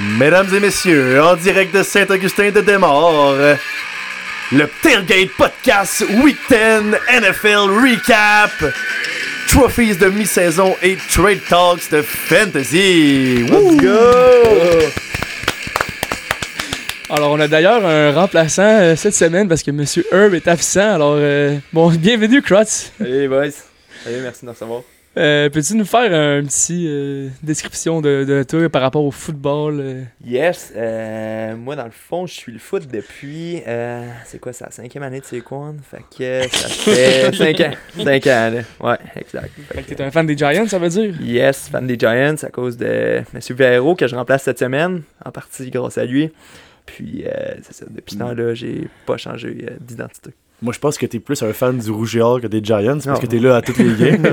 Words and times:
Mesdames 0.00 0.48
et 0.54 0.60
messieurs, 0.60 1.22
en 1.22 1.36
direct 1.36 1.74
de 1.74 1.82
Saint-Augustin 1.82 2.50
de 2.50 2.62
Desmaures, 2.62 3.36
le 4.50 4.68
Tailgate 4.82 5.30
Podcast 5.36 6.02
Week 6.22 6.38
10 6.48 6.56
NFL 7.20 7.68
Recap, 7.68 8.50
Trophies 9.46 9.96
de 9.96 10.06
mi-saison 10.06 10.74
et 10.82 10.96
Trade 10.96 11.40
Talks 11.50 11.90
de 11.90 12.00
Fantasy. 12.00 13.44
Let's 13.46 13.76
go! 13.76 14.88
Alors, 17.10 17.32
on 17.32 17.40
a 17.40 17.48
d'ailleurs 17.48 17.84
un 17.84 18.12
remplaçant 18.12 18.62
euh, 18.62 18.96
cette 18.96 19.14
semaine 19.14 19.48
parce 19.48 19.62
que 19.62 19.70
Monsieur 19.70 20.06
Herb 20.12 20.32
est 20.32 20.48
absent. 20.48 20.94
Alors, 20.94 21.16
euh, 21.18 21.58
bon, 21.74 21.90
bienvenue, 21.90 22.40
Krotz. 22.40 22.92
Salut, 22.96 23.28
boys. 23.28 23.50
Salut, 24.04 24.20
merci 24.22 24.40
de 24.42 24.46
nous 24.46 24.52
recevoir. 24.52 24.82
Euh, 25.16 25.50
Peux-tu 25.50 25.74
nous 25.74 25.84
faire 25.84 26.12
un 26.14 26.44
petit 26.44 26.86
euh, 26.88 27.28
description 27.42 28.00
de, 28.00 28.22
de 28.24 28.44
toi 28.44 28.68
par 28.68 28.80
rapport 28.82 29.04
au 29.04 29.10
football? 29.10 29.80
euh? 29.80 30.02
Yes, 30.24 30.72
moi 31.56 31.74
dans 31.74 31.84
le 31.86 31.90
fond, 31.90 32.26
je 32.26 32.34
suis 32.34 32.52
le 32.52 32.60
foot 32.60 32.86
depuis, 32.86 33.60
c'est 34.24 34.38
quoi 34.40 34.52
ça, 34.52 34.70
cinquième 34.70 35.02
année 35.02 35.18
de 35.18 35.24
Saquon, 35.24 35.76
fait 35.82 36.04
que 36.16 36.48
ça 36.56 36.68
fait 36.68 37.32
5 37.36 37.60
ans, 37.60 37.72
5 38.04 38.26
ans, 38.28 38.50
là. 38.54 38.60
ouais, 38.88 38.98
exact. 39.16 39.50
Fait 39.72 39.82
que 39.82 39.94
t'es 39.94 40.02
un 40.02 40.12
fan 40.12 40.26
des 40.26 40.36
Giants, 40.36 40.68
ça 40.68 40.78
veut 40.78 40.88
dire? 40.88 41.20
Yes, 41.20 41.68
fan 41.68 41.88
des 41.88 41.98
Giants 41.98 42.36
à 42.42 42.48
cause 42.50 42.76
de 42.76 43.22
M. 43.34 43.40
Vero 43.50 43.96
que 43.96 44.06
je 44.06 44.14
remplace 44.14 44.44
cette 44.44 44.60
semaine, 44.60 45.02
en 45.24 45.32
partie 45.32 45.70
grâce 45.70 45.98
à 45.98 46.04
lui. 46.04 46.30
Puis, 46.86 47.24
c'est 47.62 47.72
ça, 47.74 47.84
depuis 47.90 48.14
ce 48.14 48.18
temps-là, 48.20 48.54
j'ai 48.54 48.88
pas 49.06 49.16
changé 49.16 49.66
d'identité. 49.80 50.30
Moi, 50.62 50.72
je 50.74 50.78
pense 50.78 50.98
que 50.98 51.06
t'es 51.06 51.20
plus 51.20 51.42
un 51.42 51.52
fan 51.54 51.78
du 51.78 51.90
Rouge 51.90 52.16
et 52.16 52.20
Or 52.20 52.40
que 52.40 52.46
des 52.46 52.62
Giants 52.62 52.94
parce 52.94 53.06
Non. 53.06 53.14
que 53.16 53.26
t'es 53.26 53.38
là 53.38 53.56
à 53.56 53.62
toutes 53.62 53.78
les 53.78 53.94
games. 53.94 54.22
là. 54.22 54.30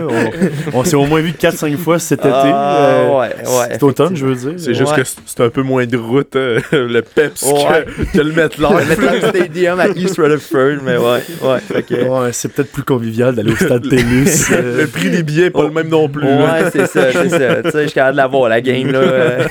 On, 0.73 0.79
on 0.79 0.83
s'est 0.83 0.95
au 0.97 1.05
moins 1.05 1.21
vu 1.21 1.31
4-5 1.31 1.77
fois 1.77 1.99
cet 1.99 2.19
été. 2.19 2.29
Ah, 2.33 2.77
euh, 2.85 3.07
ouais, 3.19 3.27
ouais. 3.29 3.67
cet 3.71 3.83
automne, 3.83 4.15
je 4.15 4.25
veux 4.25 4.35
dire. 4.35 4.53
C'est 4.57 4.73
juste 4.73 4.91
Ouais. 4.91 5.03
que 5.03 5.07
c'est- 5.25 5.41
un 5.41 5.49
peu 5.49 5.61
moins 5.61 5.85
de 5.85 5.95
route, 5.97 6.35
euh, 6.35 6.59
le 6.71 7.01
peps 7.01 7.43
Ouais. 7.43 7.85
que, 8.11 8.17
que 8.17 8.21
le 8.21 8.33
mettre 8.33 8.59
Le 8.59 9.29
Stadium 9.29 9.79
à 9.79 9.87
East 9.89 10.17
Rutherford, 10.17 10.77
mais 10.83 10.97
ouais, 10.97 11.21
ouais. 11.43 12.07
Ouais, 12.09 12.29
c'est 12.33 12.51
peut-être 12.51 12.71
plus 12.71 12.83
convivial 12.83 13.33
d'aller 13.35 13.51
au 13.53 13.55
stade 13.55 13.87
tennis. 13.87 14.49
euh, 14.51 14.81
Le 14.81 14.87
prix 14.87 15.09
des 15.09 15.23
billets 15.23 15.45
est 15.45 15.49
pas 15.51 15.63
le 15.63 15.69
même 15.71 15.89
non 15.89 16.09
plus. 16.09 16.25
Ouais, 16.27 16.69
c'est 16.71 16.87
ça, 16.87 17.11
c'est 17.11 17.29
ça. 17.29 17.63
Tu 17.63 17.71
sais, 17.71 17.81
je 17.83 17.87
suis 17.87 17.93
capable 17.93 18.13
de 18.13 18.17
la 18.17 18.27
voir, 18.27 18.49
la 18.49 18.61
game, 18.61 18.91
là. 18.91 18.99
euh, 18.99 19.43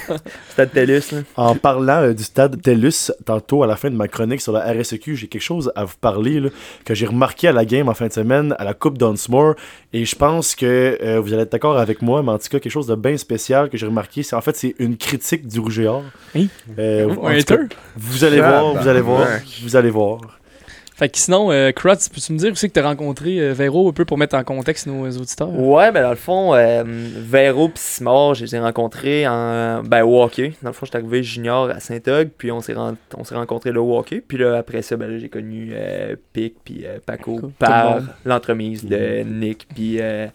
Stade 0.50 0.72
TELUS, 0.72 1.02
là. 1.12 1.18
En 1.36 1.54
parlant 1.54 2.02
euh, 2.02 2.12
du 2.14 2.22
stade 2.24 2.60
TELUS, 2.60 3.12
tantôt 3.24 3.62
à 3.62 3.66
la 3.66 3.76
fin 3.76 3.90
de 3.90 3.94
ma 3.96 4.08
chronique 4.08 4.40
sur 4.40 4.52
la 4.52 4.60
RSEQ, 4.72 5.14
j'ai 5.16 5.26
quelque 5.28 5.42
chose 5.42 5.70
à 5.76 5.84
vous 5.84 5.94
parler 6.00 6.40
là, 6.40 6.48
que 6.84 6.94
j'ai 6.94 7.06
remarqué 7.06 7.48
à 7.48 7.52
la 7.52 7.64
game 7.64 7.88
en 7.88 7.94
fin 7.94 8.06
de 8.06 8.12
semaine 8.12 8.54
à 8.58 8.64
la 8.64 8.74
Coupe 8.74 8.98
Dunsmore. 8.98 9.54
Et 9.92 10.04
je 10.04 10.16
pense 10.16 10.54
que 10.54 10.98
euh, 11.02 11.20
vous 11.20 11.32
allez 11.32 11.42
être 11.42 11.52
d'accord 11.52 11.78
avec 11.78 12.02
moi, 12.02 12.22
mais 12.22 12.32
en 12.32 12.38
tout 12.38 12.48
cas, 12.48 12.58
quelque 12.58 12.72
chose 12.72 12.86
de 12.86 12.94
bien 12.94 13.16
spécial 13.16 13.68
que 13.68 13.76
j'ai 13.76 13.86
remarqué, 13.86 14.22
c'est 14.22 14.36
en 14.36 14.40
fait 14.40 14.56
c'est 14.56 14.74
une 14.78 14.96
critique 14.96 15.46
du 15.46 15.60
Rouge 15.60 15.80
et 15.80 15.86
Or. 15.86 16.02
Hein? 16.36 16.46
Euh, 16.78 17.14
cas, 17.14 17.28
hater? 17.28 17.56
vous 17.96 18.24
allez 18.24 18.40
voir, 18.40 18.74
vous 18.74 18.88
allez 18.88 19.00
voir, 19.00 19.26
vous 19.62 19.76
allez 19.76 19.90
voir. 19.90 20.20
Fait 20.96 21.10
que 21.10 21.18
sinon, 21.18 21.52
euh, 21.52 21.72
peux-tu 21.74 22.32
me 22.32 22.38
dire 22.38 22.52
aussi 22.52 22.68
que 22.68 22.72
t'as 22.72 22.82
rencontré 22.82 23.38
euh, 23.38 23.52
Vero 23.52 23.86
un 23.86 23.92
peu 23.92 24.06
pour 24.06 24.16
mettre 24.16 24.34
en 24.34 24.44
contexte 24.44 24.86
nos 24.86 25.06
auditeurs? 25.06 25.52
Ouais, 25.52 25.92
ben 25.92 26.02
dans 26.02 26.08
le 26.08 26.16
fond, 26.16 26.54
euh, 26.54 26.84
Vero 26.86 27.68
pis 27.68 27.82
Simard, 27.82 28.32
je 28.32 28.46
les 28.46 28.56
ai 28.56 28.58
rencontrés 28.58 29.28
en. 29.28 29.82
Ben, 29.82 30.04
au 30.04 30.22
hockey. 30.22 30.54
Dans 30.62 30.70
le 30.70 30.72
fond, 30.72 30.86
j'étais 30.86 30.96
arrivé 30.96 31.22
junior 31.22 31.68
à 31.68 31.80
Saint-Og, 31.80 32.30
puis 32.38 32.50
on 32.50 32.62
s'est 32.62 32.74
on 33.14 33.24
s'est 33.24 33.34
rencontrés 33.34 33.72
là 33.72 33.82
au 33.82 33.98
hockey. 33.98 34.22
Puis 34.26 34.38
là, 34.38 34.56
après 34.56 34.80
ça, 34.80 34.96
ben 34.96 35.10
là, 35.10 35.18
j'ai 35.18 35.28
connu 35.28 35.72
euh, 35.74 36.16
Pic 36.32 36.54
puis 36.64 36.86
euh, 36.86 36.96
Paco 37.04 37.52
par 37.58 38.00
l'entremise 38.24 38.82
de 38.82 39.22
Nick 39.22 39.68
puis 39.74 39.98
euh, 40.00 40.28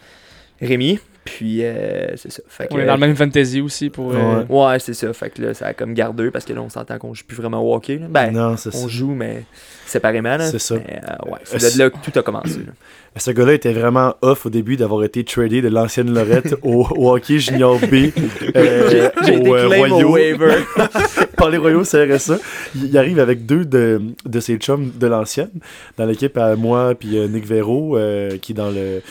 Rémi. 0.62 1.00
Puis 1.38 1.64
euh, 1.64 2.16
c'est 2.18 2.32
ça. 2.32 2.42
Fait 2.48 2.68
que, 2.68 2.74
On 2.74 2.80
est 2.80 2.86
dans 2.86 2.96
le 2.96 3.00
même 3.00 3.16
fantasy 3.16 3.62
aussi 3.62 3.90
pour. 3.90 4.14
euh, 4.14 4.44
Ouais, 4.50 4.80
c'est 4.80 4.94
ça. 4.94 5.12
Fait 5.14 5.30
que 5.30 5.42
là, 5.42 5.54
ça 5.54 5.68
a 5.68 5.74
comme 5.74 5.94
gardé 5.94 6.30
parce 6.30 6.44
que 6.46 6.52
là, 6.54 6.62
on 6.62 6.70
s'entend 6.70 6.98
qu'on 6.98 7.14
joue 7.14 7.24
plus 7.26 7.38
vraiment 7.38 7.62
au 7.62 7.74
hockey. 7.74 7.98
là. 7.98 8.08
Ben, 8.10 8.32
non, 8.32 8.58
c'est 8.58 8.70
on 8.76 8.84
ça. 8.84 8.88
joue, 8.88 9.14
mais 9.14 9.44
séparément. 9.86 10.36
là. 10.38 10.46
C'est 10.52 10.60
ça. 10.60 10.76
Mais, 10.76 11.00
euh, 11.04 11.32
ouais, 11.32 11.38
Euh, 11.54 11.58
c'est 11.58 11.78
de 11.78 11.84
là 11.84 11.90
que 11.90 11.96
tout 12.04 12.20
a 12.20 12.22
commencé. 12.22 12.58
là. 12.60 12.74
Ce 13.18 13.30
gars-là 13.32 13.54
était 13.54 13.74
vraiment 13.74 14.16
off 14.22 14.46
au 14.46 14.50
début 14.50 14.78
d'avoir 14.78 15.04
été 15.04 15.24
tradé 15.26 15.62
de 15.62 15.68
l'ancienne 15.68 16.14
Lorette 16.14 16.56
au, 16.64 16.86
au 16.96 17.14
hockey 17.14 17.40
junior 17.40 17.78
B. 17.80 18.10
euh, 18.56 18.90
J'ai 18.90 19.06
été 19.34 19.50
au, 19.50 19.56
euh, 19.56 20.04
waiver. 20.04 20.56
par 21.38 21.50
les 21.50 21.58
Royaux 21.58 21.84
CRSA. 21.84 22.38
Il, 22.76 22.86
il 22.86 22.98
arrive 22.98 23.20
avec 23.20 23.46
deux 23.46 23.66
de, 23.66 24.02
de 24.26 24.40
ses 24.40 24.56
chums 24.58 24.92
de 24.98 25.08
l'ancienne, 25.08 25.50
dans 25.98 26.06
l'équipe 26.06 26.38
à 26.38 26.56
moi 26.56 26.94
puis 26.98 27.18
euh, 27.18 27.28
Nick 27.28 27.46
Véro, 27.46 27.98
euh, 27.98 28.38
qui 28.38 28.54
est 28.54 28.56
dans 28.56 28.70
le 28.72 29.02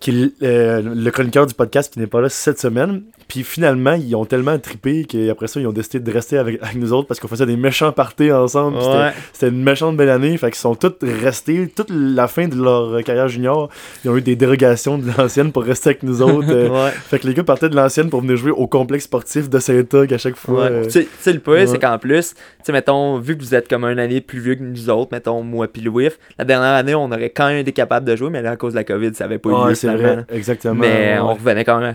qui 0.00 0.34
euh, 0.42 0.80
le 0.82 1.10
chroniqueur 1.10 1.46
du 1.46 1.54
podcast 1.54 1.92
qui 1.92 1.98
n'est 1.98 2.06
pas 2.06 2.20
là 2.20 2.28
cette 2.28 2.60
semaine. 2.60 3.02
Puis 3.26 3.42
finalement, 3.42 3.92
ils 3.92 4.14
ont 4.16 4.24
tellement 4.24 4.58
trippé 4.58 5.04
qu'après 5.04 5.48
ça, 5.48 5.60
ils 5.60 5.66
ont 5.66 5.72
décidé 5.72 6.00
de 6.00 6.10
rester 6.10 6.38
avec, 6.38 6.62
avec 6.62 6.76
nous 6.76 6.94
autres 6.94 7.08
parce 7.08 7.20
qu'on 7.20 7.28
faisait 7.28 7.44
des 7.44 7.56
méchants 7.58 7.92
parties 7.92 8.32
ensemble. 8.32 8.78
c'était- 8.80 8.88
Ouais. 8.96 9.12
C'était 9.34 9.48
une 9.48 9.62
méchante 9.62 9.96
belle 9.98 10.08
année. 10.08 10.36
Fait 10.38 10.46
qu'ils 10.46 10.54
sont 10.60 10.74
tous 10.74 10.94
restés. 11.02 11.68
Toute 11.74 11.90
la 11.90 12.26
fin 12.26 12.48
de 12.48 12.56
leur 12.56 13.02
carrière 13.04 13.28
junior, 13.28 13.68
ils 14.04 14.10
ont 14.10 14.16
eu 14.16 14.22
des 14.22 14.34
dérogations 14.34 14.96
de 14.96 15.08
l'ancienne 15.18 15.52
pour 15.52 15.64
rester 15.64 15.90
avec 15.90 16.04
nous 16.04 16.22
autres. 16.22 16.48
euh, 16.50 16.68
Ouais. 16.68 16.90
fait 16.92 17.18
que 17.18 17.26
les 17.26 17.34
gars 17.34 17.42
partaient 17.44 17.68
de 17.68 17.76
l'ancienne 17.76 18.08
pour 18.08 18.20
venir 18.22 18.36
jouer 18.36 18.50
au 18.52 18.66
complexe 18.66 19.04
sportif 19.04 19.50
de 19.50 19.58
Saint-Og 19.58 20.12
à 20.14 20.18
chaque 20.18 20.36
fois. 20.36 20.64
Ouais. 20.64 20.70
euh, 20.70 20.84
Tu 20.84 21.06
sais- 21.20 21.32
le 21.32 21.40
ouais. 21.52 21.66
c'est 21.66 21.78
qu'en 21.78 21.98
plus, 21.98 22.30
tu 22.30 22.40
sais, 22.62 22.72
mettons, 22.72 23.18
vu 23.18 23.36
que 23.36 23.42
vous 23.42 23.54
êtes 23.54 23.68
comme 23.68 23.84
un 23.84 23.98
année 23.98 24.20
plus 24.22 24.38
vieux 24.40 24.54
que 24.54 24.62
nous 24.62 24.88
autres, 24.88 25.10
mettons, 25.12 25.42
moi 25.42 25.68
puis 25.68 25.82
Louis, 25.82 26.08
la 26.38 26.44
dernière 26.46 26.72
année, 26.74 26.94
on 26.94 27.10
aurait 27.12 27.30
quand 27.30 27.48
même 27.48 27.58
été 27.58 27.72
capable 27.72 28.06
de 28.06 28.16
jouer, 28.16 28.30
mais 28.30 28.40
là, 28.42 28.52
à 28.52 28.56
cause 28.56 28.72
de 28.72 28.78
la 28.78 28.84
COVID, 28.84 29.14
ça 29.14 29.24
avait 29.24 29.38
pas 29.38 29.50
eu 29.50 29.52
lieu 29.68 29.74
finalement. 29.96 30.22
exactement. 30.32 30.74
Mais 30.74 30.86
ouais. 31.14 31.18
on 31.20 31.34
revenait 31.34 31.64
quand 31.64 31.78
même 31.78 31.84
à 31.84 31.92
là. 31.92 31.94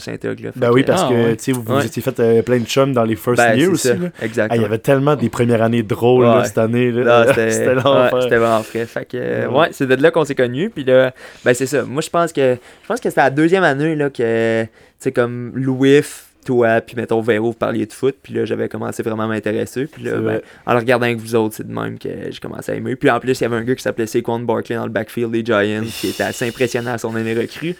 Fait 0.51 0.51
Ben 0.55 0.71
oui, 0.71 0.83
parce 0.83 1.03
Ah, 1.05 1.09
que 1.09 1.13
ouais. 1.13 1.35
tu 1.35 1.43
sais, 1.45 1.51
vous 1.51 1.61
vous 1.63 1.75
Ouais. 1.75 1.85
étiez 1.85 2.01
fait 2.01 2.19
euh, 2.19 2.41
plein 2.41 2.59
de 2.59 2.65
chums 2.65 2.93
dans 2.93 3.03
les 3.03 3.15
first 3.15 3.37
ben, 3.37 3.55
years 3.57 3.71
aussi. 3.71 3.89
Ah, 3.89 4.55
il 4.55 4.61
y 4.61 4.65
avait 4.65 4.77
tellement 4.77 5.15
des 5.15 5.29
premières 5.29 5.61
années 5.61 5.83
drôles 5.83 6.25
là, 6.25 6.43
cette 6.45 6.57
année. 6.57 6.91
Là. 6.91 7.25
C'était 7.33 7.75
l'enfer. 7.75 8.21
c'était 8.23 8.37
vraiment 8.37 8.63
frais. 8.63 8.85
Fait 8.85 9.05
que, 9.05 9.47
Ouais. 9.47 9.59
ouais, 9.59 9.67
c'est 9.71 9.87
de 9.87 9.95
là 10.01 10.11
qu'on 10.11 10.25
s'est 10.25 10.35
connus. 10.35 10.69
Puis 10.69 10.83
là, 10.83 11.13
ben 11.45 11.53
c'est 11.53 11.65
ça. 11.67 11.83
Moi, 11.83 12.01
je 12.01 12.09
pense 12.09 12.31
que 12.33 12.55
je 12.81 12.87
pense 12.87 12.99
que 12.99 13.09
c'était 13.09 13.21
la 13.21 13.29
deuxième 13.29 13.63
année 13.63 13.95
là, 13.95 14.09
que, 14.09 14.63
tu 14.63 14.69
sais, 14.99 15.11
comme 15.11 15.51
Louis, 15.55 16.01
toi, 16.43 16.81
puis 16.81 16.95
mettons 16.95 17.21
Véro, 17.21 17.47
vous 17.47 17.53
parliez 17.53 17.85
de 17.85 17.93
foot. 17.93 18.15
Puis 18.21 18.33
là, 18.33 18.45
j'avais 18.45 18.69
commencé 18.69 19.01
vraiment 19.03 19.23
à 19.23 19.27
m'intéresser. 19.27 19.85
Puis 19.85 20.03
là, 20.03 20.11
C'est 20.15 20.21
ben, 20.21 20.41
en 20.65 20.73
le 20.73 20.79
regardant 20.79 21.05
avec 21.05 21.17
vous 21.17 21.35
autres, 21.35 21.55
c'est 21.55 21.67
de 21.67 21.73
même 21.73 21.97
que 21.97 22.09
j'ai 22.29 22.39
commencé 22.39 22.71
à 22.71 22.75
aimer. 22.75 22.95
Puis 22.95 23.09
en 23.09 23.19
plus, 23.19 23.39
il 23.39 23.43
y 23.43 23.45
avait 23.45 23.55
un 23.55 23.63
gars 23.63 23.75
qui 23.75 23.81
s'appelait 23.83 24.07
Saquon 24.07 24.39
Barkley 24.39 24.75
dans 24.75 24.85
le 24.85 24.91
backfield 24.91 25.31
des 25.31 25.43
Giants, 25.45 25.83
qui 25.99 26.09
était 26.09 26.23
assez 26.23 26.47
impressionnant 26.47 26.93
à 26.93 26.97
son 26.97 27.15
année 27.15 27.33
recrue. 27.33 27.75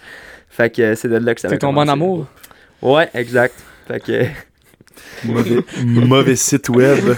Fait 0.50 0.70
que 0.70 0.82
euh, 0.82 0.96
c'est 0.96 1.08
de 1.10 1.18
là 1.18 1.34
que 1.36 1.42
ça 1.42 1.50
tombé 1.50 1.66
en 1.66 1.70
commencé. 1.70 1.92
amour? 1.92 2.28
Ouais, 2.82 3.10
exact. 3.14 3.56
Fait 3.88 4.00
que. 4.00 4.24
Mauvais, 5.26 5.64
mauvais 5.84 6.36
site 6.36 6.70
web. 6.70 7.00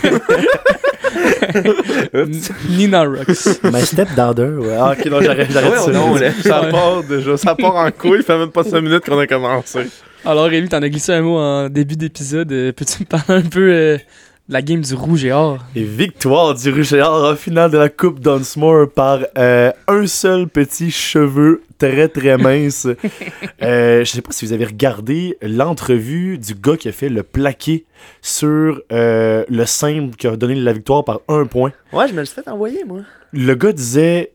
Nina 2.70 3.04
Rocks. 3.04 3.64
My 3.64 3.82
stepdaughter. 3.82 4.58
Ouais. 4.60 4.76
Ah, 4.80 4.94
ok, 4.98 5.06
non, 5.08 5.22
j'arrête, 5.22 5.52
j'arrête 5.52 5.72
Ouais, 5.72 5.80
ça. 5.80 5.92
non, 5.92 6.16
là. 6.16 6.32
Ça 6.44 6.62
part 6.72 7.04
déjà, 7.04 7.38
ça 7.38 7.56
part 7.56 7.76
en 7.76 7.92
couille, 7.92 8.24
fait 8.24 8.38
même 8.38 8.52
pas 8.52 8.64
5 8.64 8.82
minutes 8.82 9.06
qu'on 9.06 9.20
a 9.20 9.28
commencé. 9.28 9.80
Alors, 10.26 10.46
Rémi, 10.46 10.68
t'en 10.70 10.82
as 10.82 10.90
glissé 10.90 11.14
un 11.14 11.22
mot 11.22 11.38
en 11.38 11.70
début 11.70 11.96
d'épisode. 11.96 12.52
Euh, 12.52 12.72
Peux-tu 12.72 13.02
me 13.02 13.06
parler 13.06 13.44
un 13.46 13.48
peu 13.48 13.72
euh, 13.72 13.98
de 13.98 14.54
la 14.54 14.64
game 14.64 14.82
du 14.82 14.96
rouge 14.96 15.24
et 15.24 15.32
or? 15.32 15.60
Et 15.76 15.84
victoire 15.84 16.56
du 16.56 16.72
Rouge-et-Or 16.72 17.32
en 17.32 17.36
finale 17.36 17.70
de 17.70 17.78
la 17.78 17.90
Coupe 17.90 18.20
Dunsmore 18.20 18.90
par 18.90 19.20
euh, 19.38 19.72
un 19.88 20.08
seul 20.08 20.48
petit 20.48 20.90
cheveu 20.90 21.62
très 21.78 22.08
très 22.08 22.38
mince. 22.38 22.88
euh, 23.62 24.04
je 24.04 24.12
sais 24.12 24.22
pas 24.22 24.32
si 24.32 24.46
vous 24.46 24.54
avez 24.54 24.66
regardé 24.66 25.38
l'entrevue 25.44 26.40
du 26.40 26.56
gars 26.56 26.78
qui 26.78 26.88
a 26.88 26.92
fait 26.92 27.10
le 27.10 27.22
plaqué 27.22 27.86
sur 28.22 28.82
euh, 28.92 29.46
le 29.48 29.66
simple 29.66 30.16
qui 30.16 30.26
a 30.26 30.36
donné 30.36 30.56
la 30.56 30.74
victoire 30.74 31.04
par 31.06 31.22
un 31.28 31.46
point. 31.46 31.72
Ouais, 31.94 32.08
je 32.08 32.14
me 32.14 32.20
le 32.20 32.26
suis 32.26 32.36
fait 32.42 32.50
envoyer, 32.50 32.84
moi. 32.84 33.02
Le 33.32 33.54
gars 33.54 33.74
disait 33.74 34.32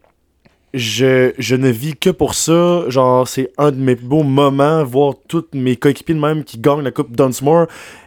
je, 0.75 1.55
ne 1.55 1.69
vis 1.69 1.97
que 1.97 2.11
pour 2.11 2.35
ça. 2.35 2.89
Genre, 2.89 3.27
c'est 3.27 3.53
un 3.59 3.71
de 3.71 3.77
mes 3.77 3.95
beaux 3.95 4.23
moments, 4.23 4.85
voir 4.85 5.15
tous 5.29 5.47
mes 5.53 5.77
coéquipiers 5.77 6.15
de 6.15 6.21
même 6.21 6.45
qui 6.45 6.59
gagnent 6.59 6.83
la 6.83 6.91
Coupe 6.91 7.15
Dunsmore. 7.15 7.67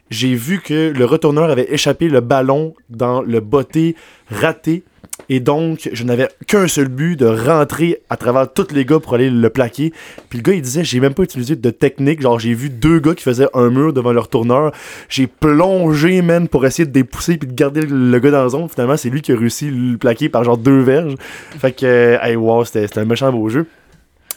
J'ai 0.10 0.36
vu 0.36 0.60
que 0.60 0.94
le 0.95 1.06
retourneur 1.06 1.50
avait 1.50 1.74
échappé 1.74 2.07
le 2.07 2.21
ballon 2.21 2.75
dans 2.89 3.21
le 3.21 3.39
botté 3.39 3.95
raté. 4.30 4.83
Et 5.30 5.39
donc, 5.39 5.89
je 5.92 6.04
n'avais 6.04 6.27
qu'un 6.48 6.68
seul 6.68 6.88
but 6.88 7.15
de 7.18 7.25
rentrer 7.25 8.00
à 8.10 8.18
travers 8.18 8.51
tous 8.51 8.74
les 8.74 8.83
gars 8.83 9.00
pour 9.00 9.13
aller 9.13 9.30
le 9.30 9.50
plaquer. 9.50 9.94
Puis 10.30 10.39
le 10.39 10.44
gars, 10.44 10.54
il 10.54 10.62
disait, 10.62 10.83
j'ai 10.83 11.00
même 11.00 11.13
pas 11.13 11.24
utilisé 11.24 11.56
de 11.56 11.69
technique. 11.69 12.21
Genre, 12.21 12.39
j'ai 12.39 12.54
vu 12.54 12.69
deux 12.69 13.00
gars 13.00 13.15
qui 13.15 13.24
faisaient 13.24 13.48
un 13.54 13.69
mur 13.69 13.94
devant 13.94 14.12
leur 14.12 14.27
tourneur. 14.27 14.74
J'ai 15.10 15.27
plongé, 15.27 16.21
man, 16.21 16.48
pour 16.48 16.65
essayer 16.65 16.86
de 16.86 16.92
dépousser 16.92 17.38
puis 17.38 17.48
de 17.48 17.54
garder 17.54 17.81
le 17.81 18.19
gars 18.19 18.31
dans 18.31 18.44
la 18.44 18.50
zone. 18.50 18.68
Finalement, 18.69 18.98
c'est 18.98 19.10
lui 19.10 19.21
qui 19.21 19.31
a 19.31 19.38
réussi 19.38 19.68
à 19.68 19.71
le 19.71 19.98
plaquer 19.98 20.30
par 20.30 20.44
genre 20.44 20.57
deux 20.57 20.81
verges. 20.81 21.15
Fait 21.60 21.71
que, 21.71 21.86
euh, 21.86 22.18
hey, 22.21 22.36
wow, 22.36 22.65
c'était 22.65 22.88
c'était 22.88 23.00
un 23.00 23.06
méchant 23.06 23.31
beau 23.31 23.50
jeu. 23.50 23.65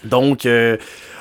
Donc, 0.05 0.47
euh, 0.47 0.77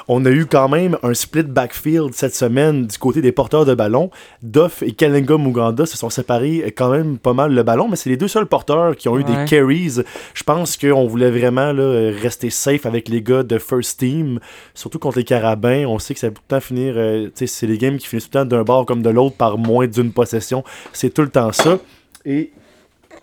On 0.07 0.23
a 0.25 0.29
eu 0.29 0.45
quand 0.45 0.69
même 0.69 0.97
un 1.01 1.15
split 1.15 1.43
backfield 1.43 2.13
cette 2.13 2.35
semaine 2.35 2.85
du 2.85 2.97
côté 2.99 3.21
des 3.21 3.31
porteurs 3.31 3.65
de 3.65 3.73
ballon. 3.73 4.11
Duff 4.43 4.83
et 4.83 4.91
Kalenga 4.91 5.35
Muganda 5.37 5.87
se 5.87 5.97
sont 5.97 6.11
séparés 6.11 6.71
quand 6.77 6.91
même 6.91 7.17
pas 7.17 7.33
mal 7.33 7.53
le 7.53 7.63
ballon, 7.63 7.87
mais 7.89 7.95
c'est 7.95 8.11
les 8.11 8.17
deux 8.17 8.27
seuls 8.27 8.45
porteurs 8.45 8.95
qui 8.95 9.09
ont 9.09 9.17
eu 9.17 9.23
Ouais. 9.23 9.45
des 9.45 9.45
carries. 9.49 10.01
Je 10.35 10.43
pense 10.43 10.77
qu'on 10.77 11.07
voulait 11.07 11.31
vraiment 11.31 11.71
là, 11.73 12.11
rester 12.21 12.51
safe 12.51 12.85
avec 12.85 13.09
les 13.09 13.23
gars 13.23 13.41
de 13.41 13.57
First 13.57 13.99
Team, 13.99 14.39
surtout 14.75 14.99
contre 14.99 15.17
les 15.17 15.23
Carabins. 15.23 15.85
On 15.87 15.97
sait 15.97 16.13
que 16.13 16.19
ça 16.19 16.27
peut 16.27 16.35
tout 16.35 16.41
le 16.49 16.55
temps 16.55 16.61
finir. 16.61 16.93
euh, 16.97 17.29
c'est 17.33 17.65
les 17.65 17.77
games 17.79 17.97
qui 17.97 18.05
finissent 18.05 18.29
tout 18.29 18.37
le 18.37 18.43
temps 18.43 18.45
d'un 18.57 18.63
bord 18.63 18.85
comme 18.85 19.01
de 19.01 19.09
l'autre 19.09 19.35
par 19.37 19.57
moins 19.57 19.87
d'une 19.87 20.11
possession. 20.11 20.63
C'est 20.93 21.11
tout 21.11 21.23
le 21.23 21.29
temps 21.29 21.51
ça. 21.51 21.79
Et 22.25 22.51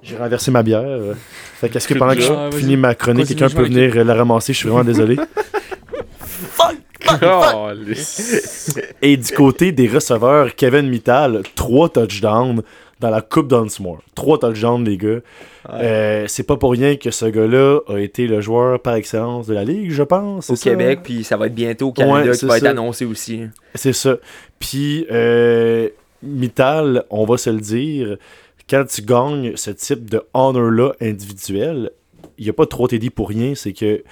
j'ai 0.02 0.16
renversé 0.16 0.50
ma 0.50 0.64
bière. 0.64 0.82
euh. 0.84 1.14
Fait 1.60 1.68
qu'est-ce 1.68 1.86
que 1.86 1.94
pendant 1.94 2.14
que 2.14 2.20
je 2.22 2.56
finis 2.58 2.76
ma 2.76 2.96
chronique, 2.96 3.28
quelqu'un 3.28 3.48
peut 3.50 3.62
venir 3.62 3.92
euh, 3.96 4.02
la 4.02 4.14
ramasser? 4.14 4.52
Je 4.52 4.58
suis 4.58 4.68
vraiment 4.68 4.82
désolé. 4.84 5.16
Calisse. 7.00 8.78
Et 9.00 9.16
du 9.16 9.32
côté 9.32 9.72
des 9.72 9.88
receveurs, 9.88 10.54
Kevin 10.54 10.88
Mittal, 10.88 11.42
trois 11.54 11.88
touchdowns 11.88 12.62
dans 13.00 13.10
la 13.10 13.20
Coupe 13.20 13.48
Dunsmore. 13.48 14.00
Trois 14.14 14.38
touchdowns, 14.38 14.84
les 14.84 14.96
gars. 14.96 15.18
Euh, 15.70 16.24
c'est 16.28 16.44
pas 16.44 16.56
pour 16.56 16.72
rien 16.72 16.96
que 16.96 17.10
ce 17.10 17.26
gars-là 17.26 17.80
a 17.88 17.98
été 17.98 18.26
le 18.26 18.40
joueur 18.40 18.80
par 18.80 18.94
excellence 18.94 19.48
de 19.48 19.54
la 19.54 19.64
Ligue, 19.64 19.90
je 19.90 20.02
pense. 20.04 20.48
Au 20.50 20.56
ça? 20.56 20.70
Québec, 20.70 21.00
puis 21.02 21.24
ça 21.24 21.36
va 21.36 21.46
être 21.48 21.54
bientôt 21.54 21.88
au 21.88 21.92
Canada 21.92 22.30
Ouais, 22.30 22.36
qui 22.36 22.46
va 22.46 22.58
être 22.58 22.66
annoncé 22.66 23.04
aussi. 23.04 23.42
C'est 23.74 23.92
ça. 23.92 24.16
Puis, 24.60 25.06
euh, 25.10 25.88
Mittal, 26.22 27.04
on 27.10 27.24
va 27.24 27.36
se 27.36 27.50
le 27.50 27.60
dire, 27.60 28.16
quand 28.70 28.84
tu 28.88 29.02
gagnes 29.02 29.52
ce 29.56 29.72
type 29.72 30.08
de 30.08 30.22
honor-là 30.32 30.92
individuel, 31.00 31.90
il 32.38 32.44
n'y 32.44 32.50
a 32.50 32.54
pas 32.54 32.66
trop 32.66 32.86
TD 32.86 33.10
pour 33.10 33.28
rien. 33.28 33.54
C'est 33.54 33.72
que 33.72 34.02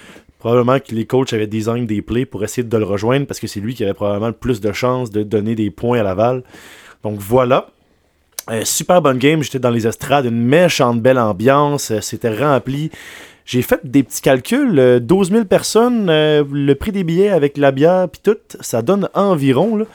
probablement 0.40 0.78
que 0.80 0.94
les 0.94 1.06
coachs 1.06 1.32
avaient 1.32 1.46
design 1.46 1.86
des 1.86 2.02
plays 2.02 2.26
pour 2.26 2.42
essayer 2.42 2.64
de 2.66 2.76
le 2.76 2.84
rejoindre 2.84 3.26
parce 3.26 3.38
que 3.38 3.46
c'est 3.46 3.60
lui 3.60 3.74
qui 3.74 3.84
avait 3.84 3.94
probablement 3.94 4.26
le 4.28 4.32
plus 4.32 4.60
de 4.60 4.72
chances 4.72 5.10
de 5.10 5.22
donner 5.22 5.54
des 5.54 5.70
points 5.70 6.00
à 6.00 6.02
Laval. 6.02 6.42
Donc 7.04 7.18
voilà. 7.20 7.68
Euh, 8.50 8.62
super 8.64 9.00
bonne 9.00 9.18
game. 9.18 9.42
J'étais 9.42 9.58
dans 9.60 9.70
les 9.70 9.86
estrades. 9.86 10.24
Une 10.24 10.42
méchante 10.42 11.00
belle 11.00 11.18
ambiance. 11.18 11.90
euh, 11.92 12.00
C'était 12.00 12.34
rempli. 12.36 12.90
J'ai 13.44 13.62
fait 13.62 13.80
des 13.84 14.02
petits 14.02 14.22
calculs. 14.22 14.78
euh, 14.78 14.98
12 14.98 15.30
000 15.30 15.44
personnes, 15.44 16.08
euh, 16.10 16.42
le 16.50 16.74
prix 16.74 16.90
des 16.92 17.04
billets 17.04 17.28
avec 17.30 17.56
la 17.58 17.70
bière 17.70 18.08
puis 18.08 18.20
tout, 18.22 18.36
ça 18.60 18.82
donne 18.82 19.08
environ. 19.14 19.86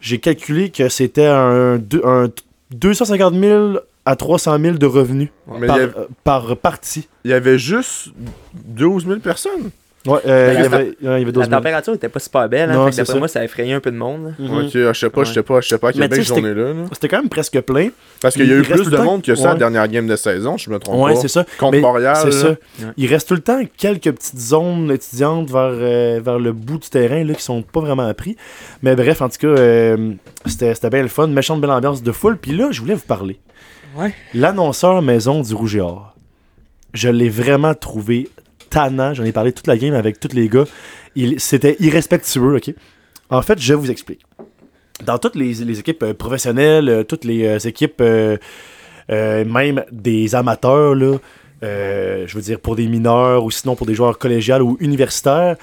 J'ai 0.00 0.18
calculé 0.18 0.70
que 0.70 0.88
c'était 0.88 1.26
un, 1.26 1.78
un 2.04 2.28
250 2.72 3.34
000 3.34 3.78
à 4.04 4.16
300 4.16 4.58
000 4.58 4.76
de 4.78 4.86
revenus 4.86 5.28
par, 5.46 5.76
avait, 5.76 5.84
euh, 5.84 6.06
par 6.24 6.56
partie. 6.56 7.08
il 7.24 7.30
y 7.30 7.34
avait 7.34 7.58
juste 7.58 8.08
12 8.54 9.06
000 9.06 9.20
personnes. 9.20 9.70
Ouais, 10.04 10.18
euh, 10.26 10.50
il 10.52 10.58
y 10.58 10.58
La- 10.58 10.64
avait, 10.64 10.84
ouais, 10.84 10.94
il 11.00 11.06
y 11.06 11.08
avait 11.08 11.24
12 11.32 11.42
La 11.44 11.48
000. 11.48 11.56
température 11.60 11.94
était 11.94 12.08
pas 12.08 12.18
super 12.18 12.48
belle. 12.48 12.70
Hein, 12.70 12.86
d'après 12.86 13.04
ça. 13.04 13.14
moi, 13.16 13.28
ça 13.28 13.38
a 13.40 13.44
effrayé 13.44 13.72
un 13.72 13.78
peu 13.78 13.92
de 13.92 13.96
monde. 13.96 14.24
là. 14.24 14.30
Mhm. 14.38 14.64
Ok, 14.64 14.70
je 14.72 14.92
sais 14.92 15.10
pas, 15.10 15.22
je 15.22 15.32
sais 15.32 15.42
pas, 15.44 15.60
je 15.60 15.68
sais 15.68 15.78
pas 15.78 15.90
à 15.90 15.92
tu 15.92 15.98
sais, 16.00 16.04
c'était- 16.08 16.22
journée-là. 16.24 16.72
là. 16.72 16.84
C'était 16.92 17.06
quand 17.08 17.18
même 17.18 17.28
presque 17.28 17.60
plein. 17.60 17.90
Parce 18.20 18.34
qu'il 18.34 18.44
y 18.46 18.48
il 18.48 18.52
a 18.52 18.56
eu 18.56 18.62
plus 18.62 18.90
de 18.90 18.96
monde 18.96 19.22
que 19.22 19.34
ça 19.36 19.42
ouais. 19.42 19.48
la 19.52 19.54
dernière 19.58 19.86
game 19.86 20.08
de 20.08 20.16
saison, 20.16 20.56
je 20.56 20.70
me 20.70 20.78
trompe 20.80 21.00
Ouais, 21.04 21.14
pas. 21.14 21.20
c'est 21.20 21.28
ça. 21.28 21.44
Contre 21.58 21.72
Mais 21.72 21.80
Montréal. 21.80 22.16
C'est 22.20 22.30
là. 22.48 22.56
ça. 22.80 22.88
Il 22.96 23.06
reste 23.06 23.28
tout 23.28 23.34
le 23.34 23.40
temps 23.42 23.60
quelques 23.76 24.10
petites 24.12 24.40
zones 24.40 24.90
étudiantes 24.90 25.48
vers, 25.50 25.70
euh, 25.72 26.20
vers 26.24 26.38
le 26.40 26.52
bout 26.52 26.78
du 26.78 26.88
terrain 26.88 27.22
là, 27.22 27.34
qui 27.34 27.42
sont 27.42 27.62
pas 27.62 27.80
vraiment 27.80 28.06
appris. 28.08 28.36
Mais 28.82 28.96
bref, 28.96 29.22
en 29.22 29.28
tout 29.28 29.38
cas, 29.38 29.46
euh, 29.46 30.12
c'était 30.46 30.74
c'était 30.74 30.90
bien 30.90 31.02
le 31.02 31.08
fun. 31.08 31.28
Méchante 31.28 31.60
belle 31.60 31.70
ambiance 31.70 32.02
de 32.02 32.10
foule. 32.10 32.38
Puis 32.38 32.50
là, 32.52 32.68
je 32.72 32.80
voulais 32.80 32.94
vous 32.94 33.00
parler. 33.06 33.38
Ouais. 33.96 34.12
L'annonceur 34.34 35.00
maison 35.02 35.42
du 35.42 35.54
Rouge 35.54 35.76
et 35.76 35.80
Or. 35.80 36.16
Je 36.92 37.08
l'ai 37.08 37.28
vraiment 37.28 37.74
trouvé 37.74 38.28
tannant. 38.72 39.14
J'en 39.14 39.24
ai 39.24 39.32
parlé 39.32 39.52
toute 39.52 39.66
la 39.66 39.76
game 39.76 39.94
avec 39.94 40.18
tous 40.18 40.34
les 40.34 40.48
gars. 40.48 40.64
C'était 41.36 41.76
irrespectueux, 41.78 42.56
OK? 42.56 42.74
En 43.30 43.42
fait, 43.42 43.58
je 43.58 43.74
vous 43.74 43.90
explique. 43.90 44.24
Dans 45.04 45.18
toutes 45.18 45.36
les, 45.36 45.78
équipes 45.78 46.02
euh, 46.02 46.14
professionnelles, 46.14 46.88
euh, 46.88 47.02
toutes 47.02 47.24
les 47.24 47.46
euh, 47.46 47.58
équipes, 47.58 48.02
même 49.08 49.84
des 49.90 50.34
amateurs, 50.34 50.94
là, 50.94 51.18
je 51.62 52.34
veux 52.34 52.40
dire 52.40 52.60
pour 52.60 52.76
des 52.76 52.86
mineurs 52.86 53.44
ou 53.44 53.50
sinon 53.50 53.76
pour 53.76 53.86
des 53.86 53.94
joueurs 53.94 54.18
collégiales 54.18 54.62
ou 54.62 54.76
universitaires, 54.80 55.56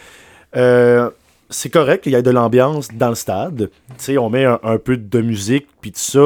euh, 0.55 1.09
c'est 1.49 1.69
correct 1.69 2.03
qu'il 2.03 2.11
y 2.11 2.15
ait 2.15 2.21
de 2.21 2.29
l'ambiance 2.29 2.89
dans 2.93 3.09
le 3.09 3.15
stade. 3.15 3.69
Tu 3.89 3.95
sais, 3.97 4.17
on 4.17 4.29
met 4.29 4.45
un, 4.45 4.77
peu 4.77 4.97
de 4.97 5.21
musique, 5.21 5.67
puis 5.81 5.91
tout 5.91 5.99
ça. 5.99 6.19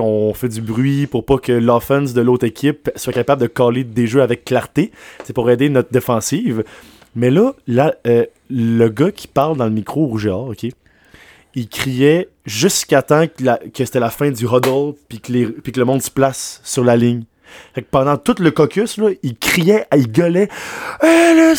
On 0.00 0.34
fait 0.34 0.48
du 0.48 0.60
bruit 0.60 1.06
pour 1.06 1.24
pas 1.24 1.38
que 1.38 1.52
l'offense 1.52 2.14
de 2.14 2.20
l'autre 2.20 2.44
équipe 2.44 2.90
soit 2.96 3.12
capable 3.12 3.42
de 3.42 3.46
caller 3.46 3.84
des 3.84 4.06
jeux 4.06 4.22
avec 4.22 4.44
clarté. 4.44 4.90
C'est 5.24 5.32
pour 5.32 5.48
aider 5.50 5.68
notre 5.68 5.92
défensive. 5.92 6.64
Mais 7.14 7.30
là, 7.30 7.52
là 7.66 7.94
euh, 8.06 8.26
le 8.50 8.88
gars 8.88 9.12
qui 9.12 9.28
parle 9.28 9.56
dans 9.56 9.66
le 9.66 9.70
micro 9.70 10.06
rouge 10.06 10.26
OK, 10.26 10.66
il 11.54 11.68
criait 11.68 12.28
jusqu'à 12.44 13.02
temps 13.02 13.26
que, 13.26 13.68
que 13.68 13.84
c'était 13.84 14.00
la 14.00 14.10
fin 14.10 14.30
du 14.30 14.46
huddle, 14.46 14.94
puis 15.08 15.20
que 15.20 15.78
le 15.78 15.84
monde 15.84 16.02
se 16.02 16.10
place 16.10 16.60
sur 16.64 16.84
la 16.84 16.96
ligne. 16.96 17.22
Fait 17.74 17.82
que 17.82 17.86
pendant 17.90 18.16
tout 18.16 18.34
le 18.40 18.50
caucus, 18.50 18.96
là, 18.98 19.08
il 19.22 19.36
criait, 19.36 19.86
il 19.96 20.10
gueulait 20.10 20.48
Eh, 21.02 21.06
le 21.34 21.54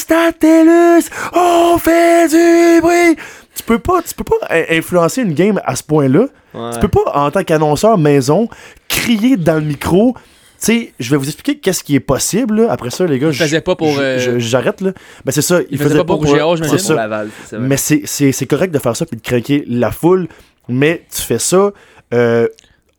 on 1.33 1.77
fait 1.77 2.27
du 2.29 2.81
bruit! 2.81 3.15
Tu 3.55 3.63
peux 3.63 3.79
pas, 3.79 4.01
tu 4.03 4.13
peux 4.13 4.23
pas 4.23 4.35
in- 4.49 4.77
influencer 4.77 5.21
une 5.23 5.33
game 5.33 5.59
à 5.65 5.75
ce 5.75 5.83
point-là. 5.83 6.27
Ouais. 6.53 6.71
Tu 6.73 6.79
peux 6.79 6.87
pas, 6.87 7.11
en 7.15 7.31
tant 7.31 7.43
qu'annonceur 7.43 7.97
maison, 7.97 8.47
crier 8.87 9.35
dans 9.37 9.55
le 9.55 9.61
micro. 9.61 10.13
Tu 10.59 10.65
sais, 10.65 10.93
je 10.99 11.11
vais 11.11 11.17
vous 11.17 11.25
expliquer 11.25 11.59
qu'est-ce 11.59 11.83
qui 11.83 11.95
est 11.95 11.99
possible. 11.99 12.61
là. 12.61 12.71
Après 12.71 12.89
ça, 12.89 13.05
les 13.05 13.19
gars, 13.19 13.27
Il 13.29 13.33
faisait 13.33 13.61
pas 13.61 13.75
pour, 13.75 13.91
je- 13.93 14.01
euh, 14.01 14.19
je- 14.19 14.39
J'arrête, 14.39 14.81
là. 14.81 14.91
Ben, 15.25 15.31
c'est 15.31 15.41
ça. 15.43 15.59
il 15.69 15.77
faisait 15.77 15.97
pas 15.99 16.13
pour. 16.15 16.25
Pour 16.67 16.95
Laval. 16.95 17.29
Mais 17.59 17.77
c'est- 17.77 18.01
correct 18.47 18.71
de 18.71 18.79
faire 18.79 18.95
ça 18.95 19.05
puis 19.05 19.17
de 19.17 19.21
craquer 19.21 19.63
la 19.67 19.91
foule, 19.91 20.27
mais 20.67 21.03
tu 21.15 21.21
fais 21.21 21.39
ça 21.39 21.71
euh, 22.13 22.47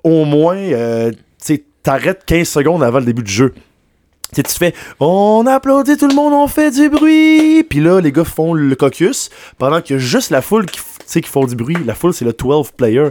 au 0.04 0.24
moins, 0.24 0.56
euh, 0.56 1.10
tu 1.10 1.16
sais, 1.38 1.64
t'arrêtes 1.88 2.26
15 2.26 2.46
secondes 2.46 2.82
avant 2.82 2.98
le 2.98 3.06
début 3.06 3.22
du 3.22 3.32
jeu. 3.32 3.54
Tu 4.34 4.42
tu 4.42 4.58
fais 4.58 4.74
on 5.00 5.46
applaudit 5.46 5.96
tout 5.96 6.06
le 6.06 6.14
monde, 6.14 6.34
on 6.34 6.46
fait 6.46 6.70
du 6.70 6.90
bruit. 6.90 7.62
Puis 7.62 7.80
là, 7.80 8.02
les 8.02 8.12
gars 8.12 8.24
font 8.24 8.52
le 8.52 8.76
caucus 8.76 9.30
pendant 9.56 9.76
a 9.76 9.96
juste 9.96 10.28
la 10.28 10.42
foule 10.42 10.66
qui, 10.66 10.80
qui 11.08 11.22
font 11.22 11.46
du 11.46 11.56
bruit. 11.56 11.78
La 11.86 11.94
foule, 11.94 12.12
c'est 12.12 12.26
le 12.26 12.34
12 12.34 12.72
player. 12.72 13.08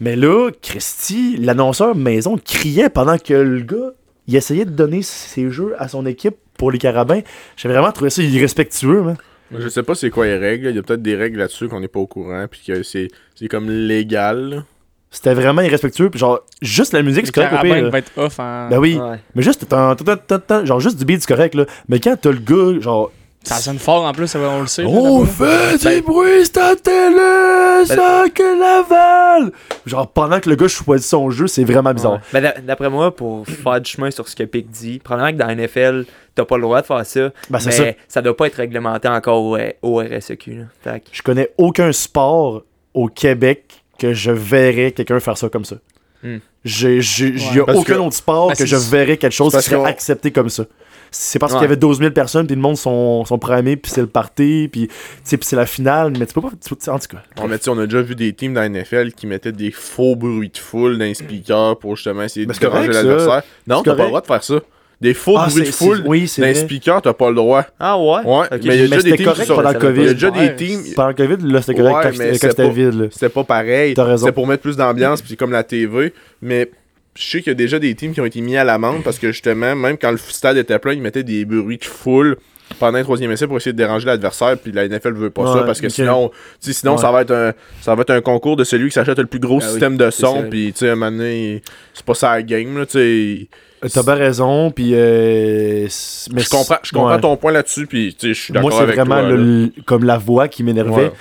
Mais 0.00 0.16
là, 0.16 0.50
Christy, 0.60 1.38
l'annonceur 1.38 1.94
maison 1.94 2.36
criait 2.36 2.90
pendant 2.90 3.16
que 3.16 3.32
le 3.32 3.62
gars, 3.62 3.92
il 4.26 4.36
essayait 4.36 4.66
de 4.66 4.70
donner 4.70 5.00
ses 5.00 5.48
jeux 5.48 5.74
à 5.78 5.88
son 5.88 6.04
équipe 6.04 6.36
pour 6.58 6.70
les 6.70 6.78
carabins. 6.78 7.22
J'ai 7.56 7.70
vraiment 7.70 7.90
trouvé 7.90 8.10
ça 8.10 8.22
irrespectueux, 8.22 9.00
man. 9.00 9.16
Je 9.50 9.66
sais 9.66 9.82
pas 9.82 9.94
c'est 9.94 10.10
quoi 10.10 10.26
les 10.26 10.36
règles. 10.36 10.68
Il 10.68 10.76
y 10.76 10.78
a 10.78 10.82
peut-être 10.82 11.00
des 11.00 11.16
règles 11.16 11.38
là-dessus 11.38 11.68
qu'on 11.68 11.80
n'est 11.80 11.88
pas 11.88 12.00
au 12.00 12.06
courant. 12.06 12.44
Puis 12.50 12.60
que 12.66 12.82
c'est 12.82 13.08
comme 13.48 13.70
légal. 13.70 14.66
C'était 15.10 15.34
vraiment 15.34 15.62
irrespectueux. 15.62 16.08
Puis 16.10 16.20
genre, 16.20 16.40
juste 16.62 16.92
la 16.92 17.02
musique, 17.02 17.26
c'est 17.26 17.34
correct 17.34 17.52
au 17.58 17.62
pire. 17.62 17.90
va 17.90 17.98
être 17.98 18.12
off 18.16 18.38
en... 18.38 18.68
Ben 18.68 18.78
oui. 18.78 18.96
Ouais. 18.96 19.18
Mais 19.34 19.42
juste, 19.42 19.66
genre, 19.70 20.80
juste 20.80 20.98
du 20.98 21.04
beat, 21.04 21.20
c'est 21.20 21.34
correct, 21.34 21.54
là. 21.54 21.64
Mais 21.88 21.98
quand 21.98 22.16
t'as 22.20 22.30
le 22.30 22.38
gars, 22.38 22.80
genre, 22.80 23.10
Ça 23.42 23.56
sonne 23.56 23.78
fort 23.80 24.04
en 24.04 24.12
plus, 24.12 24.32
on 24.36 24.60
le 24.60 24.66
sait. 24.68 24.84
on 24.84 25.24
là-bas. 25.24 25.78
fait 25.78 25.96
du 25.96 26.02
bruit, 26.02 26.44
c'est 26.44 26.58
à 26.58 26.76
télé, 26.76 27.86
ça 27.86 28.24
que 28.32 28.60
Laval! 28.60 29.50
Genre, 29.86 30.06
pendant 30.08 30.38
que 30.40 30.48
le 30.48 30.56
gars 30.56 30.68
choisit 30.68 31.08
son 31.08 31.30
jeu, 31.30 31.46
c'est 31.48 31.64
vraiment 31.64 31.92
bizarre. 31.92 32.12
Ouais. 32.12 32.18
Ben, 32.34 32.42
d'a- 32.42 32.60
D'après 32.60 32.90
moi, 32.90 33.14
pour 33.14 33.46
faire 33.46 33.80
du 33.80 33.90
chemin 33.90 34.10
sur 34.10 34.28
ce 34.28 34.36
que 34.36 34.44
Pic 34.44 34.70
dit, 34.70 35.00
probablement 35.00 35.32
que 35.32 35.38
dans 35.42 35.46
la 35.46 35.54
NFL, 35.56 36.04
t'as 36.36 36.44
pas 36.44 36.56
le 36.56 36.62
droit 36.62 36.82
de 36.82 36.86
faire 36.86 37.04
ça. 37.04 37.30
Ben, 37.48 37.58
c'est 37.58 37.66
mais 37.70 37.72
ça. 37.92 37.98
ça. 38.06 38.22
doit 38.22 38.36
pas 38.36 38.46
être 38.46 38.54
réglementé 38.56 39.08
encore 39.08 39.42
au, 39.42 39.58
au 39.82 39.96
RSEQ. 39.98 40.66
Là. 40.84 40.98
Je 41.10 41.22
connais 41.22 41.50
aucun 41.58 41.90
sport 41.92 42.62
au 42.94 43.08
Québec 43.08 43.79
que 44.00 44.12
je 44.14 44.30
verrais 44.30 44.92
quelqu'un 44.92 45.20
faire 45.20 45.36
ça 45.38 45.48
comme 45.48 45.64
ça. 45.64 45.76
Hmm. 46.22 46.38
J'ai, 46.64 47.00
j'ai, 47.00 47.30
Ouais. 47.30 47.38
y 47.54 47.60
a 47.60 47.64
Parce 47.64 47.78
aucun 47.78 47.94
que- 47.94 47.98
autre 48.00 48.16
sport 48.16 48.48
Ben, 48.48 48.52
que 48.54 48.58
c'est- 48.58 48.66
je 48.66 48.76
verrais 48.76 49.16
quelque 49.16 49.32
chose 49.32 49.48
qui 49.50 49.56
parce 49.56 49.66
serait 49.66 49.88
accepté 49.88 50.30
comme 50.30 50.48
ça. 50.50 50.64
C'est 51.12 51.38
parce 51.40 51.52
qu'il 51.54 51.62
y 51.62 51.64
avait 51.64 51.76
12 51.76 51.98
000 51.98 52.12
personnes, 52.12 52.46
puis 52.46 52.54
le 52.54 52.62
monde 52.62 52.76
sont, 52.76 53.24
sont 53.24 53.38
primés, 53.38 53.76
puis 53.76 53.90
c'est 53.90 54.00
le 54.00 54.06
party, 54.06 54.68
puis 54.70 54.88
c'est 55.24 55.52
la 55.54 55.66
finale, 55.66 56.12
mais 56.16 56.24
tu 56.26 56.34
peux 56.34 56.40
pas. 56.40 56.48
en 56.50 56.98
tout 56.98 57.06
cas. 57.08 57.22
On, 57.38 57.78
a 57.78 57.86
déjà 57.86 58.02
vu 58.02 58.14
des 58.14 58.32
teams 58.32 58.54
dans 58.54 58.60
la 58.60 58.68
NFL 58.68 59.12
qui 59.12 59.26
mettaient 59.26 59.50
des 59.50 59.72
faux 59.72 60.14
bruits 60.14 60.50
de 60.50 60.58
foule 60.58 60.98
dans 60.98 61.04
les 61.04 61.14
speakers 61.14 61.78
pour 61.80 61.96
justement 61.96 62.22
essayer 62.22 62.46
de 62.46 62.52
c'est 62.52 62.60
correct, 62.60 62.82
déranger 62.90 62.92
ça. 62.92 63.02
l'adversaire. 63.02 63.42
Non, 63.66 63.82
t'as 63.82 63.94
pas 63.96 64.02
le 64.02 64.08
droit 64.08 64.20
de 64.20 64.26
faire 64.26 64.44
ça. 64.44 64.60
Des 65.00 65.14
faux 65.14 65.36
Ah, 65.38 65.46
bruits 65.48 65.62
de 65.64 65.68
foule 65.70 66.02
oui, 66.04 66.30
vrai. 66.38 66.54
speakers, 66.54 67.00
t'as 67.00 67.14
pas 67.14 67.30
le 67.30 67.36
droit. 67.36 67.64
Ah 67.78 67.98
ouais? 67.98 68.20
Ouais, 68.22 68.46
mais 68.50 68.58
il 68.60 68.66
y 68.66 68.68
a 68.68 68.72
Mais 68.72 68.78
déjà 68.88 69.02
des 69.02 69.16
teams 69.16 69.34
sont... 69.46 69.54
pendant 69.56 69.70
le 69.70 69.70
Il 69.70 69.72
y 69.72 69.76
a 69.76 69.80
COVID. 69.80 70.06
déjà 70.14 70.30
Ouais. 70.30 70.48
des 70.50 70.56
teams... 70.56 70.82
Pendant 70.94 71.08
le 71.08 71.14
COVID, 71.14 71.52
là, 71.52 71.62
c'était 71.62 71.74
correct 71.80 71.96
Ouais, 72.18 72.38
quand, 72.38 72.48
c'était- 72.50 72.68
vide. 72.70 72.94
là. 73.00 73.06
C'était 73.10 73.28
pas 73.30 73.44
pareil. 73.44 73.94
T'as 73.94 74.04
raison. 74.04 74.26
C'était 74.26 74.34
pour 74.34 74.46
mettre 74.46 74.62
plus 74.62 74.76
d'ambiance, 74.76 75.22
puis 75.22 75.36
comme 75.36 75.52
la 75.52 75.62
TV. 75.64 76.12
Mais 76.42 76.70
je 77.16 77.22
sais 77.22 77.38
qu'il 77.38 77.48
y 77.48 77.50
a 77.50 77.54
déjà 77.54 77.78
des 77.78 77.94
teams 77.94 78.12
qui 78.12 78.20
ont 78.20 78.26
été 78.26 78.42
mis 78.42 78.58
à 78.58 78.64
l'amende 78.64 79.02
parce 79.02 79.18
que 79.18 79.32
justement, 79.32 79.74
même 79.74 79.96
quand 79.96 80.10
le 80.10 80.18
stade 80.18 80.58
était 80.58 80.78
plein, 80.78 80.92
ils 80.92 81.00
mettaient 81.02 81.22
des 81.24 81.46
bruits 81.46 81.78
de 81.78 81.84
foule 81.86 82.36
pendant 82.78 82.98
un 82.98 83.02
troisième 83.02 83.32
essai 83.32 83.46
pour 83.46 83.56
essayer 83.56 83.72
de 83.72 83.78
déranger 83.78 84.04
l'adversaire. 84.06 84.58
Puis 84.58 84.70
la 84.70 84.86
NFL 84.86 85.14
veut 85.14 85.30
pas 85.30 85.50
ça 85.52 85.62
parce 85.64 85.80
que 85.80 85.88
sinon, 85.88 86.30
sinon 86.60 86.96
Ouais. 86.96 87.00
ça, 87.00 87.10
va 87.10 87.22
être 87.22 87.32
un, 87.32 87.52
ça 87.80 87.94
va 87.94 88.02
être 88.02 88.10
un 88.10 88.20
concours 88.20 88.56
de 88.56 88.64
celui 88.64 88.88
qui 88.90 88.94
s'achète 88.94 89.18
le 89.18 89.24
plus 89.26 89.40
gros 89.40 89.60
Ah 89.62 89.64
oui, 89.64 89.70
système 89.70 89.96
de 89.96 90.10
son. 90.10 90.44
Puis 90.50 90.72
tu 90.74 90.80
sais, 90.80 90.90
à 90.90 90.92
un 90.92 90.96
moment 90.96 91.10
donné, 91.10 91.62
c'est 91.94 92.04
pas 92.04 92.14
ça 92.14 92.32
la 92.34 92.42
game. 92.42 92.76
Là, 92.76 92.84
tu 92.84 92.92
sais. 92.92 93.48
T'as 93.88 94.02
bien 94.02 94.14
raison, 94.14 94.70
puis. 94.70 94.94
euh, 94.94 95.86
c'est- 95.88 96.32
mais 96.32 96.42
je 96.42 96.50
comprends, 96.50 96.76
je 96.82 96.92
comprends 96.92 97.14
ouais. 97.14 97.20
ton 97.20 97.36
point 97.36 97.52
là-dessus, 97.52 97.86
puis 97.86 98.14
tu 98.18 98.28
sais, 98.28 98.34
je 98.34 98.40
suis 98.40 98.52
Moi, 98.52 98.62
d'accord 98.62 98.78
c'est 98.78 98.82
avec 98.84 98.96
vraiment 98.96 99.20
toi. 99.20 99.22
là. 99.30 99.36
le- 99.36 99.72
comme 99.86 100.04
la 100.04 100.18
voix 100.18 100.48
qui 100.48 100.62
m'énervait. 100.62 101.04
Ouais. 101.04 101.12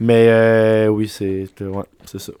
Mais 0.00 0.26
euh, 0.28 0.88
oui, 0.88 1.08
c'est 1.08 1.46
ouais, 1.60 1.82
c'est 2.04 2.20
ça. 2.20 2.32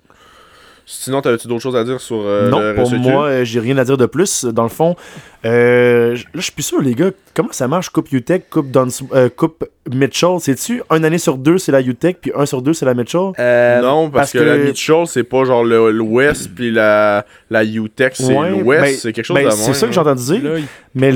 Sinon, 0.90 1.20
t'avais-tu 1.20 1.48
d'autres 1.48 1.60
choses 1.62 1.76
à 1.76 1.84
dire 1.84 2.00
sur 2.00 2.22
euh, 2.24 2.48
non, 2.48 2.60
le 2.60 2.74
pour 2.74 2.86
RSEQ? 2.86 2.98
moi, 3.00 3.24
euh, 3.26 3.44
j'ai 3.44 3.60
rien 3.60 3.76
à 3.76 3.84
dire 3.84 3.98
de 3.98 4.06
plus. 4.06 4.46
Dans 4.46 4.62
le 4.62 4.70
fond, 4.70 4.96
euh, 5.44 6.14
là, 6.14 6.20
je 6.34 6.40
suis 6.40 6.52
plus 6.52 6.62
sûr, 6.62 6.80
les 6.80 6.94
gars, 6.94 7.10
comment 7.34 7.52
ça 7.52 7.68
marche, 7.68 7.90
Coupe 7.90 8.10
UTEC, 8.10 8.48
Coupe, 8.48 8.70
Duns, 8.70 8.88
euh, 9.12 9.28
coupe 9.28 9.64
Mitchell? 9.92 10.36
C'est-tu 10.40 10.82
une 10.90 11.04
année 11.04 11.18
sur 11.18 11.36
deux, 11.36 11.58
c'est 11.58 11.72
la 11.72 11.82
UTEC, 11.82 12.18
puis 12.22 12.32
un 12.34 12.46
sur 12.46 12.62
deux, 12.62 12.72
c'est 12.72 12.86
la 12.86 12.94
Mitchell? 12.94 13.32
Euh, 13.38 13.82
non, 13.82 14.08
parce, 14.08 14.12
parce 14.12 14.32
que, 14.32 14.38
que- 14.38 14.44
la 14.44 14.56
Mitchell, 14.56 15.06
c'est 15.06 15.24
pas 15.24 15.44
genre 15.44 15.62
le- 15.62 15.90
l'Ouest, 15.90 16.48
puis 16.56 16.70
la, 16.72 17.26
la 17.50 17.64
UTEC, 17.64 18.14
c'est 18.16 18.34
Ouais, 18.34 18.50
l'Ouest, 18.50 18.82
ben- 18.82 18.94
c'est 18.98 19.12
quelque 19.12 19.24
chose 19.26 19.36
Ben, 19.36 19.44
de 19.44 19.50
c'est 19.50 19.74
ça 19.74 19.86
que 19.86 19.90
hein. 19.90 19.92
j'ai 19.92 20.00
entendu 20.00 20.22
dire. 20.22 20.42
Là, 20.52 20.58
il- 20.58 20.64
Mais 20.94 21.12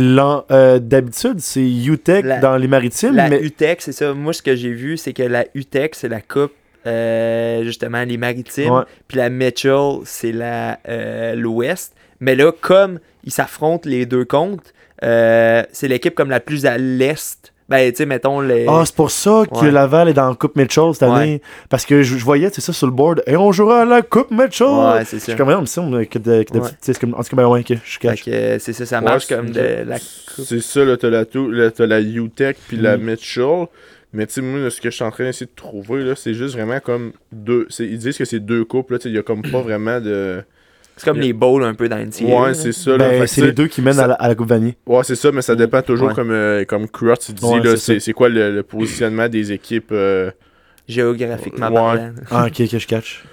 euh, 0.51 0.79
d'habitude, 0.81 1.37
c'est 1.41 1.63
UTEC 1.67 2.25
La- 2.27 2.39
dans 2.41 2.57
les 2.59 2.69
maritimes. 2.69 3.15
La 3.17 3.31
mais... 3.31 3.41
UTEC, 3.41 3.81
c'est 3.81 3.93
ça. 3.93 4.13
Moi, 4.13 4.35
ce 4.35 4.43
que 4.43 4.55
j'ai 4.55 4.73
vu, 4.73 4.99
c'est 4.99 5.15
que 5.15 5.23
la 5.23 5.47
UTEC, 5.55 5.95
c'est 5.95 6.09
la 6.11 6.21
coupe, 6.21 6.53
euh, 6.87 7.63
justement, 7.65 8.03
les 8.05 8.17
maritimes. 8.17 8.85
Puis 9.09 9.19
la 9.19 9.29
Mitchell, 9.31 9.99
c'est 10.05 10.33
la 10.33 10.79
euh, 10.89 11.35
l'Ouest. 11.35 11.95
Mais 12.21 12.35
là, 12.37 12.53
comme 12.61 12.99
ils 13.25 13.33
s'affrontent 13.33 13.89
les 13.89 14.07
deux 14.07 14.25
comptes, 14.25 14.73
euh, 15.03 15.63
c'est 15.73 15.89
l'équipe 15.89 16.15
comme 16.15 16.31
la 16.31 16.41
plus 16.41 16.67
à 16.67 16.79
l'Est. 16.79 17.53
Ben, 17.69 17.91
tu 17.91 17.99
sais, 17.99 18.07
mettons 18.07 18.41
les. 18.41 18.67
Ah, 18.69 18.83
c'est 18.85 18.95
pour 18.95 19.11
ça 19.11 19.45
que 19.51 19.57
Ouais. 19.65 19.71
Laval 19.71 20.09
est 20.09 20.13
dans 20.13 20.29
la 20.29 20.35
Coupe 20.35 20.57
Mitchell 20.57 20.93
cette 20.93 21.09
Ouais. 21.09 21.17
année. 21.17 21.43
Parce 21.71 21.87
que 21.87 22.03
je, 22.03 22.19
je 22.19 22.25
voyais, 22.25 22.51
c'est 22.53 22.61
ça, 22.61 22.73
sur 22.73 22.87
le 22.87 22.93
board. 22.93 23.23
Et 23.27 23.35
on 23.37 23.51
jouera 23.51 23.83
à 23.83 23.85
la 23.87 24.03
Coupe 24.03 24.31
Mitchell. 24.31 24.67
ouais, 24.67 25.05
c'est 25.07 25.17
Je 25.17 25.21
ça. 25.23 25.33
suis 25.33 25.37
comme, 25.37 25.67
semble 25.67 26.07
que 26.07 26.19
de- 26.19 26.43
que 26.43 26.53
de- 26.53 26.59
Ouais. 26.59 26.69
tu 26.69 26.75
sais, 26.83 26.93
c'est 26.93 26.99
comme, 27.01 27.15
en 27.15 27.23
tout 27.23 27.31
cas, 27.35 27.37
ben 27.37 27.47
ouais, 27.49 27.65
que 27.65 27.75
je 27.83 27.99
cache. 27.99 28.25
c'est 28.25 28.73
ça, 28.73 28.85
ça 28.85 29.01
marche 29.01 29.25
c'est- 29.27 29.35
comme 29.37 29.51
de 29.51 29.85
la 29.87 29.99
coupe. 29.99 30.45
C'est 30.45 30.61
ça, 30.61 30.85
là, 30.85 30.97
t'as 30.99 31.09
la, 31.09 31.25
la 31.87 32.01
UTEC 32.01 32.57
puis 32.69 32.77
la 32.77 32.99
Mm. 32.99 33.03
Mitchell. 33.03 33.67
Mais 34.13 34.27
tu 34.27 34.35
sais, 34.35 34.41
moi, 34.43 34.69
ce 34.71 34.81
que 34.81 34.91
je 34.91 34.95
suis 34.95 35.05
en 35.05 35.11
train 35.11 35.25
d'essayer 35.25 35.47
de 35.47 35.53
trouver, 35.57 36.05
là, 36.05 36.15
c'est 36.17 36.35
juste 36.35 36.55
vraiment 36.55 36.81
comme 36.81 37.13
deux. 37.33 37.67
Ils 37.79 37.99
disent 37.99 38.19
que 38.19 38.25
c'est 38.27 38.41
deux 38.41 38.65
coupes, 38.65 38.91
là, 38.91 38.99
tu 38.99 39.05
sais, 39.05 39.09
il 39.09 39.15
y 39.15 39.19
a 39.19 39.23
comme 39.23 39.43
pas 39.43 39.61
vraiment 39.63 40.01
de. 40.01 40.43
C'est 40.97 41.07
comme 41.07 41.19
les 41.21 41.33
bowls 41.33 41.65
un 41.65 41.73
peu 41.75 41.89
dans 41.89 41.97
une 41.99 42.11
Ouais, 42.31 42.53
c'est 42.53 42.73
ça. 42.73 42.99
Ben, 42.99 43.27
c'est 43.27 43.41
les 43.41 43.53
deux 43.53 43.67
qui 43.67 43.81
mènent 43.81 43.95
ça- 43.95 44.05
à, 44.05 44.09
la, 44.09 44.15
à 44.15 44.29
la 44.29 44.35
Coupe 44.35 44.49
Vanille. 44.49 44.75
Ouais, 44.87 45.03
c'est 45.05 45.15
ça, 45.15 45.33
mais 45.33 45.41
ça 45.41 45.55
dépend 45.57 45.81
toujours 45.81 46.09
Ouais. 46.09 46.15
comme, 46.15 46.31
euh, 46.31 46.65
comme 46.67 46.83
dit, 46.85 47.45
Ouais, 47.45 47.61
là, 47.61 47.77
c'est 47.79 48.13
quoi 48.13 48.29
le, 48.29 48.55
le 48.55 48.63
positionnement 48.63 49.29
des 49.29 49.53
équipes. 49.53 49.91
euh, 49.93 50.31
Géographiquement 50.89 51.69
Ouais. 51.69 51.75
parlant. 51.75 52.11
Ah, 52.31 52.47
ok, 52.49 52.69
que 52.69 52.79
je 52.79 52.87
catch. 52.87 53.25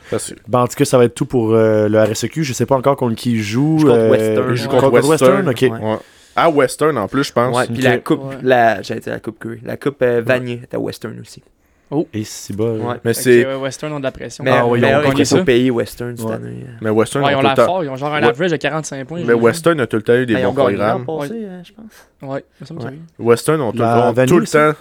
Ben, 0.47 0.59
en 0.59 0.67
tout 0.67 0.75
cas, 0.75 0.85
ça 0.85 0.97
va 0.97 1.05
être 1.05 1.15
tout 1.15 1.25
pour 1.25 1.53
euh, 1.53 1.89
le 1.89 1.99
RSEQ. 2.01 2.43
Je 2.43 2.53
sais 2.53 2.65
pas 2.67 2.75
encore 2.75 2.95
contre 2.95 3.15
qui 3.15 3.31
il 3.33 3.41
joue. 3.41 3.77
Je 3.79 3.81
joue 3.81 3.87
contre 3.87 3.99
euh, 3.99 4.09
Western. 4.11 4.45
il 4.49 4.49
Je 4.51 4.55
joue 4.55 4.63
joue 4.63 4.69
contre, 4.69 4.89
contre 4.91 5.09
Western. 5.09 5.47
Western. 5.47 5.73
ok. 5.81 5.81
À 6.43 6.49
Western 6.49 6.97
en 6.97 7.07
plus, 7.07 7.23
je 7.25 7.33
pense. 7.33 7.55
Ouais, 7.55 7.65
puis 7.67 7.77
Ok. 7.77 7.83
la 7.83 7.97
coupe, 7.99 8.23
Ouais. 8.23 8.37
la, 8.43 8.81
j'allais 8.81 9.01
dire 9.01 9.13
la 9.13 9.19
coupe 9.19 9.39
Curry. 9.39 9.59
La 9.63 9.77
coupe 9.77 10.01
euh, 10.01 10.21
Vanier 10.25 10.61
était 10.63 10.75
à 10.75 10.79
Western 10.79 11.19
aussi. 11.19 11.41
Et 12.13 12.23
c'est 12.23 12.55
bas. 12.55 12.65
Ouais. 12.65 12.95
Mais 13.03 13.15
c'est. 13.15 13.43
euh, 13.45 13.57
Western 13.57 13.91
ont 13.93 13.97
de 13.99 14.03
la 14.03 14.11
pression. 14.11 14.43
Mais 14.43 14.51
Ah 14.51 14.65
ouais, 14.67 14.77
ils 14.79 14.85
ont 14.85 15.25
ça. 15.25 15.41
au 15.41 15.43
pays, 15.43 15.71
Western, 15.71 16.15
cette 16.15 16.25
Ouais. 16.27 16.33
année. 16.35 16.65
Mais 16.81 16.91
Western 16.91 17.25
Ouais, 17.25 17.31
ils 17.31 17.35
ont 17.35 17.41
l'air 17.41 17.55
temps. 17.55 17.65
fort. 17.65 17.83
Ils 17.83 17.89
ont 17.89 17.95
genre 17.95 18.13
un 18.13 18.21
Ouais. 18.21 18.27
average 18.27 18.51
de 18.51 18.57
45 18.57 19.07
points. 19.07 19.21
Mais. 19.25 19.33
Western 19.33 19.79
a 19.79 19.87
tout 19.87 19.95
le 19.95 20.03
temps 20.03 20.13
eu 20.13 20.27
des 20.27 20.33
ils 20.33 20.45
ont 20.45 20.53
bons 20.53 20.65
programmes. 20.65 21.05
passé, 21.07 21.45
hein, 21.49 21.61
je 21.63 21.71
pense. 21.73 22.31
Ouais, 22.31 22.43
me. 22.83 23.25
Western 23.25 23.59
ont 23.61 23.71
tout, 23.71 23.77
tout 24.27 24.39
le 24.39 24.45
temps. 24.45 24.77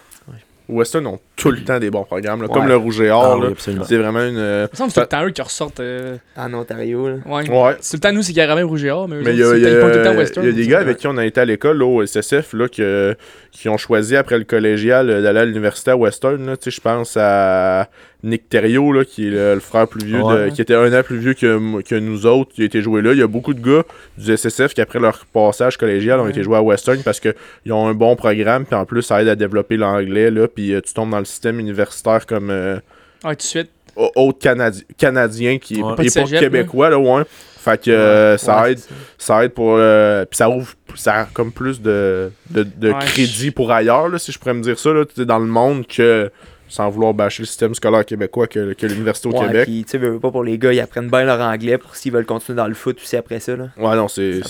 Western 0.68 1.06
ont 1.06 1.18
tout 1.38 1.50
le 1.50 1.62
temps 1.62 1.78
des 1.78 1.90
bons 1.90 2.04
programmes. 2.04 2.42
là. 2.42 2.48
Comme 2.48 2.64
Ouais. 2.64 2.68
le 2.68 2.76
Rouge 2.76 3.00
et 3.00 3.10
Or. 3.10 3.40
Ah, 3.42 3.46
oui. 3.48 3.54
C'est 3.84 3.96
vraiment 3.96 4.20
une. 4.24 4.36
euh, 4.36 4.66
Il 4.70 4.72
me 4.72 4.76
semble 4.76 4.88
que 4.88 4.94
c'est 4.94 5.00
tout 5.00 5.06
le 5.12 5.18
temps 5.20 5.26
eux 5.26 5.30
qui 5.30 5.42
ressortent. 5.42 5.80
euh, 5.80 6.16
En 6.36 6.52
Ontario, 6.54 7.08
là. 7.08 7.14
Ouais. 7.26 7.48
Ouais. 7.50 7.76
C'est 7.80 7.92
tout 7.98 8.02
le 8.04 8.08
temps 8.10 8.14
nous, 8.14 8.22
c'est 8.22 8.32
Caramel 8.32 8.64
Rouge 8.64 8.84
et 8.84 8.90
Or, 8.90 9.08
mais 9.08 9.16
Mais 9.24 9.32
il 9.32 9.38
y, 9.38 9.42
a, 9.42 9.56
y 9.56 9.66
a- 9.66 10.12
Western. 10.12 10.44
y 10.46 10.48
a 10.48 10.52
des 10.52 10.66
gars 10.66 10.80
avec 10.80 10.96
qui 10.98 11.06
on 11.06 11.16
a 11.16 11.24
été 11.24 11.40
à 11.40 11.44
l'école 11.44 11.82
au 11.82 12.02
SSF 12.02 12.52
là, 12.54 12.68
que- 12.68 13.14
qui 13.52 13.68
ont 13.68 13.76
choisi 13.78 14.14
après 14.16 14.38
le 14.38 14.44
collégial 14.44 15.08
euh, 15.10 15.22
d'aller 15.22 15.40
à 15.40 15.44
l'université 15.44 15.90
à 15.92 15.96
Western. 15.96 16.44
là. 16.46 16.56
Tu 16.56 16.70
sais, 16.70 16.76
Je 16.76 16.80
pense 16.80 17.16
à 17.18 17.88
Nick 18.24 18.48
Thériault, 18.48 18.92
là, 18.92 19.04
qui 19.04 19.28
est 19.28 19.30
le, 19.30 19.54
le 19.54 19.60
frère 19.60 19.86
plus 19.86 20.04
vieux, 20.04 20.18
de- 20.18 20.50
qui 20.50 20.60
était 20.60 20.74
un 20.74 20.92
an 20.92 21.02
plus 21.04 21.18
vieux 21.18 21.34
que, 21.34 21.80
que 21.82 21.94
nous 21.94 22.26
autres, 22.26 22.52
qui 22.52 22.62
a 22.62 22.64
été 22.64 22.82
joué 22.82 23.00
là. 23.02 23.12
Il 23.12 23.18
y 23.18 23.22
a 23.22 23.26
beaucoup 23.28 23.54
de 23.54 23.60
gars 23.60 23.82
du 24.16 24.32
SSF 24.36 24.74
qui, 24.74 24.80
après 24.80 24.98
leur 24.98 25.24
passage 25.26 25.76
collégial, 25.76 26.18
ont 26.20 26.28
été 26.28 26.42
joués 26.42 26.56
à 26.56 26.62
Western 26.62 26.98
parce 27.04 27.20
qu'ils 27.20 27.72
ont 27.72 27.86
un 27.86 27.94
bon 27.94 28.16
programme, 28.16 28.64
puis 28.64 28.74
en 28.74 28.84
plus, 28.84 29.02
ça 29.02 29.22
aide 29.22 29.28
à 29.28 29.36
développer 29.36 29.76
l'anglais, 29.76 30.30
là, 30.30 30.48
puis 30.48 30.74
tu 30.84 30.92
tombes 30.94 31.10
dans 31.10 31.18
le 31.20 31.24
système 31.28 31.60
universitaire 31.60 32.26
comme 32.26 32.50
euh, 32.50 32.76
Ouais, 33.24 33.30
tout 33.36 33.36
de 33.36 33.42
suite. 33.42 33.70
au- 33.96 34.10
autre 34.16 34.38
Canadi- 34.40 34.84
Canadien 34.96 35.58
qui 35.58 35.80
est, 35.80 35.82
Ouais. 35.82 35.92
Et 35.92 35.96
pas 35.96 36.08
cégep, 36.08 36.40
québécois, 36.40 36.90
là, 36.90 36.98
ouais. 36.98 37.22
Fait 37.60 37.82
que 37.82 37.90
euh, 37.90 38.38
ça 38.38 38.62
Ouais, 38.62 38.72
aide 38.72 38.80
ça. 39.18 39.44
aide 39.44 39.52
pour 39.52 39.74
euh, 39.76 40.24
puis 40.24 40.36
ça 40.36 40.48
ouvre 40.48 40.72
ça 40.94 41.14
a 41.14 41.24
comme 41.26 41.52
plus 41.52 41.82
de, 41.82 42.30
de, 42.50 42.62
de 42.62 42.92
Ouais, 42.92 42.98
crédit 43.00 43.50
pour 43.50 43.70
ailleurs 43.72 44.08
là, 44.08 44.18
si 44.18 44.32
je 44.32 44.38
pourrais 44.38 44.54
me 44.54 44.62
dire 44.62 44.78
ça 44.78 44.90
là, 44.92 45.04
dans 45.16 45.38
le 45.38 45.46
monde 45.46 45.86
que 45.86 46.30
sans 46.68 46.88
vouloir 46.90 47.14
bâcher 47.14 47.42
le 47.42 47.46
système 47.46 47.74
scolaire 47.74 48.04
québécois 48.04 48.46
que, 48.46 48.72
que 48.74 48.86
l'université 48.86 49.28
au 49.28 49.32
Ouais, 49.32 49.46
Québec 49.46 49.64
puis 49.64 49.84
tu 49.84 49.90
sais, 49.90 49.98
veux- 49.98 50.10
veux 50.10 50.20
pas 50.20 50.30
pour 50.30 50.44
les 50.44 50.58
gars, 50.58 50.72
ils 50.72 50.80
apprennent 50.80 51.08
bien 51.08 51.24
leur 51.24 51.40
anglais 51.40 51.78
pour 51.78 51.96
s'ils 51.96 52.12
veulent 52.12 52.26
continuer 52.26 52.56
dans 52.56 52.68
le 52.68 52.74
foot 52.74 52.98
aussi 53.02 53.16
après 53.16 53.40
ça, 53.40 53.56
là. 53.56 53.68
ouais 53.76 53.96
non 53.96 54.08
c'est 54.08 54.40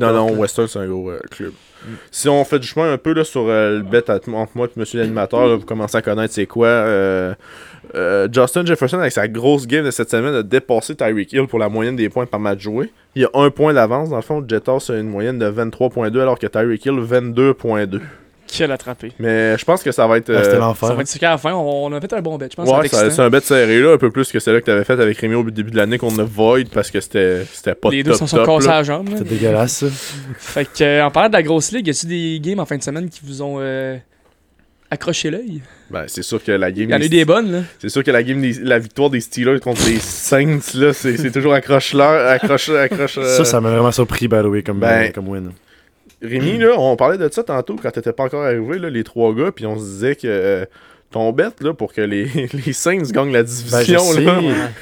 non 0.00 0.12
non 0.12 0.26
là. 0.28 0.32
Western 0.32 0.68
c'est 0.68 0.78
un 0.78 0.86
gros 0.88 1.10
euh, 1.10 1.18
club 1.30 1.52
Mm. 1.84 1.94
si 2.12 2.28
on 2.28 2.44
fait 2.44 2.60
du 2.60 2.68
chemin 2.68 2.92
un 2.92 2.96
peu 2.96 3.12
là 3.12 3.24
sur 3.24 3.46
euh, 3.48 3.78
le 3.78 3.82
bet 3.82 4.08
entre 4.08 4.28
moi 4.54 4.68
et 4.68 4.78
monsieur 4.78 5.00
l'animateur 5.00 5.48
là, 5.48 5.56
vous 5.56 5.64
commencez 5.66 5.96
à 5.96 6.00
connaître 6.02 6.32
c'est 6.32 6.46
quoi 6.46 6.68
euh, 6.68 7.34
Justin 8.32 8.64
Jefferson 8.64 8.98
avec 9.00 9.10
sa 9.10 9.26
grosse 9.26 9.66
game 9.66 9.84
de 9.84 9.90
cette 9.90 10.08
semaine 10.08 10.32
a 10.32 10.42
dépassé 10.44 10.94
Tyreek 10.94 11.32
Hill 11.32 11.48
pour 11.48 11.58
la 11.58 11.68
moyenne 11.68 11.96
des 11.96 12.08
points 12.08 12.24
par 12.26 12.38
match 12.38 12.60
joué 12.60 12.92
il 13.16 13.22
y 13.22 13.24
a 13.24 13.30
un 13.34 13.50
point 13.50 13.74
d'avance 13.74 14.10
dans 14.10 14.16
le 14.16 14.22
fond 14.22 14.44
Jettas 14.46 14.86
a 14.90 14.96
une 14.96 15.08
moyenne 15.08 15.40
de 15.40 15.50
23.2 15.50 16.20
alors 16.20 16.38
que 16.38 16.46
Tyreek 16.46 16.86
Hill 16.86 17.00
22.2 17.00 18.00
Qui 18.52 18.62
a 18.64 18.66
l'attrapé. 18.66 19.12
Mais 19.18 19.56
je 19.56 19.64
pense 19.64 19.82
que 19.82 19.90
ça 19.92 20.06
va 20.06 20.18
être. 20.18 20.30
Ah, 20.30 20.42
C'était 20.42 20.48
euh, 20.48 20.52
Ça 20.52 20.58
l'enfer. 20.58 20.94
va 20.94 21.00
être 21.02 21.08
sûr 21.08 21.24
à 21.24 21.30
la 21.30 21.38
fin, 21.38 21.54
on, 21.54 21.86
on 21.86 21.92
a 21.92 22.00
fait 22.00 22.12
un 22.12 22.20
bon 22.20 22.36
bet. 22.36 22.48
Je 22.50 22.56
pense 22.56 22.68
ça 22.68 22.78
ouais, 22.78 22.88
ça- 22.88 23.10
c'est 23.10 23.22
un 23.22 23.30
bet 23.30 23.40
serré 23.40 23.80
là, 23.80 23.92
un 23.94 23.98
peu 23.98 24.10
plus 24.10 24.30
que 24.30 24.38
celle-là 24.38 24.60
que 24.60 24.66
t'avais 24.66 24.84
fait 24.84 25.00
avec 25.00 25.16
Rémi 25.18 25.34
au 25.34 25.50
début 25.50 25.70
de 25.70 25.76
l'année 25.76 25.96
qu'on 25.98 26.16
a 26.18 26.22
void 26.24 26.64
parce 26.72 26.90
que 26.90 27.00
c'était 27.00 27.44
c'était 27.50 27.74
pas 27.74 27.88
Les 27.90 28.02
deux 28.02 28.10
top 28.10 28.18
sont, 28.20 28.26
sont 28.26 28.36
top. 28.44 28.58
cassés 28.58 28.68
à 28.68 28.72
la 28.74 28.82
jambe. 28.82 29.08
C'est 29.16 29.26
dégueulasse, 29.26 29.72
ça. 29.72 29.86
Fait 30.38 30.66
que, 30.66 30.84
euh, 30.84 31.04
en 31.04 31.10
parlant 31.10 31.28
de 31.30 31.34
la 31.34 31.42
grosse 31.42 31.72
ligue, 31.72 31.86
y 31.86 31.90
a-tu 31.90 32.06
des 32.06 32.40
games 32.42 32.60
en 32.60 32.66
fin 32.66 32.76
de 32.76 32.82
semaine 32.82 33.08
qui 33.08 33.20
vous 33.24 33.40
ont 33.42 33.56
euh, 33.58 33.96
accroché 34.90 35.30
l'œil? 35.30 35.62
Ben, 35.90 36.04
c'est 36.06 36.22
sûr 36.22 36.42
que 36.42 36.52
la 36.52 36.70
game. 36.70 36.88
Il 36.88 36.90
y 36.90 36.94
en 36.94 36.96
a 36.96 36.98
des- 37.00 37.06
eu 37.06 37.08
des 37.10 37.24
bonnes, 37.24 37.50
là. 37.52 37.60
C'est 37.78 37.88
sûr 37.88 38.02
que 38.04 38.10
la 38.10 38.22
game 38.22 38.40
des- 38.40 38.60
la 38.62 38.78
victoire 38.78 39.10
des 39.10 39.20
Steelers 39.20 39.60
contre 39.60 39.84
les 39.86 39.98
Saints 39.98 40.58
là, 40.74 40.92
c'est 40.92 41.16
c'est 41.16 41.30
toujours 41.30 41.54
accroche 41.54 41.92
leur 41.94 42.28
accroche 42.30 42.68
accroche. 42.70 43.18
euh, 43.18 43.36
Ça, 43.38 43.44
ça 43.44 43.60
m'a 43.60 43.70
vraiment 43.70 43.92
surpris, 43.92 44.28
by 44.28 44.36
the 44.42 44.44
way, 44.46 44.62
comme, 44.62 44.78
ben, 44.80 45.10
comme 45.12 45.28
win. 45.28 45.52
Rémi 46.22 46.56
là, 46.58 46.74
on 46.78 46.94
parlait 46.96 47.18
de 47.18 47.28
ça 47.32 47.42
tantôt 47.42 47.76
quand 47.82 47.90
t'étais 47.90 48.12
pas 48.12 48.24
encore 48.24 48.44
arrivé 48.44 48.78
là, 48.78 48.88
les 48.90 49.02
trois 49.02 49.34
gars, 49.34 49.50
puis 49.50 49.66
on 49.66 49.76
se 49.76 49.84
disait 49.84 50.14
que 50.14 50.28
euh, 50.28 50.64
ton 51.12 51.30
bet 51.32 51.44
là 51.60 51.72
pour 51.74 51.92
que 51.92 52.00
les, 52.00 52.24
les 52.66 52.72
Saints 52.72 53.02
gagnent 53.12 53.32
la 53.32 53.42
Ben, 53.42 53.48
division 53.48 54.00
sais. 54.00 54.20
là, 54.22 54.34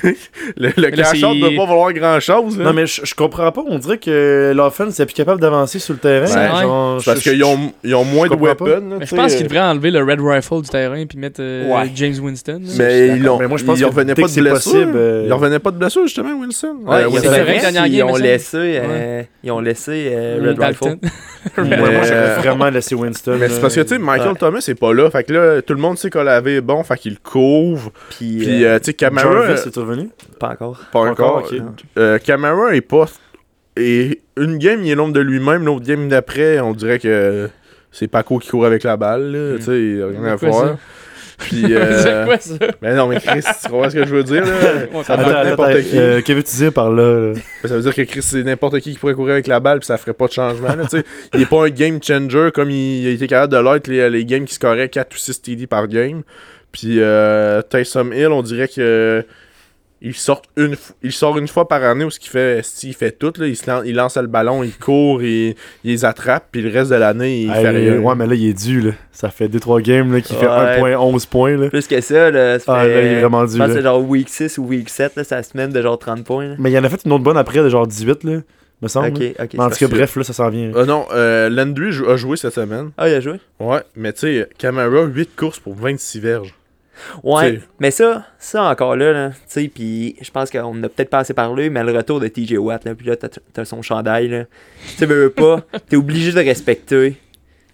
le, 0.56 0.68
le 0.76 0.90
cash 0.90 1.22
out 1.22 1.32
c'est- 1.34 1.40
doit 1.40 1.50
pas 1.56 1.66
valoir 1.66 1.92
grand 1.92 2.20
chose. 2.20 2.58
Non, 2.58 2.72
mais 2.72 2.87
je, 2.87 3.02
je 3.04 3.14
comprends 3.14 3.50
pas. 3.52 3.62
On 3.68 3.78
dirait 3.78 3.99
que 3.99 4.52
l'offense 4.54 4.99
est 5.00 5.06
plus 5.06 5.14
capable 5.14 5.40
d'avancer 5.40 5.78
sur 5.78 5.94
le 5.94 6.00
terrain. 6.00 6.26
Ouais. 6.26 6.62
genre, 6.62 7.02
parce 7.04 7.20
qu'ils 7.20 7.44
ont, 7.44 7.72
ils 7.84 7.94
ont 7.94 8.04
moins 8.04 8.28
de 8.28 8.34
weapons. 8.34 8.99
je 9.00 9.14
pense 9.14 9.34
qu'ils 9.34 9.46
devraient 9.46 9.60
enlever 9.60 9.90
le 9.90 10.02
Red 10.02 10.20
Rifle 10.20 10.62
du 10.62 10.68
terrain 10.68 11.04
puis 11.06 11.18
mettre 11.18 11.40
euh, 11.42 11.66
Ouais. 11.70 11.90
James 11.94 12.14
Winston. 12.20 12.60
là. 12.64 12.72
Mais 12.78 13.08
ils. 13.08 13.22
Mais 13.38 13.46
moi, 13.49 13.58
je 13.58 13.64
pense 13.64 13.78
il 13.78 13.82
que 13.82 13.88
revenait 13.88 14.14
dès 14.14 14.22
pas 14.22 14.28
de 14.28 14.40
blessure. 14.40 14.72
possible, 14.72 14.92
euh, 14.96 15.25
Il 15.26 15.32
revenait 15.32 15.58
pas 15.58 15.70
de 15.70 15.76
blessure, 15.76 16.02
justement, 16.06 16.38
Wilson. 16.40 16.76
Ouais, 16.84 17.04
Euh, 17.04 17.08
vrai, 17.08 17.60
ils 17.88 18.02
ont 18.02 18.16
laissé, 18.16 18.56
euh, 18.82 19.22
ils 19.42 19.50
ont 19.50 19.60
laissé 19.60 20.14
Red. 20.40 20.58
Rifle. 20.60 20.96
Moi, 21.56 21.66
j'aurais 22.04 22.34
vraiment 22.37 22.68
laissé 22.70 22.94
Winston. 22.94 23.37
Mais 23.40 23.49
c'est 23.49 23.60
parce 23.60 23.75
que, 23.75 23.80
tu 23.80 23.88
sais, 23.88 23.99
Michael. 23.99 24.37
Thomas 24.38 24.64
est 24.66 24.75
pas 24.75 24.92
là. 24.94 25.10
Fait 25.10 25.25
que 25.25 25.32
là, 25.32 25.62
tout 25.62 25.75
le 25.75 25.80
monde 25.80 25.99
sait 25.99 26.10
qu'Olave 26.21 26.49
est 26.49 26.61
bon. 26.61 26.83
Fait 26.83 26.97
qu'il 26.97 27.19
couvre. 27.19 27.91
Puis, 28.11 28.39
Puis, 28.39 28.65
euh, 28.65 28.75
euh, 28.75 28.79
tu 28.79 28.87
sais, 28.87 28.95
Camara. 28.95 29.47
Jarvis, 29.47 29.69
est 29.69 29.77
revenu? 29.77 30.09
pas 30.39 30.50
encore. 30.50 30.79
Pas 30.93 31.00
encore. 31.00 31.45
ok. 31.50 31.61
Euh, 31.99 32.19
Camara 32.19 32.75
est 32.75 32.81
pas. 32.81 33.07
Et 33.77 34.21
une 34.37 34.59
game, 34.59 34.83
il 34.83 34.91
est 34.91 34.95
l'ombre 34.95 35.15
de 35.15 35.21
lui-même. 35.21 35.65
L'autre 35.65 35.87
game 35.87 36.09
d'après, 36.09 36.61
on 36.61 36.73
dirait 36.73 36.99
que 36.99 37.49
c'est 37.93 38.09
Paco 38.09 38.39
qui 38.39 38.49
court 38.49 38.67
avec 38.67 38.83
la 38.83 38.97
balle. 38.97 39.33
là. 39.33 39.57
Tu 39.59 39.65
sais, 39.65 39.81
il 39.81 40.03
a 40.03 40.07
rien 40.09 40.25
à 40.25 40.39
faire. 40.39 40.77
Puis. 41.40 41.64
Euh... 41.70 42.25
quoi 42.26 42.38
ça? 42.38 42.54
Mais 42.80 42.94
non, 42.94 43.09
mais 43.09 43.18
Chris, 43.20 43.40
tu 43.40 43.68
comprends 43.68 43.90
ce 43.90 43.94
que 43.97 44.06
je 44.06 44.14
veux 44.14 44.23
dire, 44.25 44.44
là? 44.44 45.02
Ça 45.04 45.16
peut 45.16 45.32
n'importe 45.32 45.82
qui. 45.82 45.99
euh, 45.99 46.20
que 46.23 46.32
veux-tu 46.32 46.56
dire 46.56 46.73
par 46.73 46.90
là? 46.90 47.32
là? 47.32 47.40
Ça 47.64 47.75
veut 47.76 47.82
dire 47.82 47.94
que 47.94 48.02
Chris, 48.02 48.23
c'est 48.23 48.42
n'importe 48.42 48.78
qui 48.80 48.92
qui 48.92 48.99
pourrait 48.99 49.14
courir 49.14 49.32
avec 49.35 49.47
la 49.47 49.61
balle, 49.61 49.80
puis 49.80 49.87
ça 49.87 49.97
ferait 49.99 50.12
pas 50.14 50.26
de 50.26 50.32
changement. 50.32 50.68
Là, 50.75 50.85
tu 50.85 50.99
sais. 50.99 51.04
il 51.35 51.42
est 51.42 51.47
pas 51.47 51.64
un 51.64 51.70
game 51.70 51.99
changer 52.02 52.50
comme 52.54 52.70
il, 52.70 53.02
il 53.02 53.09
a 53.09 53.11
été 53.11 53.26
capable 53.26 53.52
de 53.52 53.59
l'être 53.59 53.88
les, 53.88 54.09
les 54.11 54.25
games 54.25 54.44
qui 54.44 54.54
scoraient 54.54 54.88
4 54.88 55.14
ou 55.14 55.18
6 55.18 55.42
TD 55.42 55.66
par 55.66 55.88
game. 55.88 56.23
Puis 56.73 56.97
euh, 57.00 57.62
Taysom 57.62 58.12
Hill, 58.12 58.28
on 58.28 58.42
dirait 58.42 58.68
que 58.68 59.25
il 60.02 60.14
sort 60.14 60.40
une, 60.57 60.76
il 61.02 61.12
sort 61.12 61.37
une 61.37 61.47
fois 61.49 61.69
par 61.69 61.83
année 61.85 62.04
où 62.04 62.11
ce 62.11 62.19
qu'il 62.19 62.30
fait, 62.30 62.62
il 62.85 62.95
fait 62.95 63.12
tout. 63.12 63.33
Là, 63.38 63.47
il, 63.47 63.57
se 63.57 63.69
lance, 63.71 63.83
il 63.85 63.95
lance 63.95 64.16
le 64.16 64.26
ballon, 64.28 64.62
il 64.62 64.73
court, 64.76 65.23
il, 65.23 65.50
il 65.85 65.90
les 65.92 66.04
attrape, 66.07 66.47
puis 66.50 66.62
le 66.62 66.71
reste 66.71 66.90
de 66.90 66.97
l'année, 66.97 67.42
il 67.42 67.50
Hey, 67.50 67.62
fait 67.62 67.69
rien. 67.71 67.99
ouais, 67.99 68.14
mais 68.14 68.26
là, 68.26 68.35
il 68.35 68.49
est 68.49 68.54
dû. 68.66 68.80
Là. 68.80 68.92
Ça 69.12 69.28
fait 69.30 69.49
2-3 69.49 69.83
games 69.83 70.12
là, 70.12 70.21
qui 70.23 70.35
fait 70.35 70.47
Ouais. 70.47 70.95
1.11 70.95 71.26
points. 71.26 71.57
Là. 71.57 71.69
Plus 71.69 71.87
que 71.87 72.00
ça, 72.00 72.30
là, 72.30 72.59
ça 72.59 72.75
Ah, 72.78 72.85
fait, 72.85 72.95
là, 72.95 73.02
il 73.02 73.07
est 73.09 73.21
vraiment 73.21 73.45
dû, 73.45 73.52
Je 73.52 73.59
pense 73.59 73.66
que 73.66 73.73
là. 73.73 73.76
c'est 73.76 73.83
genre 73.83 74.02
week 74.09 74.28
6 74.30 74.57
ou 74.59 74.64
week 74.64 74.88
7, 74.88 75.16
là, 75.16 75.25
sa 75.25 75.42
semaine 75.42 75.71
de 75.71 75.83
genre 75.83 75.99
30 75.99 76.25
points. 76.25 76.49
là. 76.49 76.54
Mais 76.59 76.71
il 76.71 76.78
en 76.78 76.85
a 76.85 76.88
fait 76.88 77.02
une 77.04 77.12
autre 77.12 77.25
bonne 77.25 77.37
après, 77.37 77.59
de 77.62 77.69
genre 77.69 77.87
18, 77.87 78.25
là, 78.25 78.38
me 78.80 78.88
semble. 78.88 79.09
Ok, 79.09 79.19
là. 79.19 79.45
ok. 79.45 79.50
Mais 79.52 79.61
en 79.64 79.69
tout 79.69 79.76
cas, 79.76 79.88
bref, 79.88 80.16
là, 80.16 80.25
ça 80.25 80.33
s'en 80.33 80.49
vient. 80.49 80.73
Ah 80.75 80.85
non, 80.87 81.04
euh, 81.12 81.50
Landry 81.50 81.90
a 82.09 82.16
joué 82.16 82.38
cette 82.38 82.54
semaine. 82.54 82.90
Ah, 82.97 83.07
il 83.11 83.14
a 83.16 83.21
joué? 83.21 83.35
Ouais, 83.59 83.80
mais 83.95 84.14
tu 84.14 84.21
sais, 84.21 84.49
Camara, 84.57 85.02
8 85.04 85.37
courses 85.37 85.59
pour 85.59 85.75
26 85.75 86.21
verges. 86.21 86.54
Ouais, 87.23 87.57
T'sais. 87.57 87.62
mais 87.78 87.90
ça, 87.90 88.26
ça 88.38 88.64
encore 88.64 88.97
là, 88.97 89.12
là 89.12 89.30
tu 89.30 89.37
sais, 89.49 89.69
puis 89.69 90.16
je 90.21 90.30
pense 90.30 90.50
qu'on 90.50 90.62
en 90.62 90.83
a 90.83 90.88
peut-être 90.88 91.11
pas 91.11 91.19
assez 91.21 91.35
parlé, 91.35 91.71
mais 91.71 91.83
le 91.83 91.92
retour 91.92 92.21
de 92.21 92.28
TJ 92.28 92.54
Watt, 92.59 92.85
là, 92.85 92.95
puis 92.95 93.07
là, 93.07 93.16
t'as, 93.16 93.64
son 93.64 93.83
chandail, 93.83 94.28
là. 94.28 94.45
Tu 94.99 95.07
veux 95.07 95.25
veux 95.25 95.30
pas, 95.30 95.64
t'es 95.88 95.97
obligé 95.97 96.33
de 96.33 96.40
respecter. 96.40 97.16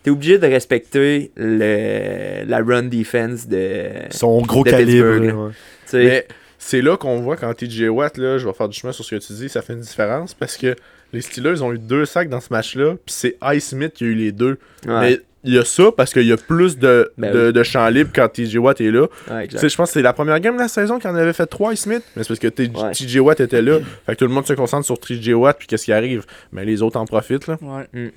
T'es 0.02 0.10
obligé 0.10 0.38
de 0.38 0.46
respecter 0.46 1.32
le, 1.36 2.44
la 2.46 2.58
run 2.58 2.84
defense 2.84 3.48
de. 3.48 3.88
Son 4.10 4.40
gros 4.42 4.64
de 4.64 4.70
calibre. 4.70 5.14
Pittsburgh, 5.14 5.52
là, 5.92 5.98
ouais. 5.98 6.26
c'est 6.58 6.82
là 6.82 6.96
qu'on 6.96 7.20
voit 7.20 7.36
quand 7.36 7.52
TJ 7.52 7.88
Watt, 7.88 8.16
là, 8.18 8.38
je 8.38 8.46
vais 8.46 8.54
faire 8.54 8.68
du 8.68 8.78
chemin 8.78 8.92
sur 8.92 9.04
ce 9.04 9.14
que 9.16 9.20
tu 9.20 9.32
dis, 9.32 9.48
ça 9.48 9.62
fait 9.62 9.72
une 9.72 9.80
différence 9.80 10.34
parce 10.34 10.56
que 10.56 10.76
les 11.12 11.20
Steelers 11.20 11.62
ont 11.62 11.72
eu 11.72 11.78
deux 11.78 12.04
sacs 12.04 12.28
dans 12.28 12.40
ce 12.40 12.52
match-là, 12.52 12.94
puis 13.04 13.14
c'est 13.14 13.36
Ice 13.54 13.68
Smith 13.68 13.92
qui 13.94 14.04
a 14.04 14.06
eu 14.08 14.14
les 14.14 14.32
deux. 14.32 14.58
Ouais, 14.86 15.00
Mais 15.00 15.20
il 15.46 15.54
y 15.54 15.58
a 15.58 15.64
ça 15.64 15.84
parce 15.96 16.12
qu'il 16.12 16.26
y 16.26 16.32
a 16.32 16.36
plus 16.36 16.76
de, 16.78 17.10
Ben 17.16 17.32
de, 17.32 17.46
oui. 17.46 17.52
de 17.52 17.62
champ 17.62 17.88
libre 17.88 18.10
quand 18.14 18.28
TJ 18.28 18.56
Watt 18.58 18.80
est 18.80 18.90
là. 18.90 19.02
ouais, 19.02 19.08
Tu 19.28 19.32
exact. 19.44 19.58
sais, 19.60 19.68
je 19.70 19.76
pense 19.76 19.88
que 19.90 19.94
c'est 19.94 20.02
la 20.02 20.12
première 20.12 20.38
game 20.40 20.54
de 20.56 20.60
la 20.60 20.68
saison 20.68 20.98
qu'il 20.98 21.08
en 21.10 21.14
avait 21.14 21.32
fait 21.32 21.46
3 21.46 21.74
Smith. 21.76 22.02
Mais 22.16 22.22
c'est 22.24 22.28
parce 22.28 22.40
que 22.40 22.46
Ouais. 22.48 22.92
TJ 22.92 23.18
Watt 23.20 23.40
était 23.40 23.62
là. 23.62 23.78
Fait 24.04 24.12
que 24.14 24.18
tout 24.18 24.26
le 24.26 24.34
monde 24.34 24.46
se 24.46 24.52
concentre 24.52 24.84
sur 24.84 24.98
TJ 24.98 25.30
Watt 25.34 25.56
puis 25.58 25.66
qu'est-ce 25.66 25.84
qui 25.86 25.92
arrive? 25.92 26.24
Mais 26.52 26.64
les 26.64 26.82
autres 26.82 26.98
en 26.98 27.04
profitent 27.06 27.46
là. 27.46 27.56
Ouais. 27.62 28.12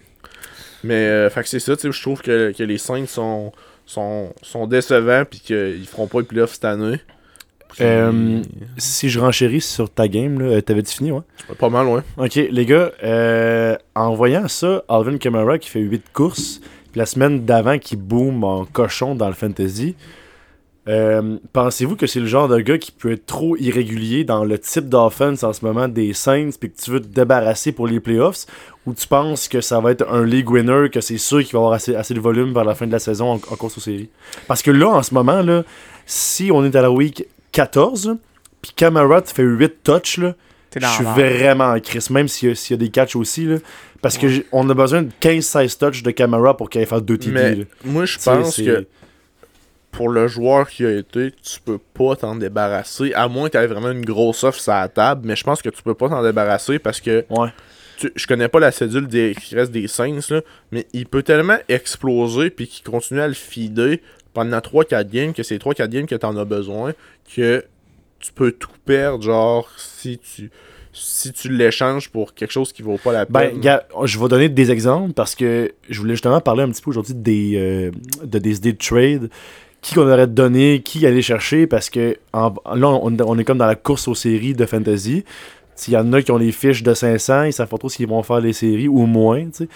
Mais 0.84 0.94
euh, 1.08 1.30
fait 1.30 1.44
que 1.44 1.50
c'est 1.50 1.60
ça, 1.60 1.76
tu 1.76 1.84
sais, 1.84 1.92
je 1.92 2.02
trouve 2.02 2.22
que, 2.22 2.52
que 2.58 2.64
les 2.64 2.78
Saints 2.78 3.06
sont, 3.06 3.52
sont, 3.86 4.34
sont 4.42 4.66
décevants 4.68 5.24
puis 5.30 5.40
qu'ils 5.40 5.86
feront 5.88 6.08
pas 6.08 6.20
les 6.20 6.26
playoffs 6.26 6.54
cette 6.54 6.66
année. 6.66 7.00
Puis- 7.70 7.84
Euh, 7.84 8.42
Si 8.78 9.10
je 9.10 9.20
renchéris 9.20 9.62
sur 9.62 9.90
ta 9.92 10.08
game, 10.08 10.40
là, 10.40 10.46
euh, 10.56 10.62
t'avais-tu 10.62 10.96
fini, 10.96 11.12
ouais? 11.12 11.22
Pas 11.60 11.70
mal, 11.70 11.86
ouais. 11.88 12.02
Ok, 12.18 12.36
les 12.50 12.66
gars, 12.66 12.92
euh, 13.04 13.76
en 13.94 14.16
voyant 14.16 14.48
ça, 14.48 14.84
Alvin 14.90 15.18
Kamara 15.18 15.60
qui 15.60 15.70
fait 15.70 15.80
8 15.82 16.04
courses, 16.14 16.62
la 16.96 17.06
semaine 17.06 17.46
d'avant 17.46 17.78
qui 17.78 17.96
boom 17.96 18.44
en 18.44 18.66
cochon 18.66 19.16
dans 19.16 19.28
le 19.28 19.34
fantasy, 19.34 19.96
euh, 20.88 21.38
pensez-vous 21.54 21.96
que 21.96 22.08
c'est 22.08 22.20
le 22.20 22.26
genre 22.26 22.48
de 22.48 22.60
gars 22.60 22.80
qui 22.80 22.92
peut 22.92 23.12
être 23.12 23.28
trop 23.28 23.56
irrégulier 23.58 24.24
dans 24.24 24.44
le 24.44 24.58
type 24.58 24.90
d'offense 24.90 25.44
en 25.44 25.54
ce 25.54 25.64
moment 25.64 25.88
des 25.88 26.14
Saints, 26.14 26.50
puis 26.60 26.72
que 26.72 26.82
tu 26.82 26.90
veux 26.90 27.00
te 27.00 27.08
débarrasser 27.08 27.72
pour 27.72 27.86
les 27.86 28.00
playoffs, 28.00 28.46
ou 28.88 28.94
tu 28.94 29.08
penses 29.08 29.48
que 29.48 29.62
ça 29.62 29.80
va 29.82 29.92
être 29.92 30.10
un 30.12 30.26
league 30.26 30.50
winner, 30.50 30.90
que 30.92 31.00
c'est 31.00 31.20
sûr 31.20 31.44
qu'il 31.44 31.54
va 31.54 31.60
avoir 31.60 31.74
assez, 31.74 32.14
de 32.14 32.20
volume 32.20 32.54
vers 32.54 32.64
la 32.64 32.74
fin 32.74 32.88
de 32.88 32.92
la 32.92 33.00
saison 33.00 33.34
en, 33.34 33.38
course 33.38 33.78
aux 33.78 33.82
séries? 33.82 34.10
Parce 34.48 34.64
que 34.64 34.72
là, 34.72 34.90
en 34.90 35.04
ce 35.04 35.14
moment, 35.14 35.44
là, 35.44 35.64
si 36.08 36.50
on 36.52 36.66
est 36.66 36.76
à 36.76 36.82
la 36.82 36.92
week 36.92 37.28
14, 37.52 38.18
puis 38.62 38.72
Kamara 38.76 39.22
te 39.22 39.32
fait 39.32 39.44
8 39.44 39.84
touches, 39.84 40.18
là, 40.18 40.34
je 40.76 40.86
suis 40.88 41.04
vraiment 41.04 41.66
en 41.72 41.80
crise, 41.80 42.10
même 42.10 42.28
s'il 42.28 42.50
y, 42.50 42.52
a- 42.52 42.56
s'il 42.56 42.76
y 42.76 42.80
a 42.80 42.86
des 42.86 42.90
catchs 42.90 43.16
aussi. 43.16 43.46
Là, 43.46 43.58
parce 44.02 44.18
que 44.18 44.28
j'ai- 44.28 44.46
on 44.52 44.70
a 44.70 44.74
besoin 44.74 45.02
de 45.04 45.10
15-16 45.20 45.78
touches 45.78 46.04
de 46.04 46.12
Camara 46.12 46.56
pour 46.56 46.70
qu'il 46.70 46.82
aille 46.82 46.88
faire 46.88 47.02
2 47.02 47.18
TD. 47.18 47.32
Mais 47.34 47.58
moi, 47.84 48.06
je 48.06 48.18
pense 48.20 48.58
que 48.58 48.86
pour 49.92 50.10
le 50.10 50.28
joueur 50.28 50.70
qui 50.70 50.86
a 50.86 50.92
été, 50.92 51.32
tu 51.32 51.60
peux 51.66 51.80
pas 51.80 52.16
t'en 52.16 52.36
débarrasser, 52.36 53.12
à 53.14 53.28
moins 53.28 53.50
que 53.50 53.58
tu 53.58 53.64
aies 53.64 53.68
vraiment 53.68 53.90
une 53.92 54.06
grosse 54.06 54.44
offre 54.44 54.60
sur 54.60 54.72
la 54.72 54.88
table, 54.88 55.22
mais 55.26 55.36
je 55.36 55.44
pense 55.44 55.62
que 55.62 55.70
tu 55.70 55.82
peux 55.82 55.96
pas 55.96 56.10
t'en 56.10 56.22
débarrasser 56.24 56.78
parce 56.80 57.02
que 57.02 57.26
Ouais. 57.30 57.50
tu- 57.98 58.12
je 58.16 58.28
connais 58.28 58.48
pas 58.48 58.60
la 58.60 58.72
cédule 58.72 59.08
des, 59.08 59.36
qui 59.42 59.56
reste 59.56 59.72
des 59.72 59.88
Saints, 59.88 60.20
là, 60.30 60.42
mais 60.72 60.86
il 60.94 61.08
peut 61.08 61.24
tellement 61.24 61.58
exploser 61.68 62.52
puis 62.52 62.68
qu'il 62.68 62.84
continue 62.90 63.20
à 63.22 63.28
le 63.28 63.34
feeder 63.34 63.98
pendant 64.34 64.62
3-4 64.62 65.10
games, 65.10 65.34
que 65.34 65.42
c'est 65.44 65.58
3-4 65.58 65.90
games 65.90 66.06
que 66.06 66.16
t'en 66.16 66.38
as 66.38 66.46
besoin, 66.46 66.94
que 67.36 67.66
tu 68.20 68.32
peux 68.34 68.52
tout 68.52 68.70
perdre, 68.86 69.24
genre, 69.24 69.70
si 69.78 70.18
tu 70.20 70.50
si 70.92 71.32
tu 71.32 71.50
l'échanges 71.50 72.10
pour 72.10 72.34
quelque 72.34 72.52
chose 72.52 72.74
qui 72.74 72.82
vaut 72.82 72.98
pas 72.98 73.14
la 73.14 73.24
Ben, 73.26 73.52
peine. 73.52 73.60
gars, 73.62 73.88
je 74.04 74.20
vais 74.20 74.28
donner 74.28 74.50
des 74.50 74.72
exemples 74.72 75.14
parce 75.14 75.36
que 75.36 75.72
je 75.88 76.00
voulais 76.00 76.16
justement 76.16 76.42
parler 76.42 76.64
un 76.64 76.70
petit 76.70 76.82
peu 76.82 76.90
aujourd'hui 76.90 77.14
des, 77.14 77.54
euh, 77.56 77.92
de 78.26 78.40
des 78.40 78.58
idées 78.58 78.74
de 78.74 78.78
trade. 78.78 79.30
Qui 79.82 79.94
qu'on 79.96 80.10
aurait 80.10 80.28
donné, 80.28 80.82
qui 80.84 81.06
aller 81.06 81.22
chercher 81.22 81.66
parce 81.68 81.90
que 81.90 82.18
en- 82.34 82.54
là, 82.76 82.90
on, 82.90 83.16
on 83.18 83.38
est 83.38 83.46
comme 83.46 83.60
dans 83.60 83.66
la 83.68 83.76
course 83.76 84.10
aux 84.10 84.16
séries 84.16 84.54
de 84.54 84.66
fantasy. 84.66 85.24
S'il 85.76 85.94
y 85.94 85.98
en 85.98 86.12
a 86.12 86.22
qui 86.22 86.32
ont 86.32 86.40
des 86.40 86.52
fiches 86.52 86.84
de 86.84 86.94
500, 86.94 87.44
ils 87.44 87.54
savent 87.54 87.70
pas 87.70 87.78
trop 87.78 87.88
s'ils 87.88 88.06
vont 88.08 88.22
faire 88.24 88.42
les 88.42 88.52
séries 88.52 88.90
ou 88.90 89.06
moins. 89.06 89.46
tu 89.46 89.50
sais. 89.54 89.70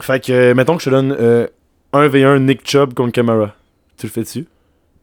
Fait 0.00 0.24
que, 0.24 0.52
mettons 0.52 0.76
que 0.76 0.82
je 0.84 0.90
te 0.90 0.94
donne 0.94 1.16
euh, 1.18 1.48
1v1 1.92 2.38
Nick 2.44 2.60
Chubb 2.68 2.94
contre 2.94 3.10
Camara. 3.12 3.56
Tu 3.96 4.06
le 4.06 4.12
fais 4.12 4.20
dessus 4.20 4.46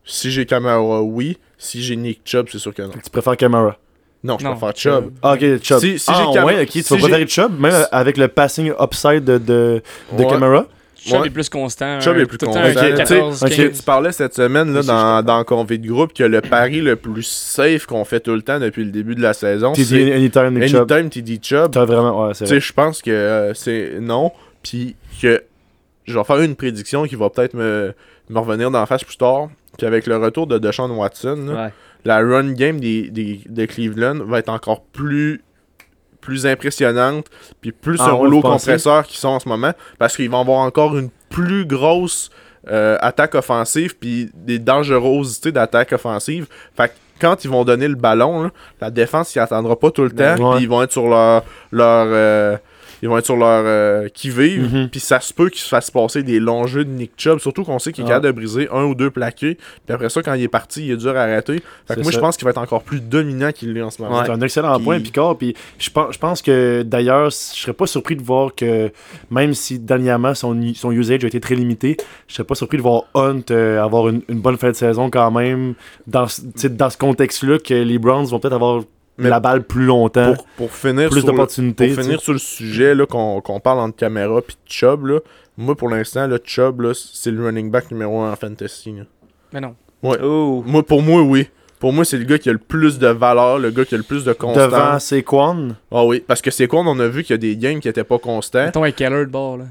Si 0.05 0.31
j'ai 0.31 0.45
Camara, 0.45 1.01
oui. 1.03 1.38
Si 1.61 1.83
j'ai 1.83 1.95
Nick 1.97 2.21
Chubb, 2.25 2.47
c'est 2.51 2.57
sûr 2.57 2.73
que 2.73 2.81
non. 2.81 2.91
Tu 3.03 3.09
préfères 3.11 3.35
Camara 3.37 3.77
Non, 4.23 4.37
je 4.39 4.45
Non. 4.45 4.51
préfère 4.55 4.75
Chubb. 4.75 5.11
Ah, 5.21 5.33
ok, 5.33 5.61
Chubb. 5.61 5.79
Si- 5.79 5.99
si 5.99 6.05
ah, 6.09 6.25
Cam- 6.33 6.45
ouais, 6.45 6.61
ok, 6.61 6.69
tu 6.69 6.81
si 6.81 6.93
vas 6.93 6.99
préférer 6.99 7.27
Chubb, 7.27 7.59
même 7.59 7.86
avec 7.91 8.17
le 8.17 8.27
passing 8.29 8.71
upside 8.79 9.23
de, 9.25 9.38
de, 9.38 9.81
de 10.17 10.23
Ouais. 10.23 10.27
Camara. 10.29 10.65
Chubb 10.97 11.21
Ouais. 11.21 11.27
est 11.27 11.31
plus 11.31 11.47
constant. 11.49 11.99
Chubb 12.01 12.17
euh, 12.17 12.21
est 12.21 12.25
plus 12.25 12.38
tout 12.38 12.45
le 12.45 12.51
constant. 12.51 12.73
temps, 12.73 12.88
Ok, 12.88 12.95
14, 12.97 13.43
ok. 13.43 13.49
15. 13.55 13.77
Tu 13.77 13.84
parlais 13.84 14.12
cette 14.12 14.34
semaine 14.36 14.73
là, 14.73 14.84
dans, 14.84 15.23
dans 15.23 15.38
le 15.38 15.43
convie 15.45 15.79
de 15.79 15.88
groupe 15.88 16.13
que 16.13 16.23
le 16.23 16.41
pari 16.41 16.81
le 16.81 16.95
plus 16.97 17.23
safe 17.23 17.86
qu'on 17.86 18.03
fait 18.03 18.19
tout 18.19 18.34
le 18.34 18.41
temps 18.41 18.60
depuis 18.60 18.84
le 18.84 18.91
début 18.91 19.15
de 19.15 19.21
la 19.21 19.34
saison, 19.34 19.73
c'est 19.75 20.13
anytime 20.13 20.57
Nick 20.60 20.69
Chubb. 20.69 20.91
Anytime 20.91 21.10
TD 21.10 21.39
Chubb. 21.41 21.71
T'as 21.71 21.86
vraiment, 21.86 22.27
ouais, 22.27 22.34
c'est 22.34 22.43
Tu 22.45 22.49
sais, 22.49 22.55
vrai. 22.55 22.62
je 22.62 22.73
pense 22.73 23.01
que 23.01 23.12
euh, 23.12 23.53
c'est 23.53 23.93
non. 24.01 24.31
Puis 24.63 24.95
que 25.21 25.41
je 26.05 26.17
vais 26.17 26.23
faire 26.25 26.39
une 26.41 26.55
prédiction 26.57 27.05
qui 27.05 27.15
va 27.15 27.29
peut-être 27.29 27.53
me, 27.53 27.93
me 28.29 28.39
revenir 28.39 28.69
dans 28.69 28.79
la 28.81 28.86
face 28.86 29.03
plus 29.05 29.15
tard. 29.17 29.47
Qu'avec 29.79 30.05
le 30.07 30.17
retour 30.17 30.47
de 30.47 30.57
Deshaun 30.57 30.91
Watson, 30.91 31.45
là, 31.47 31.65
Ouais. 31.65 31.73
la 32.05 32.17
run 32.19 32.51
game 32.51 32.79
des, 32.79 33.09
des- 33.09 33.41
de 33.47 33.65
Cleveland 33.65 34.19
va 34.25 34.39
être 34.39 34.49
encore 34.49 34.81
plus 34.81 35.41
plus 36.21 36.45
impressionnante 36.45 37.27
puis 37.61 37.71
plus 37.71 37.97
Ah 38.01 38.09
un 38.09 38.11
rouleau 38.11 38.41
compresseur 38.41 39.05
qu'ils 39.07 39.17
sont 39.17 39.29
en 39.29 39.39
ce 39.39 39.47
moment 39.47 39.71
parce 39.97 40.17
qu'ils 40.17 40.29
vont 40.29 40.41
avoir 40.41 40.59
encore 40.59 40.97
une 40.97 41.09
plus 41.29 41.65
grosse 41.65 42.29
euh, 42.69 42.97
attaque 42.99 43.35
offensive 43.35 43.95
puis 43.97 44.29
des 44.33 44.59
dangerosités 44.59 45.53
d'attaque 45.53 45.93
offensive 45.93 46.47
fait 46.75 46.89
que 46.89 46.93
quand 47.21 47.45
ils 47.45 47.49
vont 47.49 47.63
donner 47.63 47.87
le 47.87 47.95
ballon 47.95 48.43
là, 48.43 48.49
la 48.81 48.91
défense 48.91 49.33
il 49.33 49.39
attendra 49.39 49.79
pas 49.79 49.91
tout 49.91 50.03
le 50.03 50.11
temps 50.11 50.35
Ouais. 50.37 50.55
puis 50.55 50.63
ils 50.65 50.69
vont 50.69 50.83
être 50.83 50.91
sur 50.91 51.07
leur 51.07 51.43
leur 51.71 52.05
euh, 52.09 52.57
ils 53.01 53.09
vont 53.09 53.17
être 53.17 53.25
sur 53.25 53.35
leur 53.38 53.63
euh, 53.65 54.07
qui 54.09 54.29
vive 54.29 54.73
Mhm. 54.73 54.89
puis 54.89 54.99
ça 54.99 55.19
se 55.19 55.33
peut 55.33 55.49
qu'ils 55.49 55.62
se 55.62 55.67
fassent 55.69 55.91
passer 55.91 56.23
des 56.23 56.39
longs 56.39 56.67
jeux 56.67 56.85
de 56.85 56.89
Nick 56.89 57.12
Chubb 57.17 57.39
surtout 57.39 57.63
qu'on 57.63 57.79
sait 57.79 57.91
qu'il 57.91 58.03
est 58.03 58.07
Ah. 58.07 58.15
capable 58.15 58.27
de 58.27 58.31
briser 58.31 58.67
un 58.71 58.83
ou 58.83 58.95
deux 58.95 59.09
plaqués 59.12 59.55
puis 59.85 59.93
après 59.93 60.09
ça 60.09 60.21
quand 60.21 60.33
il 60.33 60.43
est 60.43 60.47
parti 60.47 60.85
il 60.88 60.91
est 60.91 60.97
dur 60.97 61.15
à 61.15 61.21
arrêter 61.21 61.62
fait 61.88 61.95
que 61.95 62.01
moi 62.01 62.12
je 62.12 62.19
pense 62.19 62.35
qu'il 62.38 62.45
va 62.45 62.51
être 62.51 62.57
encore 62.57 62.83
plus 62.83 62.99
dominant 63.01 63.51
qu'il 63.51 63.73
l'est 63.73 63.81
en 63.81 63.89
ce 63.89 64.01
moment 64.01 64.19
Ouais. 64.19 64.25
C'est 64.25 64.31
un 64.31 64.41
excellent 64.41 64.75
Puis- 64.75 64.83
point, 64.85 64.99
Picard. 64.99 65.38
Puis 65.38 65.55
je 65.77 65.89
pense, 65.89 66.13
je 66.13 66.17
pense 66.19 66.41
que 66.41 66.83
d'ailleurs, 66.83 67.29
je 67.29 67.35
serais 67.35 67.73
pas 67.73 67.88
surpris 67.88 68.15
de 68.15 68.21
voir 68.21 68.53
que 68.55 68.91
même 69.31 69.53
si 69.53 69.79
dernièrement 69.79 70.33
son, 70.33 70.59
son 70.75 70.91
usage 70.91 71.23
a 71.23 71.27
été 71.27 71.39
très 71.39 71.55
limité, 71.55 71.95
je 72.27 72.33
serais 72.35 72.43
pas 72.43 72.55
surpris 72.55 72.77
de 72.77 72.81
voir 72.81 73.03
Hunt 73.15 73.41
euh, 73.51 73.81
avoir 73.83 74.09
une, 74.09 74.21
une 74.29 74.39
bonne 74.39 74.57
fin 74.57 74.69
de 74.69 74.75
saison 74.75 75.09
quand 75.09 75.31
même 75.31 75.73
dans, 76.07 76.25
dans 76.69 76.89
ce 76.89 76.97
contexte-là 76.97 77.59
que 77.59 77.73
les 77.73 77.97
Browns 77.99 78.25
vont 78.25 78.39
peut-être 78.39 78.53
avoir 78.55 78.83
Mais 79.19 79.29
la 79.29 79.39
balle 79.39 79.63
plus 79.63 79.86
longtemps, 79.86 80.34
pour, 80.34 80.45
pour 80.58 80.71
finir 80.71 81.10
plus 81.10 81.19
sur 81.21 81.27
le- 81.27 81.34
d'opportunités. 81.34 81.93
Pour 81.93 82.03
finir 82.03 82.19
sur 82.21 82.34
le 82.34 82.39
sujet 82.39 82.95
là, 82.95 83.05
qu'on 83.05 83.41
qu'on 83.41 83.60
parle 83.60 83.79
entre 83.79 83.95
caméra 83.97 84.41
puis 84.41 84.58
Chubb, 84.65 85.05
là, 85.05 85.19
moi 85.58 85.75
pour 85.75 85.89
l'instant, 85.89 86.25
le 86.27 86.39
Chubb, 86.43 86.82
là, 86.82 86.91
c'est 86.95 87.32
le 87.32 87.43
running 87.45 87.69
back 87.69 87.91
numéro 87.91 88.19
1 88.21 88.32
en 88.32 88.36
fantasy. 88.36 88.93
là. 88.93 89.03
Mais 89.53 89.62
non. 89.62 89.75
Oh. 90.03 90.63
Moi, 90.65 90.84
pour 90.84 91.01
moi, 91.01 91.21
oui. 91.21 91.49
Pour 91.79 91.93
moi, 91.93 92.03
c'est 92.05 92.17
le 92.17 92.25
gars 92.25 92.38
qui 92.38 92.49
a 92.49 92.53
le 92.53 92.58
plus 92.58 92.99
de 92.99 93.08
valeur, 93.08 93.58
le 93.58 93.69
gars 93.71 93.86
qui 93.86 93.95
a 93.95 93.97
le 93.97 94.03
plus 94.03 94.25
de 94.25 94.34
constance. 94.34 94.65
Devant 94.71 94.99
Saquon. 94.99 95.75
Ah 95.91 96.03
oui, 96.05 96.21
parce 96.25 96.41
que 96.41 96.51
c'est 96.51 96.67
quoi, 96.67 96.82
on 96.86 96.99
a 96.99 97.08
vu 97.08 97.23
qu'il 97.23 97.34
y 97.34 97.36
a 97.36 97.38
des 97.38 97.55
games 97.55 97.79
qui 97.79 97.88
étaient 97.88 98.03
pas 98.03 98.19
constants. 98.19 98.65
Mettons 98.65 98.84
avec 98.84 98.95
Keller 98.97 99.25
de 99.25 99.32
bord, 99.32 99.58
là. 99.58 99.65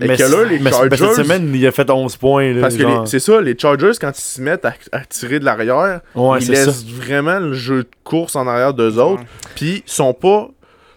Et 0.00 0.06
Mais, 0.08 0.16
que 0.16 0.22
là, 0.22 0.44
les 0.44 0.58
mais- 0.60 0.70
Chargers- 0.70 0.96
cette 0.96 1.24
semaine, 1.24 1.52
il 1.54 1.66
a 1.66 1.72
fait 1.72 1.90
11 1.90 2.16
points. 2.16 2.52
là, 2.52 2.60
Parce 2.62 2.76
que 2.76 2.84
c'est 3.06 3.18
ça, 3.18 3.40
les 3.40 3.56
Chargers, 3.58 3.92
quand 4.00 4.16
ils 4.16 4.20
se 4.22 4.40
mettent 4.40 4.64
à, 4.64 4.74
à 4.92 5.00
tirer 5.00 5.40
de 5.40 5.44
l'arrière, 5.44 6.00
Ouais, 6.14 6.38
ils 6.40 6.46
ça. 6.46 6.52
laissent 6.52 6.84
vraiment 6.86 7.38
le 7.40 7.52
jeu 7.52 7.82
de 7.82 7.88
course 8.04 8.36
en 8.36 8.46
arrière 8.46 8.74
d'eux 8.74 8.98
autres. 8.98 9.22
Puis 9.56 9.82
ils 9.86 9.90
sont 9.90 10.14
pas 10.14 10.48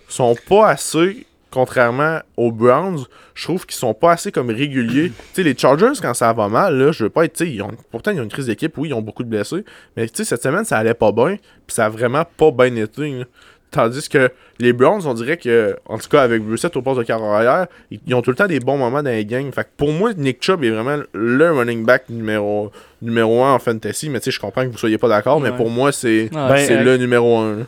sont 0.07 0.35
pas 0.49 0.67
assez 0.67 1.25
contrairement 1.51 2.19
aux 2.37 2.51
Browns, 2.51 3.03
je 3.33 3.43
trouve 3.43 3.65
qu'ils 3.65 3.75
sont 3.75 3.93
pas 3.93 4.13
assez 4.13 4.31
comme 4.31 4.49
réguliers. 4.49 5.09
tu 5.33 5.35
sais 5.35 5.43
les 5.43 5.57
Chargers 5.57 5.91
quand 6.01 6.13
ça 6.13 6.31
va 6.31 6.47
mal 6.47 6.77
là, 6.77 6.91
je 6.93 7.03
veux 7.05 7.09
pas 7.09 7.25
être 7.25 7.33
tu 7.33 7.45
sais 7.45 7.51
ils 7.51 7.61
ont 7.61 7.71
pourtant 7.91 8.11
ils 8.11 8.19
ont 8.21 8.23
une 8.23 8.29
crise 8.29 8.45
d'équipe, 8.45 8.77
oui, 8.77 8.89
ils 8.89 8.93
ont 8.93 9.01
beaucoup 9.01 9.23
de 9.23 9.29
blessés, 9.29 9.65
mais 9.97 10.07
tu 10.07 10.11
sais 10.17 10.23
cette 10.23 10.43
semaine 10.43 10.63
ça 10.63 10.77
allait 10.77 10.93
pas 10.93 11.11
bien, 11.11 11.35
puis 11.35 11.75
ça 11.75 11.85
a 11.85 11.89
vraiment 11.89 12.23
pas 12.37 12.51
bien 12.51 12.73
été. 12.77 13.11
là. 13.19 13.25
Tandis 13.71 14.09
que 14.09 14.29
les 14.59 14.73
Browns, 14.73 15.07
on 15.07 15.13
dirait 15.13 15.37
que, 15.37 15.77
en 15.85 15.97
tout 15.97 16.09
cas 16.09 16.23
avec 16.23 16.43
Brissett 16.43 16.75
au 16.75 16.81
poste 16.81 16.99
de 16.99 17.03
carrière, 17.05 17.67
ils, 17.89 18.01
ils 18.05 18.13
ont 18.13 18.21
tout 18.21 18.29
le 18.31 18.35
temps 18.35 18.47
des 18.47 18.59
bons 18.59 18.77
moments 18.77 19.01
dans 19.01 19.09
les 19.11 19.25
games. 19.25 19.49
Fait 19.53 19.63
que 19.63 19.69
pour 19.77 19.93
moi, 19.93 20.13
Nick 20.13 20.43
Chubb 20.43 20.63
est 20.65 20.69
vraiment 20.71 21.01
le 21.13 21.51
running 21.51 21.85
back 21.85 22.09
numéro, 22.09 22.69
numéro 23.01 23.41
1 23.43 23.53
en 23.53 23.59
fantasy. 23.59 24.09
Mais 24.09 24.19
tu 24.19 24.25
sais, 24.25 24.31
je 24.31 24.41
comprends 24.41 24.63
que 24.65 24.69
vous 24.71 24.77
soyez 24.77 24.97
pas 24.97 25.07
d'accord, 25.07 25.39
mais 25.39 25.51
Ouais. 25.51 25.55
pour 25.55 25.69
moi, 25.69 25.93
c'est 25.93 26.29
Ah, 26.35 26.49
Ben, 26.49 26.83
le 26.83 26.97
numéro 26.97 27.37
1. 27.37 27.59
Tu 27.59 27.65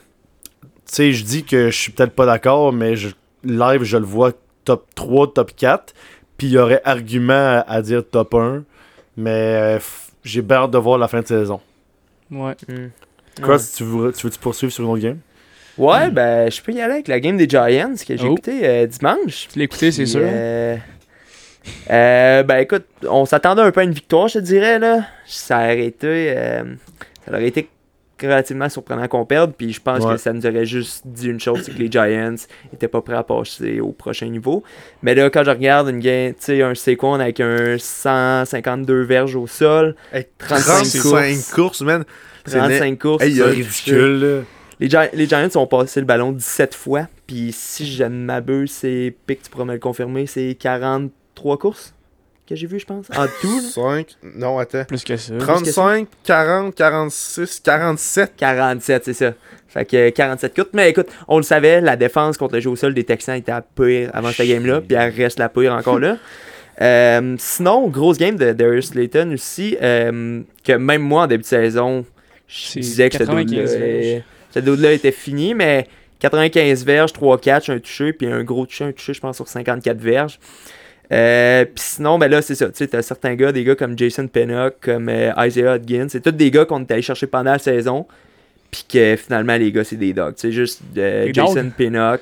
sais, 0.86 1.12
je 1.14 1.24
dis 1.24 1.46
que 1.46 1.70
je 1.70 1.78
suis 1.78 1.92
peut-être 1.94 2.12
pas 2.14 2.26
d'accord, 2.26 2.74
mais 2.74 2.98
je, 2.98 3.08
live, 3.46 3.84
je 3.84 3.96
le 3.98 4.04
vois 4.06 4.34
top 4.66 4.86
3, 4.96 5.34
top 5.34 5.52
4. 5.56 5.94
Puis 6.38 6.48
il 6.48 6.54
y 6.54 6.58
aurait 6.58 6.82
argument 6.84 7.34
à, 7.34 7.60
à 7.66 7.82
dire 7.82 8.04
top 8.10 8.34
1. 8.36 8.64
Mais 9.16 9.30
euh, 9.78 9.80
j'ai 10.26 10.44
hâte 10.52 10.72
de 10.72 10.78
voir 10.78 10.98
la 10.98 11.08
fin 11.08 11.22
de 11.22 11.28
saison. 11.28 11.62
Ouais. 12.30 12.56
Hmm. 12.68 12.88
Cross, 13.42 13.76
tu 13.78 13.84
veux, 13.86 14.12
tu 14.12 14.28
veux-tu 14.28 14.40
poursuivre 14.40 14.74
sur 14.74 14.84
une 14.84 14.90
autre 14.92 15.02
game? 15.02 15.20
Ouais, 15.78 16.10
ben, 16.12 16.52
je 16.52 16.62
peux 16.62 16.72
y 16.72 16.82
aller 16.82 16.94
avec 16.94 17.08
la 17.08 17.20
game 17.20 17.36
des 17.38 17.48
Giants 17.50 17.94
que 18.08 18.16
j'ai 18.16 18.28
Oh. 18.28 18.34
écouté 18.34 18.60
euh, 18.64 18.86
dimanche. 18.86 19.48
Tu 19.52 19.60
l'as 19.60 19.66
écouté, 19.66 19.92
c'est 19.92 20.06
sûr. 20.06 20.22
euh, 20.24 20.76
Euh, 21.90 22.44
ben 22.44 22.58
écoute, 22.58 22.84
on 23.10 23.26
s'attendait 23.26 23.62
un 23.62 23.72
peu 23.72 23.80
à 23.82 23.84
une 23.84 23.94
victoire, 23.94 24.28
je 24.28 24.34
te 24.40 24.44
dirais. 24.44 24.80
Là. 24.80 25.06
Ça 25.26 25.60
aurait 25.60 25.86
été, 25.86 26.34
euh, 26.36 26.64
ça 27.26 27.32
aurait 27.32 27.48
été 27.48 27.70
relativement 28.22 28.68
surprenant 28.70 29.08
qu'on 29.08 29.26
perde. 29.26 29.54
Puis 29.58 29.72
je 29.74 29.82
pense 29.82 30.04
Ouais. 30.04 30.12
que 30.16 30.18
ça 30.18 30.34
nous 30.34 30.46
aurait 30.46 30.66
juste 30.66 31.04
dit 31.08 31.28
une 31.30 31.40
chose, 31.40 31.62
c'est 31.64 31.74
que 31.74 31.80
les 31.80 31.90
Giants 31.90 32.36
étaient 32.74 32.88
pas 32.90 33.02
prêts 33.02 33.16
à 33.16 33.24
passer 33.24 33.80
au 33.80 33.94
prochain 33.94 34.28
niveau. 34.28 34.62
Mais 35.04 35.16
là, 35.16 35.30
quand 35.30 35.44
je 35.46 35.52
regarde 35.52 35.88
une 35.90 36.00
game, 36.00 36.34
tu 36.34 36.40
sais, 36.42 36.62
un 36.62 36.76
Saquon 36.76 37.14
avec 37.14 37.40
un 37.40 37.78
152 37.78 39.02
verges 39.04 39.36
au 39.36 39.48
sol, 39.48 39.96
Hey, 40.12 40.26
35 40.38 41.02
courses. 41.02 41.52
courses, 41.54 41.82
man. 41.82 42.04
C'est 42.46 42.58
35 42.58 43.00
courses. 43.00 43.24
Hey, 43.24 43.32
il 43.32 43.36
y 43.38 43.40
ça, 43.40 43.46
a 43.46 43.48
C'est 43.50 43.56
ridicule, 43.56 44.20
là. 44.20 44.42
Les, 44.84 44.90
Gi- 44.90 45.10
les 45.14 45.26
Giants 45.28 45.48
ont 45.56 45.66
passé 45.68 46.00
le 46.02 46.06
ballon 46.06 46.32
17 46.32 46.76
fois. 46.76 47.08
Puis 47.26 47.52
si 47.54 47.92
je 47.92 48.04
ne 48.04 48.26
m'abuse, 48.26 48.72
c'est 48.72 49.16
Pic, 49.26 49.42
tu 49.42 49.50
pourras 49.50 49.66
me 49.66 49.74
le 49.74 49.80
confirmer, 49.80 50.28
c'est 50.28 50.56
43 50.60 51.58
courses 51.58 51.94
que 52.48 52.56
j'ai 52.56 52.68
vu, 52.68 52.78
je 52.80 52.86
pense. 52.86 53.06
En 53.16 53.26
tout, 53.42 53.56
là. 53.62 53.70
5, 54.02 54.08
non, 54.36 54.60
attends. 54.60 54.84
Plus 54.84 55.04
que 55.06 55.16
ça. 55.16 55.34
35, 55.38 56.08
40, 56.26 56.76
46, 56.76 57.62
47. 57.62 58.34
47, 58.36 59.06
c'est 59.06 59.14
ça. 59.14 59.34
Fait 59.70 59.86
que 59.86 60.10
47 60.10 60.54
courses. 60.54 60.68
Mais 60.74 60.90
écoute, 60.90 61.08
on 61.30 61.38
le 61.38 61.44
savait, 61.44 61.80
la 61.80 61.96
défense 61.96 62.38
contre 62.38 62.56
le 62.56 62.60
jeu 62.60 62.70
au 62.70 62.76
sol 62.76 62.94
des 62.94 63.06
Texans 63.06 63.38
était 63.38 63.54
à 63.54 63.62
pire 63.62 64.10
avant 64.14 64.32
cette 64.34 64.48
game-là. 64.50 64.82
Puis 64.82 64.96
elle 64.98 65.14
reste 65.14 65.40
la 65.40 65.48
pire 65.50 65.74
encore 65.74 66.00
là. 66.00 66.18
Euh, 66.82 67.36
sinon, 67.38 67.88
grosse 67.88 68.18
game 68.18 68.36
de 68.36 68.52
Darius 68.52 68.88
Slayton 68.88 69.30
aussi. 69.36 69.78
euh, 69.80 70.42
que 70.64 70.74
même 70.74 71.04
moi, 71.04 71.22
en 71.26 71.28
début 71.28 71.44
de 71.44 71.48
saison, 71.48 72.04
je 72.48 72.80
disais 72.80 73.10
que 73.12 73.18
ce 73.20 73.24
95 74.54 74.60
dude-là 74.60 74.60
verges. 74.60 74.60
est- 74.60 74.60
ce 74.60 74.60
dude-là 74.60 74.92
était 74.94 75.12
fini. 75.12 75.54
Mais 75.54 75.88
95 76.20 76.86
verges, 76.86 77.14
3 77.14 77.38
catchs, 77.40 77.70
un 77.70 77.80
touché, 77.80 78.14
puis 78.14 78.28
un 78.28 78.44
gros 78.44 78.66
touché, 78.66 78.86
un 78.86 78.92
touché, 78.92 79.14
je 79.14 79.20
pense, 79.20 79.36
sur 79.36 79.48
54 79.48 79.98
verges. 79.98 80.40
Euh, 81.12 81.66
puis 81.66 81.74
sinon, 81.84 82.18
ben 82.18 82.30
là, 82.30 82.42
c'est 82.42 82.56
ça. 82.56 82.68
Tu 82.68 82.74
sais, 82.76 82.88
t'as 82.88 83.02
certains 83.02 83.36
gars, 83.36 83.52
des 83.52 83.64
gars 83.64 83.76
comme 83.76 83.98
Jason 83.98 84.28
Pennock, 84.28 84.76
comme 84.82 85.10
euh, 85.10 85.32
Isaiah 85.38 85.74
Hodgins. 85.74 86.08
C'est 86.10 86.22
tous 86.22 86.32
des 86.32 86.50
gars 86.50 86.66
qu'on 86.66 86.82
est 86.82 86.92
allé 86.92 87.02
chercher 87.02 87.28
pendant 87.28 87.52
la 87.52 87.60
saison. 87.60 88.08
Puis 88.72 88.86
que 88.92 89.16
finalement, 89.18 89.56
les 89.58 89.72
gars, 89.72 89.84
c'est 89.84 89.98
des 89.98 90.14
dogs. 90.14 90.34
Tu 90.36 90.42
sais, 90.48 90.52
juste 90.52 90.82
euh, 90.98 91.30
Jason 91.32 91.54
dogs? 91.66 91.74
Pinnock, 91.78 92.22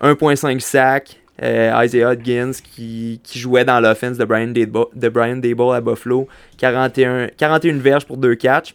1.5 0.00 0.60
sac. 0.60 1.16
Isaiah 1.42 2.10
Hodgins 2.10 2.52
qui, 2.52 3.20
qui 3.24 3.38
jouait 3.38 3.64
dans 3.64 3.80
l'offense 3.80 4.16
de 4.16 4.24
Brian 4.24 4.48
Dable, 4.48 4.84
de 4.94 5.08
Brian 5.08 5.36
Dable 5.36 5.74
à 5.74 5.80
Buffalo. 5.80 6.28
41, 6.58 7.28
41 7.36 7.78
verges 7.78 8.04
pour 8.06 8.16
deux 8.16 8.34
catchs. 8.36 8.74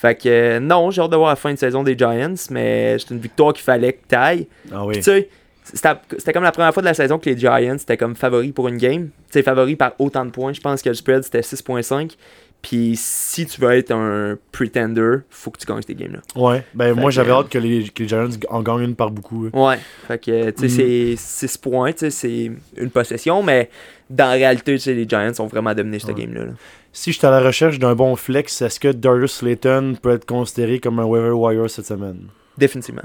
Fait 0.00 0.14
que 0.14 0.28
euh, 0.30 0.60
non, 0.60 0.90
j'ai 0.90 1.02
hâte 1.02 1.10
de 1.10 1.16
voir 1.16 1.28
la 1.28 1.36
fin 1.36 1.52
de 1.52 1.58
saison 1.58 1.82
des 1.82 1.94
Giants, 1.94 2.34
mais 2.50 2.98
c'est 2.98 3.10
une 3.10 3.20
victoire 3.20 3.52
qu'il 3.52 3.62
fallait 3.62 3.92
que 3.92 4.06
t'ailles. 4.08 4.46
Ah 4.72 4.86
oui. 4.86 4.94
Tu 4.94 5.02
sais, 5.02 5.28
c'était 5.62 5.90
c'était 6.16 6.32
comme 6.32 6.42
la 6.42 6.52
première 6.52 6.72
fois 6.72 6.80
de 6.80 6.86
la 6.86 6.94
saison 6.94 7.18
que 7.18 7.28
les 7.28 7.36
Giants 7.36 7.76
étaient 7.76 7.98
comme 7.98 8.16
favoris 8.16 8.52
pour 8.52 8.68
une 8.68 8.78
game. 8.78 9.08
Tu 9.08 9.32
sais, 9.32 9.42
favoris 9.42 9.76
par 9.76 9.92
autant 9.98 10.24
de 10.24 10.30
points. 10.30 10.54
Je 10.54 10.60
pense 10.62 10.80
que 10.80 10.88
le 10.88 10.94
spread 10.94 11.22
c'était 11.22 11.40
6.5. 11.40 12.12
Puis 12.62 12.92
si 12.96 13.46
tu 13.46 13.58
veux 13.60 13.70
être 13.72 13.90
un 13.90 14.36
pretender, 14.52 15.16
faut 15.30 15.50
que 15.50 15.58
tu 15.58 15.66
gagnes 15.66 15.80
ces 15.86 15.94
games-là. 15.94 16.20
Ouais. 16.40 16.62
Ben, 16.74 16.94
Fait 16.94 17.00
moi, 17.00 17.10
j'avais 17.10 17.30
euh, 17.30 17.36
hâte 17.36 17.48
que 17.48 17.56
les, 17.58 17.84
que 17.88 18.02
les 18.02 18.08
Giants 18.08 18.28
en 18.50 18.62
gagnent 18.62 18.82
une 18.82 18.94
par 18.94 19.10
beaucoup. 19.10 19.46
hein. 19.46 19.58
Ouais. 19.58 19.78
Fait 20.06 20.18
que, 20.18 20.50
tu 20.50 20.68
sais, 20.68 20.82
Mm. 20.82 21.16
c'est 21.16 21.48
6 21.48 21.56
points, 21.58 21.92
tu 21.92 21.98
sais, 22.00 22.10
c'est 22.10 22.52
une 22.76 22.90
possession, 22.90 23.42
mais 23.42 23.70
dans 24.10 24.26
la 24.26 24.32
réalité, 24.32 24.74
tu 24.74 24.80
sais, 24.80 24.92
les 24.94 25.08
Giants 25.08 25.32
ont 25.38 25.46
vraiment 25.46 25.74
dominé 25.74 25.98
cette 26.00 26.10
Ouais. 26.10 26.22
game-là. 26.22 26.44
là. 26.46 26.52
Si 26.92 27.12
j'étais 27.12 27.28
à 27.28 27.30
la 27.30 27.40
recherche 27.40 27.78
d'un 27.78 27.94
bon 27.94 28.14
flex, 28.16 28.60
est-ce 28.60 28.78
que 28.78 28.88
Darius 28.88 29.32
Slayton 29.36 29.94
peut 30.02 30.10
être 30.10 30.26
considéré 30.26 30.80
comme 30.80 30.98
un 30.98 31.04
waiver 31.04 31.30
wire 31.30 31.70
cette 31.70 31.86
semaine? 31.86 32.24
Définitivement. 32.58 33.02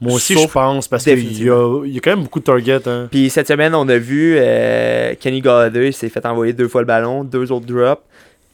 Moi 0.00 0.12
aussi, 0.14 0.34
Sauf- 0.34 0.42
je 0.46 0.52
pense, 0.52 0.86
parce 0.86 1.02
qu'il 1.02 1.42
y 1.42 1.50
a, 1.50 1.82
il 1.84 1.92
y 1.92 1.96
a 1.96 2.00
quand 2.00 2.10
même 2.10 2.22
beaucoup 2.22 2.38
de 2.38 2.44
targets. 2.44 2.86
Hein. 2.86 3.08
Puis 3.10 3.28
cette 3.28 3.48
semaine, 3.48 3.74
on 3.74 3.88
a 3.88 3.98
vu 3.98 4.36
euh, 4.38 5.14
Kenny 5.18 5.40
Galladay 5.40 5.90
s'est 5.90 6.08
fait 6.10 6.24
envoyer 6.26 6.52
deux 6.52 6.68
fois 6.68 6.80
le 6.82 6.86
ballon, 6.86 7.24
deux 7.24 7.50
autres 7.50 7.66
drops. 7.66 8.02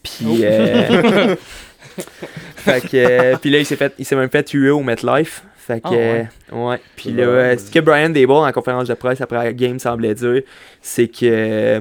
Puis, 0.05 0.25
Oh. 0.27 0.37
euh, 0.45 1.35
fait 2.57 2.81
que, 2.89 2.97
euh, 2.97 3.37
puis 3.41 3.51
là, 3.51 3.59
il 3.59 3.67
s'est 3.67 3.77
fait, 3.77 3.93
il 3.99 4.05
s'est 4.05 4.15
même 4.17 4.31
fait 4.31 4.43
tuer 4.45 4.71
au 4.71 4.81
MetLife. 4.83 5.43
Fait 5.57 5.81
que, 5.81 5.87
Ah 5.89 5.91
ouais? 5.91 6.27
euh, 6.53 6.69
ouais. 6.71 6.81
Puis 6.95 7.11
là, 7.11 7.57
ce 7.59 7.71
que 7.71 7.79
Brian 7.81 8.11
Dable 8.11 8.31
en 8.33 8.53
conférence 8.53 8.87
de 8.89 8.95
presse 8.95 9.21
après 9.21 9.43
la 9.43 9.53
game 9.53 9.79
semblait 9.79 10.15
dire, 10.15 10.43
c'est 10.83 11.09
que, 11.09 11.81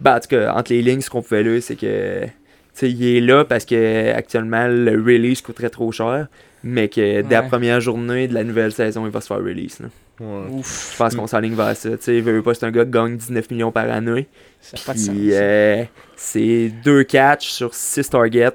ben, 0.00 0.16
en 0.16 0.20
tout 0.20 0.28
cas, 0.28 0.52
entre 0.54 0.72
les 0.72 0.82
lignes, 0.82 1.00
ce 1.00 1.10
qu'on 1.10 1.20
pouvait 1.22 1.42
lire, 1.42 1.60
c'est 1.62 1.74
que, 1.76 2.24
tu 2.24 2.30
sais, 2.74 2.90
il 2.90 3.16
est 3.16 3.20
là 3.20 3.44
parce 3.44 3.64
que 3.64 4.12
actuellement 4.14 4.68
le 4.68 4.92
release 4.92 5.40
coûterait 5.42 5.70
trop 5.70 5.90
cher, 5.90 6.28
mais 6.62 6.88
que 6.88 7.22
dès 7.22 7.34
la 7.34 7.42
première 7.42 7.80
journée 7.80 8.28
de 8.28 8.34
la 8.34 8.44
nouvelle 8.44 8.72
saison, 8.72 9.04
il 9.04 9.10
va 9.10 9.20
se 9.20 9.26
faire 9.26 9.38
release. 9.38 9.80
là. 9.80 9.88
Ouais. 10.20 10.58
Ouf. 10.58 10.92
Je 10.92 10.96
pense 10.98 11.14
qu'on 11.14 11.26
s'aligne 11.26 11.54
vers 11.54 11.76
ça. 11.76 11.90
Tu 11.90 11.96
sais, 12.00 12.16
il 12.16 12.22
veut 12.22 12.42
pas, 12.42 12.54
c'est 12.54 12.64
un 12.66 12.70
gars 12.70 12.84
qui 12.84 12.90
gagne 12.90 13.16
19 13.16 13.50
millions 13.50 13.70
par 13.72 13.90
année. 13.90 14.26
Ça 14.60 14.76
a 14.80 14.86
pas 14.86 14.94
de 14.94 14.98
sens. 14.98 15.08
Puis 15.10 15.30
euh, 15.32 15.84
c'est 16.16 16.72
deux 16.84 17.04
catchs 17.04 17.48
sur 17.50 17.74
6 17.74 18.08
targets, 18.10 18.50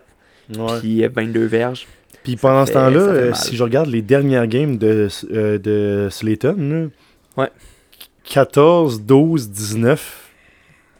puis 0.81 1.03
euh, 1.03 1.09
22 1.13 1.45
verges. 1.45 1.87
Puis 2.23 2.35
pendant 2.35 2.65
ce 2.65 2.73
temps-là, 2.73 2.99
euh, 2.99 3.33
si 3.33 3.55
je 3.55 3.63
regarde 3.63 3.89
les 3.89 4.01
dernières 4.01 4.47
games 4.47 4.77
de, 4.77 5.07
euh, 5.31 5.57
de 5.57 6.07
Slayton, 6.11 6.55
là, 6.57 7.43
Ouais. 7.43 7.49
14, 8.23 9.01
12, 9.01 9.49
19, 9.49 10.29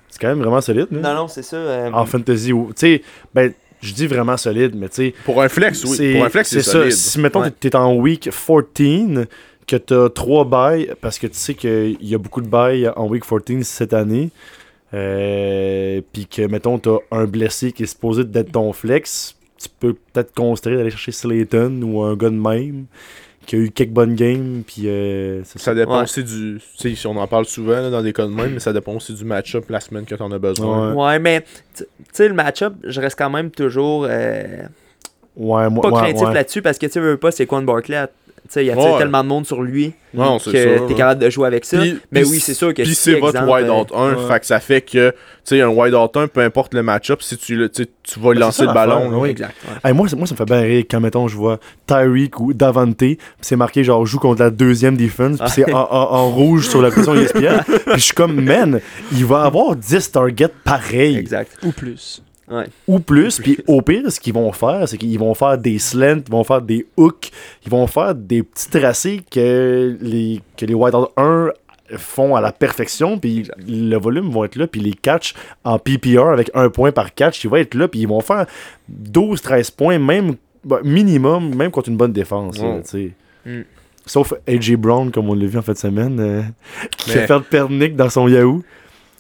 c'est 0.10 0.19
quand 0.21 0.28
même 0.30 0.39
vraiment 0.39 0.62
solide. 0.62 0.88
là. 0.91 1.00
Non, 1.02 1.13
non, 1.24 1.28
c'est 1.28 1.43
ça. 1.43 1.56
euh, 1.58 1.91
En 1.91 2.06
fantasy, 2.06 2.50
tu 2.52 2.56
sais, 2.76 3.02
ben, 3.34 3.54
je 3.82 3.93
dis 3.93 4.08
vraiment 4.08 4.38
solide, 4.38 4.74
mais 4.76 4.89
tu 4.89 4.95
sais, 4.95 5.13
Pour 5.26 5.41
un 5.41 5.50
flex, 5.50 5.84
oui. 5.86 5.95
c'est 5.97 6.13
Pour 6.13 6.26
un 6.26 6.30
flex, 6.30 6.50
c'est 6.50 6.62
ça. 6.62 6.71
solide. 6.71 6.91
Si, 6.93 7.19
mettons, 7.19 7.41
Ouais. 7.41 7.52
t'es 7.52 7.69
t'es 7.69 7.76
en 7.76 7.93
week 7.95 8.30
14, 8.32 9.26
que 9.71 9.77
t'as 9.77 10.10
3 10.10 10.45
bails, 10.45 10.93
parce 11.01 11.17
que 11.19 11.27
tu 11.27 11.36
sais 11.36 11.53
qu'il 11.53 11.97
y 12.01 12.13
a 12.13 12.17
beaucoup 12.17 12.41
de 12.41 12.47
bails 12.47 12.91
en 12.95 13.07
week 13.07 13.23
14 13.25 13.63
cette 13.63 13.93
année, 13.93 14.29
euh, 14.93 16.01
puis 16.12 16.25
que, 16.25 16.41
mettons, 16.47 16.77
t'as 16.79 16.97
un 17.12 17.25
blessé 17.25 17.71
qui 17.71 17.84
est 17.84 17.88
supposé 17.88 18.23
d'être 18.23 18.51
ton 18.51 18.73
flex, 18.73 19.36
tu 19.57 19.69
peux 19.79 19.93
peut-être 19.93 20.34
considérer 20.34 20.77
d'aller 20.77 20.89
chercher 20.89 21.12
Slayton 21.12 21.81
ou 21.84 22.01
un 22.01 22.15
gars 22.15 22.29
de 22.29 22.36
même 22.36 22.86
qui 23.45 23.55
a 23.55 23.60
eu 23.60 23.71
quelques 23.71 23.91
bonnes 23.91 24.15
games, 24.15 24.63
puis 24.65 24.88
euh, 24.88 25.43
ça. 25.45 25.57
Ça 25.60 25.73
dépend 25.75 25.97
Ouais. 25.97 26.03
aussi 26.03 26.23
du. 26.23 26.60
Tu 26.77 26.89
sais, 26.89 26.95
si 26.95 27.07
on 27.07 27.15
en 27.17 27.27
parle 27.27 27.45
souvent 27.45 27.73
là, 27.81 27.89
dans 27.89 28.03
des 28.03 28.13
cas 28.13 28.25
de 28.25 28.31
même, 28.31 28.53
mais 28.53 28.60
ça 28.60 28.71
dépend 28.73 28.93
aussi 28.95 29.13
du 29.13 29.25
match-up 29.25 29.65
la 29.69 29.79
semaine 29.79 30.05
que 30.05 30.13
t'en 30.15 30.31
as 30.31 30.38
besoin. 30.39 30.93
Ouais. 30.93 31.03
Ouais, 31.05 31.19
mais 31.19 31.41
tu 31.75 31.84
tu 31.84 31.86
sais, 32.12 32.27
le 32.27 32.34
match-up, 32.36 32.73
je 32.84 32.99
reste 33.01 33.17
quand 33.17 33.29
même 33.29 33.49
toujours 33.49 34.05
euh, 34.07 34.63
Ouais, 35.38 35.69
moi, 35.69 35.81
pas 35.81 35.89
ouais, 35.89 36.01
craintif 36.01 36.27
ouais. 36.27 36.34
là-dessus 36.34 36.62
parce 36.62 36.77
que 36.77 36.86
tu 36.88 36.91
sais, 36.91 36.99
veux 36.99 37.15
pas, 37.17 37.31
c'est 37.31 37.45
Quan 37.45 37.62
Barkley. 37.62 38.05
Tu 38.05 38.12
sais, 38.54 38.64
il 38.64 38.68
y 38.68 38.72
a 38.72 38.76
Ouais. 38.76 38.98
tellement 38.98 39.24
de 39.24 39.28
monde 39.30 39.46
sur 39.46 39.62
lui 39.62 39.94
Non, 40.14 40.38
que 40.40 40.50
t'es 40.52 40.80
ouais. 40.80 40.94
capable 40.96 41.22
de 41.22 41.30
jouer 41.30 41.48
avec 41.48 41.64
ça. 41.66 41.80
Puis- 41.80 42.00
mais 42.12 42.24
oui, 42.26 42.40
c'est 42.40 42.54
sûr 42.54 42.74
que 42.74 42.82
Puis 42.82 42.96
si, 42.96 42.96
c'est 42.96 43.20
votre 43.20 43.38
exemple, 43.42 43.62
wide 43.62 43.70
out 43.70 43.88
1, 43.96 44.14
ouais. 44.16 44.28
fait 44.28 44.40
que 44.42 44.46
ça 44.46 44.60
fait 44.60 44.82
que, 44.82 45.12
tu 45.12 45.16
sais, 45.44 45.62
un 45.62 45.70
wide 45.70 45.94
out 45.94 46.16
1, 46.18 46.28
peu 46.28 46.42
importe 46.42 46.74
le 46.74 46.84
match-up, 46.84 47.22
si 47.22 47.38
tu, 47.38 47.56
le- 47.56 47.70
tu 47.70 47.86
vas 48.20 48.34
Ben, 48.34 48.40
lancer 48.40 48.66
le 48.66 48.74
ballon. 48.74 49.10
oui. 49.20 49.30
Exact. 49.30 49.56
ouais. 49.68 49.90
Hey, 49.90 49.96
moi, 49.96 50.08
ça- 50.10 50.16
moi, 50.16 50.28
ça 50.28 50.34
me 50.34 50.38
fait 50.38 50.46
bien 50.46 50.62
rire 50.62 50.84
quand, 50.90 51.00
mettons, 51.00 51.28
je 51.28 51.36
vois 51.36 51.60
Tyreek 51.88 52.40
ou 52.40 52.54
Davante, 52.54 53.04
c'est 53.42 53.56
marqué 53.56 53.84
genre 53.84 54.06
joue 54.06 54.20
contre 54.20 54.42
la 54.42 54.50
deuxième 54.50 54.98
defense, 54.98 55.38
puis 55.40 55.50
c'est 55.50 55.74
en, 55.74 55.80
en- 55.90 56.12
en 56.14 56.30
rouge 56.30 56.68
sur 56.68 56.82
la 56.82 56.92
pression 56.92 57.16
ESPN. 57.16 57.62
puis 57.66 57.78
je 57.96 58.00
suis 58.00 58.14
comme, 58.14 58.42
man, 58.42 58.80
il 59.14 59.26
va 59.26 59.44
avoir 59.44 59.76
10 59.76 60.12
targets 60.12 60.50
pareils 60.64 61.18
Exact. 61.18 61.58
Ou 61.64 61.72
plus. 61.72 62.22
Ou 62.88 63.00
plus. 63.00 63.40
Puis 63.40 63.58
au 63.68 63.82
pire, 63.82 64.12
ce 64.12 64.20
qu'ils 64.20 64.34
vont 64.34 64.52
faire, 64.52 64.88
c'est 64.88 64.98
qu'ils 64.98 65.20
vont 65.20 65.34
faire 65.34 65.58
des 65.58 65.80
slants, 65.80 66.22
ils 66.26 66.32
vont 66.32 66.44
faire 66.44 66.62
des 66.62 66.86
hooks, 66.98 67.32
ils 67.66 67.72
vont 67.72 67.88
faire 67.88 68.16
des 68.16 68.44
petits 68.44 68.70
tracés 68.70 69.22
que 69.30 69.98
les, 70.02 70.42
que 70.58 70.66
les 70.66 70.74
White 70.74 70.96
1 71.18 71.50
font 71.98 72.36
à 72.36 72.42
la 72.42 72.52
perfection, 72.52 73.18
puis 73.18 73.50
le 73.68 73.98
volume 73.98 74.32
va 74.32 74.46
être 74.46 74.56
là, 74.56 74.68
puis 74.68 74.80
les 74.82 74.94
catchs 74.94 75.34
en 75.64 75.78
PPR 75.78 76.30
avec 76.30 76.50
un 76.54 76.70
point 76.70 76.92
par 76.92 77.14
catch, 77.14 77.44
ils 77.44 77.50
vont 77.50 77.58
être 77.58 77.74
là, 77.74 77.88
puis 77.88 78.02
ils 78.02 78.08
vont 78.08 78.22
faire 78.22 78.46
12-13 78.92 79.76
points, 79.76 80.00
même 80.00 80.36
bah, 80.64 80.80
minimum, 80.84 81.54
même 81.56 81.72
contre 81.72 81.90
une 81.90 81.98
bonne 81.98 82.14
défense. 82.14 82.60
là. 82.60 82.82
Mm. 83.46 83.62
Sauf 84.06 84.34
AJ 84.48 84.76
Brown, 84.76 85.12
comme 85.12 85.30
on 85.30 85.34
l'a 85.34 85.46
vu 85.46 85.58
en 85.58 85.62
fin 85.62 85.74
de 85.74 85.78
semaine, 85.78 86.20
euh, 86.20 86.42
qui 86.98 87.10
Mais- 87.10 87.28
fait 87.28 87.40
perdre 87.42 87.72
Nick 87.72 87.96
dans 87.96 88.10
son 88.10 88.28
Yahoo 88.28 88.64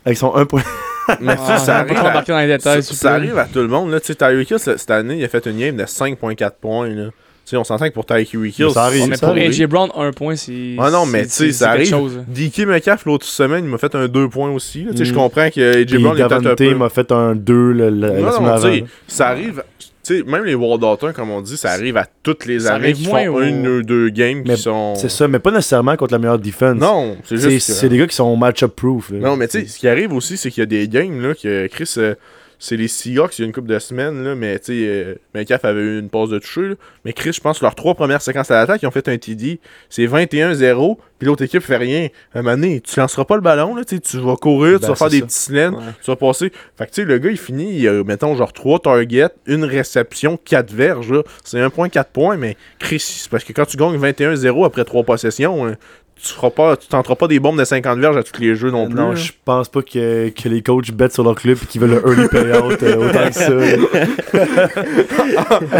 avec 0.05 0.17
son 0.17 0.33
1 0.35 0.45
point. 0.45 0.63
Mais 1.21 1.35
Ah, 1.37 1.57
ça 1.57 1.73
va 1.73 1.79
arrive. 1.79 1.93
pas 1.93 2.09
à- 2.11 2.21
dans 2.23 2.39
les 2.39 2.47
Ça, 2.47 2.57
détails. 2.57 2.83
ça 2.83 2.95
plaît. 2.95 3.09
arrive 3.09 3.37
à 3.37 3.45
tout 3.45 3.59
le 3.59 3.67
monde. 3.67 3.91
Là. 3.91 3.99
Tu 3.99 4.07
sais, 4.07 4.15
Tyreek 4.15 4.49
Hill, 4.51 4.59
cette 4.59 4.91
année, 4.91 5.17
il 5.17 5.23
a 5.23 5.27
fait 5.27 5.45
une 5.45 5.57
game 5.57 5.75
de 5.75 5.85
5.4 5.85 6.51
points. 6.61 6.89
Là. 6.89 7.05
Tu 7.07 7.11
sais, 7.45 7.57
on 7.57 7.63
s'entend 7.63 7.87
que 7.89 7.93
pour 7.93 8.05
Tyreek 8.05 8.33
Hill, 8.33 8.65
Mais 8.67 8.69
ça 8.69 8.83
arrive. 8.83 9.07
Mais 9.09 9.15
ça 9.15 9.27
pour. 9.27 9.35
AJ 9.35 9.65
Brown, 9.65 9.89
un 9.95 10.11
point, 10.11 10.35
c'est. 10.35 10.75
Ah 10.79 10.91
non, 10.91 11.05
mais 11.05 11.23
c'est- 11.23 11.45
tu 11.45 11.51
sais, 11.51 11.57
ça 11.59 11.71
arrive. 11.71 11.89
chose. 11.89 12.19
DK 12.27 12.59
Metcalf, 12.67 13.05
l'autre 13.05 13.25
semaine, 13.25 13.65
il 13.65 13.69
m'a 13.69 13.77
fait 13.79 13.93
un 13.95 14.07
2 14.07 14.29
points 14.29 14.51
aussi. 14.51 14.85
sais, 14.95 15.05
Je 15.05 15.11
Mm. 15.11 15.15
comprends 15.15 15.49
que 15.49 15.81
AJ 15.81 15.97
Brown 15.97 16.17
est 16.17 16.27
peut-être 16.27 16.45
un 16.47 16.55
peu... 16.55 16.75
m'a 16.75 16.89
fait 16.89 17.11
un 17.11 17.35
2 17.35 17.71
le, 17.71 17.89
le- 17.89 18.07
la 18.07 18.07
Non, 18.21 18.31
semaine 18.31 18.47
non, 18.47 18.53
avant. 18.53 18.77
ça 19.07 19.27
arrive... 19.29 19.63
Sais, 20.03 20.23
même 20.23 20.43
les 20.45 20.55
Wild 20.55 20.83
Out 20.83 21.13
comme 21.13 21.29
on 21.29 21.41
dit, 21.41 21.57
ça 21.57 21.71
arrive 21.71 21.97
à 21.97 22.07
toutes 22.23 22.45
les 22.45 22.61
Ça 22.61 22.75
années 22.75 22.93
qui 22.93 23.05
font 23.05 23.41
une 23.41 23.67
ou 23.67 23.83
deux 23.83 24.09
games 24.09 24.41
Mais 24.45 24.55
qui 24.55 24.61
sont... 24.61 24.95
C'est 24.95 25.09
ça, 25.09 25.27
mais 25.27 25.39
pas 25.39 25.51
nécessairement 25.51 25.95
contre 25.95 26.13
la 26.13 26.19
meilleure 26.19 26.39
defense. 26.39 26.79
Non, 26.79 27.17
c'est 27.23 27.37
juste... 27.37 27.71
c'est 27.71 27.89
des 27.89 27.97
gars 27.97 28.07
qui 28.07 28.15
sont 28.15 28.35
match-up 28.35 28.75
proof. 28.75 29.11
là. 29.11 29.19
Non, 29.19 29.35
mais 29.35 29.47
tu 29.47 29.59
sais, 29.59 29.67
ce 29.67 29.77
qui 29.77 29.87
arrive 29.87 30.13
aussi, 30.13 30.37
c'est 30.37 30.49
qu'il 30.49 30.61
y 30.61 30.63
a 30.63 30.65
des 30.65 30.87
games, 30.87 31.21
là, 31.21 31.33
que 31.35 31.67
Chris, 31.67 31.93
euh, 31.97 32.15
c'est 32.63 32.77
les 32.77 32.87
Seahawks 32.87 33.39
il 33.39 33.41
y 33.41 33.43
a 33.43 33.47
une 33.47 33.53
couple 33.53 33.67
de 33.69 33.79
semaines, 33.79 34.23
là, 34.23 34.35
mais 34.35 34.59
tu 34.59 34.65
sais, 34.65 34.87
euh, 34.87 35.15
Metcalf 35.33 35.65
avait 35.65 35.81
eu 35.81 35.99
une 35.99 36.09
pause 36.09 36.29
de 36.29 36.37
toucher. 36.37 36.61
là. 36.69 36.75
Mais 37.05 37.11
Chris, 37.13 37.33
je 37.33 37.41
pense 37.41 37.57
que 37.57 37.65
leurs 37.65 37.73
trois 37.73 37.95
premières 37.95 38.21
séquences 38.21 38.51
à 38.51 38.55
l'attaque, 38.55 38.83
ils 38.83 38.85
ont 38.85 38.91
fait 38.91 39.07
un 39.09 39.17
TD. 39.17 39.59
C'est 39.89 40.05
21-0, 40.05 40.97
puis 41.17 41.27
l'autre 41.27 41.43
équipe 41.43 41.63
fait 41.63 41.77
rien. 41.77 42.09
À 42.35 42.39
un 42.39 42.41
moment 42.43 42.55
donné, 42.55 42.79
tu 42.81 42.99
lanceras 42.99 43.25
pas 43.25 43.35
le 43.35 43.41
ballon, 43.41 43.75
là, 43.75 43.83
tu 43.83 43.99
vas 44.19 44.35
courir, 44.35 44.75
tu 44.79 44.83
Ben, 44.83 44.89
vas 44.89 44.95
faire 44.95 45.09
des 45.09 45.21
petits 45.23 45.51
Ouais. 45.51 45.69
tu 46.03 46.11
vas 46.11 46.15
passer. 46.15 46.51
Fait 46.77 46.85
que 46.85 46.91
tu 46.91 47.01
sais, 47.01 47.05
le 47.05 47.17
gars, 47.17 47.31
il 47.31 47.37
finit, 47.39 47.75
il 47.79 47.87
a, 47.87 48.03
mettons, 48.03 48.35
genre 48.35 48.53
3 48.53 48.79
targets, 48.79 49.29
une 49.47 49.63
réception, 49.65 50.37
4 50.37 50.71
verges. 50.71 51.13
C'est 51.43 51.57
1.4 51.59 52.05
points, 52.13 52.37
mais 52.37 52.57
Chris, 52.77 52.99
c'est 52.99 53.29
parce 53.29 53.43
que 53.43 53.53
quand 53.53 53.65
tu 53.65 53.75
gagnes 53.77 53.97
21-0 53.97 54.65
après 54.65 54.85
3 54.85 55.03
possessions, 55.03 55.65
hein, 55.67 55.77
tu 56.23 56.33
feras 56.33 56.49
pas, 56.51 56.77
tu 56.77 56.87
tenteras 56.87 57.15
pas 57.15 57.27
des 57.27 57.39
bombes 57.39 57.57
de 57.59 57.63
50 57.65 57.99
verges 57.99 58.17
à 58.17 58.23
tous 58.23 58.39
les 58.41 58.55
jeux 58.55 58.69
non 58.71 58.85
plus. 58.87 58.95
Non, 58.95 59.15
je 59.15 59.31
pense 59.43 59.69
pas 59.69 59.81
que, 59.81 60.29
que 60.29 60.49
les 60.49 60.61
coachs 60.61 60.91
bettent 60.91 61.13
sur 61.13 61.23
leur 61.23 61.35
club 61.35 61.57
et 61.61 61.65
qu'ils 61.65 61.81
veulent 61.81 62.01
un 62.03 62.09
early 62.09 62.27
payout 62.27 62.83
euh, 62.83 63.09
autant 63.09 63.27
que 63.27 63.33
ça. 63.33 63.51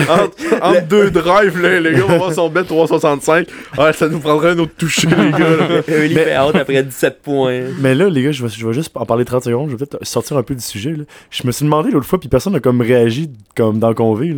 entre, 0.10 0.36
entre 0.62 0.88
deux 0.88 1.12
drives, 1.12 1.62
là, 1.62 1.80
les 1.80 1.94
gars 1.94 2.06
vont 2.06 2.18
voir 2.18 2.34
son 2.34 2.50
bet 2.50 2.64
365. 2.64 3.48
Ouais, 3.78 3.94
ça 3.94 4.08
nous 4.10 4.20
prendrait 4.20 4.52
un 4.52 4.60
autre 4.60 4.74
toucher, 4.78 5.08
les 5.08 5.32
gars. 5.32 5.40
là. 5.40 5.82
Early 5.88 6.16
Mais- 6.16 6.26
payout 6.26 6.56
après 6.56 6.84
17 6.84 7.22
points. 7.22 7.62
Mais 7.80 7.96
là, 7.96 8.10
les 8.10 8.24
gars, 8.24 8.32
je 8.32 8.44
vais, 8.44 8.50
je 8.50 8.66
vais 8.68 8.74
juste 8.74 8.92
en 8.96 9.06
parler 9.06 9.26
30 9.26 9.44
secondes. 9.44 9.70
Je 9.70 9.76
vais 9.76 9.86
peut-être 9.86 10.06
sortir 10.06 10.38
un 10.38 10.44
peu 10.44 10.56
du 10.56 10.62
sujet. 10.64 10.92
là. 10.92 11.04
Je 11.30 11.46
me 11.46 11.52
suis 11.52 11.66
demandé 11.66 11.92
l'autre 11.92 12.06
fois, 12.08 12.20
puis 12.20 12.30
personne 12.30 12.54
n'a 12.54 12.60
comme 12.60 12.82
réagi 12.82 13.30
comme 13.56 13.80
dans 13.80 13.90
le 13.90 13.96
convé. 13.96 14.36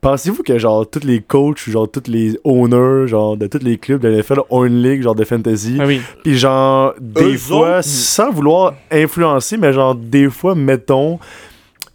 Pensez-vous 0.00 0.42
que 0.42 0.58
genre 0.58 0.88
tous 0.88 1.04
les 1.04 1.20
coachs, 1.20 1.68
genre 1.68 1.90
tous 1.90 2.10
les 2.10 2.38
owners, 2.44 3.06
genre 3.08 3.36
de 3.36 3.46
tous 3.46 3.62
les 3.62 3.78
clubs 3.78 4.00
de 4.00 4.08
l'NFL 4.08 4.40
ont 4.50 4.64
une 4.64 4.82
ligue 4.82 5.02
genre 5.02 5.14
de 5.14 5.24
fantasy? 5.24 5.78
Ah 5.80 5.86
oui. 5.86 6.00
Puis 6.24 6.36
genre, 6.36 6.94
des 7.00 7.34
Eux 7.34 7.38
fois, 7.38 7.78
autres, 7.78 7.84
sans 7.84 8.30
vouloir 8.30 8.74
influencer, 8.90 9.56
mais 9.56 9.72
genre, 9.72 9.94
des 9.94 10.28
fois, 10.28 10.54
mettons, 10.54 11.18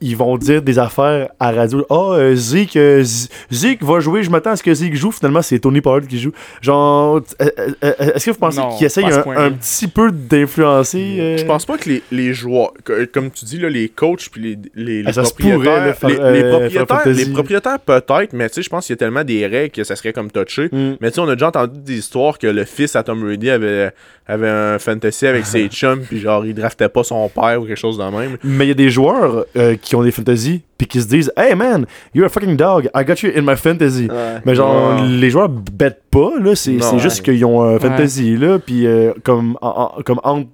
ils 0.02 0.16
vont 0.16 0.38
dire 0.38 0.62
des 0.62 0.78
affaires 0.80 1.30
à 1.40 1.52
radio. 1.52 1.86
Ah, 1.90 2.12
euh, 2.14 2.36
Zeke, 2.36 2.76
euh, 2.76 3.02
Z- 3.04 3.30
Zeke 3.52 3.84
va 3.84 4.00
jouer, 4.00 4.24
je 4.24 4.30
m'attends 4.30 4.52
à 4.52 4.56
ce 4.56 4.64
que 4.64 4.74
Zeke 4.74 4.96
joue. 4.96 5.12
Finalement, 5.12 5.42
c'est 5.42 5.60
Tony 5.60 5.82
Pollard 5.82 6.08
qui 6.08 6.20
joue. 6.20 6.32
Genre, 6.62 7.18
euh, 7.42 7.46
euh, 7.60 7.70
euh, 7.84 7.94
est-ce 8.16 8.26
que 8.28 8.32
vous 8.32 8.38
pensez 8.38 8.62
qu'il 8.78 8.86
essaye 8.86 9.06
un, 9.06 9.52
petit 9.52 9.88
peu 9.88 10.12
d'influencer 10.12 11.18
euh, 11.20 11.38
Je 11.38 11.46
pense 11.46 11.66
pas 11.66 11.78
que 11.78 11.90
les, 11.90 12.04
les 12.12 12.34
joueurs, 12.34 12.72
que- 12.84 13.06
comme 13.06 13.32
tu 13.32 13.46
dis, 13.46 13.58
là, 13.58 13.70
les 13.70 13.90
coachs 13.90 14.30
puis 14.32 14.42
les, 14.42 14.58
les, 14.76 15.02
les 15.04 15.10
Ah, 15.10 15.14
ça 15.14 15.26
se 15.26 15.34
propriétaires, 15.34 15.96
pourrait, 15.98 16.14
les, 16.34 16.44
euh, 16.44 16.50
propriétaires, 16.52 17.34
propriétaires 17.34 17.80
peut-être, 17.80 18.34
mais 18.34 18.50
tu 18.50 18.56
sais, 18.56 18.62
je 18.62 18.70
pense 18.70 18.86
qu'il 18.86 18.94
y 18.94 18.98
a 18.98 19.00
tellement 19.00 19.24
des 19.24 19.46
règles 19.48 19.72
que 19.72 19.84
ça 19.84 19.96
serait 19.96 20.14
comme 20.14 20.32
touché. 20.32 20.70
Hmm. 20.72 20.94
Mais 21.02 21.10
tu 21.10 21.16
sais, 21.16 21.22
on 21.22 21.30
a 21.30 21.34
déjà 21.36 21.48
entendu 21.48 21.80
des 21.80 21.98
histoires 21.98 22.38
que 22.38 22.48
le 22.48 22.66
fils 22.66 22.96
à 22.96 23.04
Tom 23.04 23.22
Brady 23.22 23.50
avait, 23.50 23.92
avait 24.28 24.50
un 24.50 24.80
fantasy 24.80 25.26
avec 25.28 25.46
ses 25.46 25.68
chums, 25.70 26.02
puis 26.02 26.20
genre, 26.20 26.46
il 26.46 26.54
draftait 26.54 26.90
pas 26.90 27.04
son 27.04 27.28
père 27.30 27.62
ou 27.62 27.66
quelque 27.66 27.78
chose 27.80 27.98
de 27.98 28.04
même. 28.04 28.38
Mais 28.44 28.66
il 28.66 28.70
y 28.70 28.72
a 28.72 28.76
des 28.76 28.90
joueurs 28.90 29.46
euh, 29.56 29.76
qui 29.88 29.96
ont 29.96 30.04
des 30.04 30.12
fantasy 30.12 30.62
puis 30.78 30.88
qui 30.88 31.02
se 31.02 31.08
disent 31.08 31.32
Hey 31.38 31.56
man, 31.56 31.86
you're 32.14 32.26
a 32.26 32.30
fucking 32.30 32.56
dog, 32.56 32.90
I 32.96 33.04
got 33.06 33.16
you 33.24 33.32
in 33.36 33.42
my 33.42 33.56
fantasy. 33.56 34.08
Ouais. 34.10 34.42
Mais 34.46 34.56
genre, 34.56 34.96
Ouais. 35.02 35.08
les 35.08 35.30
joueurs 35.30 35.50
bêtent 35.50 36.04
pas, 36.12 36.32
là, 36.40 36.56
c'est 36.56 36.78
juste 37.00 37.24
qu'ils 37.24 37.44
ont 37.46 37.62
un 37.64 37.74
Ouais. 37.74 37.80
fantasy, 37.80 38.36
là, 38.38 38.60
puis 38.60 38.86
euh, 38.88 39.14
comme, 39.24 39.58
en- 39.62 39.94
en- 39.98 40.02
comme 40.04 40.20
entre, 40.24 40.48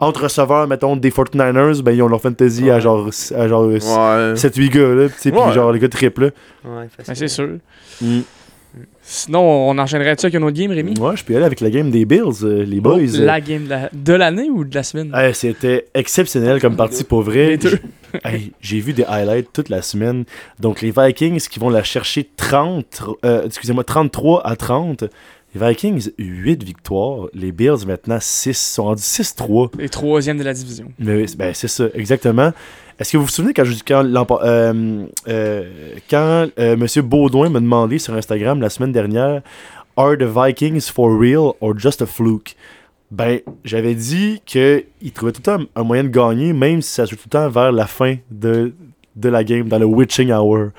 entre 0.00 0.22
receveurs, 0.24 0.66
mettons, 0.66 0.96
des 0.96 1.10
49ers, 1.10 1.82
ben 1.82 1.92
ils 1.92 2.02
ont 2.02 2.08
leur 2.08 2.20
fantasy 2.20 2.70
à 2.70 2.80
genre, 2.80 3.08
à 3.36 3.48
genre 3.48 3.66
Ouais. 3.66 3.78
7-8 4.34 4.70
gars, 4.70 4.88
là, 4.94 5.08
tu 5.08 5.14
sais, 5.18 5.30
puis 5.30 5.40
Ouais. 5.40 5.52
genre 5.52 5.70
les 5.72 5.78
gars 5.78 5.88
triple, 5.88 6.22
là. 6.22 6.30
Ouais, 6.64 6.88
Ben, 7.06 7.14
c'est 7.14 7.28
sûr. 7.28 7.48
Mm. 8.00 8.20
Sinon, 9.10 9.40
on 9.70 9.78
enchaînerait 9.78 10.16
ça 10.18 10.26
avec 10.26 10.34
un 10.34 10.42
autre 10.42 10.56
game, 10.56 10.70
Rémi? 10.70 10.92
Ouais, 11.00 11.16
je 11.16 11.24
peux 11.24 11.32
y 11.32 11.36
aller 11.36 11.46
avec 11.46 11.62
la 11.62 11.70
game 11.70 11.90
des 11.90 12.04
Bills, 12.04 12.44
euh, 12.44 12.62
les 12.62 12.78
boys. 12.78 12.98
Oh, 13.14 13.20
la 13.20 13.40
game 13.40 13.64
de 13.64 13.70
la- 13.70 13.88
de 13.90 14.12
l'année 14.12 14.50
ou 14.50 14.64
de 14.64 14.74
la 14.74 14.82
semaine? 14.82 15.10
Hey, 15.14 15.34
C'était 15.34 15.86
exceptionnel 15.94 16.60
comme 16.60 16.76
partie 16.76 17.04
pour 17.04 17.22
vrai. 17.22 17.48
Les 17.48 17.56
deux. 17.56 17.78
Hey, 18.22 18.52
J'ai 18.60 18.80
vu 18.80 18.92
des 18.92 19.04
highlights 19.04 19.48
toute 19.52 19.70
la 19.70 19.80
semaine. 19.80 20.24
Donc 20.60 20.82
les 20.82 20.92
Vikings 20.94 21.40
qui 21.48 21.58
vont 21.58 21.70
la 21.70 21.82
chercher 21.82 22.28
30, 22.36 23.02
euh, 23.24 23.44
excusez-moi, 23.46 23.84
33 23.84 24.46
à 24.46 24.56
30. 24.56 25.04
Les 25.54 25.66
Vikings, 25.68 26.10
8 26.18 26.62
victoires. 26.62 27.28
Les 27.32 27.52
Bills 27.52 27.86
maintenant 27.86 28.18
6, 28.20 28.58
sont 28.58 28.84
rendus 28.84 29.02
6-3. 29.02 29.70
Les 29.78 29.88
troisièmes 29.88 30.36
de 30.38 30.44
la 30.44 30.52
division. 30.52 30.92
Mais 30.98 31.24
ben, 31.38 31.54
c'est 31.54 31.68
ça, 31.68 31.86
exactement. 31.94 32.52
Est-ce 32.98 33.12
que 33.12 33.16
vous 33.16 33.24
vous 33.24 33.30
souvenez 33.30 33.54
quand, 33.54 33.64
quand, 33.86 34.40
euh, 34.42 35.06
euh, 35.28 35.94
quand 36.10 36.48
euh, 36.58 36.76
M. 36.76 37.02
Baudouin 37.04 37.48
m'a 37.48 37.60
demandé 37.60 37.98
sur 38.00 38.12
Instagram 38.14 38.60
la 38.60 38.70
semaine 38.70 38.90
dernière 38.90 39.42
Are 39.96 40.16
the 40.16 40.24
Vikings 40.24 40.90
for 40.92 41.16
real 41.16 41.52
or 41.60 41.78
just 41.78 42.02
a 42.02 42.06
fluke? 42.06 42.56
Ben, 43.12 43.40
j'avais 43.64 43.94
dit 43.94 44.42
qu'il 44.44 45.12
trouvait 45.14 45.32
tout 45.32 45.40
le 45.46 45.58
temps 45.58 45.64
un 45.76 45.82
moyen 45.84 46.04
de 46.04 46.08
gagner, 46.08 46.52
même 46.52 46.82
si 46.82 46.92
ça 46.92 47.06
se 47.06 47.14
tout 47.14 47.22
le 47.26 47.30
temps 47.30 47.48
vers 47.48 47.70
la 47.70 47.86
fin 47.86 48.16
de, 48.30 48.74
de 49.18 49.28
la 49.28 49.42
game, 49.44 49.68
dans 49.68 49.78
le 49.78 49.84
witching 49.86 50.30
hour. 50.32 50.70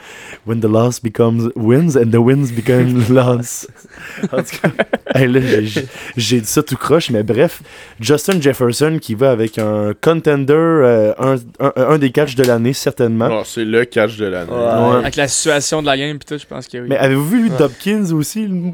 When 0.47 0.60
the 0.62 0.65
loss 0.65 0.99
becomes 1.02 1.52
wins 1.56 1.95
and 1.97 2.12
the 2.12 2.17
wins 2.17 2.52
become 2.52 3.04
loss. 3.10 3.67
En 4.32 4.38
tout 4.38 4.56
cas, 4.62 4.69
hey, 5.15 5.28
là, 5.28 5.39
j'ai- 6.15 6.39
dit 6.41 6.45
ça 6.47 6.63
tout 6.63 6.75
croche, 6.78 7.10
mais 7.12 7.23
bref, 7.23 7.62
Justin 7.99 8.39
Jefferson 8.41 8.97
qui 9.02 9.15
va 9.15 9.32
avec 9.32 9.58
un 9.60 9.93
contender, 9.99 10.54
euh, 10.54 11.13
un, 11.19 11.36
un, 11.60 11.71
un 11.75 11.97
des 11.97 12.12
catchs 12.12 12.36
de 12.36 12.43
l'année, 12.43 12.73
certainement. 12.73 13.30
Ah, 13.32 13.41
c'est 13.45 13.65
le 13.65 13.86
catch 13.86 14.17
de 14.17 14.25
l'année. 14.25 14.52
Ouais. 14.52 14.97
Avec 14.99 15.15
la 15.15 15.28
situation 15.28 15.82
de 15.82 15.88
la 15.88 15.97
game, 15.97 16.17
pis 16.17 16.25
tout, 16.25 16.38
je 16.38 16.45
pense 16.45 16.67
que 16.67 16.78
oui. 16.78 16.88
Mais 16.89 16.97
avez-vous 16.97 17.28
vu 17.28 17.41
lui, 17.43 17.49
Ouais. 17.49 17.58
Dobkins 17.58 18.12
aussi? 18.13 18.47
le- 18.47 18.71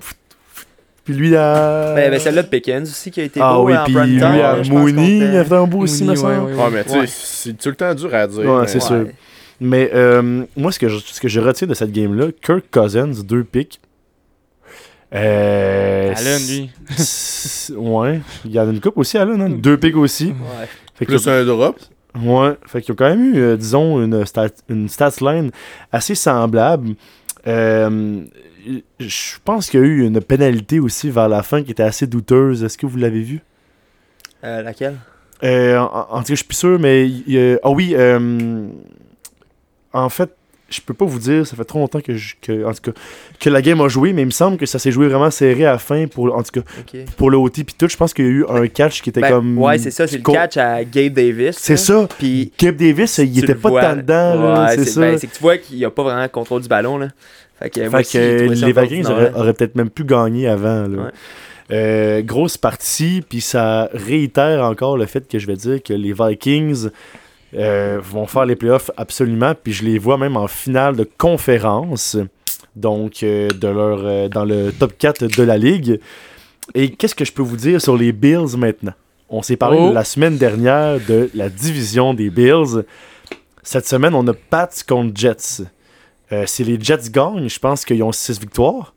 Puis 1.03 1.13
lui 1.13 1.35
à. 1.35 1.93
Ben, 1.95 2.09
ben, 2.11 2.19
celle-là 2.19 2.41
de 2.43 2.47
Pickens 2.47 2.83
aussi 2.89 3.11
qui 3.11 3.21
a 3.21 3.23
été 3.25 3.39
Ah 3.43 3.53
beau 3.53 3.65
oui, 3.67 3.77
en 3.77 3.83
puis 3.83 3.93
lui 3.93 4.21
à 4.23 4.55
Mooney, 4.69 5.17
il 5.17 5.21
fait- 5.31 5.37
a 5.37 5.45
fait 5.45 5.55
un 5.55 5.67
beau 5.67 5.79
aussi, 5.79 6.03
me 6.03 6.15
semble. 6.15 6.33
ouais, 6.33 6.53
ouais, 6.53 6.63
Ouais, 6.63 6.69
mais 6.71 6.83
tu 6.83 6.89
sais, 6.91 6.97
Ouais. 6.99 7.05
c'est 7.07 7.53
tout 7.57 7.69
le 7.69 7.75
temps 7.75 7.93
dur 7.93 8.13
à 8.15 8.25
dire. 8.25 8.39
Ouais, 8.39 8.61
mais- 8.61 8.67
c'est 8.67 8.79
sûr. 8.79 9.05
Mais 9.61 9.89
euh, 9.93 10.43
moi, 10.57 10.71
ce 10.71 10.79
que, 10.79 10.87
je, 10.89 10.97
ce 10.97 11.19
que 11.21 11.27
je 11.27 11.39
retiens 11.39 11.67
de 11.67 11.73
cette 11.73 11.91
game-là, 11.91 12.27
Kirk 12.41 12.65
Cousins, 12.71 13.11
deux 13.23 13.43
picks. 13.43 13.79
Euh, 15.13 16.13
Allen, 16.15 16.41
lui. 16.47 16.69
ouais. 17.77 18.19
Il 18.43 18.51
y 18.51 18.59
en 18.59 18.67
a 18.67 18.71
une 18.71 18.81
coupe 18.81 18.97
aussi, 18.97 19.17
Allen, 19.17 19.41
hein? 19.41 19.49
Deux 19.49 19.77
picks 19.77 19.95
aussi. 19.95 20.27
Ouais. 20.27 20.67
Fait 20.95 21.05
que- 21.05 21.11
Plus 21.11 21.27
un 21.27 21.45
drop. 21.45 21.79
Ouais, 22.21 22.53
fait 22.65 22.81
qu'ils 22.81 22.93
ont 22.93 22.95
quand 22.95 23.09
même 23.09 23.33
eu, 23.35 23.37
euh, 23.39 23.57
disons, 23.57 24.01
une, 24.01 24.25
stat, 24.25 24.47
une 24.69 24.87
stats 24.87 25.11
line 25.21 25.51
assez 25.91 26.15
semblable. 26.15 26.95
Euh, 27.45 28.21
je 28.99 29.35
pense 29.43 29.69
qu'il 29.69 29.79
y 29.81 29.83
a 29.83 29.85
eu 29.85 30.05
une 30.05 30.21
pénalité 30.21 30.79
aussi 30.79 31.09
vers 31.09 31.27
la 31.27 31.43
fin 31.43 31.61
qui 31.61 31.71
était 31.71 31.83
assez 31.83 32.07
douteuse. 32.07 32.63
Est-ce 32.63 32.77
que 32.77 32.85
vous 32.85 32.97
l'avez 32.97 33.21
vu? 33.21 33.41
Euh, 34.45 34.61
laquelle? 34.61 34.95
Euh, 35.43 35.77
en, 35.77 36.07
en 36.09 36.17
tout 36.19 36.27
cas, 36.27 36.29
je 36.29 36.35
suis 36.35 36.45
plus 36.45 36.55
sûr, 36.55 36.79
mais... 36.79 37.09
Ah 37.63 37.69
oui, 37.69 37.93
euh, 37.97 38.67
en 40.03 40.09
fait, 40.09 40.29
je 40.67 40.81
peux 40.81 40.95
pas 40.95 41.05
vous 41.05 41.19
dire, 41.19 41.45
ça 41.45 41.55
fait 41.55 41.63
trop 41.63 41.77
longtemps 41.79 42.01
que, 42.01 42.15
je- 42.15 42.33
que, 42.41 42.65
en 42.65 42.73
tout 42.73 42.91
cas, 42.91 42.99
que 43.39 43.49
la 43.51 43.61
game 43.61 43.79
a 43.81 43.87
joué, 43.87 44.13
mais 44.13 44.23
il 44.23 44.25
me 44.25 44.31
semble 44.31 44.57
que 44.57 44.65
ça 44.65 44.79
s'est 44.79 44.91
joué 44.91 45.07
vraiment 45.07 45.29
serré 45.29 45.63
à 45.65 45.73
la 45.73 45.77
fin, 45.77 46.07
pour, 46.07 46.35
en 46.35 46.41
tout 46.41 46.59
cas, 46.59 46.67
pour 47.17 47.29
le 47.29 47.37
OT 47.37 47.63
puis 47.63 47.75
tout. 47.77 47.87
Je 47.87 47.95
pense 47.95 48.13
qu'il 48.15 48.25
y 48.25 48.27
a 48.27 48.31
eu 48.31 48.45
un 48.49 48.67
catch 48.67 49.01
qui 49.03 49.09
était 49.11 49.21
Ben, 49.21 49.29
comme... 49.29 49.57
ouais, 49.59 49.77
c'est 49.77 49.91
ça, 49.91 50.07
c'est 50.07 50.17
le 50.17 50.23
catch 50.23 50.57
à 50.57 50.83
Gabe 50.83 51.13
Davis. 51.13 51.55
C'est 51.59 51.77
ça. 51.77 52.07
Puis 52.17 52.51
Gabe 52.57 52.77
Davis, 52.77 53.19
il 53.19 53.37
était 53.43 53.53
pas 53.53 53.69
tant 53.69 53.95
dedans, 53.95 54.65
ouais, 54.65 54.75
c'est 54.75 54.85
ça. 54.85 55.01
ben, 55.01 55.17
c'est 55.19 55.27
que 55.27 55.35
tu 55.35 55.41
vois 55.41 55.57
qu'il 55.59 55.77
n'y 55.77 55.85
a 55.85 55.91
pas 55.91 56.01
vraiment 56.03 56.23
le 56.23 56.29
contrôle 56.29 56.61
du 56.63 56.67
ballon. 56.67 56.97
Là. 56.97 57.09
Fait 57.59 57.69
que, 57.69 57.89
Fait 58.03 58.17
les 58.49 58.73
Vikings 58.73 59.05
auraient, 59.05 59.33
auraient 59.35 59.53
peut-être 59.53 59.75
même 59.75 59.89
pu 59.91 60.03
gagner 60.03 60.47
avant. 60.47 60.87
là. 60.87 60.97
Ouais. 61.03 61.11
Euh, 61.71 62.21
grosse 62.21 62.57
partie, 62.57 63.23
puis 63.27 63.39
ça 63.41 63.89
réitère 63.93 64.63
encore 64.63 64.97
le 64.97 65.05
fait 65.05 65.27
que 65.27 65.39
je 65.39 65.47
vais 65.47 65.55
dire 65.55 65.81
que 65.81 65.93
les 65.93 66.13
Vikings 66.13 66.89
euh, 67.55 67.99
vont 68.01 68.25
faire 68.27 68.45
les 68.45 68.55
playoffs 68.55 68.91
absolument, 68.97 69.53
puis 69.61 69.73
je 69.73 69.83
les 69.83 69.97
vois 69.97 70.17
même 70.17 70.37
en 70.37 70.47
finale 70.47 70.95
de 70.95 71.07
conférence, 71.17 72.17
donc 72.75 73.23
euh, 73.23 73.47
de 73.49 73.67
leur, 73.67 73.99
euh, 74.03 74.27
dans 74.29 74.45
le 74.45 74.71
top 74.71 74.97
4 74.97 75.27
de 75.27 75.43
la 75.43 75.57
ligue. 75.57 75.99
Et 76.73 76.91
qu'est-ce 76.91 77.15
que 77.15 77.25
je 77.25 77.31
peux 77.31 77.43
vous 77.43 77.57
dire 77.57 77.81
sur 77.81 77.95
les 77.95 78.11
Bills 78.11 78.57
maintenant? 78.57 78.93
On 79.29 79.41
s'est 79.41 79.57
parlé 79.57 79.77
Oh. 79.79 79.91
la 79.93 80.03
semaine 80.03 80.37
dernière 80.37 80.99
de 81.07 81.29
la 81.33 81.49
division 81.49 82.13
des 82.13 82.29
Bills. 82.29 82.83
Cette 83.63 83.87
semaine, 83.87 84.13
on 84.13 84.27
a 84.27 84.33
Pats 84.33 84.69
contre 84.87 85.11
Jets. 85.15 85.63
Euh, 86.31 86.43
si 86.45 86.63
les 86.63 86.79
Jets 86.79 87.09
gagnent, 87.11 87.47
je 87.47 87.59
pense 87.59 87.85
qu'ils 87.85 88.01
ont 88.03 88.11
6 88.11 88.39
victoires. 88.39 88.93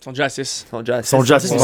Ils 0.00 0.04
sont 0.04 0.10
déjà 0.12 0.24
à 0.24 0.28
6. 0.28 0.64
Ils 0.66 0.70
sont 0.70 0.80
déjà 0.80 0.96
à 0.96 1.00
Ils 1.00 1.04
sont 1.04 1.20
déjà 1.20 1.36
à 1.36 1.40
six, 1.40 1.48
six, 1.48 1.54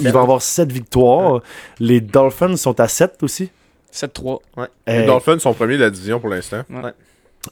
ils 0.00 0.08
avoir 0.08 0.12
vont 0.12 0.22
avoir 0.22 0.42
7 0.42 0.70
victoires. 0.70 1.40
Les 1.80 2.00
Dolphins 2.00 2.56
sont 2.56 2.78
à 2.78 2.86
7 2.86 3.22
aussi. 3.22 3.50
7-3. 3.92 4.40
Les 4.86 4.94
Euh, 4.94 5.06
Dolphins 5.06 5.38
sont 5.38 5.52
premiers 5.54 5.76
de 5.76 5.82
la 5.84 5.90
division 5.90 6.18
pour 6.18 6.28
l'instant. 6.30 6.62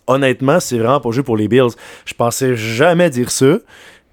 honnêtement, 0.06 0.60
c'est 0.60 0.78
vraiment 0.78 1.00
pas 1.00 1.10
joué 1.10 1.22
pour 1.22 1.36
les 1.36 1.48
Bills. 1.48 1.70
Je 2.04 2.14
pensais 2.14 2.56
jamais 2.56 3.10
dire 3.10 3.30
ça. 3.30 3.58